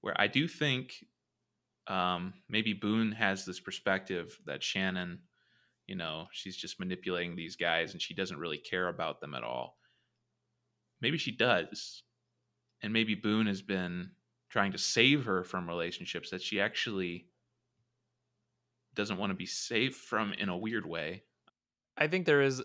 Where 0.00 0.20
I 0.20 0.26
do 0.26 0.48
think 0.48 1.04
um, 1.86 2.34
maybe 2.48 2.72
Boone 2.72 3.12
has 3.12 3.44
this 3.44 3.60
perspective 3.60 4.40
that 4.46 4.64
Shannon, 4.64 5.20
you 5.86 5.94
know, 5.94 6.26
she's 6.32 6.56
just 6.56 6.80
manipulating 6.80 7.36
these 7.36 7.54
guys 7.54 7.92
and 7.92 8.02
she 8.02 8.12
doesn't 8.12 8.40
really 8.40 8.58
care 8.58 8.88
about 8.88 9.20
them 9.20 9.36
at 9.36 9.44
all. 9.44 9.76
Maybe 11.00 11.18
she 11.18 11.30
does. 11.30 12.02
And 12.82 12.92
maybe 12.92 13.14
Boone 13.14 13.46
has 13.46 13.62
been 13.62 14.10
trying 14.48 14.72
to 14.72 14.78
save 14.78 15.24
her 15.24 15.44
from 15.44 15.68
relationships 15.68 16.30
that 16.30 16.42
she 16.42 16.60
actually 16.60 17.26
doesn't 18.94 19.18
want 19.18 19.30
to 19.30 19.36
be 19.36 19.46
saved 19.46 19.94
from 19.94 20.32
in 20.32 20.48
a 20.48 20.56
weird 20.56 20.86
way. 20.86 21.22
I 21.96 22.08
think 22.08 22.26
there 22.26 22.42
is 22.42 22.62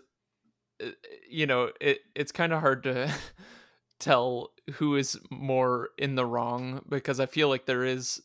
uh, 0.82 0.90
you 1.28 1.46
know, 1.46 1.70
it 1.80 2.00
it's 2.14 2.32
kind 2.32 2.52
of 2.52 2.60
hard 2.60 2.82
to 2.84 3.12
tell 3.98 4.52
who 4.74 4.96
is 4.96 5.18
more 5.30 5.90
in 5.98 6.14
the 6.14 6.26
wrong 6.26 6.82
because 6.88 7.20
I 7.20 7.26
feel 7.26 7.48
like 7.48 7.66
there 7.66 7.84
is 7.84 8.22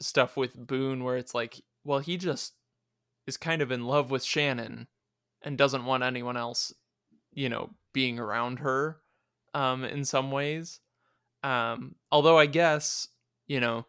stuff 0.00 0.36
with 0.36 0.54
Boone 0.54 1.04
where 1.04 1.16
it's 1.16 1.34
like, 1.34 1.60
well, 1.84 2.00
he 2.00 2.16
just 2.16 2.54
is 3.26 3.36
kind 3.36 3.62
of 3.62 3.70
in 3.70 3.84
love 3.84 4.10
with 4.10 4.24
Shannon 4.24 4.88
and 5.42 5.56
doesn't 5.56 5.84
want 5.84 6.02
anyone 6.02 6.36
else, 6.36 6.72
you 7.32 7.48
know, 7.48 7.70
being 7.92 8.18
around 8.18 8.58
her 8.60 8.98
um 9.58 9.84
in 9.84 10.04
some 10.04 10.30
ways. 10.30 10.80
Um 11.42 11.94
although 12.10 12.38
I 12.38 12.46
guess, 12.46 13.08
you 13.46 13.60
know, 13.60 13.86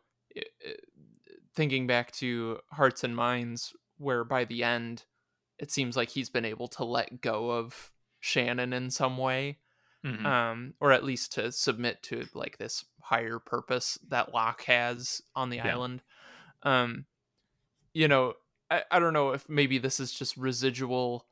thinking 1.56 1.88
back 1.88 2.12
to 2.14 2.60
Hearts 2.72 3.04
and 3.04 3.16
Minds 3.16 3.74
where 3.98 4.24
by 4.24 4.46
the 4.46 4.64
end 4.64 5.06
it 5.58 5.72
seems 5.72 5.98
like 5.98 6.10
he's 6.10 6.30
been 6.30 6.46
able 6.46 6.70
to 6.70 6.86
let 6.86 7.22
go 7.22 7.52
of 7.52 7.92
Shannon 8.22 8.72
in 8.74 8.90
some 8.90 9.18
way 9.18 9.58
mm-hmm. 10.06 10.26
um, 10.26 10.74
or 10.80 10.92
at 10.92 11.04
least 11.04 11.34
to 11.34 11.52
submit 11.52 12.02
to 12.04 12.28
like 12.34 12.58
this 12.58 12.86
higher 13.02 13.40
purpose 13.40 13.98
that 14.10 14.34
Locke 14.34 14.64
has 14.64 15.22
on 15.36 15.50
the 15.50 15.58
yeah. 15.58 15.68
island. 15.68 16.02
Um, 16.64 17.06
you 17.94 18.08
know, 18.08 18.34
I, 18.70 18.84
I 18.92 19.00
don't 19.00 19.14
know 19.14 19.32
if 19.32 19.48
maybe 19.50 19.78
this 19.78 20.00
is 20.00 20.14
just 20.14 20.38
residual 20.38 21.26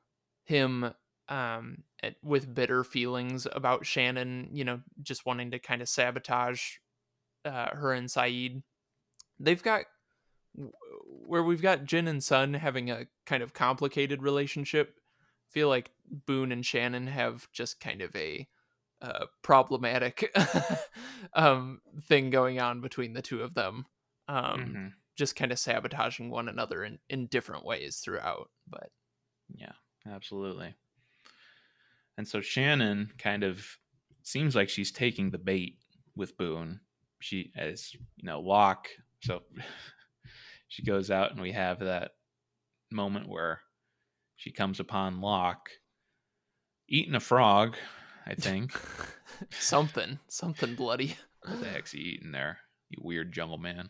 him 0.44 0.94
um 1.30 1.84
with 2.24 2.54
bitter 2.54 2.84
feelings 2.84 3.48
about 3.52 3.86
Shannon, 3.86 4.50
you 4.52 4.64
know, 4.64 4.82
just 5.02 5.26
wanting 5.26 5.52
to 5.52 5.60
kind 5.60 5.82
of 5.82 5.90
sabotage 5.90 6.76
uh, 7.46 7.76
her 7.76 7.94
and 7.94 8.08
Sayid. 8.08 8.62
They've 9.40 9.62
got 9.62 9.84
where 11.26 11.44
we've 11.44 11.62
got 11.62 11.86
Jin 11.86 12.08
and 12.08 12.24
Sun 12.24 12.56
having 12.56 12.90
a 12.90 13.08
kind 13.26 13.44
of 13.44 13.54
complicated 13.54 14.24
relationship. 14.24 14.96
I 15.20 15.50
feel 15.52 15.70
like 15.70 15.92
Boone 16.10 16.52
and 16.52 16.66
Shannon 16.66 17.08
have 17.08 17.48
just 17.52 17.80
kind 17.80 18.02
of 18.02 18.16
a 18.16 18.48
uh, 19.02 19.26
problematic 19.44 20.36
um, 21.34 21.82
thing 22.04 22.30
going 22.30 22.60
on 22.60 22.82
between 22.82 23.14
the 23.14 23.22
two 23.22 23.42
of 23.42 23.54
them. 23.54 23.86
Um, 24.28 24.60
mm-hmm. 24.60 24.88
Just 25.16 25.36
kind 25.36 25.52
of 25.52 25.60
sabotaging 25.60 26.30
one 26.30 26.48
another 26.48 26.84
in, 26.84 27.00
in 27.10 27.28
different 27.28 27.66
ways 27.66 27.98
throughout. 27.98 28.50
But 28.68 28.90
yeah, 29.54 29.74
absolutely. 30.10 30.76
And 32.18 32.28
so 32.28 32.42
Shannon 32.42 33.12
kind 33.18 33.44
of 33.44 33.66
seems 34.24 34.56
like 34.56 34.70
she's 34.70 34.92
taking 34.92 35.30
the 35.30 35.38
bait 35.38 35.78
with 36.16 36.38
Boone. 36.38 36.80
She, 37.20 37.52
as 37.56 37.94
you 37.94 38.00
know, 38.24 38.40
Locke. 38.40 38.88
So 39.22 39.44
she 40.68 40.84
goes 40.84 41.12
out 41.12 41.32
and 41.32 41.42
we 41.42 41.52
have 41.52 41.80
that 41.80 42.12
moment 42.92 43.30
where 43.30 43.62
she 44.36 44.52
comes 44.52 44.80
upon 44.80 45.22
Locke 45.22 45.70
eating 46.88 47.16
a 47.16 47.20
frog 47.20 47.76
I 48.28 48.36
think. 48.36 48.78
something, 49.52 50.20
something 50.28 50.76
bloody. 50.76 51.16
What 51.44 51.62
the 51.62 51.70
heck's 51.70 51.94
he 51.94 52.00
eating 52.00 52.32
there? 52.32 52.60
You 52.90 53.00
weird 53.02 53.32
jungle 53.32 53.58
man. 53.58 53.90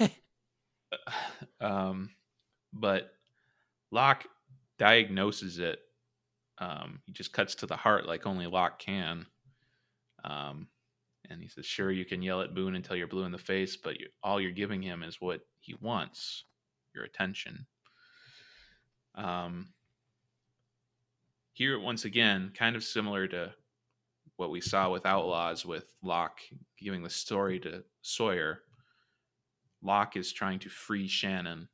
um, 1.60 2.10
but 2.72 3.12
Locke 3.90 4.24
diagnoses 4.78 5.58
it. 5.58 5.78
Um, 6.60 7.00
he 7.06 7.12
just 7.12 7.32
cuts 7.32 7.54
to 7.56 7.66
the 7.66 7.76
heart 7.76 8.06
like 8.06 8.26
only 8.26 8.46
Locke 8.46 8.78
can. 8.78 9.26
Um, 10.24 10.68
and 11.28 11.40
he 11.40 11.48
says, 11.48 11.66
"Sure, 11.66 11.90
you 11.90 12.04
can 12.04 12.22
yell 12.22 12.42
at 12.42 12.54
Boone 12.54 12.74
until 12.74 12.96
you're 12.96 13.06
blue 13.06 13.24
in 13.24 13.32
the 13.32 13.38
face, 13.38 13.76
but 13.76 13.98
you, 13.98 14.08
all 14.22 14.40
you're 14.40 14.50
giving 14.50 14.82
him 14.82 15.02
is 15.02 15.20
what 15.20 15.40
he 15.60 15.74
wants, 15.80 16.44
your 16.94 17.04
attention." 17.04 17.66
Um, 19.14 19.72
here 21.52 21.78
once 21.78 22.04
again, 22.04 22.52
kind 22.54 22.76
of 22.76 22.84
similar 22.84 23.26
to 23.28 23.54
what 24.36 24.50
we 24.50 24.60
saw 24.60 24.90
with 24.90 25.04
Outlaws 25.06 25.66
with 25.66 25.92
Locke 26.02 26.40
giving 26.78 27.02
the 27.02 27.10
story 27.10 27.60
to 27.60 27.84
Sawyer. 28.02 28.62
Locke 29.82 30.16
is 30.16 30.32
trying 30.32 30.58
to 30.60 30.68
free 30.68 31.06
Shannon 31.06 31.68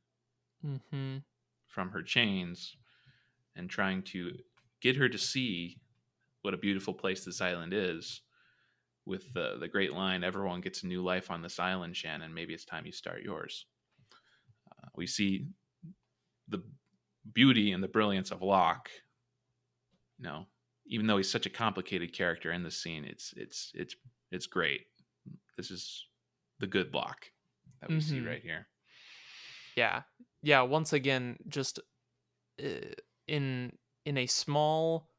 mm-hmm. 0.65 1.17
from 1.67 1.91
her 1.91 2.01
chains 2.01 2.75
and 3.55 3.69
trying 3.69 4.01
to 4.03 4.33
get 4.81 4.95
her 4.95 5.09
to 5.09 5.17
see 5.17 5.79
what 6.41 6.53
a 6.53 6.57
beautiful 6.57 6.93
place 6.93 7.25
this 7.25 7.41
island 7.41 7.73
is 7.73 8.21
with 9.05 9.33
the, 9.33 9.57
the 9.59 9.67
great 9.67 9.93
line 9.93 10.23
everyone 10.23 10.61
gets 10.61 10.83
a 10.83 10.87
new 10.87 11.01
life 11.01 11.31
on 11.31 11.41
this 11.41 11.59
island 11.59 11.95
shannon 11.95 12.33
maybe 12.33 12.53
it's 12.53 12.65
time 12.65 12.85
you 12.85 12.91
start 12.91 13.21
yours 13.21 13.65
uh, 14.71 14.87
we 14.95 15.07
see 15.07 15.47
the 16.49 16.61
beauty 17.33 17.71
and 17.71 17.83
the 17.83 17.87
brilliance 17.87 18.31
of 18.31 18.41
locke 18.41 18.89
you 20.17 20.25
know, 20.25 20.45
even 20.87 21.07
though 21.07 21.17
he's 21.17 21.31
such 21.31 21.45
a 21.45 21.49
complicated 21.49 22.13
character 22.13 22.51
in 22.51 22.63
the 22.63 22.71
scene, 22.71 23.05
it's 23.05 23.33
it's 23.37 23.71
it's 23.75 23.95
it's 24.31 24.47
great. 24.47 24.81
This 25.57 25.71
is 25.71 26.07
the 26.59 26.67
good 26.67 26.93
Locke 26.93 27.31
that 27.81 27.89
we 27.89 27.97
mm-hmm. 27.97 28.09
see 28.09 28.19
right 28.21 28.41
here. 28.41 28.67
Yeah, 29.75 30.03
yeah. 30.41 30.61
Once 30.61 30.93
again, 30.93 31.37
just 31.47 31.79
uh, 32.63 32.93
in 33.27 33.73
in 34.07 34.17
a 34.17 34.25
small 34.25 35.09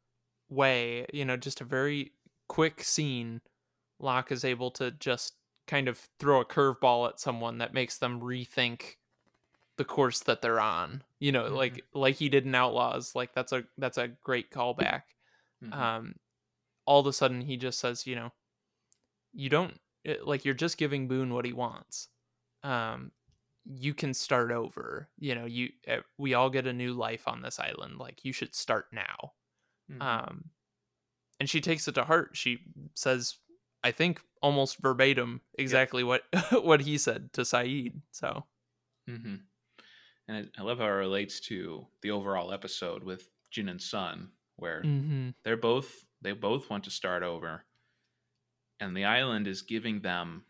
way, 0.48 1.04
you 1.12 1.22
know, 1.26 1.36
just 1.36 1.60
a 1.60 1.64
very 1.64 2.12
quick 2.48 2.82
scene. 2.82 3.42
Locke 4.00 4.32
is 4.32 4.46
able 4.46 4.70
to 4.72 4.90
just 4.92 5.34
kind 5.66 5.88
of 5.88 6.00
throw 6.18 6.40
a 6.40 6.44
curveball 6.46 7.06
at 7.06 7.20
someone 7.20 7.58
that 7.58 7.74
makes 7.74 7.98
them 7.98 8.18
rethink 8.20 8.96
the 9.76 9.84
course 9.84 10.20
that 10.20 10.42
they're 10.42 10.58
on 10.58 11.04
you 11.20 11.30
know 11.30 11.44
mm-hmm. 11.44 11.54
like 11.54 11.84
like 11.94 12.16
he 12.16 12.28
did 12.28 12.44
in 12.44 12.54
outlaws 12.54 13.14
like 13.14 13.32
that's 13.32 13.52
a 13.52 13.62
that's 13.76 13.96
a 13.96 14.08
great 14.08 14.50
callback 14.50 15.02
mm-hmm. 15.62 15.72
um 15.72 16.14
all 16.84 16.98
of 16.98 17.06
a 17.06 17.12
sudden 17.12 17.40
he 17.40 17.56
just 17.56 17.78
says 17.78 18.04
you 18.04 18.16
know 18.16 18.32
you 19.32 19.48
don't 19.48 19.78
eh, 20.04 20.16
like 20.24 20.44
you're 20.44 20.52
just 20.52 20.78
giving 20.78 21.06
boone 21.06 21.32
what 21.32 21.44
he 21.44 21.52
wants 21.52 22.08
um 22.64 23.12
you 23.70 23.92
can 23.92 24.14
start 24.14 24.50
over 24.50 25.08
you 25.18 25.34
know 25.34 25.44
you 25.44 25.68
eh, 25.86 26.00
we 26.16 26.34
all 26.34 26.50
get 26.50 26.66
a 26.66 26.72
new 26.72 26.94
life 26.94 27.28
on 27.28 27.42
this 27.42 27.58
island 27.58 27.98
like 27.98 28.24
you 28.24 28.32
should 28.32 28.54
start 28.54 28.86
now 28.92 29.32
mm-hmm. 29.90 30.00
um 30.00 30.44
and 31.38 31.50
she 31.50 31.60
takes 31.60 31.86
it 31.86 31.94
to 31.94 32.04
heart 32.04 32.30
she 32.32 32.58
says 32.94 33.36
i 33.84 33.90
think 33.90 34.22
almost 34.40 34.78
verbatim 34.80 35.40
exactly 35.58 36.02
yep. 36.02 36.22
what 36.52 36.64
what 36.64 36.80
he 36.80 36.96
said 36.96 37.32
to 37.32 37.42
sayid 37.42 38.00
so 38.10 38.44
mm-hmm 39.08 39.36
and 40.28 40.48
I, 40.56 40.60
I 40.60 40.64
love 40.64 40.78
how 40.78 40.84
it 40.84 40.88
relates 40.88 41.40
to 41.40 41.86
the 42.02 42.10
overall 42.10 42.52
episode 42.52 43.02
with 43.02 43.28
Jin 43.50 43.68
and 43.68 43.80
Sun, 43.80 44.28
where 44.56 44.82
mm-hmm. 44.82 45.30
they're 45.42 45.56
both 45.56 46.04
they 46.20 46.32
both 46.32 46.68
want 46.68 46.84
to 46.84 46.90
start 46.90 47.22
over, 47.22 47.64
and 48.80 48.96
the 48.96 49.06
island 49.06 49.46
is 49.46 49.62
giving 49.62 50.00
them 50.00 50.44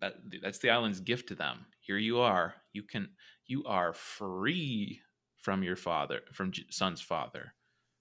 that 0.00 0.14
that's 0.42 0.58
the 0.58 0.70
island's 0.70 1.00
gift 1.00 1.28
to 1.28 1.34
them. 1.34 1.66
Here 1.80 1.98
you 1.98 2.20
are. 2.20 2.54
You 2.72 2.82
can 2.82 3.10
you 3.46 3.64
are 3.64 3.92
free 3.92 5.00
from 5.36 5.62
your 5.62 5.76
father, 5.76 6.20
from 6.32 6.52
Sun's 6.70 7.00
father, 7.00 7.54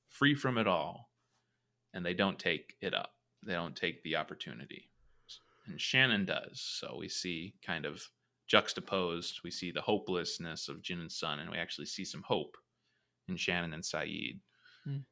free 0.10 0.36
from 0.36 0.58
it 0.58 0.68
all, 0.68 1.10
and 1.94 2.06
they 2.06 2.14
don't 2.14 2.38
take 2.40 2.76
it 2.82 2.94
up. 2.94 3.14
They 3.46 3.54
don't 3.54 3.76
take 3.76 4.04
the 4.04 4.18
opportunity, 4.18 4.90
and 5.68 5.80
Shannon 5.80 6.26
does. 6.26 6.62
So 6.62 6.96
we 7.00 7.10
see 7.10 7.56
kind 7.66 7.86
of 7.86 8.04
juxtaposed, 8.48 9.42
we 9.44 9.52
see 9.52 9.72
the 9.72 9.82
hopelessness 9.82 10.68
of 10.68 10.82
Jin 10.82 11.00
and 11.00 11.12
Sun, 11.12 11.40
and 11.40 11.50
we 11.50 11.58
actually 11.58 11.86
see 11.86 12.04
some 12.04 12.24
hope 12.24 12.58
in 13.28 13.38
Shannon 13.38 13.74
and 13.74 13.84
Sayid. 13.84 14.40
Mm. 14.88 15.04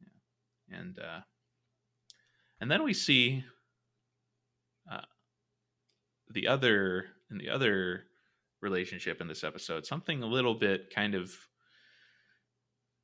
Yeah. 0.00 0.78
And 0.78 0.98
uh, 0.98 1.20
and 2.60 2.70
then 2.70 2.84
we 2.84 2.94
see 2.94 3.44
the 6.32 6.48
other 6.48 7.06
in 7.30 7.38
the 7.38 7.50
other 7.50 8.04
relationship 8.60 9.20
in 9.20 9.28
this 9.28 9.44
episode, 9.44 9.86
something 9.86 10.22
a 10.22 10.26
little 10.26 10.54
bit 10.54 10.94
kind 10.94 11.14
of 11.14 11.34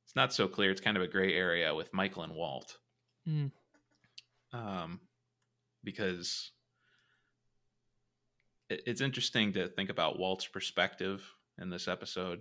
it's 0.09 0.15
not 0.15 0.33
so 0.33 0.47
clear. 0.47 0.71
It's 0.71 0.81
kind 0.81 0.97
of 0.97 1.03
a 1.03 1.07
gray 1.07 1.35
area 1.35 1.75
with 1.75 1.93
Michael 1.93 2.23
and 2.23 2.33
Walt. 2.33 2.77
Mm. 3.27 3.51
Um, 4.51 5.01
because 5.83 6.51
it's 8.69 9.01
interesting 9.01 9.53
to 9.53 9.67
think 9.67 9.91
about 9.91 10.17
Walt's 10.17 10.47
perspective 10.47 11.23
in 11.61 11.69
this 11.69 11.87
episode, 11.87 12.39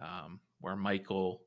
um, 0.00 0.40
where 0.60 0.74
Michael, 0.74 1.42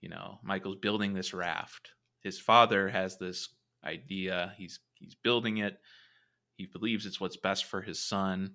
you 0.00 0.08
know, 0.08 0.38
Michael's 0.44 0.76
building 0.76 1.14
this 1.14 1.34
raft. 1.34 1.90
His 2.22 2.38
father 2.38 2.88
has 2.88 3.18
this 3.18 3.48
idea. 3.84 4.54
He's 4.56 4.78
he's 4.94 5.16
building 5.16 5.58
it. 5.58 5.78
He 6.56 6.66
believes 6.66 7.06
it's 7.06 7.20
what's 7.20 7.36
best 7.36 7.64
for 7.64 7.82
his 7.82 7.98
son, 7.98 8.54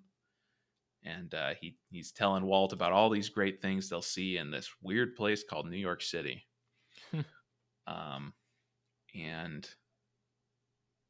and 1.03 1.33
uh, 1.33 1.53
he 1.59 1.77
he's 1.89 2.11
telling 2.11 2.45
Walt 2.45 2.73
about 2.73 2.93
all 2.93 3.09
these 3.09 3.29
great 3.29 3.61
things 3.61 3.89
they'll 3.89 4.01
see 4.01 4.37
in 4.37 4.51
this 4.51 4.69
weird 4.81 5.15
place 5.15 5.43
called 5.43 5.69
New 5.69 5.77
York 5.77 6.01
City. 6.01 6.45
Hmm. 7.11 7.21
um, 7.87 8.33
and 9.15 9.67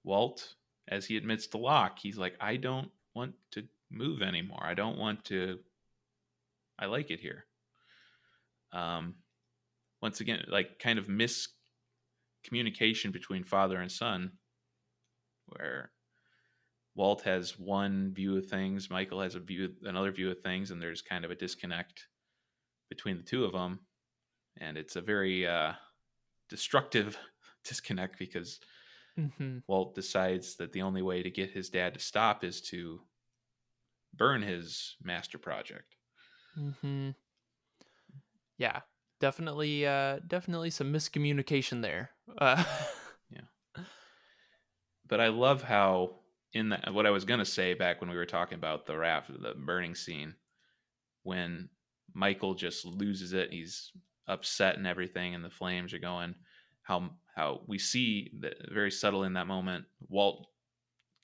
Walt, 0.04 0.56
as 0.88 1.06
he 1.06 1.18
admits 1.18 1.48
to 1.48 1.58
Locke, 1.58 2.00
he's 2.00 2.18
like, 2.18 2.36
I 2.40 2.56
don't 2.56 2.90
want 3.14 3.34
to 3.52 3.64
move 3.92 4.22
anymore. 4.22 4.64
I 4.64 4.74
don't 4.74 4.98
want 4.98 5.26
to. 5.26 5.60
I 6.78 6.86
like 6.86 7.12
it 7.12 7.20
here. 7.20 7.46
Um, 8.72 9.16
once 10.02 10.22
again, 10.22 10.46
like 10.48 10.80
kind 10.80 10.98
of 10.98 11.08
miscommunication 11.08 13.12
between 13.12 13.44
father 13.44 13.80
and 13.80 13.92
son, 13.92 14.32
where 15.48 15.92
Walt 17.00 17.22
has 17.22 17.58
one 17.58 18.14
view 18.14 18.36
of 18.38 18.48
things, 18.48 18.90
Michael 18.90 19.22
has 19.22 19.34
a 19.36 19.40
view, 19.40 19.74
another 19.84 20.12
view 20.12 20.30
of 20.32 20.42
things, 20.42 20.70
and 20.70 20.82
there's 20.82 21.02
kind 21.02 21.24
of 21.24 21.32
a 21.32 21.36
disconnect 21.36 22.10
between 22.90 23.16
the 23.16 23.24
two 23.24 23.46
of 23.46 23.54
them, 23.54 23.80
and 24.58 24.78
it's 24.78 24.98
a 24.98 25.02
very 25.02 25.48
uh, 25.48 25.72
destructive 26.50 27.18
disconnect 27.64 28.20
because 28.20 28.60
hmm 29.16 29.60
Walt 29.70 29.96
decides 29.96 30.58
that 30.58 30.74
the 30.74 30.82
only 30.82 31.02
way 31.02 31.24
to 31.24 31.32
get 31.32 31.52
his 31.52 31.70
dad 31.70 31.94
to 31.94 32.02
stop 32.02 32.44
is 32.44 32.60
to 32.64 33.00
burn 34.14 34.42
his 34.42 34.98
master 35.02 35.38
project. 35.38 35.96
hmm 36.54 37.12
Yeah, 38.58 38.82
definitely, 39.22 39.88
uh, 39.88 40.20
definitely 40.28 40.70
some 40.70 40.92
miscommunication 40.92 41.82
there. 41.82 42.12
Uh, 42.38 42.62
But 45.08 45.20
I 45.20 45.30
love 45.30 45.64
how 45.64 46.19
in 46.54 46.70
that 46.70 46.94
what 46.94 47.06
I 47.06 47.12
was 47.12 47.26
gonna 47.26 47.46
say 47.46 47.74
back 47.74 48.02
when 48.02 48.10
we 48.10 48.16
were 48.16 48.26
talking 48.26 48.58
about 48.58 48.86
the 48.86 48.98
raft, 48.98 49.30
the 49.30 49.54
burning 49.56 49.96
scene, 49.96 50.36
when 51.24 51.70
Michael 52.14 52.56
just 52.56 52.86
loses 52.86 53.34
it, 53.34 53.52
he's 53.52 53.92
upset 54.28 54.78
and 54.78 54.88
everything, 54.88 55.36
and 55.36 55.44
the 55.44 55.50
flames 55.50 55.94
are 55.94 56.00
going. 56.00 56.36
How 56.84 57.12
how 57.36 57.62
we 57.68 57.78
see 57.78 58.32
that 58.40 58.56
very 58.72 58.92
subtle 58.92 59.24
in 59.24 59.34
that 59.34 59.48
moment, 59.48 59.86
Walt 60.08 60.48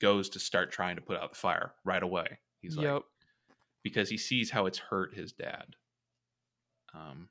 goes 0.00 0.28
to 0.30 0.38
start 0.40 0.70
trying 0.70 0.96
to 0.96 1.02
put 1.02 1.16
out 1.18 1.32
the 1.32 1.38
fire 1.38 1.72
right 1.84 2.02
away. 2.02 2.38
He's 2.60 2.76
like, 2.76 2.84
yep. 2.84 3.02
because 3.82 4.08
he 4.08 4.18
sees 4.18 4.50
how 4.50 4.66
it's 4.66 4.78
hurt 4.78 5.14
his 5.14 5.32
dad. 5.32 5.74
Um, 6.94 7.28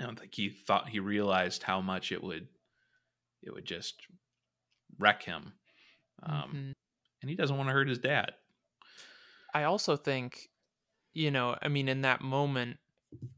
I 0.00 0.04
don't 0.04 0.18
think 0.18 0.34
he 0.34 0.50
thought 0.50 0.88
he 0.88 1.00
realized 1.00 1.62
how 1.62 1.80
much 1.80 2.12
it 2.12 2.22
would, 2.22 2.48
it 3.42 3.52
would 3.52 3.64
just 3.64 4.02
wreck 4.98 5.22
him. 5.22 5.52
Um, 6.22 6.52
Mhm. 6.54 6.74
And 7.22 7.30
he 7.30 7.36
doesn't 7.36 7.56
want 7.56 7.68
to 7.68 7.72
hurt 7.72 7.88
his 7.88 7.98
dad. 7.98 8.32
I 9.54 9.64
also 9.64 9.96
think, 9.96 10.50
you 11.14 11.30
know, 11.30 11.56
I 11.62 11.68
mean, 11.68 11.88
in 11.88 12.02
that 12.02 12.20
moment, 12.22 12.78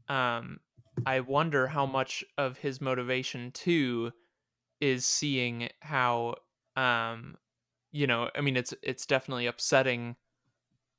um, 0.09 0.59
I 1.05 1.21
wonder 1.21 1.67
how 1.67 1.85
much 1.85 2.23
of 2.37 2.57
his 2.59 2.81
motivation 2.81 3.51
too 3.51 4.11
is 4.81 5.05
seeing 5.05 5.69
how, 5.81 6.35
um, 6.75 7.37
you 7.91 8.07
know, 8.07 8.29
I 8.35 8.41
mean, 8.41 8.57
it's 8.57 8.73
it's 8.83 9.05
definitely 9.05 9.47
upsetting 9.47 10.15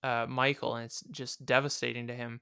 uh, 0.02 0.26
Michael, 0.28 0.76
and 0.76 0.84
it's 0.86 1.02
just 1.10 1.46
devastating 1.46 2.06
to 2.08 2.14
him. 2.14 2.40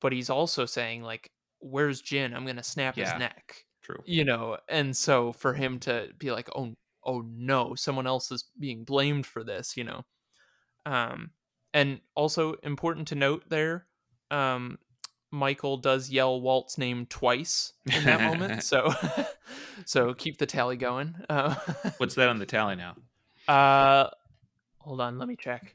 But 0.00 0.12
he's 0.12 0.30
also 0.30 0.66
saying 0.66 1.02
like, 1.02 1.30
"Where's 1.60 2.00
Jin? 2.02 2.34
I'm 2.34 2.46
gonna 2.46 2.62
snap 2.62 2.96
Yeah. 2.96 3.04
his 3.04 3.16
neck." 3.16 3.64
True. 3.82 4.02
you 4.06 4.24
know 4.24 4.58
and 4.68 4.96
so 4.96 5.32
for 5.32 5.54
him 5.54 5.78
to 5.80 6.12
be 6.18 6.32
like 6.32 6.48
oh 6.56 6.74
oh 7.06 7.24
no 7.26 7.74
someone 7.74 8.06
else 8.06 8.30
is 8.30 8.44
being 8.58 8.84
blamed 8.84 9.24
for 9.24 9.42
this 9.42 9.76
you 9.76 9.84
know? 9.84 10.04
Um 10.84 11.30
and 11.72 12.00
also 12.14 12.54
important 12.62 13.08
to 13.08 13.14
note 13.14 13.44
there 13.48 13.86
um 14.30 14.78
michael 15.30 15.76
does 15.76 16.08
yell 16.10 16.40
walt's 16.40 16.78
name 16.78 17.06
twice 17.06 17.72
in 17.92 18.04
that 18.04 18.20
moment 18.20 18.62
so 18.72 18.92
so 19.84 20.14
keep 20.14 20.38
the 20.38 20.46
tally 20.46 20.76
going. 20.76 21.14
Uh, 21.28 21.54
What's 21.98 22.14
that 22.14 22.28
on 22.28 22.38
the 22.38 22.46
tally 22.46 22.76
now? 22.76 22.96
uh 23.48 24.08
hold 24.78 25.00
on 25.00 25.18
let 25.18 25.28
me 25.28 25.36
check. 25.36 25.74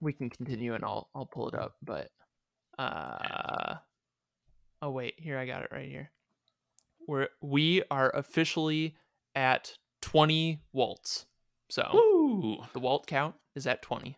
We 0.00 0.12
can 0.12 0.28
continue 0.30 0.74
and 0.74 0.84
i'll 0.84 1.08
i'll 1.14 1.26
pull 1.26 1.48
it 1.48 1.54
up 1.54 1.76
but 1.82 2.10
uh 2.78 3.76
oh 4.82 4.90
wait 4.90 5.14
here 5.16 5.38
i 5.38 5.46
got 5.46 5.62
it 5.62 5.70
right 5.72 5.88
here. 5.88 6.10
We're 7.06 7.28
we 7.40 7.82
are 7.90 8.10
officially 8.10 8.96
at 9.34 9.74
20 10.02 10.60
Walts 10.72 11.26
so 11.70 11.88
Woo! 11.92 12.58
the 12.72 12.78
walt 12.80 13.06
count 13.06 13.34
is 13.54 13.66
at 13.66 13.82
20 13.82 14.16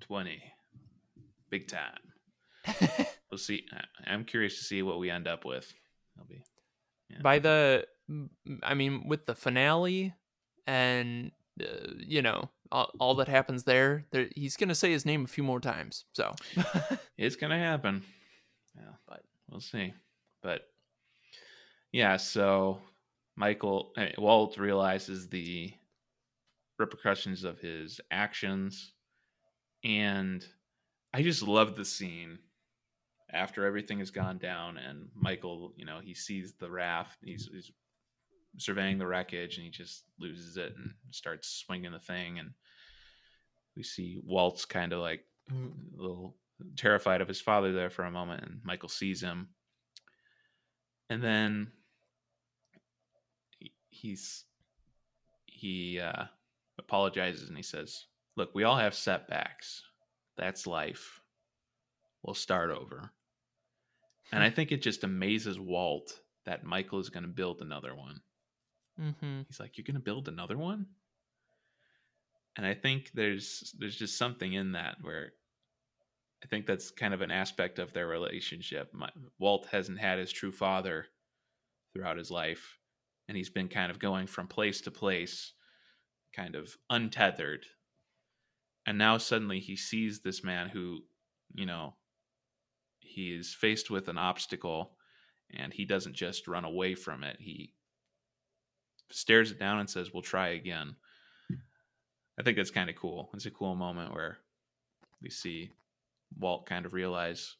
20. 0.00 0.42
Big 1.50 1.68
time. 1.68 1.98
We'll 3.30 3.38
see. 3.38 3.66
I'm 4.06 4.24
curious 4.24 4.56
to 4.58 4.64
see 4.64 4.82
what 4.82 4.98
we 4.98 5.10
end 5.10 5.28
up 5.28 5.44
with. 5.44 5.70
It'll 6.16 6.26
be 6.26 6.42
yeah. 7.10 7.18
by 7.22 7.38
the 7.38 7.86
I 8.62 8.72
mean 8.72 9.06
with 9.06 9.26
the 9.26 9.34
finale 9.34 10.14
and 10.66 11.30
uh, 11.60 11.90
you 11.98 12.22
know 12.22 12.48
all, 12.72 12.90
all 12.98 13.14
that 13.16 13.28
happens 13.28 13.64
there, 13.64 14.06
there 14.12 14.28
he's 14.34 14.56
gonna 14.56 14.74
say 14.74 14.90
his 14.92 15.04
name 15.04 15.24
a 15.24 15.28
few 15.28 15.44
more 15.44 15.60
times 15.60 16.06
so 16.12 16.34
It's 17.18 17.36
gonna 17.36 17.58
happen. 17.58 18.02
Yeah, 18.74 18.92
But- 19.06 19.24
we'll 19.50 19.60
see. 19.60 19.92
But 20.42 20.62
yeah, 21.92 22.16
so 22.16 22.80
Michael 23.38 23.92
Walt 24.18 24.58
realizes 24.58 25.28
the 25.28 25.72
repercussions 26.78 27.44
of 27.44 27.60
his 27.60 28.00
actions, 28.10 28.92
and 29.84 30.44
I 31.14 31.22
just 31.22 31.42
love 31.42 31.76
the 31.76 31.84
scene 31.84 32.40
after 33.32 33.64
everything 33.64 34.00
has 34.00 34.10
gone 34.10 34.38
down, 34.38 34.76
and 34.78 35.08
Michael, 35.14 35.72
you 35.76 35.84
know, 35.84 36.00
he 36.02 36.14
sees 36.14 36.54
the 36.54 36.70
raft, 36.70 37.18
he's, 37.22 37.48
he's 37.52 37.70
surveying 38.56 38.98
the 38.98 39.06
wreckage, 39.06 39.56
and 39.56 39.64
he 39.64 39.70
just 39.70 40.04
loses 40.18 40.56
it 40.56 40.74
and 40.76 40.92
starts 41.10 41.48
swinging 41.48 41.92
the 41.92 42.00
thing, 42.00 42.38
and 42.38 42.50
we 43.76 43.84
see 43.84 44.20
Walt's 44.24 44.64
kind 44.64 44.92
of 44.92 45.00
like 45.00 45.24
a 45.50 45.54
little 45.96 46.36
terrified 46.76 47.20
of 47.20 47.28
his 47.28 47.40
father 47.40 47.72
there 47.72 47.88
for 47.88 48.04
a 48.04 48.10
moment 48.10 48.42
and 48.42 48.60
michael 48.64 48.88
sees 48.88 49.20
him. 49.20 49.48
And 51.08 51.22
then 51.22 51.70
he- 51.70 51.77
he's 53.90 54.44
he 55.46 55.98
uh 55.98 56.24
apologizes 56.78 57.48
and 57.48 57.56
he 57.56 57.62
says 57.62 58.06
look 58.36 58.54
we 58.54 58.64
all 58.64 58.76
have 58.76 58.94
setbacks. 58.94 59.82
That's 60.36 60.66
life. 60.66 61.20
We'll 62.22 62.34
start 62.34 62.70
over. 62.70 63.10
And 64.32 64.42
i 64.42 64.50
think 64.50 64.72
it 64.72 64.82
just 64.82 65.04
amazes 65.04 65.58
walt 65.58 66.20
that 66.44 66.64
michael 66.64 66.98
is 66.98 67.10
going 67.10 67.24
to 67.24 67.28
build 67.28 67.60
another 67.60 67.94
one. 67.94 68.20
Mm-hmm. 69.00 69.42
he's 69.46 69.60
like 69.60 69.76
you're 69.76 69.84
going 69.84 69.94
to 69.94 70.00
build 70.00 70.28
another 70.28 70.56
one? 70.56 70.86
And 72.56 72.66
i 72.66 72.74
think 72.74 73.10
there's 73.14 73.74
there's 73.78 73.96
just 73.96 74.16
something 74.16 74.52
in 74.52 74.72
that 74.72 74.96
where 75.02 75.32
i 76.44 76.46
think 76.46 76.66
that's 76.66 76.90
kind 76.90 77.14
of 77.14 77.22
an 77.22 77.30
aspect 77.30 77.78
of 77.78 77.92
their 77.92 78.06
relationship. 78.06 78.92
My, 78.92 79.10
walt 79.38 79.66
hasn't 79.72 79.98
had 79.98 80.18
his 80.18 80.32
true 80.32 80.52
father 80.52 81.06
throughout 81.92 82.18
his 82.18 82.30
life 82.30 82.77
and 83.28 83.36
he's 83.36 83.50
been 83.50 83.68
kind 83.68 83.90
of 83.90 83.98
going 83.98 84.26
from 84.26 84.48
place 84.48 84.80
to 84.80 84.90
place 84.90 85.52
kind 86.34 86.54
of 86.54 86.76
untethered 86.90 87.64
and 88.86 88.98
now 88.98 89.16
suddenly 89.18 89.60
he 89.60 89.76
sees 89.76 90.20
this 90.20 90.44
man 90.44 90.68
who 90.68 91.00
you 91.54 91.66
know 91.66 91.94
he 93.00 93.34
is 93.34 93.54
faced 93.54 93.90
with 93.90 94.08
an 94.08 94.18
obstacle 94.18 94.92
and 95.54 95.72
he 95.72 95.84
doesn't 95.84 96.14
just 96.14 96.48
run 96.48 96.64
away 96.64 96.94
from 96.94 97.24
it 97.24 97.36
he 97.40 97.72
stares 99.10 99.50
it 99.50 99.58
down 99.58 99.78
and 99.78 99.88
says, 99.88 100.12
"We'll 100.12 100.22
try 100.22 100.48
again." 100.48 100.96
I 102.38 102.42
think 102.42 102.56
that's 102.56 102.70
kind 102.70 102.88
of 102.88 102.96
cool. 102.96 103.30
It's 103.34 103.46
a 103.46 103.50
cool 103.50 103.74
moment 103.74 104.12
where 104.12 104.38
we 105.20 105.30
see 105.30 105.72
Walt 106.38 106.66
kind 106.66 106.86
of 106.86 106.92
realize 106.92 107.56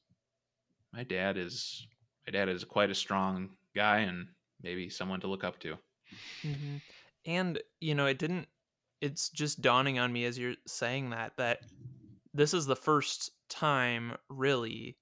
my 0.92 1.02
dad 1.04 1.36
is 1.36 1.86
my 2.26 2.32
dad 2.32 2.48
is 2.48 2.64
quite 2.64 2.90
a 2.90 2.94
strong 2.94 3.56
guy 3.74 4.00
and 4.00 4.28
maybe 4.62 4.88
someone 4.88 5.20
to 5.20 5.26
look 5.26 5.44
up 5.44 5.58
to. 5.60 5.76
hmm 6.42 6.76
And 7.26 7.58
you 7.80 7.94
know, 7.94 8.06
it 8.06 8.18
didn't. 8.18 8.48
It's 9.00 9.28
just 9.28 9.60
dawning 9.60 9.98
on 9.98 10.12
me 10.12 10.24
as 10.24 10.38
you're 10.38 10.54
saying 10.66 11.10
that 11.10 11.36
that 11.36 11.60
this 12.34 12.52
is 12.52 12.66
the 12.66 12.76
first 12.76 13.30
time, 13.48 14.16
really, 14.28 14.96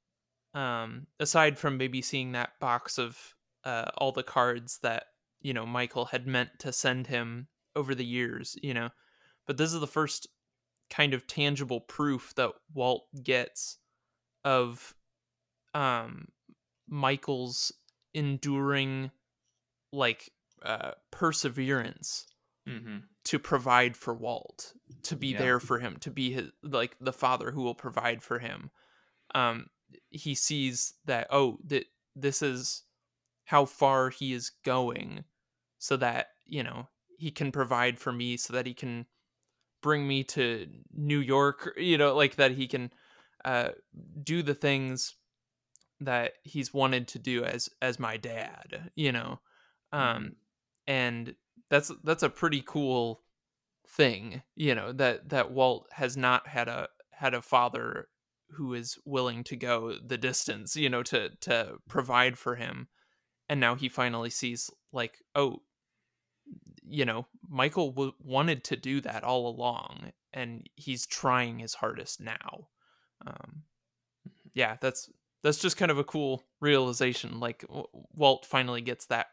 um, 0.54 1.06
aside 1.18 1.58
from 1.58 1.76
maybe 1.76 2.02
seeing 2.02 2.32
that 2.32 2.58
box 2.60 2.98
of 2.98 3.18
uh, 3.64 3.90
all 3.98 4.12
the 4.12 4.22
cards 4.22 4.78
that 4.82 5.04
you 5.40 5.52
know 5.54 5.66
Michael 5.66 6.06
had 6.06 6.26
meant 6.26 6.50
to 6.60 6.72
send 6.72 7.06
him 7.06 7.48
over 7.74 7.94
the 7.94 8.04
years. 8.04 8.56
You 8.62 8.74
know, 8.74 8.90
but 9.46 9.56
this 9.56 9.72
is 9.72 9.80
the 9.80 9.86
first 9.86 10.28
kind 10.88 11.14
of 11.14 11.26
tangible 11.26 11.80
proof 11.80 12.32
that 12.36 12.52
Walt 12.72 13.04
gets 13.22 13.78
of 14.44 14.94
um 15.74 16.28
Michael's 16.88 17.72
enduring 18.14 19.10
like 19.92 20.30
uh 20.62 20.92
perseverance 21.10 22.26
Mm-hmm. 22.68 22.98
to 23.24 23.38
provide 23.38 23.96
for 23.96 24.12
Walt, 24.12 24.72
to 25.04 25.14
be 25.16 25.32
Yeah. 25.32 25.38
there 25.38 25.60
for 25.60 25.78
him, 25.78 25.98
to 25.98 26.10
be 26.10 26.32
his 26.32 26.50
like 26.62 26.96
the 27.00 27.12
father 27.12 27.52
who 27.52 27.62
will 27.62 27.76
provide 27.76 28.22
for 28.22 28.40
him. 28.40 28.70
Um, 29.34 29.68
he 30.10 30.34
sees 30.34 30.94
that 31.04 31.28
oh 31.30 31.58
that 31.64 31.86
this 32.16 32.42
is 32.42 32.82
how 33.44 33.64
far 33.64 34.10
he 34.10 34.32
is 34.32 34.50
going, 34.64 35.24
so 35.78 35.96
that 35.98 36.28
you 36.44 36.64
know 36.64 36.88
he 37.18 37.30
can 37.30 37.52
provide 37.52 37.98
for 38.00 38.12
me, 38.12 38.36
so 38.36 38.52
that 38.52 38.66
he 38.66 38.74
can 38.74 39.06
bring 39.82 40.08
me 40.08 40.24
to 40.24 40.66
New 40.92 41.20
York. 41.20 41.72
You 41.76 41.98
know, 41.98 42.16
like 42.16 42.36
that 42.36 42.52
he 42.52 42.66
can 42.66 42.92
uh, 43.44 43.70
do 44.22 44.42
the 44.42 44.54
things 44.54 45.14
that 46.00 46.34
he's 46.42 46.74
wanted 46.74 47.08
to 47.08 47.18
do 47.18 47.44
as 47.44 47.68
as 47.80 47.98
my 47.98 48.16
dad. 48.16 48.90
You 48.96 49.12
know, 49.12 49.40
um, 49.96 50.36
and 50.86 51.34
that's 51.70 51.90
that's 52.04 52.22
a 52.22 52.28
pretty 52.28 52.62
cool 52.64 53.22
thing 53.88 54.42
you 54.56 54.74
know 54.74 54.92
that 54.92 55.28
that 55.28 55.50
walt 55.52 55.86
has 55.92 56.16
not 56.16 56.46
had 56.48 56.68
a 56.68 56.88
had 57.12 57.34
a 57.34 57.40
father 57.40 58.08
who 58.50 58.74
is 58.74 58.98
willing 59.04 59.42
to 59.42 59.56
go 59.56 59.94
the 60.04 60.18
distance 60.18 60.76
you 60.76 60.88
know 60.88 61.02
to 61.02 61.30
to 61.40 61.74
provide 61.88 62.38
for 62.38 62.56
him. 62.56 62.88
And 63.48 63.60
now 63.60 63.76
he 63.76 63.88
finally 63.88 64.30
sees 64.30 64.70
like 64.92 65.18
oh 65.34 65.62
you 66.88 67.04
know 67.04 67.26
michael 67.48 67.90
w- 67.90 68.12
wanted 68.20 68.64
to 68.64 68.76
do 68.76 69.00
that 69.00 69.24
all 69.24 69.48
along 69.48 70.12
and 70.32 70.68
he's 70.76 71.06
trying 71.06 71.58
his 71.58 71.74
hardest 71.74 72.20
now. 72.20 72.68
Um 73.26 73.62
yeah 74.52 74.76
that's 74.80 75.10
that's 75.42 75.58
just 75.58 75.76
kind 75.76 75.90
of 75.90 75.98
a 75.98 76.04
cool 76.04 76.44
realization 76.60 77.40
like 77.40 77.64
walt 78.14 78.44
finally 78.44 78.80
gets 78.80 79.06
that 79.06 79.26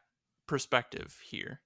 perspective 0.54 1.20
here 1.24 1.60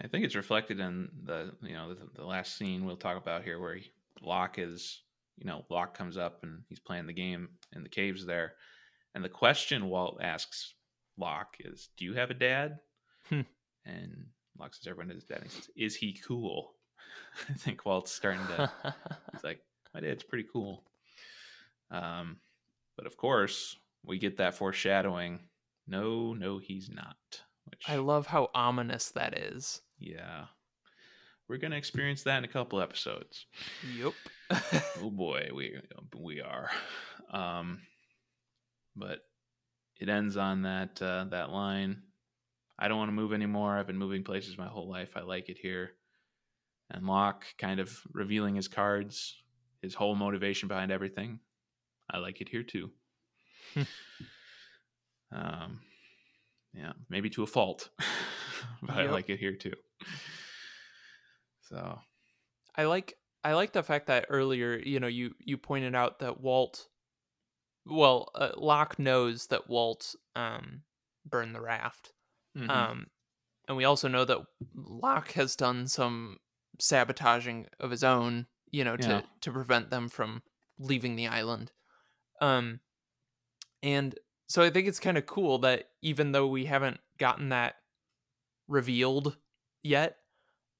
I 0.00 0.08
think 0.08 0.24
it's 0.24 0.34
reflected 0.34 0.80
in 0.80 1.08
the 1.24 1.52
you 1.62 1.74
know 1.74 1.94
the, 1.94 2.08
the 2.16 2.24
last 2.24 2.56
scene 2.56 2.84
we'll 2.84 2.96
talk 2.96 3.16
about 3.16 3.44
here, 3.44 3.60
where 3.60 3.76
he, 3.76 3.90
Locke 4.22 4.58
is 4.58 5.02
you 5.38 5.46
know 5.46 5.64
Locke 5.70 5.96
comes 5.96 6.16
up 6.16 6.42
and 6.42 6.62
he's 6.68 6.80
playing 6.80 7.06
the 7.06 7.12
game 7.12 7.48
in 7.72 7.82
the 7.82 7.88
caves 7.88 8.26
there, 8.26 8.54
and 9.14 9.24
the 9.24 9.28
question 9.28 9.88
Walt 9.88 10.18
asks 10.20 10.74
Locke 11.16 11.56
is, 11.60 11.90
"Do 11.96 12.04
you 12.04 12.14
have 12.14 12.30
a 12.30 12.34
dad?" 12.34 12.80
Hmm. 13.28 13.42
And 13.86 14.26
Locke 14.58 14.74
says, 14.74 14.88
"Everyone 14.88 15.14
has 15.14 15.24
a 15.24 15.26
dad." 15.26 15.42
And 15.42 15.50
he 15.50 15.56
says, 15.56 15.70
"Is 15.76 15.96
he 15.96 16.18
cool?" 16.26 16.74
I 17.48 17.54
think 17.54 17.86
Walt's 17.86 18.12
starting 18.12 18.46
to. 18.48 18.70
he's 19.32 19.44
like, 19.44 19.60
"My 19.94 20.00
dad's 20.00 20.24
pretty 20.24 20.48
cool." 20.52 20.84
Um, 21.90 22.38
but 22.96 23.06
of 23.06 23.16
course, 23.16 23.76
we 24.04 24.18
get 24.18 24.38
that 24.38 24.54
foreshadowing. 24.54 25.40
No, 25.86 26.34
no, 26.34 26.58
he's 26.58 26.90
not. 26.90 27.16
Which 27.70 27.82
I 27.88 27.96
love 27.96 28.26
how 28.26 28.50
ominous 28.54 29.10
that 29.12 29.38
is. 29.38 29.80
yeah. 29.98 30.46
We're 31.46 31.58
gonna 31.58 31.76
experience 31.76 32.22
that 32.22 32.38
in 32.38 32.44
a 32.44 32.48
couple 32.48 32.80
episodes. 32.80 33.46
Yep. 33.96 34.12
Oh 35.02 35.10
boy, 35.10 35.48
we 35.54 35.78
we 36.16 36.40
are. 36.40 36.70
Um 37.30 37.80
but 38.96 39.20
it 40.00 40.08
ends 40.08 40.36
on 40.36 40.62
that 40.62 41.00
uh, 41.02 41.24
that 41.30 41.50
line. 41.50 42.02
I 42.78 42.88
don't 42.88 42.98
want 42.98 43.08
to 43.08 43.14
move 43.14 43.32
anymore. 43.32 43.76
I've 43.76 43.86
been 43.86 43.98
moving 43.98 44.24
places 44.24 44.56
my 44.58 44.66
whole 44.68 44.88
life. 44.88 45.12
I 45.16 45.20
like 45.20 45.48
it 45.48 45.58
here. 45.58 45.92
And 46.90 47.06
Locke 47.06 47.44
kind 47.58 47.78
of 47.80 47.96
revealing 48.12 48.54
his 48.56 48.68
cards, 48.68 49.36
his 49.82 49.94
whole 49.94 50.14
motivation 50.14 50.68
behind 50.68 50.90
everything. 50.92 51.40
I 52.10 52.18
like 52.18 52.40
it 52.40 52.48
here 52.48 52.62
too. 52.62 52.90
um 55.32 55.80
yeah, 56.74 56.92
maybe 57.08 57.30
to 57.30 57.42
a 57.42 57.46
fault. 57.46 57.90
but 58.82 58.98
I 58.98 59.06
like 59.06 59.30
it 59.30 59.38
here 59.38 59.54
too. 59.56 59.74
So 61.62 62.00
I 62.76 62.84
like 62.84 63.18
I 63.44 63.54
like 63.54 63.72
the 63.72 63.82
fact 63.82 64.06
that 64.08 64.26
earlier, 64.28 64.78
you 64.78 65.00
know, 65.00 65.06
you 65.06 65.34
you 65.40 65.58
pointed 65.58 65.94
out 65.94 66.20
that 66.20 66.40
Walt 66.40 66.88
well, 67.86 68.30
uh, 68.34 68.52
Locke 68.56 68.98
knows 68.98 69.48
that 69.48 69.68
Walt 69.68 70.14
um 70.36 70.84
burned 71.24 71.54
the 71.54 71.60
raft. 71.60 72.12
mhm. 72.54 72.68
Um 72.70 73.08
and 73.68 73.76
we 73.76 73.84
also 73.84 74.08
know 74.08 74.24
that 74.26 74.46
Locke 74.74 75.32
has 75.32 75.56
done 75.56 75.88
some 75.88 76.38
sabotaging 76.80 77.68
of 77.80 77.90
his 77.92 78.04
own, 78.04 78.48
you 78.70 78.84
know, 78.84 78.96
to 78.98 79.22
Yeah. 79.22 79.26
to 79.42 79.52
prevent 79.52 79.90
them 79.90 80.08
from 80.08 80.42
leaving 80.78 81.16
the 81.16 81.28
island. 81.28 81.72
Um 82.40 82.80
and 83.82 84.18
so 84.46 84.62
I 84.62 84.70
think 84.70 84.88
it's 84.88 85.00
kind 85.00 85.18
of 85.18 85.26
cool 85.26 85.58
that 85.60 85.90
even 86.02 86.32
though 86.32 86.46
we 86.48 86.66
haven't 86.66 87.00
gotten 87.18 87.50
that 87.50 87.76
revealed 88.68 89.36
yet, 89.82 90.18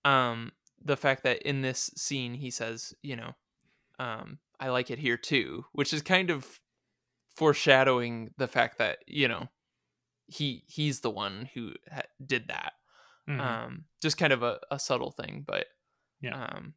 um 0.05 0.53
the 0.85 0.97
fact 0.97 1.23
that 1.25 1.43
in 1.43 1.63
this 1.63 1.91
scene 1.97 2.35
he 2.35 2.51
says, 2.51 2.95
you 3.03 3.17
know, 3.17 3.33
um 3.99 4.39
I 4.61 4.69
like 4.71 4.91
it 4.91 4.99
here 4.99 5.17
too, 5.17 5.67
which 5.73 5.93
is 5.93 6.03
kind 6.03 6.31
of 6.31 6.61
foreshadowing 7.37 8.33
the 8.39 8.49
fact 8.49 8.79
that, 8.79 8.99
you 9.07 9.29
know, 9.29 9.49
he 10.27 10.65
he's 10.67 11.01
the 11.01 11.11
one 11.11 11.51
who 11.55 11.73
ha- 11.93 12.03
did 12.25 12.49
that 12.49 12.75
Mhm. 13.29 13.41
um 13.41 13.85
just 14.03 14.19
kind 14.19 14.33
of 14.33 14.43
a, 14.43 14.61
a 14.71 14.79
subtle 14.79 15.11
thing 15.13 15.45
but 15.47 15.67
Yeah. 16.21 16.47
um 16.47 16.75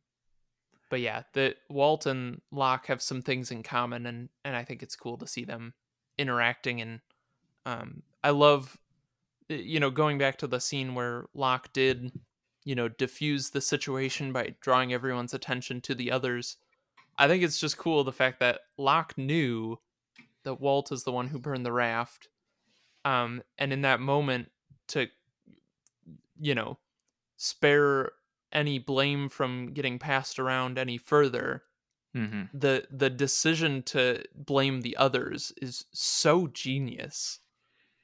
but 0.90 1.00
yeah 1.02 1.24
the 1.34 1.56
walt 1.70 2.06
and 2.06 2.42
locke 2.52 2.88
have 2.88 3.02
some 3.02 3.22
things 3.22 3.52
in 3.52 3.64
common 3.64 4.06
and 4.06 4.30
and 4.46 4.56
i 4.56 4.64
think 4.64 4.84
it's 4.84 4.96
cool 4.96 5.18
to 5.18 5.28
see 5.28 5.46
them 5.46 5.74
interacting 6.18 6.82
and 6.82 7.00
um 7.66 8.02
i 8.24 8.30
love 8.30 8.78
you 9.50 9.80
know 9.80 9.90
going 9.90 10.18
back 10.18 10.38
to 10.38 10.48
the 10.48 10.60
scene 10.60 10.96
where 10.96 11.26
locke 11.34 11.72
did 11.74 12.12
you 12.68 12.76
know 12.76 12.90
diffuse 12.90 13.50
the 13.50 13.62
situation 13.62 14.34
by 14.34 14.54
drawing 14.60 14.92
everyone's 14.92 15.34
attention 15.34 15.80
to 15.80 15.96
the 15.96 16.12
others. 16.12 16.58
I 17.18 17.30
think 17.30 17.42
it's 17.42 17.62
just 17.62 17.78
cool 17.78 18.04
the 18.04 18.12
fact 18.12 18.42
that 18.42 18.60
locke 18.78 19.18
knew 19.18 19.80
that 20.44 20.60
walt 20.60 20.92
is 20.92 21.06
the 21.06 21.14
one 21.14 21.30
who 21.30 21.40
burned 21.40 21.66
the 21.66 21.72
raft 21.72 22.28
um 23.06 23.42
and 23.58 23.72
in 23.72 23.84
that 23.84 24.02
moment 24.02 24.52
to 24.90 25.08
you 26.42 26.54
know 26.56 26.78
spare 27.38 28.12
any 28.52 28.80
blame 28.80 29.30
from 29.30 29.74
getting 29.74 29.98
passed 29.98 30.38
around 30.38 30.78
any 30.78 30.98
further 30.98 31.64
Mhm. 32.18 32.50
the 32.54 32.88
the 32.90 33.10
decision 33.10 33.84
to 33.84 34.24
blame 34.34 34.82
the 34.82 34.98
others 34.98 35.54
is 35.62 35.86
so 35.94 36.48
genius 36.48 37.40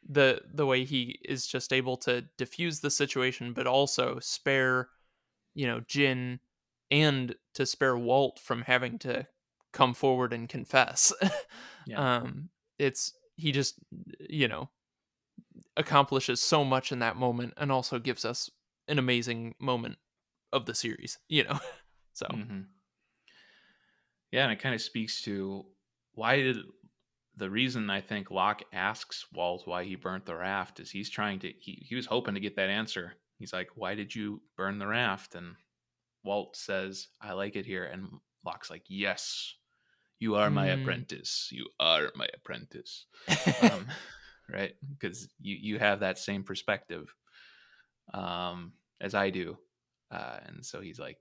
the 0.07 0.41
the 0.53 0.65
way 0.65 0.83
he 0.85 1.19
is 1.25 1.47
just 1.47 1.71
able 1.73 1.97
to 1.97 2.21
diffuse 2.37 2.81
the 2.81 2.91
situation 2.91 3.53
but 3.53 3.65
also 3.67 4.19
spare 4.19 4.89
you 5.55 5.65
know 5.65 5.79
Jin 5.87 6.39
and 6.91 7.35
to 7.53 7.65
spare 7.65 7.97
Walt 7.97 8.39
from 8.39 8.61
having 8.63 8.99
to 8.99 9.25
come 9.71 9.93
forward 9.93 10.33
and 10.33 10.47
confess 10.49 11.11
Yeah. 11.87 12.19
um 12.19 12.49
it's 12.77 13.13
he 13.35 13.51
just 13.51 13.75
you 14.19 14.47
know 14.47 14.69
accomplishes 15.77 16.39
so 16.41 16.63
much 16.63 16.91
in 16.91 16.99
that 16.99 17.15
moment 17.15 17.53
and 17.57 17.71
also 17.71 17.99
gives 17.99 18.25
us 18.25 18.49
an 18.87 18.99
amazing 18.99 19.55
moment 19.59 19.97
of 20.51 20.65
the 20.65 20.75
series 20.75 21.17
you 21.29 21.43
know 21.43 21.59
so 22.13 22.27
Mhm. 22.27 22.65
Yeah, 24.33 24.45
and 24.45 24.51
it 24.51 24.59
kind 24.59 24.73
of 24.73 24.81
speaks 24.81 25.21
to 25.23 25.63
why 26.15 26.37
did 26.37 26.57
the 27.37 27.51
reason 27.51 27.91
I 27.91 28.01
think 28.01 28.31
Locke 28.31 28.63
asks 28.73 29.27
Walt 29.31 29.67
why 29.67 29.83
he 29.83 29.95
burnt 29.95 30.25
the 30.25 30.35
raft 30.35 30.79
is 30.79 30.89
he's 30.89 31.09
trying 31.09 31.37
to 31.41 31.53
he, 31.59 31.85
he 31.87 31.93
was 31.95 32.07
hoping 32.07 32.33
to 32.33 32.39
get 32.39 32.55
that 32.55 32.71
answer. 32.71 33.13
He's 33.37 33.53
like, 33.53 33.69
Why 33.75 33.93
did 33.93 34.15
you 34.15 34.41
burn 34.57 34.79
the 34.79 34.87
raft? 34.87 35.35
And 35.35 35.55
Walt 36.23 36.55
says, 36.55 37.09
I 37.21 37.33
like 37.33 37.55
it 37.55 37.67
here. 37.67 37.85
And 37.85 38.09
Locke's 38.43 38.71
like, 38.71 38.85
Yes, 38.87 39.53
you 40.19 40.33
are 40.33 40.49
my 40.49 40.69
Mm. 40.69 40.81
apprentice. 40.81 41.49
You 41.51 41.67
are 41.79 42.11
my 42.15 42.27
apprentice. 42.33 43.05
um, 43.61 43.85
right? 44.51 44.73
Because 44.93 45.29
you 45.39 45.57
you 45.61 45.77
have 45.79 45.99
that 45.99 46.17
same 46.17 46.43
perspective 46.43 47.13
um, 48.15 48.73
as 48.99 49.13
I 49.13 49.29
do, 49.29 49.57
uh, 50.11 50.39
and 50.47 50.65
so 50.65 50.81
he's 50.81 50.99
like, 50.99 51.19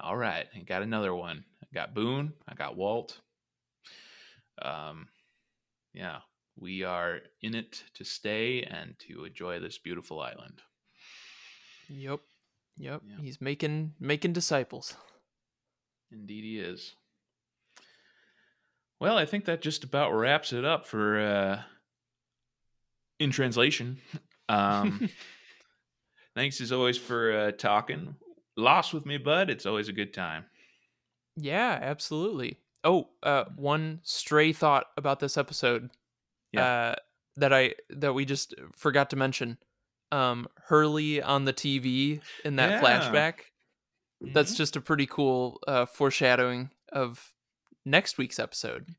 "All 0.00 0.16
right, 0.16 0.46
I 0.54 0.60
got 0.60 0.82
another 0.82 1.14
one. 1.14 1.44
I 1.72 1.74
got 1.74 1.94
Boone. 1.94 2.32
I 2.48 2.54
got 2.54 2.76
Walt. 2.76 3.20
Um, 4.60 5.08
yeah, 5.92 6.18
we 6.56 6.82
are 6.82 7.20
in 7.42 7.54
it 7.54 7.84
to 7.94 8.04
stay 8.04 8.62
and 8.62 8.94
to 9.06 9.24
enjoy 9.24 9.60
this 9.60 9.78
beautiful 9.78 10.20
island." 10.20 10.60
Yep. 11.88 12.20
Yep. 12.78 13.02
Yeah. 13.06 13.16
He's 13.20 13.40
making 13.40 13.94
making 13.98 14.32
disciples. 14.32 14.94
Indeed, 16.10 16.44
he 16.44 16.58
is. 16.58 16.94
Well, 19.00 19.16
I 19.16 19.26
think 19.26 19.44
that 19.44 19.62
just 19.62 19.84
about 19.84 20.12
wraps 20.12 20.52
it 20.52 20.64
up 20.64 20.86
for 20.86 21.20
uh, 21.20 21.62
in 23.18 23.30
translation. 23.30 23.98
Um, 24.50 25.10
thanks 26.34 26.58
as 26.62 26.72
always 26.72 26.96
for 26.96 27.32
uh, 27.36 27.52
talking. 27.52 28.14
Lost 28.56 28.94
with 28.94 29.04
me, 29.04 29.18
bud. 29.18 29.50
It's 29.50 29.66
always 29.66 29.90
a 29.90 29.92
good 29.92 30.14
time. 30.14 30.46
Yeah, 31.38 31.78
absolutely. 31.80 32.58
Oh, 32.84 33.08
uh 33.22 33.44
one 33.56 34.00
stray 34.02 34.52
thought 34.52 34.86
about 34.96 35.20
this 35.20 35.36
episode 35.36 35.90
Yeah. 36.52 36.64
uh 36.64 36.94
that 37.36 37.52
I 37.52 37.74
that 37.90 38.14
we 38.14 38.24
just 38.24 38.54
forgot 38.76 39.10
to 39.10 39.16
mention. 39.16 39.58
um 40.10 40.48
Hurley 40.68 41.20
on 41.22 41.44
the 41.44 41.52
TV 41.52 42.20
in 42.44 42.56
that 42.56 42.70
Yeah. 42.70 42.80
flashback. 42.80 43.40
That's 44.20 44.54
Mhm. 44.54 44.56
just 44.56 44.76
a 44.76 44.80
pretty 44.80 45.06
cool 45.06 45.60
uh, 45.68 45.86
foreshadowing 45.86 46.70
of 46.92 47.34
next 47.84 48.16
week's 48.18 48.38
episode 48.38 48.94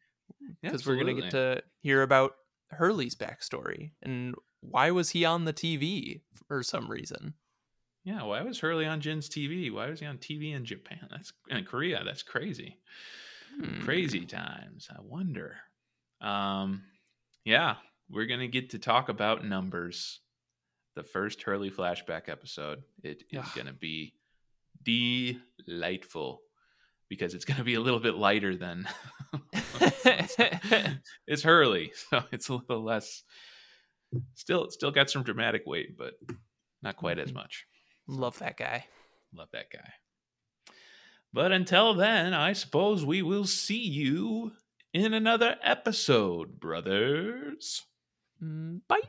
because 0.61 0.85
we're 0.85 0.95
gonna 0.97 1.13
get 1.15 1.31
to 1.31 1.63
hear 1.81 2.03
about 2.03 2.35
Hurley's 2.69 3.15
backstory 3.15 3.91
and 4.01 4.35
why 4.61 4.91
was 4.91 5.09
he 5.09 5.25
on 5.25 5.45
the 5.45 5.51
TV 5.53 6.21
for 6.47 6.61
some 6.63 6.89
reason. 6.89 7.33
Yeah, 8.03 8.23
why 8.23 8.41
was 8.41 8.59
Hurley 8.59 8.85
on 8.85 9.01
Jin's 9.01 9.29
TV? 9.29 9.71
Why 9.71 9.89
was 9.89 9.99
he 9.99 10.05
on 10.05 10.17
TV 10.17 10.53
in 10.55 10.65
Japan? 10.65 11.07
That's 11.11 11.33
in 11.49 11.63
Korea. 11.65 12.01
That's 12.03 12.23
crazy. 12.23 12.77
Hmm. 13.59 13.81
Crazy 13.81 14.25
times. 14.25 14.87
I 14.89 15.01
wonder. 15.01 15.57
Um, 16.21 16.83
yeah, 17.45 17.75
we're 18.09 18.25
gonna 18.25 18.47
get 18.47 18.71
to 18.71 18.79
talk 18.79 19.09
about 19.09 19.45
numbers. 19.45 20.19
The 20.95 21.03
first 21.03 21.41
Hurley 21.43 21.69
flashback 21.69 22.29
episode. 22.29 22.83
It 23.03 23.23
is 23.31 23.39
Ugh. 23.39 23.51
gonna 23.55 23.73
be 23.73 24.13
delightful 24.83 26.41
because 27.09 27.33
it's 27.33 27.45
gonna 27.45 27.63
be 27.63 27.75
a 27.75 27.81
little 27.81 27.99
bit 27.99 28.15
lighter 28.15 28.55
than 28.55 28.87
it's 31.27 31.43
Hurley, 31.43 31.91
so 32.09 32.23
it's 32.31 32.49
a 32.49 32.53
little 32.55 32.83
less. 32.83 33.23
Still, 34.33 34.69
still 34.71 34.91
got 34.91 35.09
some 35.09 35.23
dramatic 35.23 35.63
weight, 35.67 35.95
but 35.97 36.13
not 36.81 36.95
quite 36.97 37.19
as 37.19 37.31
Mhm. 37.31 37.35
much. 37.35 37.65
Love 38.09 38.39
that 38.39 38.57
guy. 38.57 38.85
Love 39.33 39.49
that 39.53 39.69
guy. 39.71 39.93
But 41.31 41.51
until 41.51 41.93
then, 41.93 42.33
I 42.33 42.53
suppose 42.53 43.05
we 43.05 43.21
will 43.21 43.45
see 43.45 43.77
you 43.87 44.53
in 44.93 45.13
another 45.13 45.57
episode, 45.63 46.59
brothers. 46.59 47.83
Mm, 48.43 48.81
Bye. 48.87 49.01